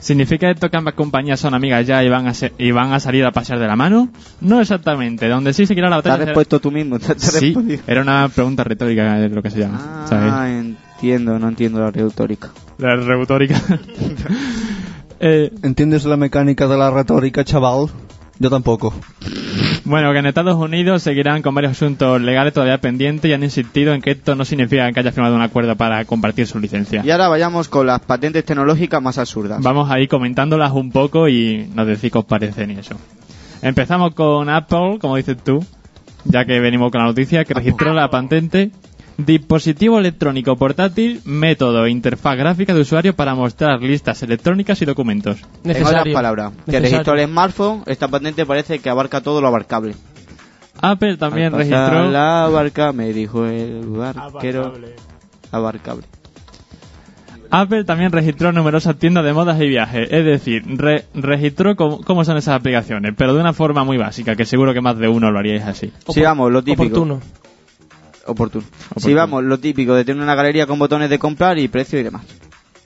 ¿Significa 0.03 0.51
esto 0.51 0.69
que 0.69 0.77
ambas 0.77 0.95
compañías 0.95 1.39
son 1.39 1.55
amigas 1.55 1.87
ya 1.87 2.03
y 2.03 2.09
van 2.09 2.27
a, 2.27 2.35
se- 2.35 2.53
y 2.59 2.73
van 2.73 2.93
a 2.93 2.99
salir 2.99 3.25
a 3.25 3.31
pasear 3.31 3.61
de 3.61 3.69
la 3.69 3.77
mano? 3.77 4.09
No 4.41 4.61
exactamente. 4.61 5.29
Donde 5.29 5.53
sí 5.55 5.65
seguirá 5.65 5.89
la 5.89 6.03
Te 6.03 6.09
batalla... 6.09 6.15
has 6.15 6.19
será- 6.21 6.31
respuesto 6.33 6.59
tú 6.61 6.73
mismo. 6.73 6.99
te- 6.99 7.07
te 7.07 7.13
has 7.13 7.23
Sí, 7.23 7.47
respondido. 7.47 7.83
era 7.87 8.01
una 8.03 8.29
pregunta 8.29 8.65
retórica, 8.65 9.25
es 9.25 9.31
lo 9.31 9.41
que 9.43 9.51
se 9.51 9.61
llama. 9.61 10.05
¿sabes? 10.09 10.33
Ah, 10.33 10.51
entiendo, 10.51 11.39
no 11.39 11.49
entiendo 11.49 11.79
la 11.81 11.91
retórica. 11.93 12.51
La 12.79 12.97
retórica. 12.97 13.55
Eh, 15.25 15.53
¿Entiendes 15.63 16.05
la 16.05 16.17
mecánica 16.17 16.67
de 16.67 16.77
la 16.77 16.91
retórica, 16.91 17.45
chaval? 17.45 17.87
Yo 18.39 18.51
tampoco. 18.51 18.95
Bueno, 19.85 20.13
que 20.13 20.19
en 20.19 20.27
Estados 20.27 20.57
Unidos 20.57 21.03
seguirán 21.03 21.43
con 21.43 21.55
varios 21.55 21.73
asuntos 21.73 22.21
legales 22.21 22.53
todavía 22.53 22.79
pendientes 22.79 23.29
y 23.31 23.35
han 23.35 23.43
insistido 23.43 23.95
en 23.95 24.01
que 24.01 24.13
esto 24.13 24.35
no 24.35 24.45
significa 24.45 24.91
que 24.93 25.01
haya 25.01 25.13
firmado 25.13 25.35
un 25.35 25.43
acuerdo 25.43 25.77
para 25.77 26.05
compartir 26.05 26.47
su 26.47 26.59
licencia. 26.61 27.03
Y 27.05 27.11
ahora 27.11 27.29
vayamos 27.29 27.69
con 27.69 27.87
las 27.87 28.01
patentes 28.01 28.45
tecnológicas 28.45 29.03
más 29.03 29.19
absurdas. 29.19 29.61
Vamos 29.61 29.91
ahí 29.91 30.07
comentándolas 30.07 30.73
un 30.73 30.93
poco 30.93 31.29
y 31.29 31.69
nos 31.75 31.87
decís 31.87 32.13
qué 32.13 32.19
os 32.19 32.25
parecen 32.25 32.71
y 32.71 32.79
eso. 32.79 32.95
Empezamos 33.61 34.15
con 34.15 34.49
Apple, 34.49 34.99
como 35.01 35.17
dices 35.17 35.37
tú, 35.43 35.65
ya 36.25 36.45
que 36.45 36.61
venimos 36.61 36.91
con 36.91 37.01
la 37.01 37.07
noticia, 37.07 37.45
que 37.45 37.55
registró 37.55 37.93
la 37.93 38.11
patente 38.11 38.71
Dispositivo 39.19 39.99
electrónico 39.99 40.57
portátil, 40.57 41.21
método 41.25 41.85
e 41.87 41.91
interfaz 41.91 42.37
gráfica 42.37 42.73
de 42.75 42.81
usuario 42.81 43.15
para 43.15 43.35
mostrar 43.35 43.81
listas 43.83 44.23
electrónicas 44.23 44.81
y 44.83 44.85
documentos. 44.87 45.39
En 45.65 45.85
otras 45.85 46.09
palabras, 46.09 46.53
que 46.69 46.81
registró 46.81 47.15
el 47.15 47.27
smartphone, 47.29 47.83
esta 47.87 48.09
patente 48.09 48.47
parece 48.47 48.79
que 48.79 48.89
abarca 48.89 49.21
todo 49.21 49.41
lo 49.41 49.49
abarcable. 49.49 49.95
Apple 50.81 51.17
también 51.19 51.47
Al 51.55 51.61
pasar 51.61 51.91
registró 51.93 52.11
la 52.11 52.49
barca, 52.51 52.93
me 52.93 53.13
dijo 53.13 53.45
el 53.47 53.83
barquero. 53.87 54.73
Abarcable. 55.53 56.05
Apple 57.51 57.85
también 57.85 58.11
registró 58.13 58.51
numerosas 58.51 58.97
tiendas 58.97 59.25
de 59.25 59.35
modas 59.35 59.61
y 59.61 59.69
viajes, 59.69 60.09
es 60.11 60.25
decir, 60.25 60.63
re- 60.67 61.05
registró 61.13 61.77
cómo, 61.77 62.01
cómo 62.01 62.25
son 62.25 62.39
esas 62.39 62.55
aplicaciones, 62.55 63.13
pero 63.15 63.35
de 63.35 63.41
una 63.41 63.53
forma 63.53 63.85
muy 63.85 63.99
básica, 63.99 64.35
que 64.37 64.47
seguro 64.47 64.73
que 64.73 64.81
más 64.81 64.97
de 64.97 65.07
uno 65.09 65.31
lo 65.31 65.39
haríais 65.39 65.65
así. 65.65 65.93
Sí, 66.09 66.23
vamos, 66.23 66.51
lo 66.51 66.63
típico. 66.65 66.85
Oportuno. 66.85 67.21
Oportuno. 68.27 68.65
Sí, 68.97 69.15
vamos, 69.15 69.45
lo 69.45 69.59
típico 69.59 69.95
de 69.95 70.05
tener 70.05 70.23
una 70.23 70.35
galería 70.35 70.67
con 70.67 70.79
botones 70.79 71.11
de 71.11 71.19
comprar 71.19 71.59
y 71.59 71.69
precio 71.69 71.99
y 71.99 72.03
demás. 72.03 72.25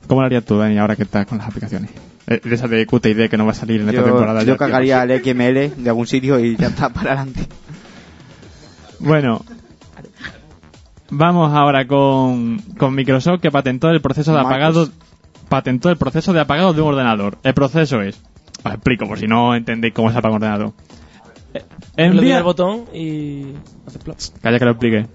¿Cómo 0.06 0.20
lo 0.20 0.26
harías 0.26 0.44
tú, 0.44 0.56
Dani, 0.56 0.78
ahora 0.78 0.96
que 0.96 1.02
estás 1.02 1.26
con 1.26 1.38
las 1.38 1.48
aplicaciones? 1.48 1.90
Eh, 2.26 2.40
De 2.42 2.54
esa 2.54 2.68
de 2.68 2.86
QTID 2.86 3.28
que 3.28 3.36
no 3.36 3.44
va 3.44 3.52
a 3.52 3.54
salir 3.54 3.80
en 3.80 3.88
esta 3.88 4.02
temporada. 4.04 4.40
Yo, 4.40 4.46
yo 4.46 4.54
ya, 4.54 4.58
cagaría 4.58 5.02
el 5.02 5.22
XML 5.22 5.82
de 5.82 5.88
algún 5.88 6.06
sitio 6.06 6.38
y 6.38 6.56
ya 6.56 6.68
está 6.68 6.88
para 6.92 7.12
adelante. 7.12 7.46
Bueno, 8.98 9.44
vamos 11.10 11.52
ahora 11.52 11.86
con, 11.86 12.58
con 12.78 12.94
Microsoft 12.94 13.40
que 13.40 13.50
patentó 13.50 13.90
el 13.90 14.00
proceso 14.00 14.32
de 14.32 14.40
apagado 14.40 14.88
patentó 15.48 15.90
el 15.90 15.96
proceso 15.96 16.32
de 16.32 16.40
apagado 16.40 16.72
de 16.72 16.82
un 16.82 16.88
ordenador. 16.88 17.38
El 17.44 17.54
proceso 17.54 18.00
es, 18.00 18.20
os 18.64 18.72
explico 18.72 19.06
por 19.06 19.18
si 19.18 19.26
no 19.26 19.54
entendéis 19.54 19.94
cómo 19.94 20.10
se 20.10 20.18
apaga 20.18 20.34
un 20.34 20.42
ordenador. 20.42 20.72
Envía, 21.96 22.38
al 22.38 22.42
botón 22.42 22.84
y 22.92 23.54
hace 23.86 23.98
plop. 23.98 24.18
calla 24.42 24.58
que 24.58 24.64
lo 24.64 24.70
explique. 24.72 25.06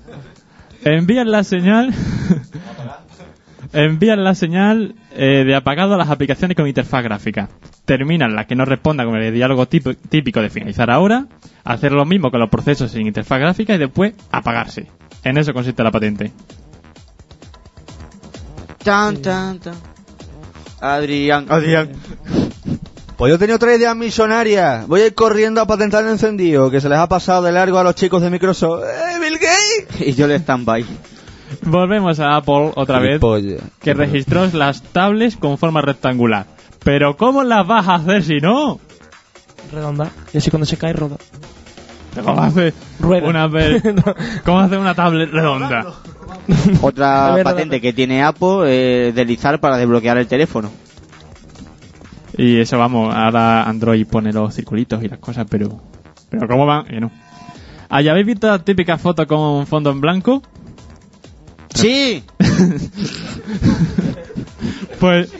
Envían 0.83 1.29
la 1.31 1.43
señal 1.43 1.93
envían 3.73 4.23
la 4.23 4.35
señal 4.35 4.95
eh, 5.11 5.43
de 5.45 5.55
apagado 5.55 5.93
a 5.93 5.97
las 5.97 6.09
aplicaciones 6.09 6.55
con 6.55 6.67
interfaz 6.67 7.03
gráfica. 7.03 7.49
Terminan 7.85 8.35
las 8.35 8.45
que 8.45 8.55
no 8.55 8.65
respondan 8.65 9.07
con 9.07 9.15
el 9.17 9.33
diálogo 9.33 9.67
típico 9.67 10.41
de 10.41 10.49
finalizar 10.49 10.89
ahora, 10.89 11.27
hacer 11.63 11.91
lo 11.91 12.05
mismo 12.05 12.31
con 12.31 12.39
los 12.39 12.49
procesos 12.49 12.91
sin 12.91 13.07
interfaz 13.07 13.39
gráfica 13.39 13.75
y 13.75 13.77
después 13.77 14.13
apagarse. 14.31 14.87
En 15.23 15.37
eso 15.37 15.53
consiste 15.53 15.83
la 15.83 15.91
patente. 15.91 16.31
Tan, 18.83 19.21
tan, 19.21 19.59
tan. 19.59 19.75
Adrián, 20.79 21.45
Adrián. 21.49 21.91
Pues 23.21 23.29
yo 23.29 23.37
tenía 23.37 23.55
otra 23.55 23.75
idea 23.75 23.93
millonaria. 23.93 24.85
Voy 24.87 25.01
a 25.01 25.05
ir 25.05 25.13
corriendo 25.13 25.61
a 25.61 25.67
patentar 25.67 26.03
el 26.03 26.09
encendido, 26.09 26.71
que 26.71 26.81
se 26.81 26.89
les 26.89 26.97
ha 26.97 27.07
pasado 27.07 27.43
de 27.43 27.51
largo 27.51 27.77
a 27.77 27.83
los 27.83 27.93
chicos 27.93 28.19
de 28.23 28.31
Microsoft. 28.31 28.81
¡Eh, 28.81 29.19
Bill 29.19 29.37
Gates! 29.37 30.07
Y 30.07 30.13
yo 30.15 30.25
le 30.25 30.39
stand-by. 30.39 30.83
Volvemos 31.67 32.19
a 32.19 32.35
Apple 32.37 32.71
otra 32.73 32.97
vez, 32.97 33.21
que 33.79 33.93
registró 33.93 34.47
las 34.53 34.81
tablets 34.81 35.37
con 35.37 35.59
forma 35.59 35.83
rectangular. 35.83 36.47
Pero 36.83 37.15
¿cómo 37.15 37.43
las 37.43 37.67
vas 37.67 37.87
a 37.87 37.93
hacer 37.93 38.23
si 38.23 38.39
no? 38.39 38.79
Redonda. 39.71 40.09
Y 40.33 40.39
así 40.39 40.49
cuando 40.49 40.65
se 40.65 40.77
cae, 40.77 40.93
roda. 40.93 41.17
¿Cómo 42.25 42.41
hace 42.41 42.73
Rueda. 42.99 43.27
una, 43.27 43.47
¿Cómo 44.43 44.59
hace 44.61 44.77
una 44.77 44.95
tablet 44.95 45.29
redonda? 45.29 45.93
Otra 46.81 47.37
patente 47.43 47.79
que 47.81 47.93
tiene 47.93 48.23
Apple 48.23 49.09
es 49.09 49.13
deslizar 49.13 49.59
para 49.59 49.77
desbloquear 49.77 50.17
el 50.17 50.25
teléfono. 50.25 50.71
Y 52.37 52.59
eso 52.59 52.77
vamos, 52.77 53.13
ahora 53.13 53.63
Android 53.63 54.05
pone 54.07 54.31
los 54.31 54.55
circulitos 54.55 55.03
y 55.03 55.09
las 55.09 55.19
cosas, 55.19 55.45
pero 55.49 55.81
pero 56.29 56.47
¿cómo 56.47 56.65
van? 56.65 56.85
Que 56.85 56.99
no. 56.99 57.11
¿Ah, 57.89 58.01
¿ya 58.01 58.11
habéis 58.11 58.27
visto 58.27 58.47
la 58.47 58.59
típica 58.59 58.97
foto 58.97 59.27
con 59.27 59.67
fondo 59.67 59.91
en 59.91 60.01
blanco? 60.01 60.41
¡Sí! 61.73 62.23
Pues 64.99 65.31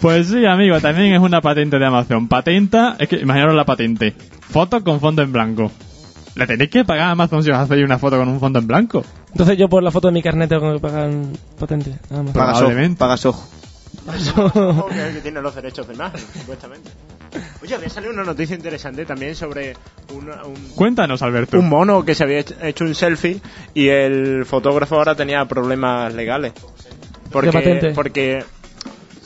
pues 0.00 0.28
sí, 0.28 0.44
amigo, 0.44 0.80
también 0.80 1.12
es 1.14 1.20
una 1.20 1.40
patente 1.40 1.78
de 1.78 1.86
Amazon. 1.86 2.26
Patenta, 2.26 2.96
es 2.98 3.06
que 3.06 3.16
imaginaros 3.16 3.54
la 3.54 3.64
patente. 3.64 4.12
Foto 4.40 4.82
con 4.82 4.98
fondo 4.98 5.22
en 5.22 5.30
blanco. 5.30 5.70
Le 6.34 6.46
tenéis 6.46 6.70
que 6.70 6.84
pagar 6.84 7.08
a 7.08 7.10
Amazon 7.10 7.44
si 7.44 7.50
os 7.50 7.58
hacéis 7.58 7.84
una 7.84 7.98
foto 7.98 8.16
con 8.16 8.28
un 8.28 8.40
fondo 8.40 8.58
en 8.58 8.66
blanco. 8.66 9.04
Entonces 9.30 9.58
yo 9.58 9.68
por 9.68 9.82
la 9.82 9.90
foto 9.90 10.08
de 10.08 10.14
mi 10.14 10.22
carnet 10.22 10.48
tengo 10.48 10.72
que 10.72 10.80
pagar 10.80 11.10
patente. 11.58 11.98
Más. 12.10 12.96
Pagas 12.98 13.26
ojo. 13.26 13.46
Que 14.10 14.16
es 14.16 15.06
el 15.06 15.14
que 15.14 15.20
tiene 15.20 15.40
los 15.42 15.54
derechos 15.54 15.86
de 15.88 15.94
imagen, 15.94 16.20
supuestamente. 16.38 16.90
Oye, 17.62 17.74
había 17.74 17.88
salido 17.88 18.12
una 18.12 18.24
noticia 18.24 18.56
interesante 18.56 19.04
también 19.04 19.34
sobre 19.36 19.76
una- 20.14 20.44
un, 20.44 20.54
Cuéntanos, 20.74 21.22
Alberto. 21.22 21.58
un 21.58 21.68
mono 21.68 22.04
que 22.04 22.14
se 22.14 22.24
había 22.24 22.38
hecho- 22.40 22.84
un 22.84 22.94
selfie 22.94 23.40
y 23.74 23.88
el 23.88 24.44
fotógrafo 24.46 24.96
ahora 24.96 25.14
tenía 25.14 25.44
problemas 25.44 26.12
legales. 26.14 26.52
Porque, 27.30 27.92
porque, 27.94 28.44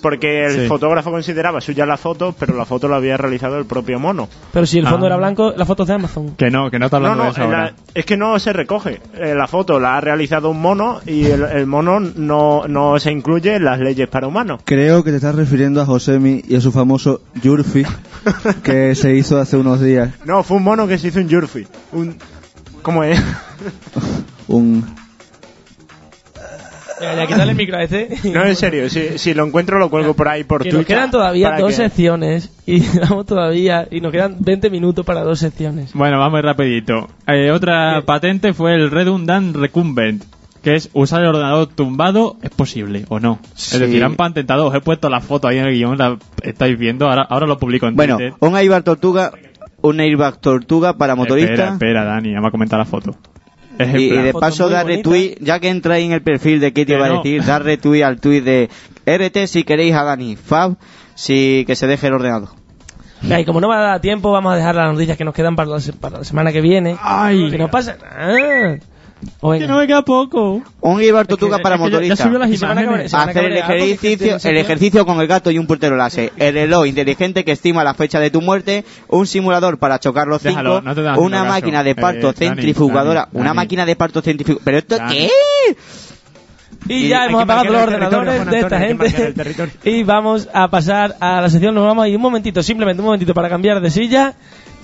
porque 0.05 0.44
el 0.44 0.52
Sí. 0.52 0.66
fotógrafo 0.66 1.10
consideraba 1.10 1.62
suya 1.62 1.86
la 1.86 1.97
foto, 1.97 2.35
pero 2.39 2.55
la 2.55 2.66
foto 2.66 2.89
la 2.89 2.97
había 2.97 3.16
realizado 3.16 3.56
el 3.59 3.64
propio 3.64 3.98
mono. 3.98 4.28
Pero 4.52 4.66
si 4.66 4.78
el 4.78 4.86
fondo 4.86 5.06
Ah. 5.06 5.09
era 5.09 5.16
blanco, 5.16 5.55
la 5.56 5.64
foto 5.64 5.85
es 5.85 5.89
de 5.89 5.94
Amazon. 5.94 6.36
Que 6.36 6.51
no, 6.51 6.70
que 6.70 6.78
no 6.78 6.85
está 6.85 6.98
hablando 6.98 7.16
no, 7.16 7.24
de 7.24 7.31
eso 7.31 7.51
la- 7.51 7.72
es 7.94 8.05
que 8.05 8.18
no 8.18 8.39
se 8.39 8.52
recoge. 8.52 9.01
Eh, 9.14 9.35
la 9.35 9.47
foto 9.48 9.81
la 9.81 9.97
ha 9.97 10.01
realizado 10.02 10.51
un 10.51 10.60
mono 10.60 11.01
y 11.06 11.24
el, 11.24 11.43
el 11.44 11.66
mono 11.66 12.01
no, 12.01 12.68
no 12.68 12.98
se 12.98 13.10
incluye 13.12 13.55
en 13.56 13.64
las 13.64 13.81
leyes 13.81 14.06
para 14.09 14.26
humanos. 14.26 14.60
Creo 14.66 15.02
que 15.02 15.10
te 15.10 15.16
estás 15.16 15.35
refiriendo 15.35 15.81
a 15.81 15.86
Josemi 15.86 16.43
y 16.47 16.55
a 16.56 16.60
su 16.60 16.70
famoso 16.70 17.22
Yurfi 17.43 17.85
que 18.62 18.94
se 18.94 19.14
hizo 19.14 19.39
hace 19.40 19.56
unos 19.56 19.81
días. 19.81 20.10
No, 20.26 20.43
fue 20.43 20.59
un 20.59 20.64
mono 20.64 20.86
que 20.86 20.98
se 20.98 21.09
hizo 21.09 21.20
un 21.20 21.31
Jurfi. 21.31 21.66
Un, 21.93 22.16
¿Cómo 22.82 23.02
es? 23.05 23.18
Un 24.48 24.85
Quítale 27.27 27.51
el 27.53 27.57
micro 27.57 27.77
a 27.78 27.82
ese. 27.82 28.09
No, 28.32 28.45
en 28.45 28.57
serio, 28.57 28.89
si, 28.91 29.19
si 29.19 29.35
lo 29.35 29.45
encuentro 29.47 29.78
lo 29.78 29.89
cuelgo 29.91 30.15
por 30.15 30.28
ahí 30.28 30.45
por 30.45 30.62
Que 30.62 30.73
nos 30.73 30.85
quedan 30.86 31.11
todavía 31.11 31.57
dos 31.59 31.69
que- 31.70 31.74
secciones 31.77 32.51
y 32.66 32.81
vamos 33.01 33.27
todavía 33.27 33.86
y 33.91 34.01
nos 34.01 34.12
quedan 34.12 34.36
20 34.41 34.70
minutos 34.70 35.05
para 35.07 35.23
dos 35.23 35.39
secciones. 35.39 35.93
Bueno, 35.95 36.19
vamos 36.19 36.43
rapidito. 36.43 37.09
Eh, 37.27 37.51
otra 37.51 38.03
patente 38.05 38.53
fue 38.55 38.74
el 38.74 38.91
Redundant 38.91 39.55
Recumbent, 39.57 40.24
que 40.62 40.74
es 40.77 40.91
usar 40.95 41.20
el 41.23 41.28
ordenador 41.28 41.66
tumbado, 41.69 42.36
¿es 42.43 42.51
posible 42.51 43.05
o 43.09 43.20
no? 43.20 43.39
Sí. 43.55 43.77
Es 43.77 43.81
decir, 43.81 44.03
han 44.03 44.16
patentado, 44.16 44.66
os 44.66 44.74
he 44.74 44.81
puesto 44.81 45.09
la 45.11 45.20
foto 45.20 45.47
ahí 45.49 45.59
en 45.59 45.66
el 45.66 45.74
guion, 45.74 45.99
la 45.99 46.16
estáis 46.43 46.78
viendo, 46.78 47.09
ahora, 47.09 47.23
ahora 47.23 47.47
lo 47.47 47.59
publico 47.59 47.86
en 47.86 47.97
Bueno, 47.97 48.16
Twitter. 48.16 48.35
un 48.41 48.57
airbag 48.57 48.82
tortuga, 48.85 49.32
un 49.82 50.01
airbag 50.01 50.39
tortuga 50.41 50.95
para 50.97 51.15
motorista. 51.15 51.53
Espera, 51.53 51.73
espera, 51.74 52.05
Dani, 52.05 52.32
vamos 52.35 52.49
a 52.49 52.51
comentar 52.51 52.78
la 52.78 52.86
foto. 52.86 53.15
Y, 53.78 54.09
de 54.10 54.32
paso 54.32 54.64
muy 54.64 54.72
da 54.72 54.82
bonita. 54.82 54.96
retweet, 55.10 55.36
ya 55.40 55.59
que 55.60 55.68
entra 55.68 55.94
ahí 55.96 56.05
en 56.05 56.12
el 56.12 56.22
perfil 56.22 56.60
de 56.60 56.72
Que 56.72 56.82
iba 56.86 57.06
a 57.06 57.09
no. 57.09 57.16
decir, 57.22 57.44
da 57.44 57.59
retweet 57.59 58.02
al 58.05 58.20
tweet 58.20 58.42
de 58.42 58.70
RT 59.06 59.46
si 59.48 59.64
queréis 59.64 59.94
a 59.94 60.05
Dani, 60.05 60.36
Fab 60.36 60.76
si 61.14 61.64
que 61.66 61.74
se 61.76 61.86
deje 61.86 62.06
el 62.06 62.14
ordenador. 62.14 62.48
Ya, 63.22 63.40
y 63.40 63.44
como 63.44 63.60
no 63.60 63.68
va 63.68 63.78
a 63.78 63.82
dar 63.82 64.01
tiempo, 64.01 64.30
vamos 64.32 64.52
a 64.52 64.56
dejar 64.56 64.74
las 64.74 64.92
noticias 64.92 65.16
que 65.16 65.24
nos 65.24 65.32
quedan 65.34 65.56
para 65.56 65.70
la, 65.70 65.80
se- 65.80 65.92
para 65.94 66.18
la 66.18 66.24
semana 66.24 66.52
que 66.52 66.60
viene. 66.60 66.96
Ay. 67.01 67.51
Que 67.51 67.56
no 67.59 67.70
pasa 67.70 67.96
nada. 68.01 68.78
O 69.40 69.52
Que 69.52 69.66
no 69.66 69.78
me 69.78 69.86
queda 69.86 70.02
poco. 70.02 70.62
Un 70.80 71.01
airbag 71.01 71.26
tortuga 71.26 71.56
Es 71.56 71.59
que- 71.59 71.62
para 71.62 71.74
es 71.76 71.80
que 71.80 71.84
ya- 71.90 71.90
motorista. 71.90 72.28
imágenes. 72.28 73.14
a 73.14 73.22
Hacer 73.22 73.44
el 73.44 73.60
porque 73.62 73.92
ejercicio, 73.92 74.36
el 74.51 74.56
ejercicio 74.56 75.06
con 75.06 75.20
el 75.20 75.26
gato 75.26 75.51
y 75.51 75.59
un 75.59 75.66
puntero 75.66 75.96
láser. 75.96 76.32
El 76.36 76.55
reloj 76.55 76.86
inteligente 76.86 77.44
que 77.44 77.52
estima 77.52 77.84
la 77.84 77.94
fecha 77.94 78.20
de 78.20 78.30
tu 78.30 78.40
muerte. 78.40 78.84
Un 79.09 79.26
simulador 79.26 79.78
para 79.78 79.98
chocar 79.98 80.26
los 80.28 80.40
cinco. 80.42 80.51
Déjalo, 80.56 80.80
no 80.82 80.94
te 80.94 81.02
dan 81.02 81.18
una 81.18 81.38
caso. 81.38 81.48
máquina 81.51 81.82
de 81.84 81.94
parto 81.94 82.30
Eh, 82.30 82.34
centrifugadora. 82.34 83.20
Dani, 83.26 83.30
una 83.40 83.44
Dani. 83.51 83.56
máquina 83.56 83.86
de 83.86 83.96
parto 83.96 84.20
centrifugadora. 84.22 84.64
¿Pero 84.64 84.78
esto 84.78 84.96
Dani. 84.98 85.14
qué? 85.16 85.30
Y 86.86 86.94
Y 87.06 87.09
ya 87.09 87.24
hemos 87.26 87.42
apagado 87.42 87.72
los 87.72 87.82
ordenadores 87.82 88.46
de 88.46 88.60
esta 88.60 88.78
gente. 88.78 89.34
Y 89.84 90.02
vamos 90.02 90.48
a 90.52 90.68
pasar 90.68 91.16
a 91.18 91.40
la 91.40 91.48
sección. 91.48 91.74
Nos 91.74 91.86
vamos 91.86 92.05
a 92.05 92.09
ir 92.09 92.16
un 92.16 92.22
momentito, 92.22 92.62
simplemente 92.62 93.01
un 93.01 93.06
momentito 93.06 93.32
para 93.32 93.48
cambiar 93.48 93.80
de 93.80 93.90
silla. 93.90 94.34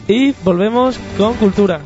Y 0.08 0.32
volvemos 0.42 0.98
con 1.18 1.34
cultura. 1.34 1.80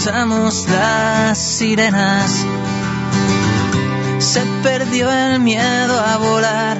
Escuchamos 0.00 0.66
las 0.70 1.36
sirenas. 1.36 2.46
Se 4.18 4.40
perdió 4.62 5.12
el 5.12 5.40
miedo 5.40 6.00
a 6.00 6.16
volar. 6.16 6.78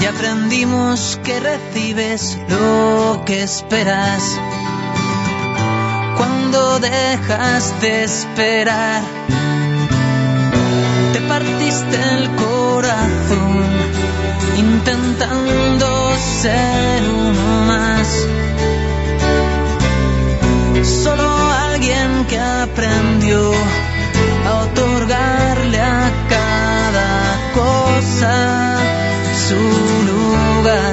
Ya 0.00 0.10
aprendimos 0.10 1.20
que 1.22 1.38
recibes 1.38 2.36
lo 2.48 3.22
que 3.24 3.44
esperas. 3.44 4.24
Cuando 6.16 6.80
dejas 6.80 7.80
de 7.80 8.02
esperar, 8.02 9.02
te 11.12 11.20
partiste 11.20 11.96
el 12.18 12.28
corazón 12.34 13.66
intentando 14.58 16.16
ser 16.42 17.02
uno 17.08 17.64
más. 17.66 18.08
Solo 20.82 21.23
que 22.28 22.38
aprendió 22.38 23.52
a 24.46 24.54
otorgarle 24.64 25.80
a 25.80 26.10
cada 26.28 27.38
cosa 27.54 28.76
su 29.48 29.54
lugar. 30.10 30.84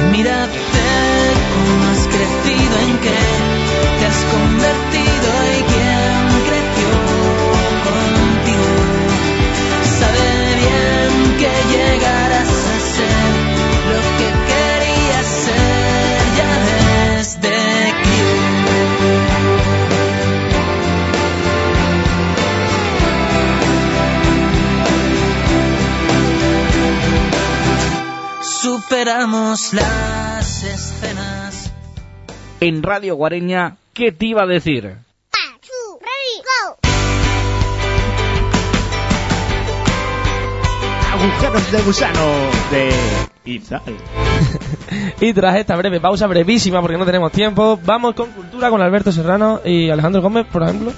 Y 0.00 0.16
Mírate 0.16 0.84
cómo 1.52 1.84
has 1.92 2.06
crecido, 2.06 2.74
en 2.86 2.98
qué 2.98 3.20
te 3.98 4.06
has 4.06 4.24
convertido 4.32 5.07
superamos 28.88 29.74
las 29.74 30.64
escenas. 30.64 31.70
En 32.60 32.82
Radio 32.82 33.16
Guareña, 33.16 33.76
¿qué 33.92 34.12
te 34.12 34.26
iba 34.26 34.44
a 34.44 34.46
decir? 34.46 34.96
Agujeros 41.12 41.72
de 41.72 41.82
gusano 41.82 42.26
de 42.70 42.90
Izal. 43.44 43.82
Y 45.20 45.32
tras 45.34 45.56
esta 45.56 45.76
breve 45.76 46.00
pausa, 46.00 46.26
brevísima 46.26 46.80
porque 46.80 46.96
no 46.96 47.04
tenemos 47.04 47.30
tiempo, 47.32 47.78
vamos 47.84 48.14
con 48.14 48.30
cultura 48.30 48.70
con 48.70 48.80
Alberto 48.80 49.12
Serrano 49.12 49.60
y 49.64 49.90
Alejandro 49.90 50.22
Gómez, 50.22 50.46
por 50.50 50.62
ejemplo. 50.62 50.92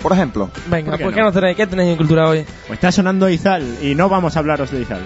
Por 0.00 0.12
ejemplo. 0.12 0.50
Venga, 0.66 0.90
¿Por 0.90 0.98
qué 0.98 1.04
¿por 1.04 1.14
qué 1.14 1.20
no? 1.20 1.26
no 1.26 1.32
tenéis? 1.32 1.56
¿Qué 1.56 1.66
tenéis 1.66 1.90
en 1.90 1.96
cultura 1.96 2.28
hoy? 2.28 2.44
Pues 2.66 2.76
está 2.76 2.92
sonando 2.92 3.28
Izal 3.28 3.78
y 3.82 3.94
no 3.94 4.08
vamos 4.08 4.36
a 4.36 4.40
hablaros 4.40 4.70
de 4.70 4.82
Izal. 4.82 5.00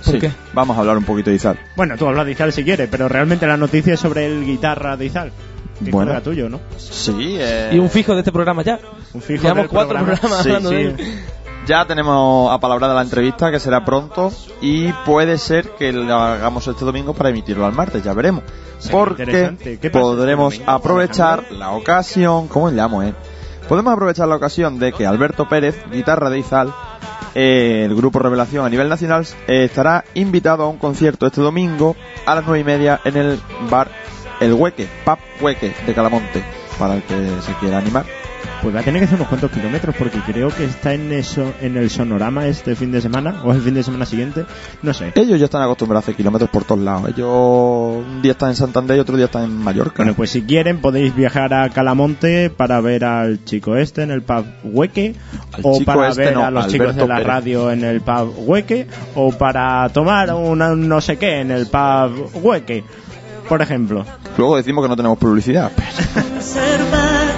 Sí, 0.00 0.18
Vamos 0.52 0.76
a 0.76 0.80
hablar 0.80 0.96
un 0.96 1.04
poquito 1.04 1.30
de 1.30 1.36
Izal. 1.36 1.58
Bueno, 1.76 1.96
tú 1.96 2.06
hablas 2.06 2.26
de 2.26 2.32
Izal 2.32 2.52
si 2.52 2.64
quieres, 2.64 2.88
pero 2.90 3.08
realmente 3.08 3.46
la 3.46 3.56
noticia 3.56 3.94
es 3.94 4.00
sobre 4.00 4.26
el 4.26 4.44
guitarra 4.44 4.96
de 4.96 5.06
Izal. 5.06 5.32
Que 5.84 5.90
Bueno. 5.90 6.08
colega 6.10 6.22
tuyo, 6.22 6.48
¿no? 6.48 6.60
Sí, 6.76 7.36
eh, 7.38 7.70
Y 7.72 7.78
un 7.78 7.88
fijo 7.90 8.12
de 8.14 8.20
este 8.20 8.32
programa 8.32 8.62
ya. 8.62 8.78
Un 9.14 9.22
fijo 9.22 9.42
Llevamos 9.42 9.62
del 9.64 9.68
cuatro 9.70 9.88
programa. 9.96 10.16
programas 10.20 10.42
Sí, 10.42 10.48
hablando 10.48 10.68
sí. 10.70 10.74
de 10.76 10.82
él. 10.82 10.96
Ya 11.66 11.84
tenemos 11.86 12.50
la 12.80 13.02
entrevista 13.02 13.50
que 13.50 13.60
será 13.60 13.84
pronto 13.84 14.32
y 14.60 14.90
puede 15.04 15.38
ser 15.38 15.70
que 15.78 15.92
la 15.92 16.34
hagamos 16.34 16.66
este 16.66 16.84
domingo 16.84 17.12
para 17.14 17.28
emitirlo 17.30 17.66
al 17.66 17.72
martes, 17.72 18.02
ya 18.02 18.12
veremos. 18.14 18.42
Porque. 18.90 19.78
¿Qué 19.80 19.90
podremos 19.90 20.54
este 20.54 20.64
aprovechar 20.66 21.44
la 21.52 21.70
ocasión, 21.72 22.48
¿cómo 22.48 22.70
le 22.70 22.76
llamo, 22.76 23.02
eh? 23.02 23.14
Podemos 23.68 23.92
aprovechar 23.92 24.26
la 24.26 24.36
ocasión 24.36 24.78
de 24.78 24.92
que 24.92 25.06
Alberto 25.06 25.48
Pérez, 25.48 25.76
guitarra 25.92 26.28
de 26.30 26.38
Izal, 26.40 26.72
eh, 27.34 27.84
el 27.84 27.94
grupo 27.94 28.18
Revelación 28.18 28.64
a 28.64 28.68
nivel 28.68 28.88
nacional, 28.88 29.26
eh, 29.46 29.64
estará 29.64 30.04
invitado 30.14 30.64
a 30.64 30.68
un 30.68 30.78
concierto 30.78 31.26
este 31.26 31.40
domingo 31.40 31.96
a 32.26 32.34
las 32.34 32.44
nueve 32.44 32.60
y 32.60 32.64
media 32.64 33.00
en 33.04 33.16
el 33.16 33.40
bar 33.70 33.90
El 34.40 34.54
Hueque, 34.54 34.88
Pub 35.04 35.18
Hueque 35.40 35.74
de 35.86 35.94
Calamonte, 35.94 36.42
para 36.78 36.94
el 36.94 37.02
que 37.02 37.14
se 37.42 37.54
quiera 37.54 37.78
animar. 37.78 38.06
Pues 38.62 38.74
va 38.74 38.80
a 38.80 38.82
tener 38.82 39.00
que 39.00 39.04
hacer 39.06 39.16
unos 39.16 39.28
cuantos 39.28 39.50
kilómetros 39.50 39.96
porque 39.96 40.18
creo 40.20 40.48
que 40.50 40.64
está 40.64 40.92
en 40.92 41.12
eso 41.12 41.52
en 41.62 41.78
el 41.78 41.88
sonorama 41.88 42.46
este 42.46 42.76
fin 42.76 42.92
de 42.92 43.00
semana 43.00 43.36
o 43.42 43.52
el 43.52 43.62
fin 43.62 43.72
de 43.72 43.82
semana 43.82 44.04
siguiente. 44.04 44.44
No 44.82 44.92
sé. 44.92 45.12
Ellos 45.14 45.38
ya 45.38 45.46
están 45.46 45.62
acostumbrados 45.62 46.02
a 46.02 46.04
hacer 46.04 46.14
kilómetros 46.16 46.50
por 46.50 46.64
todos 46.64 46.80
lados. 46.82 47.08
Ellos 47.08 47.26
un 47.30 48.20
día 48.20 48.32
están 48.32 48.50
en 48.50 48.56
Santander 48.56 48.98
y 48.98 49.00
otro 49.00 49.16
día 49.16 49.26
están 49.26 49.44
en 49.44 49.56
Mallorca. 49.56 49.94
Bueno, 49.98 50.14
pues 50.14 50.30
si 50.30 50.42
quieren 50.42 50.80
podéis 50.80 51.14
viajar 51.14 51.54
a 51.54 51.70
Calamonte 51.70 52.50
para 52.50 52.80
ver 52.82 53.04
al 53.04 53.44
chico 53.44 53.76
este 53.76 54.02
en 54.02 54.10
el 54.10 54.22
pub 54.22 54.44
Hueque 54.64 55.14
Al 55.52 55.60
o 55.62 55.80
para 55.84 56.10
este 56.10 56.24
ver 56.24 56.34
no, 56.34 56.44
a 56.44 56.50
los 56.50 56.64
Alberto 56.64 56.84
chicos 56.84 56.96
de 56.96 57.06
la 57.08 57.14
Pérez. 57.14 57.26
radio 57.28 57.70
en 57.70 57.84
el 57.84 58.00
pub 58.02 58.34
Hueque 58.38 58.86
o 59.14 59.32
para 59.32 59.88
tomar 59.88 60.34
una 60.34 60.74
no 60.74 61.00
sé 61.00 61.16
qué 61.16 61.40
en 61.40 61.50
el 61.50 61.66
pub 61.66 62.30
Hueque, 62.42 62.84
por 63.48 63.62
ejemplo. 63.62 64.04
Luego 64.36 64.56
decimos 64.56 64.84
que 64.84 64.88
no 64.90 64.96
tenemos 64.96 65.16
publicidad. 65.18 65.72
Conservar 66.14 67.30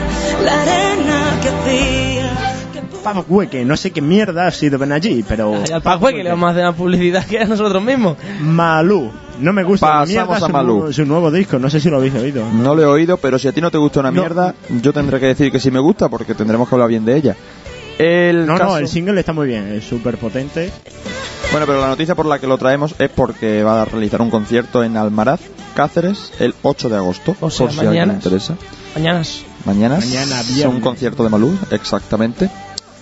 la 1.45 1.63
arena 1.63 2.73
que 2.73 2.79
hacía. 2.79 3.13
Pub 3.15 3.25
Hueque, 3.29 3.65
no 3.65 3.77
sé 3.77 3.91
qué 3.91 4.01
mierda 4.01 4.47
ha 4.47 4.51
sido 4.53 4.79
ven 4.79 4.93
allí, 4.93 5.25
pero 5.27 5.55
Ay, 5.57 5.73
al 5.73 5.83
Pajue 5.83 6.15
que 6.15 6.23
le 6.23 6.31
vamos 6.31 6.49
a 6.49 6.53
hacer 6.53 6.65
más 6.65 6.75
publicidad 6.77 7.27
que 7.27 7.41
a 7.41 7.45
nosotros 7.47 7.83
mismos. 7.83 8.17
Malú. 8.41 9.11
No 9.41 9.53
me 9.53 9.65
gusta 9.65 9.87
Pasamos 9.87 10.09
mierda 10.09 10.37
a 10.37 10.41
su, 10.41 10.49
Malú. 10.51 10.75
nuevo- 10.79 10.93
su 10.93 11.05
nuevo 11.05 11.31
disco, 11.33 11.59
no 11.59 11.69
sé 11.69 11.81
si 11.81 11.91
lo 11.91 11.97
habéis 11.97 12.15
oído. 12.15 12.45
No 12.53 12.75
lo 12.77 12.83
he 12.83 12.87
oído, 12.87 13.17
pero 13.17 13.39
si 13.39 13.49
a 13.49 13.53
ti 13.53 13.61
no 13.61 13.71
te 13.73 13.79
gusta 13.79 14.01
una 14.01 14.11
No. 14.13 14.21
mierda, 14.21 14.55
yo 14.83 14.93
tendré 14.93 15.19
que 15.19 15.27
decir 15.27 15.51
que 15.51 15.59
sí 15.59 15.71
me 15.73 15.81
gusta 15.81 16.09
porque 16.09 16.35
tendremos 16.35 16.69
que 16.69 16.75
hablar 16.77 16.89
bien 16.91 17.05
de 17.05 17.17
ella. 17.17 17.37
El 17.99 18.47
No, 18.47 18.57
caso- 18.57 18.71
no, 18.73 18.77
el 18.79 18.89
single 18.89 19.19
está 19.19 19.33
muy 19.33 19.47
bien, 19.49 19.67
es 19.73 19.85
súper 19.85 20.17
potente. 20.19 20.71
Bueno, 21.51 21.67
pero 21.67 21.81
la 21.81 21.89
noticia 21.89 22.15
por 22.15 22.27
la 22.27 22.39
que 22.39 22.47
lo 22.47 22.57
traemos 22.57 22.95
es 22.99 23.11
porque 23.11 23.63
va 23.63 23.83
a 23.83 23.85
realizar 23.85 24.23
un 24.23 24.31
concierto 24.31 24.83
en 24.85 24.97
Almaraz, 24.97 25.41
Cáceres, 25.75 26.33
el 26.39 26.55
8 26.63 26.89
de 26.89 26.97
agosto. 26.97 27.35
O 27.41 27.51
sea, 27.51 27.67
por 27.67 27.75
si 27.75 27.81
a 27.81 27.83
alguien 27.83 27.93
le 27.95 27.99
mañana. 28.01 28.13
interesa. 28.15 28.55
Mañanas. 28.95 29.45
Mañana. 29.65 29.99
Mañana, 29.99 30.41
es 30.41 30.65
un 30.65 30.81
concierto 30.81 31.23
de 31.25 31.31
Malú, 31.31 31.57
exactamente. 31.71 32.51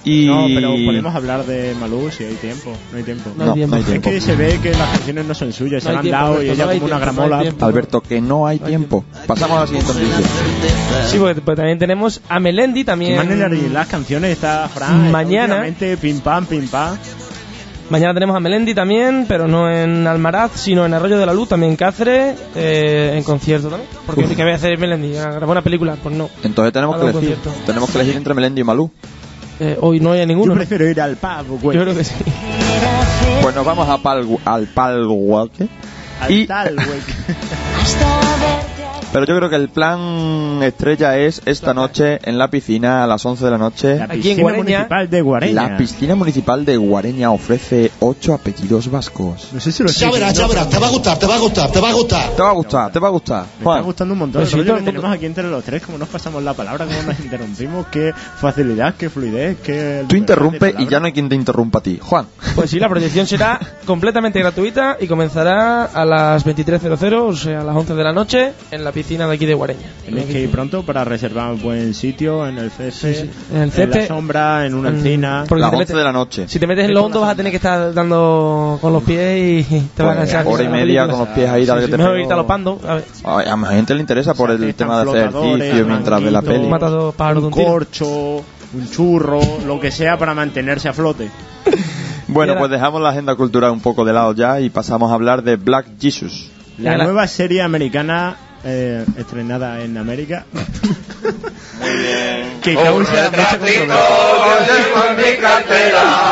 Y... 0.03 0.25
No, 0.27 0.47
pero 0.47 0.71
podemos 0.87 1.15
hablar 1.15 1.45
de 1.45 1.75
Malú 1.79 2.11
si 2.11 2.25
hay 2.25 2.35
tiempo. 2.37 2.73
No 2.91 2.97
hay 2.97 3.03
tiempo. 3.05 3.31
No 3.37 3.43
hay 3.43 3.49
No, 3.49 3.55
tiempo. 3.55 3.77
no 3.77 3.83
hay 3.83 3.85
tiempo. 3.87 4.09
Es 4.09 4.15
que 4.15 4.21
se 4.23 4.35
ve 4.35 4.59
que 4.63 4.71
las 4.71 4.89
canciones 4.97 5.27
no 5.27 5.35
son 5.35 5.53
suyas, 5.53 5.83
se 5.83 5.91
No 5.91 5.97
han 5.99 6.03
tiempo, 6.03 6.19
dado 6.23 6.43
y 6.43 6.49
Alberto, 6.49 6.53
ella 6.53 6.65
como 6.65 6.87
una 6.87 6.97
tiempo, 6.97 6.99
gramola. 7.27 7.55
Alberto, 7.67 8.01
que 8.01 8.21
no 8.23 8.47
hay 8.47 8.59
tiempo. 8.59 9.05
Pasamos 9.27 9.59
a 9.59 9.61
la 9.61 9.67
siguiente 9.67 9.93
noticia. 9.93 11.07
Sí, 11.07 11.19
porque 11.19 11.41
pues, 11.43 11.57
también 11.57 11.79
tenemos 11.79 12.21
a 12.31 12.41
Melendi 12.41 12.85
también. 12.85 13.29
De 13.29 13.69
las 13.71 13.89
canciones 13.89 14.33
está 14.33 14.69
Fran. 14.69 15.11
Mañana. 15.11 15.67
Pim 16.01 16.21
pam, 16.21 16.47
pim 16.47 16.67
pam. 16.69 16.97
Mañana 17.91 18.15
tenemos 18.15 18.37
a 18.37 18.41
Melendi 18.41 18.73
también, 18.75 19.27
pero 19.29 19.49
no 19.49 19.69
en 19.71 20.07
Almaraz, 20.07 20.53
sino 20.55 20.87
en 20.87 20.95
Arroyo 20.95 21.19
de 21.19 21.27
la 21.27 21.35
Luz, 21.35 21.49
también 21.49 21.73
en 21.73 21.77
Cáceres, 21.77 22.39
eh, 22.55 23.15
en 23.17 23.25
concierto 23.25 23.69
también. 23.69 23.91
Porque 24.07 24.25
¿qué 24.37 24.43
voy 24.45 24.53
a 24.53 24.55
hacer 24.55 24.79
Melendi? 24.79 25.17
¿A 25.17 25.25
grabar 25.31 25.49
una 25.51 25.63
película? 25.63 25.97
Pues 26.01 26.15
no. 26.15 26.31
Entonces 26.45 26.73
tenemos 26.73 26.97
que 26.97 27.03
elegir. 27.03 27.21
concierto. 27.35 27.53
Tenemos 27.67 27.91
que 27.91 27.99
elegir 27.99 28.17
entre 28.17 28.33
Melendi 28.35 28.61
y 28.61 28.65
Malú. 28.65 28.91
Eh, 29.59 29.77
hoy 29.81 29.99
no 30.01 30.13
hay 30.13 30.25
ninguno. 30.25 30.53
Yo 30.53 30.55
¿no? 30.55 30.59
prefiero 30.61 30.89
ir 30.89 31.01
al 31.01 31.17
pub, 31.17 31.61
güey. 31.61 31.77
Yo 31.77 31.83
creo 31.83 31.95
que 31.97 32.05
sí. 32.05 32.15
Pues 33.43 33.55
nos 33.55 33.67
vamos 33.67 33.89
a 33.89 33.99
Pal, 33.99 34.27
al 34.45 34.67
Palguaque. 34.69 35.69
Al 36.21 36.31
Y- 36.31 36.47
tal, 36.47 36.77
güey. 36.77 37.01
Pero 39.13 39.27
yo 39.27 39.37
creo 39.37 39.51
que 39.51 39.57
el 39.57 39.69
plan 39.69 40.63
estrella 40.63 41.19
es 41.19 41.43
esta 41.45 41.75
noche 41.75 42.21
en 42.23 42.39
la 42.39 42.49
piscina 42.49 43.03
a 43.03 43.09
las 43.09 43.27
11 43.27 43.45
de 43.45 43.51
la 43.51 43.59
noche. 43.59 43.97
La 43.97 44.05
Aquí 44.05 44.13
en 44.15 44.21
piscina 44.23 44.43
Guareña. 44.43 44.63
municipal 44.79 45.11
de 45.11 45.21
Guareña. 45.23 45.69
La 45.71 45.77
piscina 45.77 46.15
municipal 46.15 46.65
de 46.65 46.77
Guareña 46.77 47.33
ofrece 47.33 47.91
ocho 47.99 48.35
apellidos 48.35 48.89
vascos. 48.89 49.49
No 49.53 49.59
sé 49.59 49.73
si 49.73 49.83
lo 49.83 49.89
Ya 49.91 50.13
verás, 50.13 50.35
ya 50.35 50.47
verás, 50.47 50.69
te 50.71 50.79
va 50.79 50.87
a 50.87 50.91
gustar, 50.91 51.19
te 51.19 51.27
va 51.27 51.35
a 51.35 51.39
gustar, 51.39 51.73
te 51.73 51.81
va 51.81 51.89
a 51.91 51.93
gustar. 51.93 52.31
Te 52.37 52.43
va 52.43 52.51
a 52.51 52.53
gustar, 52.53 52.93
te 52.93 52.99
va 53.01 53.09
a 53.09 53.11
gustar. 53.11 53.41
Me 53.41 53.47
está 53.59 53.65
Juan, 53.65 53.83
gustando 53.83 54.13
un 54.15 54.19
montón 54.21 54.43
Pues 54.43 54.49
el 54.49 54.51
sí, 54.53 54.57
rollo 54.59 54.67
todo 54.69 54.77
el 54.77 54.83
mundo- 54.85 55.01
tenemos 55.01 55.17
aquí 55.17 55.27
entre 55.27 55.51
los 55.51 55.65
tres, 55.65 55.83
cómo 55.83 55.99
nos 55.99 56.09
pasamos 56.09 56.43
la 56.45 56.55
palabra, 56.55 56.87
cómo 56.87 57.03
nos 57.03 57.19
interrumpimos, 57.19 57.87
qué 57.89 58.13
facilidad, 58.15 58.95
qué 58.95 59.11
fluidez, 59.11 59.59
qué... 59.59 60.05
tú 60.07 60.15
interrumpe 60.15 60.73
de 60.73 60.83
y 60.85 60.87
ya 60.87 61.01
no 61.01 61.07
hay 61.07 61.13
quien 61.13 61.29
te 61.29 61.35
interrumpa 61.35 61.81
a 61.81 61.83
ti. 61.83 61.99
Juan, 62.01 62.27
Pues 62.55 62.71
sí, 62.71 62.79
la 62.79 62.89
proyección 62.89 63.27
será 63.27 63.59
completamente 63.87 64.39
gratuita 64.39 64.99
y 65.01 65.09
comenzará 65.09 65.87
a 65.87 66.05
las 66.05 66.47
23.00, 66.47 67.13
o 67.15 67.35
sea, 67.35 67.63
a 67.63 67.65
las 67.65 67.75
11 67.75 67.95
de 67.95 68.05
la 68.05 68.13
noche, 68.13 68.53
en 68.71 68.85
la 68.85 68.93
piscina 68.93 69.00
de 69.09 69.35
aquí 69.35 69.47
de 69.47 69.55
Guareña. 69.55 69.87
Tenéis 70.05 70.27
que 70.27 70.41
ir 70.43 70.51
pronto 70.51 70.83
para 70.85 71.05
reservar 71.05 71.53
un 71.53 71.63
buen 71.63 71.95
sitio 71.95 72.47
en 72.47 72.59
el 72.59 72.71
CEPE, 72.71 72.91
Sí, 72.93 73.15
sí. 73.15 73.31
En 73.51 73.57
el 73.57 73.63
en 73.65 73.71
CEPE, 73.71 74.01
la 74.03 74.07
sombra, 74.07 74.67
en 74.67 74.75
una 74.75 74.91
encina. 74.91 75.45
porque 75.49 75.61
las 75.63 75.71
te 75.71 75.77
11 75.77 75.93
metes- 75.93 75.97
de 75.99 76.05
la 76.05 76.13
noche. 76.13 76.45
Si 76.49 76.59
te 76.59 76.67
metes 76.67 76.85
en 76.87 76.95
lo 76.95 77.05
hondo 77.05 77.21
vas 77.21 77.31
a 77.31 77.35
tener 77.35 77.51
que 77.53 77.57
estar 77.57 77.93
dando 77.95 78.79
con 78.81 78.93
los 78.93 79.03
pies 79.03 79.67
y 79.67 79.81
te 79.97 80.03
vas 80.03 80.13
a 80.17 80.21
Pues, 80.21 80.31
cansar. 80.33 80.47
hora 80.53 80.65
y 80.65 80.69
media 80.69 81.09
con 81.09 81.19
los 81.21 81.29
pies 81.29 81.49
ahí, 81.49 81.65
dale 81.67 81.83
que 81.83 81.89
te 81.89 81.97
Mejor 81.97 82.13
pego. 82.13 82.23
irte 82.23 82.33
a 82.35 82.37
los 82.37 82.47
pandos. 82.47 82.85
A 82.85 82.95
ver, 82.95 83.05
Ay, 83.25 83.47
a 83.49 83.57
la 83.57 83.67
gente 83.69 83.95
le 83.95 84.01
interesa 84.01 84.35
por 84.35 84.51
el 84.51 84.75
tema 84.75 85.03
de 85.05 85.11
hacer 85.11 85.29
ejercicio 85.29 85.87
mientras 85.87 86.23
ve 86.23 86.31
la 86.31 86.43
peli. 86.43 86.69
pájaros 87.17 87.45
un 87.45 87.51
corcho, 87.51 88.07
un 88.73 88.91
churro, 88.91 89.41
lo 89.67 89.81
que 89.81 89.91
sea 89.91 90.17
para 90.19 90.35
mantenerse 90.35 90.89
a 90.89 90.93
flote. 90.93 91.29
Bueno, 92.33 92.55
pues 92.57 92.71
dejamos 92.71 93.03
la 93.03 93.09
agenda 93.09 93.35
cultural 93.35 93.73
un 93.73 93.81
poco 93.81 94.05
de 94.05 94.13
lado 94.13 94.33
ya 94.35 94.61
y 94.61 94.71
pasamos 94.71 95.11
a 95.11 95.15
hablar 95.15 95.43
de 95.43 95.57
Black 95.57 95.87
Jesus. 96.01 96.49
La- 96.79 96.97
nueva 96.97 97.27
serie 97.27 97.61
americana 97.61 98.37
eh, 98.65 99.05
estrenada 99.17 99.83
en 99.83 99.97
América. 99.97 100.45
que 102.63 102.75
causa 102.75 102.93
mucha 102.93 103.31
controversia. 103.31 103.87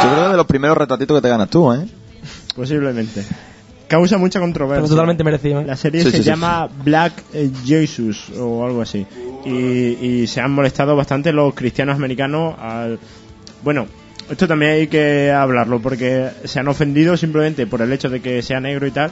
Yo 0.05 0.11
creo 0.13 0.25
que 0.25 0.31
de 0.31 0.37
los 0.37 0.47
primeros 0.47 0.77
retratitos 0.77 1.17
que 1.19 1.23
te 1.23 1.29
ganas 1.29 1.49
tú, 1.51 1.73
¿eh? 1.73 1.87
Posiblemente. 2.55 3.25
Causa 3.87 4.19
mucha 4.19 4.41
controversia. 4.41 4.83
pero 4.83 4.89
totalmente 4.89 5.25
merecido. 5.25 5.61
¿eh? 5.61 5.65
La 5.65 5.77
serie 5.77 6.03
Sí, 6.03 6.11
se 6.11 6.17
sí, 6.19 6.23
sí. 6.23 6.29
llama 6.29 6.69
Black 6.85 7.13
Jesus 7.65 8.31
o 8.39 8.65
algo 8.67 8.83
así. 8.83 9.07
Y, 9.47 9.51
y 9.51 10.27
se 10.27 10.41
han 10.41 10.51
molestado 10.53 10.95
bastante 10.97 11.33
los 11.33 11.55
cristianos 11.55 11.97
americanos 11.97 12.55
al... 12.61 12.99
Bueno, 13.63 13.87
esto 14.31 14.47
también 14.47 14.73
hay 14.73 14.87
que 14.89 15.33
hablarlo 15.33 15.81
porque 15.81 16.29
se 16.45 16.61
han 16.61 16.69
ofendido 16.69 17.17
simplemente 17.17 17.67
por 17.67 17.81
el 17.81 17.91
hecho 17.93 18.11
de 18.11 18.21
que 18.21 18.43
sea 18.43 18.61
negro 18.61 18.87
y 18.87 18.91
tal 18.91 19.11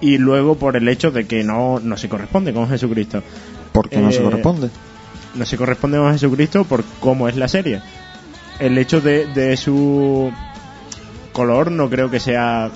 y 0.00 0.18
luego 0.18 0.56
por 0.56 0.76
el 0.76 0.88
hecho 0.88 1.10
de 1.10 1.26
que 1.26 1.44
no, 1.44 1.80
no 1.80 1.96
se 1.96 2.08
corresponde 2.08 2.52
con 2.52 2.68
Jesucristo. 2.68 3.22
Porque 3.72 3.98
no 3.98 4.10
se 4.12 4.20
Eh, 4.20 4.24
corresponde. 4.24 4.70
No 5.34 5.44
se 5.46 5.56
corresponde 5.56 5.98
con 5.98 6.12
Jesucristo 6.12 6.64
por 6.64 6.84
cómo 7.00 7.28
es 7.28 7.36
la 7.36 7.48
serie. 7.48 7.80
El 8.60 8.78
hecho 8.78 9.00
de, 9.00 9.26
de 9.26 9.56
su 9.56 10.30
color 11.32 11.70
no 11.72 11.90
creo 11.90 12.08
que 12.10 12.20
sea 12.20 12.70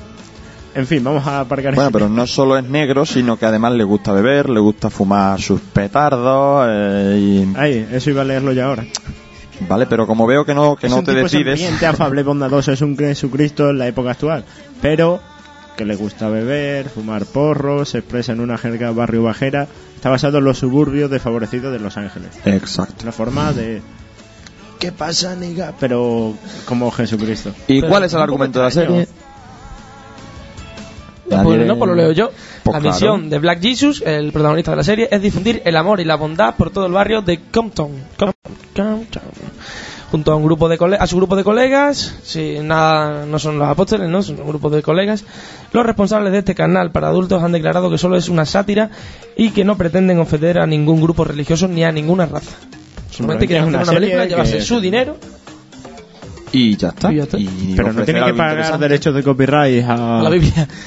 En 0.75 0.87
fin, 0.87 1.03
vamos 1.03 1.27
a 1.27 1.41
aparcar 1.41 1.75
Bueno, 1.75 1.91
pero 1.93 2.09
no 2.09 2.27
solo 2.27 2.57
es 2.59 2.65
negro, 2.65 3.07
sino 3.07 3.37
que 3.37 3.47
además 3.47 3.73
le 3.73 3.85
gusta 3.85 4.13
beber, 4.13 4.49
le 4.51 4.61
gusta 4.61 4.91
fumar 4.91 5.41
sus 5.41 5.61
petardos 5.61 6.67
eh, 6.69 7.17
y... 7.19 7.57
Ay, 7.57 7.89
eso 7.93 8.11
iba 8.11 8.23
a 8.23 8.25
leerlo 8.25 8.53
ya 8.53 8.67
ahora. 8.67 8.85
Vale, 9.69 9.87
pero 9.87 10.07
como 10.07 10.27
veo 10.27 10.45
que 10.45 10.55
no, 10.55 10.77
que 10.77 10.87
es 10.87 10.93
no 10.93 10.99
un 11.01 11.05
te 11.05 11.13
tipo 11.13 11.25
decides... 11.25 11.83
afable, 11.83 12.23
bondadoso, 12.23 12.71
es 12.71 12.81
un 12.81 12.97
Jesucristo 12.97 13.71
en 13.71 13.79
la 13.79 13.89
época 13.89 14.13
actual. 14.13 14.45
Pero 14.81 15.21
que 15.79 15.85
le 15.87 15.95
gusta 15.97 16.29
beber, 16.29 16.91
fumar 16.91 17.25
porros, 17.25 17.91
se 17.91 17.99
expresa 17.99 18.33
en 18.33 18.41
una 18.41 18.59
jerga 18.59 18.91
barrio 18.91 19.23
bajera. 19.23 19.69
Está 19.95 20.11
basado 20.11 20.39
en 20.39 20.45
los 20.45 20.59
suburbios 20.59 21.09
desfavorecidos 21.11 21.73
de 21.73 21.79
Los 21.79 21.97
Ángeles. 21.97 22.31
Exacto. 22.45 23.05
Una 23.05 23.13
forma 23.13 23.53
de... 23.53 23.81
¿Qué 24.81 24.93
pasa, 24.93 25.35
niga? 25.37 25.73
Pero 25.81 26.35
como 26.67 26.91
Jesucristo. 26.91 27.53
¿Y 27.69 27.81
Pero 27.81 27.91
cuál 27.91 28.05
es 28.05 28.13
el 28.13 28.21
argumento 28.21 28.59
de 28.59 28.65
la 28.65 28.71
serie? 28.71 29.09
Pues 31.29 31.41
Nadie- 31.45 31.67
no, 31.67 31.77
pues 31.79 31.89
lo 31.89 31.95
leo 31.95 32.13
yo. 32.13 32.31
Pues 32.63 32.75
la 32.75 32.81
claro. 32.81 32.95
misión 32.95 33.31
de 33.31 33.39
Black 33.39 33.61
Jesus, 33.61 34.03
el 34.05 34.33
protagonista 34.33 34.71
de 34.73 34.77
la 34.79 34.85
serie, 34.85 35.09
es 35.11 35.21
difundir 35.23 35.63
el 35.65 35.77
amor 35.77 36.01
y 36.01 36.05
la 36.05 36.17
bondad 36.17 36.55
por 36.57 36.71
todo 36.71 36.87
el 36.87 36.93
barrio 36.93 37.23
de 37.23 37.41
Compton. 37.53 37.91
Com- 38.19 38.33
Compton. 38.75 39.23
Junto 40.11 40.33
a 40.33 40.37
un 40.37 40.45
grupo 40.45 40.71
de 40.71 40.79
a 40.99 41.07
su 41.07 41.17
grupo 41.19 41.37
de 41.37 41.45
colegas, 41.45 42.15
si 42.23 42.61
nada, 42.61 43.27
no 43.27 43.39
son 43.39 43.59
los 43.59 43.69
apóstoles, 43.69 44.09
no, 44.09 44.23
son 44.23 44.41
un 44.41 44.49
grupo 44.49 44.71
de 44.71 44.83
colegas. 44.83 45.23
Los 45.73 45.85
responsables 45.85 46.33
de 46.33 46.39
este 46.39 46.55
canal 46.55 46.91
para 46.93 47.09
adultos 47.09 47.43
han 47.43 47.53
declarado 47.53 47.91
que 47.91 47.99
solo 47.99 48.17
es 48.17 48.31
una 48.31 48.47
sátira 48.47 48.91
y 49.37 49.51
que 49.51 49.65
no 49.65 49.77
pretenden 49.77 50.19
ofender 50.19 50.61
a 50.61 50.67
ningún 50.67 51.03
grupo 51.03 51.25
religioso 51.25 51.69
ni 51.69 51.85
a 51.85 51.93
ninguna 51.93 52.25
raza. 52.25 52.57
Solamente 53.11 53.47
que 53.47 53.55
quieren 53.55 53.75
hacer 53.75 53.81
una 53.83 53.91
una 53.91 54.01
película, 54.01 54.25
llevarse 54.25 54.57
que- 54.59 54.63
su 54.63 54.81
dinero 54.81 55.17
Y 56.53 56.77
ya 56.77 56.89
está. 56.89 57.13
Y 57.13 57.17
ya 57.17 57.23
está. 57.25 57.39
Y 57.39 57.75
Pero 57.77 57.93
no 57.93 58.05
tiene 58.05 58.25
que 58.25 58.35
pagar 58.35 58.79
derechos 58.79 59.15
de 59.15 59.23
copyright 59.23 59.85
a, 59.85 60.21
a 60.21 60.23
la 60.23 60.31
Biblia. 60.31 60.69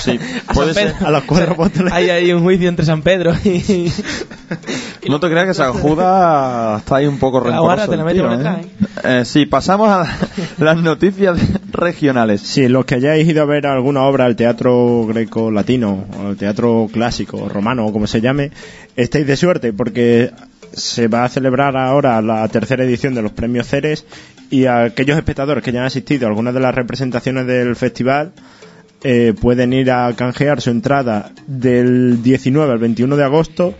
Sí, 0.00 0.18
a 0.46 0.52
puede 0.52 0.74
San 0.74 0.84
ser. 0.88 1.06
A 1.06 1.10
los 1.10 1.24
cuatro 1.24 1.52
apóstoles. 1.52 1.92
Hay 1.92 2.10
ahí 2.10 2.32
un 2.32 2.42
juicio 2.42 2.68
entre 2.68 2.84
San 2.84 3.02
Pedro 3.02 3.32
y, 3.44 3.92
No 5.08 5.20
te 5.20 5.28
creas 5.28 5.46
que 5.46 5.54
San 5.54 5.72
Judas 5.74 6.80
está 6.80 6.96
ahí 6.96 7.06
un 7.06 7.18
poco 7.18 7.40
rencoroso. 7.40 7.90
te 7.90 7.96
la 7.96 8.02
el 8.02 8.06
mete 8.06 8.20
tío, 8.20 8.32
¿eh? 8.32 8.36
detrás, 8.36 8.58
Eh, 9.04 9.24
sí, 9.24 9.46
pasamos 9.46 9.88
a 9.88 10.06
las 10.58 10.76
noticias 10.78 11.38
regionales. 11.70 12.40
Sí, 12.40 12.68
los 12.68 12.84
que 12.84 12.96
hayáis 12.96 13.28
ido 13.28 13.42
a 13.42 13.46
ver 13.46 13.66
alguna 13.66 14.02
obra 14.04 14.24
al 14.24 14.36
teatro 14.36 15.06
greco-latino, 15.06 16.06
o 16.18 16.28
al 16.28 16.36
teatro 16.36 16.88
clásico, 16.92 17.48
romano, 17.48 17.86
o 17.86 17.92
como 17.92 18.06
se 18.06 18.20
llame, 18.20 18.50
estáis 18.96 19.26
de 19.26 19.36
suerte 19.36 19.72
porque 19.72 20.30
se 20.72 21.08
va 21.08 21.24
a 21.24 21.28
celebrar 21.28 21.76
ahora 21.76 22.20
la 22.20 22.46
tercera 22.48 22.84
edición 22.84 23.14
de 23.14 23.22
los 23.22 23.32
premios 23.32 23.68
Ceres 23.68 24.04
y 24.50 24.66
aquellos 24.66 25.16
espectadores 25.16 25.62
que 25.64 25.72
ya 25.72 25.80
han 25.80 25.86
asistido 25.86 26.26
a 26.26 26.30
algunas 26.30 26.54
de 26.54 26.60
las 26.60 26.74
representaciones 26.74 27.46
del 27.46 27.74
festival 27.76 28.32
eh, 29.02 29.34
pueden 29.40 29.72
ir 29.72 29.90
a 29.90 30.12
canjear 30.14 30.60
su 30.60 30.70
entrada 30.70 31.30
del 31.46 32.22
19 32.22 32.72
al 32.72 32.78
21 32.78 33.16
de 33.16 33.24
agosto 33.24 33.74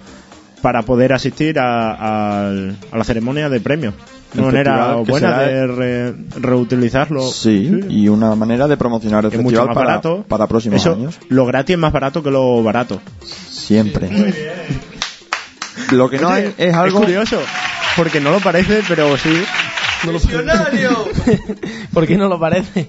para 0.63 0.83
poder 0.83 1.13
asistir 1.13 1.59
a, 1.59 2.47
al- 2.49 2.77
a 2.91 2.99
la 2.99 3.05
ceremonia 3.05 3.49
de 3.49 3.61
premios. 3.61 3.95
Una 4.35 4.47
manera 4.47 4.95
buena 4.97 5.29
será- 5.39 5.47
de 5.47 5.67
re- 5.67 6.15
reutilizarlo. 6.41 7.21
Sí, 7.23 7.71
y 7.89 8.09
una 8.09 8.35
manera 8.35 8.67
de 8.67 8.77
promocionar 8.77 9.25
el 9.25 9.31
que 9.31 9.37
es 9.37 9.43
festival 9.43 9.69
para, 9.69 9.81
barato. 9.87 10.25
para 10.29 10.47
próximos 10.49 10.81
Eso, 10.81 10.95
años. 10.95 11.19
Lo 11.29 11.47
gratis 11.47 11.75
es 11.75 11.79
más 11.79 11.93
barato 11.93 12.23
que 12.23 12.31
lo 12.33 12.61
barato. 12.63 13.01
Siempre. 13.23 14.11
Lo 15.93 16.09
que 16.11 16.19
no 16.19 16.29
Oye, 16.29 16.37
hay 16.47 16.55
es 16.69 16.75
algo... 16.75 17.01
curioso, 17.01 17.39
porque 17.97 18.21
no 18.21 18.31
lo 18.33 18.41
parece, 18.41 18.81
pero 18.89 19.17
sí. 19.17 19.31
¿Por 21.93 22.07
qué 22.07 22.17
no 22.17 22.29
lo 22.29 22.39
parece? 22.41 22.87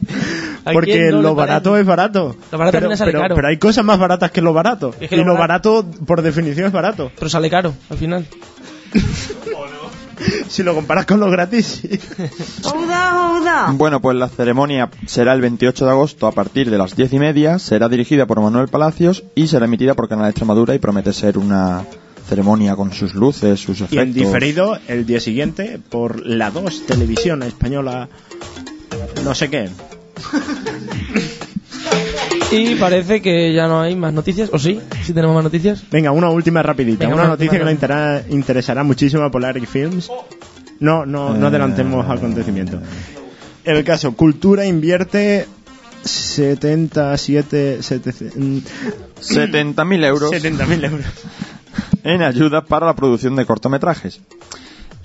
¿A 0.65 0.71
Porque 0.71 1.09
no 1.11 1.21
lo 1.21 1.35
barato 1.35 1.71
parece? 1.71 1.81
es 1.81 1.87
barato. 1.87 2.35
Lo 2.51 2.57
barato 2.57 2.71
pero, 2.71 2.81
también 2.83 2.97
sale 2.97 3.11
pero- 3.11 3.21
caro. 3.21 3.35
pero 3.35 3.47
hay 3.47 3.57
cosas 3.57 3.85
más 3.85 3.99
baratas 3.99 4.31
que 4.31 4.41
lo 4.41 4.53
barato. 4.53 4.93
Es 4.99 5.09
que 5.09 5.15
y 5.15 5.19
lo 5.19 5.25
lo 5.25 5.37
barato, 5.37 5.85
por 6.05 6.21
definición, 6.21 6.67
es 6.67 6.73
barato. 6.73 7.11
Pero 7.15 7.29
sale 7.29 7.49
caro, 7.49 7.73
al 7.89 7.97
final. 7.97 8.25
Si 10.47 10.63
lo 10.63 10.73
comparas 10.73 11.05
con 11.05 11.19
lo 11.19 11.29
gratis. 11.29 11.81
Bueno, 13.73 13.99
pues 13.99 14.15
la 14.17 14.29
ceremonia 14.29 14.89
será 15.05 15.33
el 15.33 15.41
28 15.41 15.83
de 15.85 15.91
agosto 15.91 16.27
a 16.27 16.31
partir 16.31 16.71
de 16.71 16.77
las 16.77 16.95
10 16.95 17.13
y 17.13 17.19
media, 17.19 17.59
será 17.59 17.89
dirigida 17.89 18.25
por 18.25 18.39
Manuel 18.41 18.69
Palacios 18.69 19.23
y 19.35 19.47
será 19.47 19.65
emitida 19.65 19.93
por 19.93 20.07
Canal 20.07 20.27
Extremadura 20.29 20.73
y 20.73 20.79
promete 20.79 21.11
ser 21.11 21.37
una 21.37 21.83
ceremonia 22.27 22.75
con 22.75 22.93
sus 22.93 23.13
luces, 23.13 23.59
sus 23.59 23.77
efectos. 23.81 23.97
Y 23.97 23.99
en 23.99 24.13
diferido, 24.13 24.77
el 24.87 25.05
día 25.05 25.19
siguiente, 25.19 25.79
por 25.89 26.25
la 26.25 26.51
2 26.51 26.85
Televisión 26.85 27.43
Española, 27.43 28.07
no 29.23 29.35
sé 29.35 29.49
qué. 29.49 29.69
Y 32.51 32.75
parece 32.75 33.21
que 33.21 33.53
ya 33.53 33.67
no 33.67 33.81
hay 33.81 33.95
más 33.95 34.13
noticias, 34.13 34.49
¿o 34.53 34.59
sí? 34.59 34.79
¿Sí 35.03 35.13
tenemos 35.13 35.33
más 35.35 35.43
noticias? 35.43 35.83
Venga, 35.89 36.11
una 36.11 36.29
última 36.29 36.61
rapidita. 36.61 36.99
Venga, 36.99 37.15
una 37.15 37.23
una 37.23 37.31
noticia 37.31 37.57
que 37.59 37.65
le 37.65 37.75
interesará 38.29 38.83
muchísimo 38.83 39.23
a 39.23 39.31
Polaric 39.31 39.65
Films. 39.67 40.09
No, 40.79 41.05
no, 41.05 41.33
no 41.33 41.45
Eh. 41.45 41.49
adelantemos 41.49 42.09
acontecimientos. 42.09 42.81
El 43.63 43.83
caso, 43.83 44.15
Cultura 44.15 44.65
invierte 44.65 45.47
77... 46.03 47.79
70.000 47.79 50.05
euros 50.05 50.31
70.000 50.31 50.85
euros. 50.85 51.05
En 52.05 52.21
ayuda 52.21 52.63
para 52.63 52.85
la 52.85 52.95
producción 52.95 53.35
de 53.35 53.45
cortometrajes. 53.45 54.21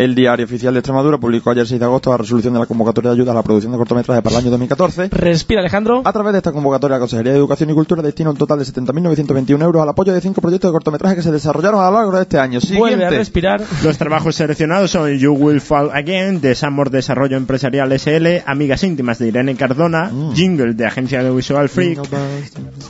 El 0.00 0.14
Diario 0.14 0.46
Oficial 0.46 0.72
de 0.72 0.80
Extremadura 0.80 1.18
publicó 1.18 1.50
ayer 1.50 1.66
6 1.66 1.78
de 1.78 1.84
agosto 1.84 2.10
la 2.10 2.16
resolución 2.16 2.54
de 2.54 2.60
la 2.60 2.64
convocatoria 2.64 3.10
de 3.10 3.16
ayuda 3.16 3.32
a 3.32 3.34
la 3.34 3.42
producción 3.42 3.70
de 3.70 3.76
cortometrajes 3.76 4.22
para 4.22 4.34
el 4.36 4.40
año 4.40 4.50
2014. 4.50 5.08
Respira, 5.10 5.60
Alejandro. 5.60 6.00
A 6.06 6.10
través 6.10 6.32
de 6.32 6.38
esta 6.38 6.52
convocatoria, 6.52 6.96
la 6.96 7.00
Consejería 7.00 7.32
de 7.32 7.38
Educación 7.38 7.68
y 7.68 7.74
Cultura 7.74 8.00
destina 8.00 8.30
un 8.30 8.36
total 8.38 8.60
de 8.60 8.64
70.921 8.64 9.62
euros 9.62 9.82
al 9.82 9.90
apoyo 9.90 10.14
de 10.14 10.22
cinco 10.22 10.40
proyectos 10.40 10.70
de 10.70 10.72
cortometrajes 10.72 11.16
que 11.16 11.22
se 11.22 11.30
desarrollaron 11.30 11.80
a 11.82 11.90
lo 11.90 11.96
largo 11.98 12.12
de 12.12 12.22
este 12.22 12.38
año. 12.38 12.60
Vuelve 12.78 13.04
a 13.04 13.10
respirar. 13.10 13.62
Los 13.84 13.98
trabajos 13.98 14.34
seleccionados 14.36 14.90
son 14.90 15.10
You 15.18 15.34
Will 15.34 15.60
Fall 15.60 15.90
Again, 15.92 16.40
de 16.40 16.54
Samor 16.54 16.88
Desarrollo 16.88 17.36
Empresarial 17.36 17.92
SL, 17.92 18.42
Amigas 18.46 18.82
Íntimas 18.84 19.18
de 19.18 19.28
Irene 19.28 19.54
Cardona, 19.54 20.10
Mm. 20.10 20.32
Jingle 20.32 20.72
de 20.72 20.86
Agencia 20.86 21.20
Audiovisual 21.20 21.68
Freak, 21.68 22.00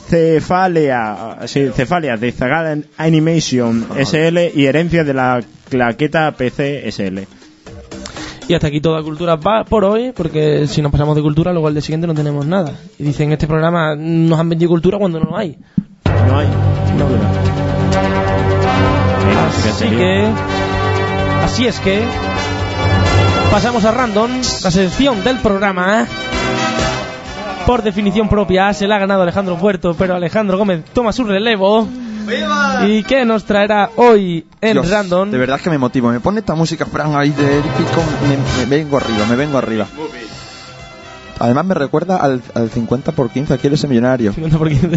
Cefalia, 0.07 1.39
sí, 1.45 1.69
Cefalia 1.73 2.15
de 2.15 2.31
Zagal 2.31 2.85
Animation 2.97 3.85
SL 3.97 4.51
y 4.55 4.65
Herencia 4.65 5.03
de 5.03 5.13
la 5.13 5.41
Claqueta 5.71 6.31
PC 6.33 6.91
SL. 6.91 7.19
Y 8.49 8.53
hasta 8.53 8.67
aquí 8.67 8.81
toda 8.81 9.01
cultura 9.01 9.37
va 9.37 9.63
por 9.63 9.85
hoy, 9.85 10.11
porque 10.13 10.67
si 10.67 10.81
nos 10.81 10.91
pasamos 10.91 11.15
de 11.15 11.21
cultura, 11.21 11.53
luego 11.53 11.67
al 11.67 11.73
día 11.73 11.81
siguiente 11.81 12.07
no 12.07 12.13
tenemos 12.13 12.45
nada. 12.45 12.73
Y 12.99 13.03
dicen, 13.03 13.27
en 13.27 13.33
este 13.33 13.47
programa 13.47 13.95
nos 13.95 14.37
han 14.37 14.49
vendido 14.49 14.69
cultura 14.69 14.97
cuando 14.97 15.21
no 15.21 15.37
hay. 15.37 15.57
No 16.27 16.37
hay. 16.37 16.47
No 16.97 17.07
Así 19.69 19.87
que... 19.87 20.27
Así 21.41 21.67
es 21.67 21.79
que... 21.79 22.03
Pasamos 23.49 23.85
a 23.85 23.91
Random, 23.91 24.31
la 24.31 24.71
sección 24.71 25.23
del 25.23 25.37
programa. 25.37 26.05
Por 27.65 27.81
definición 27.83 28.27
propia, 28.27 28.73
se 28.73 28.87
la 28.87 28.97
ha 28.97 28.99
ganado 28.99 29.21
Alejandro 29.21 29.55
Puerto, 29.55 29.95
pero 29.97 30.15
Alejandro 30.15 30.57
Gómez 30.57 30.83
toma 30.93 31.13
su 31.13 31.23
relevo. 31.23 31.87
¿Y 32.87 33.03
qué 33.03 33.25
nos 33.25 33.45
traerá 33.45 33.89
hoy 33.95 34.45
en 34.61 34.73
Dios, 34.73 34.89
Random? 34.89 35.31
De 35.31 35.37
verdad 35.37 35.59
que 35.59 35.69
me 35.69 35.77
motivo. 35.77 36.09
Me 36.09 36.19
pone 36.19 36.39
esta 36.39 36.55
música 36.55 36.85
Fran 36.85 37.15
ahí 37.15 37.31
de 37.31 37.59
épico. 37.59 38.03
Me, 38.27 38.65
me 38.65 38.77
vengo 38.77 38.97
arriba, 38.97 39.25
me 39.27 39.35
vengo 39.35 39.57
arriba. 39.57 39.87
Además 41.39 41.65
me 41.65 41.73
recuerda 41.73 42.17
al, 42.17 42.41
al 42.53 42.69
50 42.69 43.13
por 43.13 43.31
15 43.31 43.55
aquí 43.55 43.67
ese 43.67 43.87
millonario. 43.87 44.31
50 44.31 44.57
por 44.59 44.69
15. 44.69 44.87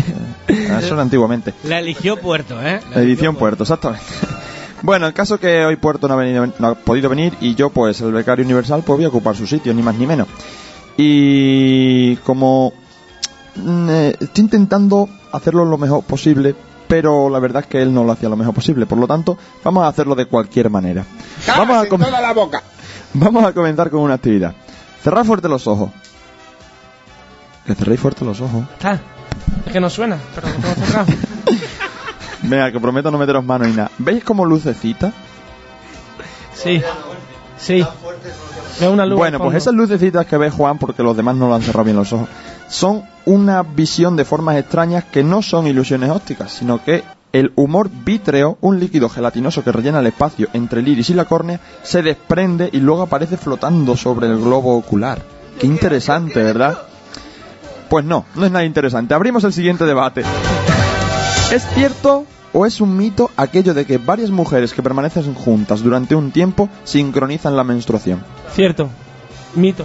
Ah, 0.70 0.78
Eso 0.78 0.92
era 0.92 1.02
antiguamente. 1.02 1.54
La 1.64 1.78
eligió 1.78 2.18
Puerto, 2.18 2.60
¿eh? 2.60 2.80
La 2.94 3.00
Edición 3.00 3.36
Puerto, 3.36 3.64
exactamente. 3.64 4.04
Bueno, 4.82 5.06
el 5.06 5.14
caso 5.14 5.40
que 5.40 5.64
hoy 5.64 5.76
Puerto 5.76 6.08
no 6.08 6.12
ha, 6.12 6.16
venido, 6.18 6.46
no 6.58 6.68
ha 6.68 6.74
podido 6.74 7.08
venir 7.08 7.32
y 7.40 7.54
yo, 7.54 7.70
pues, 7.70 8.02
el 8.02 8.12
becario 8.12 8.44
universal, 8.44 8.82
pues 8.84 8.98
voy 8.98 9.06
a 9.06 9.08
ocupar 9.08 9.34
su 9.34 9.46
sitio, 9.46 9.72
ni 9.72 9.80
más 9.80 9.94
ni 9.94 10.06
menos. 10.06 10.28
Y 10.98 12.16
como 12.16 12.74
mm, 13.56 13.88
eh, 13.88 14.16
estoy 14.20 14.44
intentando 14.44 15.08
hacerlo 15.32 15.64
lo 15.64 15.78
mejor 15.78 16.04
posible, 16.04 16.54
pero 16.88 17.28
la 17.30 17.38
verdad 17.38 17.62
es 17.62 17.68
que 17.68 17.82
él 17.82 17.92
no 17.92 18.04
lo 18.04 18.12
hacía 18.12 18.28
lo 18.28 18.36
mejor 18.36 18.54
posible. 18.54 18.86
Por 18.86 18.98
lo 18.98 19.06
tanto, 19.06 19.36
vamos 19.62 19.84
a 19.84 19.88
hacerlo 19.88 20.14
de 20.14 20.26
cualquier 20.26 20.70
manera. 20.70 21.04
Vamos 21.46 21.84
a, 21.84 21.88
com- 21.88 22.00
toda 22.00 22.20
la 22.20 22.32
boca. 22.32 22.62
vamos 23.14 23.44
a 23.44 23.52
comenzar 23.52 23.90
con 23.90 24.00
una 24.00 24.14
actividad. 24.14 24.54
Cerrad 25.02 25.24
fuerte 25.24 25.48
los 25.48 25.66
ojos. 25.66 25.90
Que 27.66 27.74
cerréis 27.74 28.00
fuerte 28.00 28.24
los 28.24 28.40
ojos. 28.40 28.64
Ah, 28.82 28.98
es 29.66 29.72
que 29.72 29.80
no 29.80 29.88
suena, 29.88 30.18
pero 30.34 30.48
lo 30.48 30.54
tengo 30.54 30.74
cerrado. 30.86 31.06
Venga, 32.42 32.70
que 32.70 32.78
prometo 32.80 33.10
no 33.10 33.16
meteros 33.18 33.42
manos 33.44 33.68
y 33.68 33.72
nada. 33.72 33.90
¿Veis 33.98 34.22
como 34.22 34.44
lucecita? 34.44 35.12
Sí, 36.52 36.82
sí. 37.56 37.84
Veo 38.80 38.92
una 38.92 39.06
luz. 39.06 39.16
Bueno, 39.18 39.38
pues 39.38 39.56
esas 39.56 39.72
lucecitas 39.74 40.26
que 40.26 40.36
ve 40.36 40.50
Juan, 40.50 40.78
porque 40.78 41.02
los 41.02 41.16
demás 41.16 41.36
no 41.36 41.48
lo 41.48 41.54
han 41.54 41.62
cerrado 41.62 41.84
bien 41.84 41.96
los 41.96 42.12
ojos, 42.12 42.28
son 42.68 43.04
una 43.26 43.62
visión 43.62 44.16
de 44.16 44.24
formas 44.24 44.56
extrañas 44.56 45.04
que 45.04 45.24
no 45.24 45.42
son 45.42 45.66
ilusiones 45.66 46.10
ópticas, 46.10 46.52
sino 46.52 46.82
que 46.82 47.02
el 47.32 47.52
humor 47.56 47.90
vítreo, 47.90 48.58
un 48.60 48.78
líquido 48.78 49.08
gelatinoso 49.08 49.64
que 49.64 49.72
rellena 49.72 49.98
el 49.98 50.06
espacio 50.06 50.48
entre 50.52 50.80
el 50.80 50.88
iris 50.88 51.10
y 51.10 51.14
la 51.14 51.24
córnea, 51.24 51.58
se 51.82 52.00
desprende 52.00 52.70
y 52.72 52.78
luego 52.78 53.02
aparece 53.02 53.36
flotando 53.36 53.96
sobre 53.96 54.28
el 54.28 54.38
globo 54.38 54.76
ocular. 54.76 55.20
Qué 55.58 55.66
interesante, 55.66 56.42
¿verdad? 56.42 56.78
Pues 57.88 58.04
no, 58.04 58.24
no 58.36 58.46
es 58.46 58.52
nada 58.52 58.64
interesante. 58.64 59.14
Abrimos 59.14 59.42
el 59.42 59.52
siguiente 59.52 59.84
debate. 59.84 60.22
¿Es 61.52 61.66
cierto 61.74 62.24
o 62.52 62.66
es 62.66 62.80
un 62.80 62.96
mito 62.96 63.30
aquello 63.36 63.74
de 63.74 63.84
que 63.84 63.98
varias 63.98 64.30
mujeres 64.30 64.72
que 64.72 64.82
permanecen 64.82 65.34
juntas 65.34 65.82
durante 65.82 66.14
un 66.14 66.30
tiempo 66.30 66.68
sincronizan 66.84 67.56
la 67.56 67.64
menstruación? 67.64 68.24
Cierto. 68.54 68.88
Mito. 69.56 69.84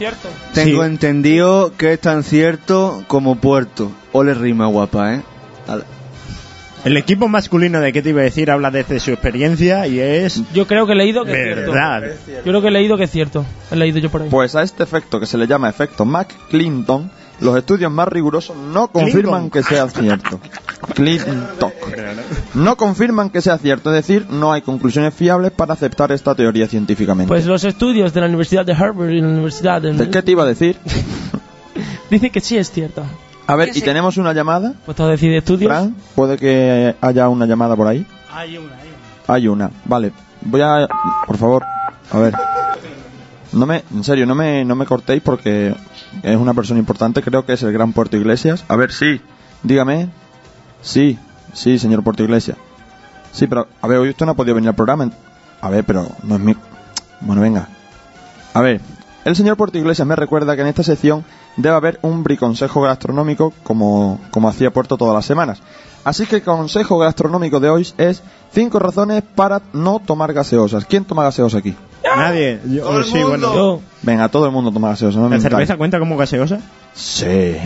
Cierto. 0.00 0.30
Tengo 0.54 0.82
entendido 0.86 1.74
que 1.76 1.92
es 1.92 2.00
tan 2.00 2.22
cierto 2.22 3.04
como 3.06 3.36
puerto. 3.36 3.92
Ole 4.12 4.32
rima 4.32 4.66
guapa, 4.66 5.16
¿eh? 5.16 5.22
El 6.86 6.96
equipo 6.96 7.28
masculino 7.28 7.80
de 7.80 7.92
qué 7.92 8.00
te 8.00 8.08
iba 8.08 8.22
a 8.22 8.24
decir 8.24 8.50
habla 8.50 8.70
desde 8.70 8.98
su 8.98 9.10
experiencia 9.10 9.86
y 9.86 10.00
es 10.00 10.40
Yo 10.54 10.66
creo 10.66 10.86
que 10.86 10.94
he 10.94 10.96
leído 10.96 11.26
que 11.26 11.32
es 11.32 11.54
verdad. 11.54 12.00
cierto. 12.24 12.30
Yo 12.46 12.50
creo 12.50 12.62
que 12.62 12.68
he 12.68 12.70
leído 12.70 12.96
que 12.96 13.04
es 13.04 13.10
cierto. 13.10 13.44
He 13.70 13.76
leído 13.76 13.98
yo 13.98 14.08
por 14.10 14.22
ahí. 14.22 14.28
Pues 14.30 14.54
a 14.54 14.62
este 14.62 14.82
efecto 14.84 15.20
que 15.20 15.26
se 15.26 15.36
le 15.36 15.46
llama 15.46 15.68
efecto 15.68 16.06
Mac-Clinton, 16.06 17.10
los 17.40 17.56
estudios 17.56 17.90
más 17.90 18.08
rigurosos 18.08 18.56
no 18.56 18.88
confirman 18.88 19.50
que 19.50 19.62
sea 19.62 19.88
cierto. 19.88 20.40
Clinton. 20.94 21.46
No 22.54 22.76
confirman 22.76 23.30
que 23.30 23.40
sea 23.40 23.58
cierto, 23.58 23.94
es 23.94 24.06
decir, 24.06 24.26
no 24.30 24.52
hay 24.52 24.62
conclusiones 24.62 25.14
fiables 25.14 25.50
para 25.52 25.74
aceptar 25.74 26.12
esta 26.12 26.34
teoría 26.34 26.66
científicamente. 26.66 27.28
Pues 27.28 27.46
los 27.46 27.64
estudios 27.64 28.12
de 28.12 28.20
la 28.20 28.26
Universidad 28.26 28.64
de 28.64 28.72
Harvard 28.72 29.10
y 29.10 29.20
la 29.20 29.28
Universidad 29.28 29.82
de... 29.82 29.92
¿De 29.94 30.10
qué 30.10 30.22
te 30.22 30.32
iba 30.32 30.42
a 30.42 30.46
decir? 30.46 30.76
Dice 32.10 32.30
que 32.30 32.40
sí 32.40 32.56
es 32.56 32.70
cierto. 32.70 33.04
A 33.46 33.56
ver, 33.56 33.70
¿y 33.74 33.80
tenemos 33.80 34.16
una 34.16 34.32
llamada? 34.32 34.74
Pues 34.84 34.96
todo 34.96 35.08
decide 35.08 35.38
estudios. 35.38 35.70
Fran, 35.70 35.96
¿puede 36.14 36.36
que 36.36 36.94
haya 37.00 37.28
una 37.28 37.46
llamada 37.46 37.74
por 37.76 37.86
ahí? 37.86 38.06
Hay 38.32 38.56
una, 38.58 38.74
hay 38.76 38.88
Hay 39.26 39.48
una, 39.48 39.70
vale. 39.84 40.12
Voy 40.42 40.60
a... 40.60 40.88
Por 41.26 41.36
favor, 41.36 41.64
a 42.12 42.18
ver. 42.18 42.34
No 43.52 43.66
me... 43.66 43.82
En 43.92 44.04
serio, 44.04 44.26
no 44.26 44.34
me, 44.34 44.64
no 44.64 44.74
me 44.76 44.86
cortéis 44.86 45.22
porque 45.22 45.74
es 46.22 46.36
una 46.36 46.54
persona 46.54 46.80
importante. 46.80 47.22
Creo 47.22 47.44
que 47.44 47.54
es 47.54 47.62
el 47.62 47.72
gran 47.72 47.92
Puerto 47.92 48.16
Iglesias. 48.16 48.64
A 48.68 48.76
ver, 48.76 48.92
sí. 48.92 49.20
Dígame. 49.62 50.08
Sí, 50.82 51.18
sí, 51.52 51.78
señor 51.78 52.02
Puerto 52.02 52.22
Iglesias. 52.22 52.56
Sí, 53.32 53.46
pero... 53.46 53.68
A 53.80 53.86
ver, 53.86 53.98
hoy 53.98 54.10
usted 54.10 54.26
no 54.26 54.32
ha 54.32 54.36
podido 54.36 54.54
venir 54.54 54.68
al 54.68 54.74
programa. 54.74 55.10
A 55.60 55.70
ver, 55.70 55.84
pero 55.84 56.06
no 56.22 56.36
es 56.36 56.40
mi... 56.40 56.56
Bueno, 57.20 57.42
venga. 57.42 57.68
A 58.54 58.60
ver, 58.60 58.80
el 59.24 59.36
señor 59.36 59.56
Puerto 59.56 59.78
Iglesias 59.78 60.08
me 60.08 60.16
recuerda 60.16 60.56
que 60.56 60.62
en 60.62 60.68
esta 60.68 60.82
sección 60.82 61.24
debe 61.56 61.76
haber 61.76 61.98
un 62.02 62.22
briconsejo 62.22 62.80
gastronómico 62.82 63.52
como, 63.62 64.20
como 64.30 64.48
hacía 64.48 64.72
Puerto 64.72 64.96
todas 64.96 65.14
las 65.14 65.26
semanas. 65.26 65.60
Así 66.04 66.26
que 66.26 66.36
el 66.36 66.42
consejo 66.42 66.98
gastronómico 66.98 67.60
de 67.60 67.68
hoy 67.70 67.86
es 67.98 68.22
cinco 68.52 68.78
razones 68.78 69.22
para 69.34 69.60
no 69.72 70.00
tomar 70.04 70.32
gaseosas. 70.32 70.84
¿Quién 70.86 71.04
toma 71.04 71.24
gaseosa 71.24 71.58
aquí? 71.58 71.74
Nadie. 72.02 72.60
Yo, 72.66 73.02
sí, 73.04 73.22
bueno. 73.22 73.80
Venga, 74.02 74.28
todo 74.28 74.46
el 74.46 74.52
mundo 74.52 74.72
toma 74.72 74.88
gaseosa. 74.90 75.18
No 75.18 75.28
¿La 75.28 75.40
cerveza 75.40 75.76
cuenta 75.76 75.98
como 75.98 76.16
gaseosa? 76.16 76.60
Sí. 76.94 77.56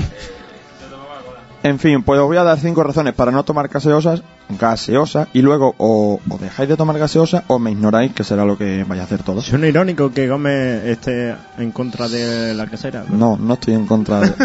En 1.64 1.78
fin, 1.78 2.02
pues 2.02 2.20
os 2.20 2.26
voy 2.26 2.36
a 2.36 2.44
dar 2.44 2.60
cinco 2.60 2.82
razones 2.82 3.14
para 3.14 3.30
no 3.32 3.42
tomar 3.42 3.68
gaseosas, 3.68 4.22
gaseosa, 4.50 5.28
y 5.32 5.40
luego 5.40 5.74
o, 5.78 6.20
o 6.28 6.38
dejáis 6.38 6.68
de 6.68 6.76
tomar 6.76 6.98
gaseosa 6.98 7.42
o 7.46 7.58
me 7.58 7.70
ignoráis, 7.70 8.12
que 8.12 8.22
será 8.22 8.44
lo 8.44 8.58
que 8.58 8.84
vais 8.84 9.00
a 9.00 9.04
hacer 9.04 9.22
todos. 9.22 9.46
Suena 9.46 9.66
irónico 9.66 10.12
que 10.12 10.28
Gómez 10.28 10.84
esté 10.84 11.34
en 11.56 11.70
contra 11.72 12.06
de 12.06 12.52
la 12.52 12.66
casera. 12.66 13.06
No, 13.08 13.38
no 13.38 13.54
estoy 13.54 13.74
en 13.74 13.86
contra 13.86 14.20
de... 14.20 14.34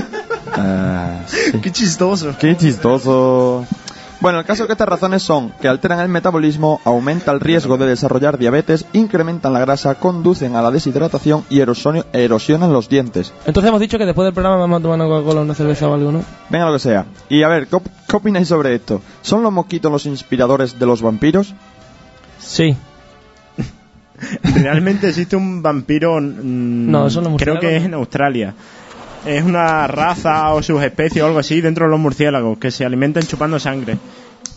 Eh, 0.61 1.21
sí. 1.27 1.59
Qué 1.61 1.71
chistoso. 1.71 2.35
Qué 2.39 2.57
chistoso. 2.57 3.65
Bueno, 4.21 4.39
el 4.39 4.45
caso 4.45 4.63
es 4.63 4.67
que 4.67 4.73
estas 4.73 4.89
razones 4.89 5.23
son 5.23 5.51
que 5.61 5.69
alteran 5.69 6.01
el 6.01 6.09
metabolismo, 6.09 6.81
aumenta 6.83 7.31
el 7.31 7.39
riesgo 7.39 7.77
de 7.77 7.85
desarrollar 7.87 8.37
diabetes, 8.37 8.85
incrementan 8.91 9.53
la 9.53 9.61
grasa, 9.61 9.95
conducen 9.95 10.57
a 10.57 10.61
la 10.61 10.71
deshidratación 10.71 11.45
y 11.49 11.61
erosionan 11.61 12.73
los 12.73 12.89
dientes. 12.89 13.31
Entonces 13.45 13.69
hemos 13.69 13.79
dicho 13.79 13.97
que 13.97 14.05
después 14.05 14.25
del 14.25 14.33
programa 14.33 14.57
vamos 14.57 14.79
a 14.79 14.81
tomar 14.83 14.99
una 14.99 15.07
Coca-Cola 15.07 15.39
o 15.39 15.43
una 15.43 15.53
cerveza 15.55 15.87
o 15.87 15.93
algo, 15.93 16.11
¿no? 16.11 16.21
Venga 16.49 16.65
lo 16.65 16.73
que 16.73 16.79
sea. 16.79 17.05
Y 17.29 17.43
a 17.43 17.47
ver, 17.47 17.67
¿qué, 17.67 17.77
op- 17.77 17.87
qué 18.09 18.15
opináis 18.17 18.49
sobre 18.49 18.75
esto? 18.75 19.01
¿Son 19.21 19.41
los 19.41 19.53
mosquitos 19.53 19.89
los 19.89 20.05
inspiradores 20.05 20.77
de 20.77 20.85
los 20.85 21.01
vampiros? 21.01 21.53
Sí. 22.39 22.75
Realmente 24.43 25.07
existe 25.07 25.37
un 25.37 25.61
vampiro. 25.61 26.19
mm, 26.19 26.91
No, 26.91 27.09
son 27.09 27.23
los 27.23 27.37
Creo 27.37 27.59
que 27.59 27.77
es 27.77 27.85
en 27.85 27.93
Australia. 27.93 28.53
Es 29.25 29.43
una 29.43 29.85
raza 29.87 30.53
o 30.53 30.63
subespecie 30.63 31.21
o 31.21 31.27
algo 31.27 31.39
así 31.39 31.61
dentro 31.61 31.85
de 31.85 31.91
los 31.91 31.99
murciélagos 31.99 32.57
que 32.57 32.71
se 32.71 32.85
alimentan 32.85 33.23
chupando 33.23 33.59
sangre. 33.59 33.97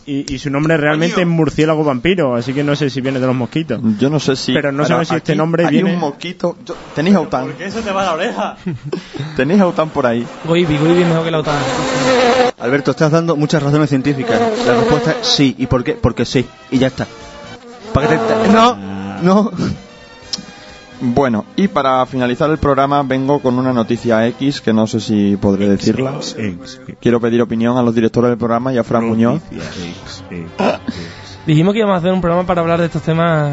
Y, 0.05 0.35
y 0.35 0.39
su 0.41 0.51
nombre 0.51 0.77
realmente 0.77 1.21
es 1.21 1.27
murciélago 1.29 1.85
vampiro, 1.85 2.35
así 2.35 2.53
que 2.53 2.65
no 2.65 2.75
sé 2.75 2.91
si 2.91 3.01
viene 3.01 3.21
de 3.21 3.27
los 3.27 3.37
mosquitos. 3.37 3.81
Yo 4.01 4.11
no 4.11 4.19
sé 4.19 4.35
si. 4.35 4.53
Pero 4.53 4.73
no 4.73 4.85
sabemos 4.85 5.09
si 5.09 5.15
este 5.15 5.37
nombre 5.37 5.65
hay 5.65 5.71
viene. 5.75 5.95
un 5.95 6.01
mosquito. 6.01 6.57
yo- 6.67 6.75
¿Tenéis 6.95 7.15
Autan? 7.17 7.53
Eso 7.61 7.81
te 7.81 7.93
va 7.93 8.03
a 8.03 8.05
la 8.07 8.13
oreja. 8.15 8.57
¿Tenéis 9.37 9.61
Autan 9.61 9.91
por 9.91 10.07
ahí? 10.07 10.27
Goibi, 10.45 10.77
Goibi 10.77 11.05
mejor 11.05 11.25
que 11.25 11.31
la 11.31 11.39
OTAN. 11.39 11.55
Alberto, 12.59 12.91
estás 12.93 13.13
dando 13.13 13.37
muchas 13.37 13.63
razones 13.63 13.89
científicas. 13.91 14.41
La 14.67 14.75
respuesta 14.75 15.17
es 15.21 15.27
sí. 15.27 15.55
¿Y 15.59 15.67
por 15.67 15.85
qué? 15.85 15.93
Porque 15.93 16.25
sí. 16.25 16.45
Y 16.73 16.79
ya 16.79 16.89
está. 16.89 17.07
¿Para 17.93 18.09
qué 18.09 18.17
te- 18.17 18.49
No, 18.53 18.77
no. 19.23 19.53
Bueno, 21.05 21.45
y 21.57 21.66
para 21.66 22.07
finalizar 22.07 22.49
el 22.51 22.59
programa 22.59 23.03
vengo 23.03 23.41
con 23.41 23.59
una 23.59 23.73
noticia 23.73 24.24
X 24.29 24.61
que 24.61 24.73
no 24.73 24.87
sé 24.87 25.01
si 25.01 25.37
podré 25.37 25.69
decirla. 25.69 26.15
Quiero 27.01 27.20
pedir 27.20 27.43
opinión 27.43 27.77
a 27.77 27.83
los 27.83 27.93
directores 27.95 28.31
del 28.31 28.39
programa 28.39 28.73
y 28.73 28.79
a 28.79 28.85
Fran 28.85 29.09
Muñoz. 29.09 29.43
Dijimos 31.47 31.73
que 31.73 31.79
íbamos 31.81 31.95
a 31.97 31.99
hacer 31.99 32.12
un 32.12 32.20
programa 32.20 32.47
para 32.47 32.61
hablar 32.61 32.79
de 32.79 32.87
estos 32.87 33.03
temas, 33.03 33.53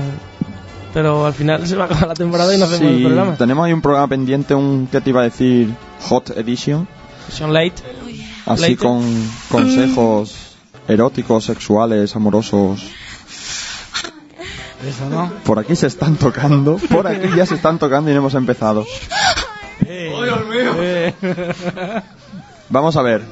pero 0.93 1.25
al 1.25 1.33
final 1.33 1.65
se 1.65 1.75
va 1.75 1.83
a 1.83 1.85
acabar 1.87 2.07
la 2.09 2.13
temporada 2.13 2.53
y 2.53 2.57
no 2.59 2.65
hacemos 2.65 2.91
el 2.91 2.97
Sí, 2.99 3.03
programa. 3.05 3.35
tenemos 3.35 3.65
ahí 3.65 3.73
un 3.73 3.81
programa 3.81 4.07
pendiente, 4.07 4.53
un 4.53 4.87
que 4.91 5.01
te 5.01 5.09
iba 5.09 5.21
a 5.21 5.23
decir 5.23 5.73
Hot 6.07 6.29
Edition, 6.37 6.87
Son 7.31 7.51
late. 7.51 7.73
así 8.45 8.61
Late. 8.61 8.77
con 8.77 9.01
consejos 9.49 10.35
eróticos, 10.87 11.45
sexuales, 11.45 12.15
amorosos. 12.15 12.83
Eso 14.85 15.09
no. 15.09 15.31
Por 15.43 15.59
aquí 15.59 15.75
se 15.75 15.87
están 15.87 16.15
tocando, 16.15 16.77
por 16.91 17.05
aquí 17.07 17.27
ya 17.35 17.45
se 17.45 17.55
están 17.55 17.77
tocando 17.79 18.09
y 18.09 18.13
no 18.13 18.19
hemos 18.19 18.33
empezado. 18.35 18.85
Vamos 22.69 22.95
a 22.95 23.01
ver. 23.01 23.23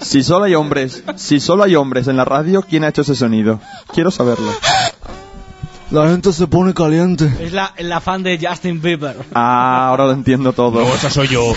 Si 0.00 0.22
solo 0.22 0.46
hay 0.46 0.54
hombres, 0.54 1.04
si 1.16 1.40
solo 1.40 1.64
hay 1.64 1.76
hombres 1.76 2.08
en 2.08 2.16
la 2.16 2.24
radio, 2.24 2.62
¿quién 2.62 2.84
ha 2.84 2.88
hecho 2.88 3.02
ese 3.02 3.14
sonido? 3.14 3.60
Quiero 3.92 4.10
saberlo. 4.10 4.50
La 5.90 6.08
gente 6.08 6.32
se 6.32 6.46
pone 6.46 6.72
caliente. 6.72 7.30
Es 7.38 7.52
la, 7.52 7.74
la 7.78 8.00
fan 8.00 8.22
de 8.22 8.38
Justin 8.42 8.80
Bieber. 8.80 9.14
Ah, 9.34 9.88
ahora 9.88 10.06
lo 10.06 10.12
entiendo 10.12 10.54
todo. 10.54 10.80
No, 10.80 10.94
esa 10.94 11.10
soy 11.10 11.28
yo. 11.28 11.52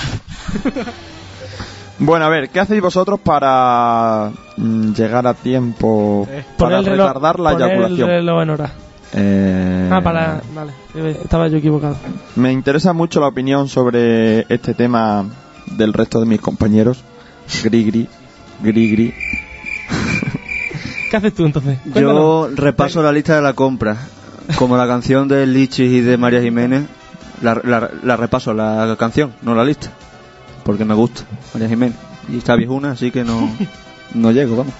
Bueno, 1.97 2.25
a 2.25 2.29
ver, 2.29 2.49
¿qué 2.49 2.59
hacéis 2.59 2.81
vosotros 2.81 3.21
para 3.21 4.31
mm, 4.57 4.91
llegar 4.91 5.25
a 5.25 5.33
tiempo 5.33 6.27
para 6.57 6.79
el 6.79 6.85
reloj- 6.85 7.07
retardar 7.07 7.39
la 7.39 7.51
poner 7.53 7.67
eyaculación? 7.69 8.09
el 8.09 8.15
reloj 8.17 8.41
en 8.43 8.49
hora. 8.49 8.71
Eh, 9.17 9.89
Ah, 9.91 10.01
para... 10.01 10.41
Vale, 10.53 10.73
estaba 11.23 11.47
yo 11.47 11.57
equivocado. 11.57 11.95
Me 12.35 12.51
interesa 12.51 12.91
mucho 12.93 13.19
la 13.21 13.27
opinión 13.27 13.69
sobre 13.69 14.41
este 14.53 14.73
tema 14.73 15.25
del 15.77 15.93
resto 15.93 16.19
de 16.19 16.25
mis 16.25 16.41
compañeros. 16.41 17.03
Grigri, 17.63 18.07
Grigri. 18.61 19.13
¿Qué 21.09 21.17
haces 21.17 21.33
tú 21.33 21.45
entonces? 21.45 21.77
Yo 21.93 22.49
repaso 22.53 23.01
la 23.01 23.11
lista 23.11 23.35
de 23.35 23.41
la 23.41 23.53
compra. 23.53 23.97
Como 24.57 24.77
la 24.77 24.85
canción 24.87 25.27
de 25.27 25.47
Lichis 25.47 25.91
y 25.91 26.01
de 26.01 26.17
María 26.17 26.41
Jiménez. 26.41 26.83
La, 27.41 27.59
la- 27.63 27.89
la 28.03 28.15
repaso, 28.17 28.53
la 28.53 28.95
canción, 28.99 29.33
no 29.41 29.55
la 29.55 29.63
lista. 29.63 29.89
Porque 30.63 30.85
me 30.85 30.93
gusta 30.93 31.23
María 31.53 31.69
Jiménez. 31.69 31.95
Y 32.29 32.37
está 32.37 32.55
viejuna, 32.55 32.91
así 32.91 33.11
que 33.11 33.23
no, 33.23 33.49
no 34.13 34.31
llego, 34.31 34.57
vamos. 34.57 34.73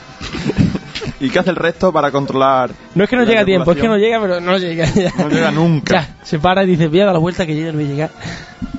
¿Y 1.19 1.29
qué 1.29 1.39
hace 1.39 1.49
el 1.49 1.55
resto 1.55 1.93
para 1.93 2.11
controlar? 2.11 2.71
No 2.93 3.03
es 3.05 3.09
que 3.09 3.15
no 3.15 3.23
llega 3.23 3.41
a 3.41 3.45
tiempo, 3.45 3.71
es 3.71 3.77
que 3.77 3.87
no 3.87 3.97
llega, 3.97 4.19
pero 4.19 4.41
no 4.41 4.57
llega. 4.57 4.85
ya. 4.95 5.11
No 5.17 5.29
llega 5.29 5.51
nunca. 5.51 5.93
Ya, 6.01 6.15
se 6.23 6.39
para 6.39 6.63
y 6.63 6.67
dice, 6.67 6.87
voy 6.87 6.99
a 7.01 7.05
dar 7.05 7.13
la 7.13 7.19
vuelta 7.19 7.45
que 7.45 7.55
yo 7.55 7.65
ya 7.65 7.71
no 7.71 7.77
voy 7.79 7.85
a 7.85 7.89
llegar. 7.89 8.09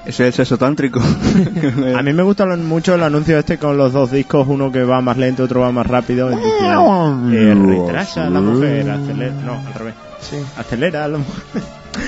Ese 0.04 0.22
es 0.22 0.28
el 0.28 0.32
sexo 0.34 0.58
tántrico. 0.58 1.00
A 1.96 2.02
mí 2.02 2.12
me 2.12 2.22
gusta 2.22 2.44
mucho 2.56 2.94
el 2.94 3.02
anuncio 3.02 3.38
este 3.38 3.58
con 3.58 3.76
los 3.76 3.92
dos 3.92 4.10
discos, 4.10 4.46
uno 4.48 4.70
que 4.70 4.84
va 4.84 5.00
más 5.00 5.16
lento, 5.16 5.44
otro 5.44 5.60
va 5.60 5.72
más 5.72 5.86
rápido. 5.86 6.30
eh, 6.30 7.54
retrasa 7.54 8.26
a 8.26 8.30
la 8.30 8.40
mujer, 8.40 8.88
acelera, 8.90 9.32
no, 9.44 9.54
al 9.66 9.74
revés. 9.74 9.94
Acelera 10.58 11.04
a 11.04 11.08
la 11.08 11.18
mujer. 11.18 11.62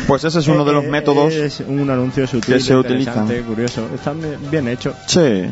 Pues 0.06 0.22
ese 0.24 0.40
es 0.40 0.48
uno 0.48 0.64
de 0.66 0.72
los 0.74 0.84
Eh, 0.84 0.88
métodos 0.88 1.32
Es 1.32 1.60
un 1.66 1.88
anuncio 1.88 2.26
sutil, 2.26 2.54
que 2.54 2.60
se 2.60 2.76
utilizan. 2.76 3.26
curioso. 3.46 3.88
Está 3.94 4.12
bien- 4.12 4.38
bien 4.50 4.68
hecho. 4.68 4.94
Sí. 5.06 5.46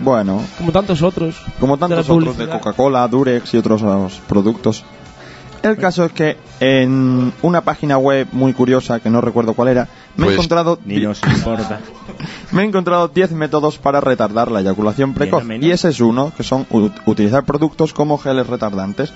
Bueno, 0.00 0.42
Como 0.58 0.72
tantos 0.72 1.02
otros. 1.02 1.36
como 1.58 1.78
tantos 1.78 2.06
De 2.06 2.12
otros 2.12 2.36
de. 2.36 2.48
Coca-Cola, 2.48 3.06
Durex 3.08 3.54
y 3.54 3.58
otros 3.58 3.82
productos. 4.28 4.84
El 5.62 5.76
caso 5.78 6.04
es 6.04 6.12
que 6.12 6.36
en 6.60 7.32
una 7.42 7.62
página 7.62 7.98
web 7.98 8.28
muy 8.32 8.52
curiosa, 8.52 9.00
que 9.00 9.10
no 9.10 9.20
recuerdo 9.20 9.54
cuál 9.54 9.68
era, 9.68 9.88
me 10.16 10.24
he 10.24 10.26
Pues, 10.26 10.34
encontrado 10.36 10.78
Ni 10.84 10.98
nos 11.00 11.20
importa. 11.24 11.80
me 12.52 12.62
he 12.62 12.66
encontrado 12.66 13.08
10 13.08 13.32
métodos 13.32 13.78
para 13.78 14.00
retardar 14.00 14.50
la 14.52 14.60
eyaculación 14.60 15.12
precoz. 15.14 15.42
Y 15.60 15.70
ese 15.70 15.88
es 15.88 16.00
uno, 16.00 16.30
que 16.36 16.44
son 16.44 16.66
u- 16.70 16.90
utilizar 17.06 17.44
productos 17.44 17.92
como 17.92 18.16
geles 18.18 18.46
retardantes. 18.46 19.12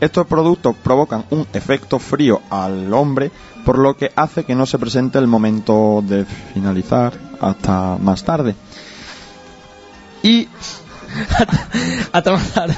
Estos 0.00 0.26
productos 0.26 0.74
provocan 0.82 1.24
un 1.30 1.46
efecto 1.54 1.98
frío 1.98 2.40
al 2.50 2.92
hombre, 2.92 3.30
por 3.64 3.78
lo 3.78 3.96
que 3.96 4.10
hace 4.16 4.44
que 4.44 4.54
no 4.54 4.66
se 4.66 4.78
presente 4.78 5.18
el 5.18 5.28
momento 5.28 6.02
de 6.06 6.24
finalizar 6.24 7.12
hasta 7.40 7.96
más 8.00 8.22
tarde. 8.24 8.54
Y 10.22 10.48
Hasta 12.12 12.32
más 12.32 12.52
tarde. 12.52 12.76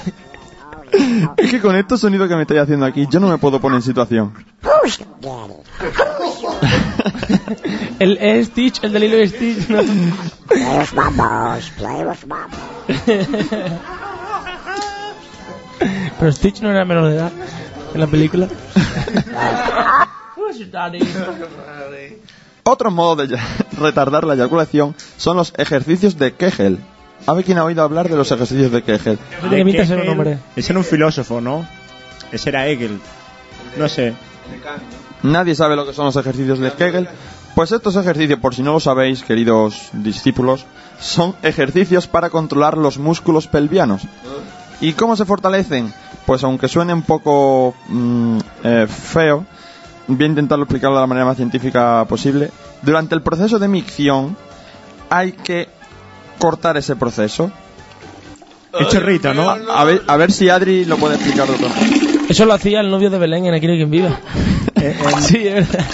es 1.37 1.51
que 1.51 1.61
con 1.61 1.77
estos 1.77 2.01
sonidos 2.01 2.29
que 2.29 2.37
me 2.37 2.43
estáis 2.43 2.61
haciendo 2.61 2.87
aquí, 2.87 3.07
yo 3.11 3.19
no 3.21 3.29
me 3.29 3.39
puedo 3.39 3.61
poner 3.61 3.77
en 3.77 3.83
situación. 3.83 4.33
El 7.99 8.19
E 8.19 8.45
Stitch, 8.45 8.83
el 8.83 8.93
del 8.93 9.05
hilo 9.05 9.17
de 9.17 9.29
Stitch. 9.29 9.69
¿no? 9.69 9.79
Pero 16.19 16.33
Stitch 16.33 16.61
no 16.61 16.71
era 16.71 16.85
menor 16.85 17.09
de 17.09 17.17
edad 17.17 17.33
en 17.95 18.01
la 18.01 18.07
película. 18.07 18.49
Otros 22.65 22.93
modos 22.93 23.29
de 23.29 23.39
retardar 23.79 24.25
la 24.25 24.35
eyaculación 24.35 24.95
son 25.17 25.37
los 25.37 25.53
ejercicios 25.57 26.19
de 26.19 26.35
Kegel. 26.35 26.79
¿A 27.27 27.35
ver 27.35 27.45
quién 27.45 27.59
ha 27.59 27.65
oído 27.65 27.83
hablar 27.83 28.09
de 28.09 28.17
los 28.17 28.31
ejercicios 28.31 28.73
de 28.73 28.83
Kegel? 28.83 29.19
De 29.49 29.59
imitas 29.61 29.89
Kegel, 29.89 30.01
ese 30.01 30.07
nombre. 30.09 30.39
Ese 30.57 30.73
era 30.73 30.79
un 30.79 30.85
filósofo, 30.85 31.41
¿no? 31.41 31.67
Ese 32.33 32.49
era 32.49 32.67
Hegel. 32.67 33.01
No 33.77 33.89
sé. 33.89 34.15
Nadie 35.23 35.55
sabe 35.55 35.77
lo 35.77 35.87
que 35.87 35.93
son 35.93 36.07
los 36.07 36.17
ejercicios 36.17 36.59
de 36.59 36.73
Kegel. 36.73 37.09
Pues 37.55 37.71
estos 37.71 37.97
ejercicios, 37.97 38.41
por 38.41 38.55
si 38.55 38.63
no 38.63 38.73
lo 38.73 38.81
sabéis, 38.81 39.23
queridos 39.23 39.91
discípulos, 39.93 40.65
son 40.99 41.37
ejercicios 41.43 42.07
para 42.07 42.31
controlar 42.31 42.79
los 42.79 42.99
músculos 42.99 43.47
pelvianos. 43.47 44.03
¿Y 44.81 44.95
cómo 44.95 45.17
se 45.17 45.25
fortalecen? 45.25 45.93
Pues 46.27 46.43
aunque 46.45 46.69
suene 46.69 46.95
un 46.95 47.03
poco 47.03 47.75
mm, 47.89 48.39
eh, 48.65 48.87
feo, 48.89 49.45
voy 50.07 50.25
a 50.25 50.29
intentarlo 50.29 50.65
explicarlo 50.65 50.97
de 50.97 51.03
la 51.03 51.07
manera 51.07 51.27
más 51.27 51.37
científica 51.37 52.05
posible. 52.09 52.51
Durante 52.83 53.15
el 53.15 53.23
proceso 53.23 53.59
de 53.59 53.69
micción 53.69 54.37
hay 55.11 55.33
que 55.33 55.69
cortar 56.39 56.77
ese 56.77 56.97
proceso. 56.97 57.51
El 58.79 58.89
chorrito, 58.89 59.35
¿no? 59.35 59.51
A, 59.51 59.59
a 59.81 59.85
ver, 59.85 60.03
a 60.07 60.17
ver 60.17 60.33
si 60.33 60.49
Adri 60.49 60.85
lo 60.87 60.97
puede 60.97 61.17
explicar 61.17 61.47
de 61.47 61.55
otra 61.55 61.69
manera. 61.69 61.97
Eso 62.29 62.47
lo 62.47 62.55
hacía 62.55 62.81
el 62.81 62.91
novio 62.91 63.11
de 63.11 63.19
Belén 63.19 63.45
en 63.45 63.53
Aquí 63.55 63.67
no 63.67 63.73
hay 63.73 63.79
quien 63.79 63.91
viva. 63.91 64.19
Eh, 64.85 64.97
sí, 65.21 65.37
es 65.47 65.55
verdad. 65.71 65.87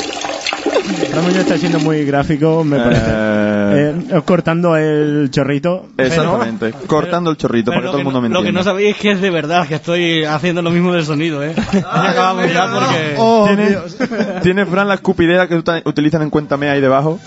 Ramón 1.14 1.32
ya 1.34 1.40
está 1.40 1.58
siendo 1.58 1.78
muy 1.78 2.06
gráfico, 2.06 2.64
me 2.64 2.78
parece. 2.78 3.02
Eh, 3.06 4.22
cortando 4.24 4.76
el 4.76 5.28
chorrito. 5.30 5.88
Exactamente, 5.98 6.72
cortando 6.86 7.30
el 7.30 7.36
chorrito 7.36 7.70
para 7.70 7.82
que 7.82 7.88
todo 7.88 7.98
el 7.98 8.04
mundo 8.04 8.22
me 8.22 8.28
Lo 8.28 8.36
que 8.36 8.48
entienda. 8.48 8.60
no 8.60 8.64
sabéis 8.64 8.94
es 8.94 8.96
que 8.96 9.10
es 9.10 9.20
de 9.20 9.28
verdad, 9.28 9.66
que 9.68 9.74
estoy 9.74 10.24
haciendo 10.24 10.62
lo 10.62 10.70
mismo 10.70 10.92
del 10.92 11.04
sonido, 11.04 11.42
¿eh? 11.42 11.54
Ya 11.72 12.10
acabamos 12.10 12.50
ya 12.50 12.70
porque... 12.72 13.14
Oh, 13.18 13.46
¿Tiene, 13.46 13.76
tiene 14.42 14.64
Fran 14.64 14.88
la 14.88 14.94
escupidera 14.94 15.48
que 15.48 15.62
utilizan 15.84 16.22
en 16.22 16.30
Cuéntame 16.30 16.70
ahí 16.70 16.80
debajo. 16.80 17.18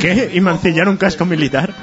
¿Qué? 0.00 0.30
¿Y 0.32 0.40
mancillar 0.40 0.88
un 0.88 0.96
casco 0.96 1.26
militar? 1.26 1.74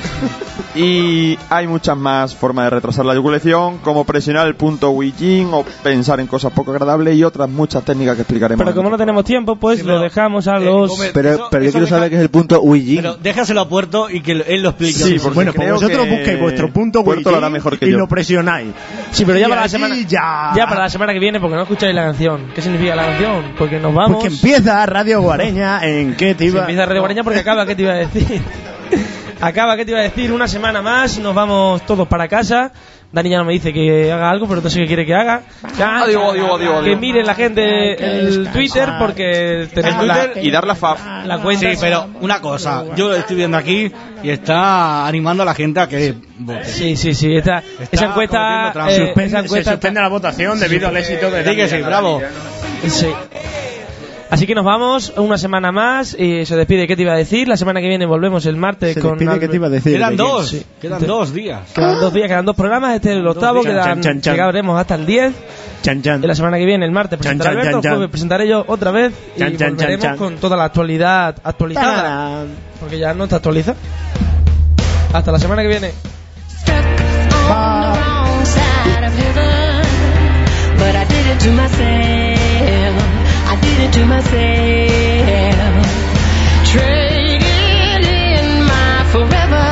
Y 0.78 1.38
hay 1.48 1.66
muchas 1.66 1.96
más 1.96 2.34
formas 2.34 2.66
de 2.66 2.70
retrasar 2.70 3.06
la 3.06 3.14
eyaculación, 3.14 3.78
como 3.78 4.04
presionar 4.04 4.46
el 4.46 4.56
punto 4.56 4.90
Wijin 4.90 5.48
o 5.52 5.64
pensar 5.82 6.20
en 6.20 6.26
cosas 6.26 6.52
poco 6.52 6.72
agradables 6.72 7.16
y 7.16 7.24
otras 7.24 7.48
muchas 7.48 7.82
técnicas 7.82 8.14
que 8.16 8.22
explicaremos. 8.22 8.62
Pero 8.62 8.76
como 8.76 8.90
no 8.90 8.98
tenemos 8.98 9.24
tiempo, 9.24 9.56
pues 9.56 9.82
lo 9.84 10.00
dejamos 10.00 10.46
a 10.48 10.58
los... 10.58 10.92
Pero, 11.14 11.48
pero 11.50 11.64
yo 11.64 11.70
quiero 11.70 11.86
saber 11.86 12.10
qué 12.10 12.16
es 12.16 12.20
el 12.22 12.28
punto 12.28 12.60
Ouijin. 12.60 12.96
Pero 12.96 13.16
déjaselo 13.16 13.62
a 13.62 13.68
Puerto 13.70 14.10
y 14.10 14.20
que 14.20 14.32
él 14.32 14.62
lo 14.62 14.68
explique. 14.70 14.92
Sí, 14.92 15.16
porque 15.18 15.34
Bueno, 15.34 15.52
pues 15.54 15.72
vosotros 15.72 16.04
que 16.04 16.10
busquéis 16.14 16.40
vuestro 16.40 16.70
punto 16.70 17.02
Puerto 17.02 17.30
lo 17.30 17.38
hará 17.38 17.48
mejor 17.48 17.78
que 17.78 17.86
y 17.86 17.92
yo. 17.92 17.98
lo 17.98 18.06
presionáis. 18.06 18.68
Sí, 19.12 19.24
pero 19.24 19.38
ya 19.38 19.46
Y 19.46 19.48
para 19.48 19.62
la 19.62 19.68
semana... 19.70 19.96
ya. 19.96 20.52
Ya 20.54 20.66
para 20.66 20.82
la 20.82 20.88
semana 20.90 21.14
que 21.14 21.20
viene, 21.20 21.40
porque 21.40 21.56
no 21.56 21.62
escucháis 21.62 21.94
la 21.94 22.02
canción. 22.04 22.48
¿Qué 22.54 22.60
significa 22.60 22.94
la 22.94 23.06
canción? 23.06 23.54
Porque 23.56 23.80
nos 23.80 23.94
vamos... 23.94 24.18
Porque 24.18 24.28
empieza 24.34 24.84
Radio 24.84 25.22
Guareña 25.22 25.80
en 25.86 26.16
qué 26.16 26.34
te 26.34 26.44
Se 26.44 26.50
iba... 26.50 26.60
empieza 26.60 26.84
Radio 26.84 27.00
Guareña 27.00 27.24
porque 27.24 27.38
acaba, 27.38 27.64
¿qué 27.64 27.74
te 27.74 27.80
iba 27.82 27.92
a 27.92 27.96
decir? 27.96 28.42
acaba, 29.40 29.76
¿qué 29.76 29.84
te 29.84 29.90
iba 29.92 30.00
a 30.00 30.04
decir? 30.04 30.32
Una 30.32 30.48
semana 30.48 30.82
más, 30.82 31.18
nos 31.18 31.34
vamos 31.34 31.84
todos 31.86 32.06
para 32.08 32.28
casa. 32.28 32.72
Dani 33.12 33.30
ya 33.30 33.38
no 33.38 33.44
me 33.44 33.52
dice 33.52 33.72
que 33.72 34.12
haga 34.12 34.28
algo, 34.30 34.48
pero 34.48 34.60
no 34.60 34.68
sé 34.68 34.80
qué 34.80 34.86
quiere 34.88 35.06
que 35.06 35.14
haga. 35.14 35.42
Ya, 35.78 36.00
Adiós, 36.02 36.32
adiós, 36.32 36.50
adiós, 36.56 36.84
que 36.84 36.96
mire 36.96 37.22
la 37.24 37.34
gente 37.36 38.18
el 38.18 38.50
Twitter 38.50 38.90
porque 38.98 39.68
tenemos 39.72 40.04
la, 40.06 40.30
y 40.42 40.50
dar 40.50 40.66
la 40.66 40.74
fab. 40.74 40.98
la 41.24 41.38
cuenta. 41.38 41.70
Sí, 41.72 41.78
pero 41.80 42.08
una 42.20 42.40
cosa, 42.40 42.84
yo 42.96 43.08
lo 43.08 43.14
estoy 43.14 43.36
viendo 43.36 43.56
aquí 43.56 43.90
y 44.22 44.28
está 44.30 45.06
animando 45.06 45.44
a 45.44 45.46
la 45.46 45.54
gente 45.54 45.80
a 45.80 45.88
que 45.88 46.14
vote. 46.38 46.64
Sí, 46.64 46.96
sí, 46.96 47.14
sí. 47.14 47.34
Esta, 47.36 47.62
esa 47.90 48.06
encuesta, 48.06 48.72
eh, 48.88 48.98
Suspende- 49.14 49.24
esa 49.26 49.38
encuesta 49.38 49.70
se 49.70 49.76
suspende 49.76 50.00
la 50.00 50.08
votación 50.08 50.58
debido 50.58 50.88
al 50.88 50.96
éxito 50.96 51.30
de 51.30 51.44
Sí 51.48 51.56
que 51.56 51.68
sí, 51.68 51.76
bravo. 51.82 52.20
Sí. 52.88 53.06
Así 54.28 54.46
que 54.46 54.54
nos 54.56 54.64
vamos 54.64 55.12
una 55.16 55.38
semana 55.38 55.70
más 55.70 56.14
y 56.18 56.44
se 56.46 56.56
despide. 56.56 56.86
¿Qué 56.88 56.96
te 56.96 57.02
iba 57.02 57.12
a 57.12 57.16
decir? 57.16 57.46
La 57.46 57.56
semana 57.56 57.80
que 57.80 57.86
viene 57.86 58.06
volvemos 58.06 58.44
el 58.46 58.56
martes 58.56 58.94
Se 58.94 59.00
con. 59.00 59.18
Albert- 59.18 59.38
¿qué 59.40 59.48
te 59.48 59.56
iba 59.56 59.68
a 59.68 59.70
decir? 59.70 59.92
Quedan 59.94 60.16
dos, 60.16 60.48
Sí. 60.48 60.64
quedan 60.80 61.06
dos 61.06 61.32
días. 61.32 61.60
Quedan 61.72 62.00
dos 62.00 62.12
días, 62.12 62.28
quedan 62.28 62.44
dos 62.44 62.56
programas. 62.56 62.96
Este 62.96 63.12
es 63.12 63.16
el 63.18 63.26
octavo, 63.26 63.62
quedan, 63.62 63.84
Chan, 63.84 64.00
chan, 64.02 64.20
chan. 64.20 64.34
llegaremos 64.34 64.78
hasta 64.80 64.96
el 64.96 65.06
10. 65.06 65.32
Chan, 65.82 66.02
chan. 66.02 66.24
Y 66.24 66.26
la 66.26 66.34
semana 66.34 66.58
que 66.58 66.66
viene, 66.66 66.84
el 66.84 66.90
martes, 66.90 67.18
presentará 67.18 67.50
chan, 67.50 67.58
Alberto, 67.60 67.70
chan, 67.70 67.78
el 67.78 67.82
chan. 67.82 67.92
jueves 67.94 68.10
presentaré 68.10 68.48
yo 68.48 68.64
otra 68.66 68.90
vez 68.90 69.12
y 69.36 69.38
Chan, 69.38 69.56
chan, 69.56 69.70
volveremos 69.76 70.02
chan, 70.02 70.10
chan. 70.12 70.18
con 70.18 70.36
toda 70.38 70.56
la 70.56 70.64
actualidad 70.64 71.36
actualizada. 71.44 71.94
Tararán. 71.94 72.46
Porque 72.80 72.98
ya 72.98 73.14
no 73.14 73.24
está 73.24 73.36
actualizada. 73.36 73.76
Hasta 75.12 75.30
la 75.32 75.38
semana 75.38 75.62
que 75.62 75.68
viene. 75.68 75.92
Did 83.76 83.88
it 83.88 83.92
to 83.92 84.06
myself. 84.06 84.36
Trading 86.64 87.42
in 88.08 88.64
my 88.64 89.04
forever, 89.12 89.68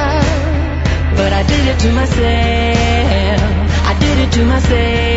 but 1.17 1.33
I 1.33 1.43
did 1.43 1.69
it 1.69 1.79
to 1.81 1.93
myself. 1.93 2.27
I 3.87 3.97
did 3.99 4.19
it 4.19 4.33
to 4.33 4.45
myself. 4.45 5.14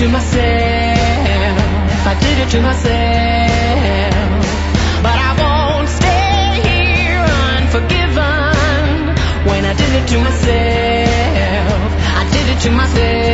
To 0.00 0.08
myself. 0.08 0.46
I 2.06 2.14
did 2.18 2.38
it 2.38 2.48
to 2.52 2.60
myself. 2.62 4.44
But 5.02 5.18
I 5.28 5.32
won't 5.40 5.88
stay 5.90 6.60
here 6.64 7.24
unforgiven. 7.52 9.14
When 9.44 9.62
I 9.66 9.74
did 9.74 9.92
it 10.00 10.06
to 10.08 10.18
myself, 10.18 11.92
I 12.16 12.24
did 12.32 12.46
it 12.48 12.60
to 12.62 12.70
myself. 12.70 13.29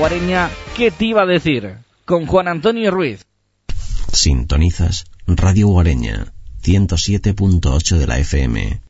Guareña 0.00 0.48
¿Qué 0.78 0.90
te 0.90 1.04
iba 1.04 1.24
a 1.24 1.26
decir? 1.26 1.74
Con 2.06 2.24
Juan 2.24 2.48
Antonio 2.48 2.90
Ruiz. 2.90 3.26
Sintonizas 4.10 5.04
Radio 5.26 5.68
Guareña 5.68 6.32
107.8 6.62 7.98
de 7.98 8.06
la 8.06 8.18
FM. 8.18 8.80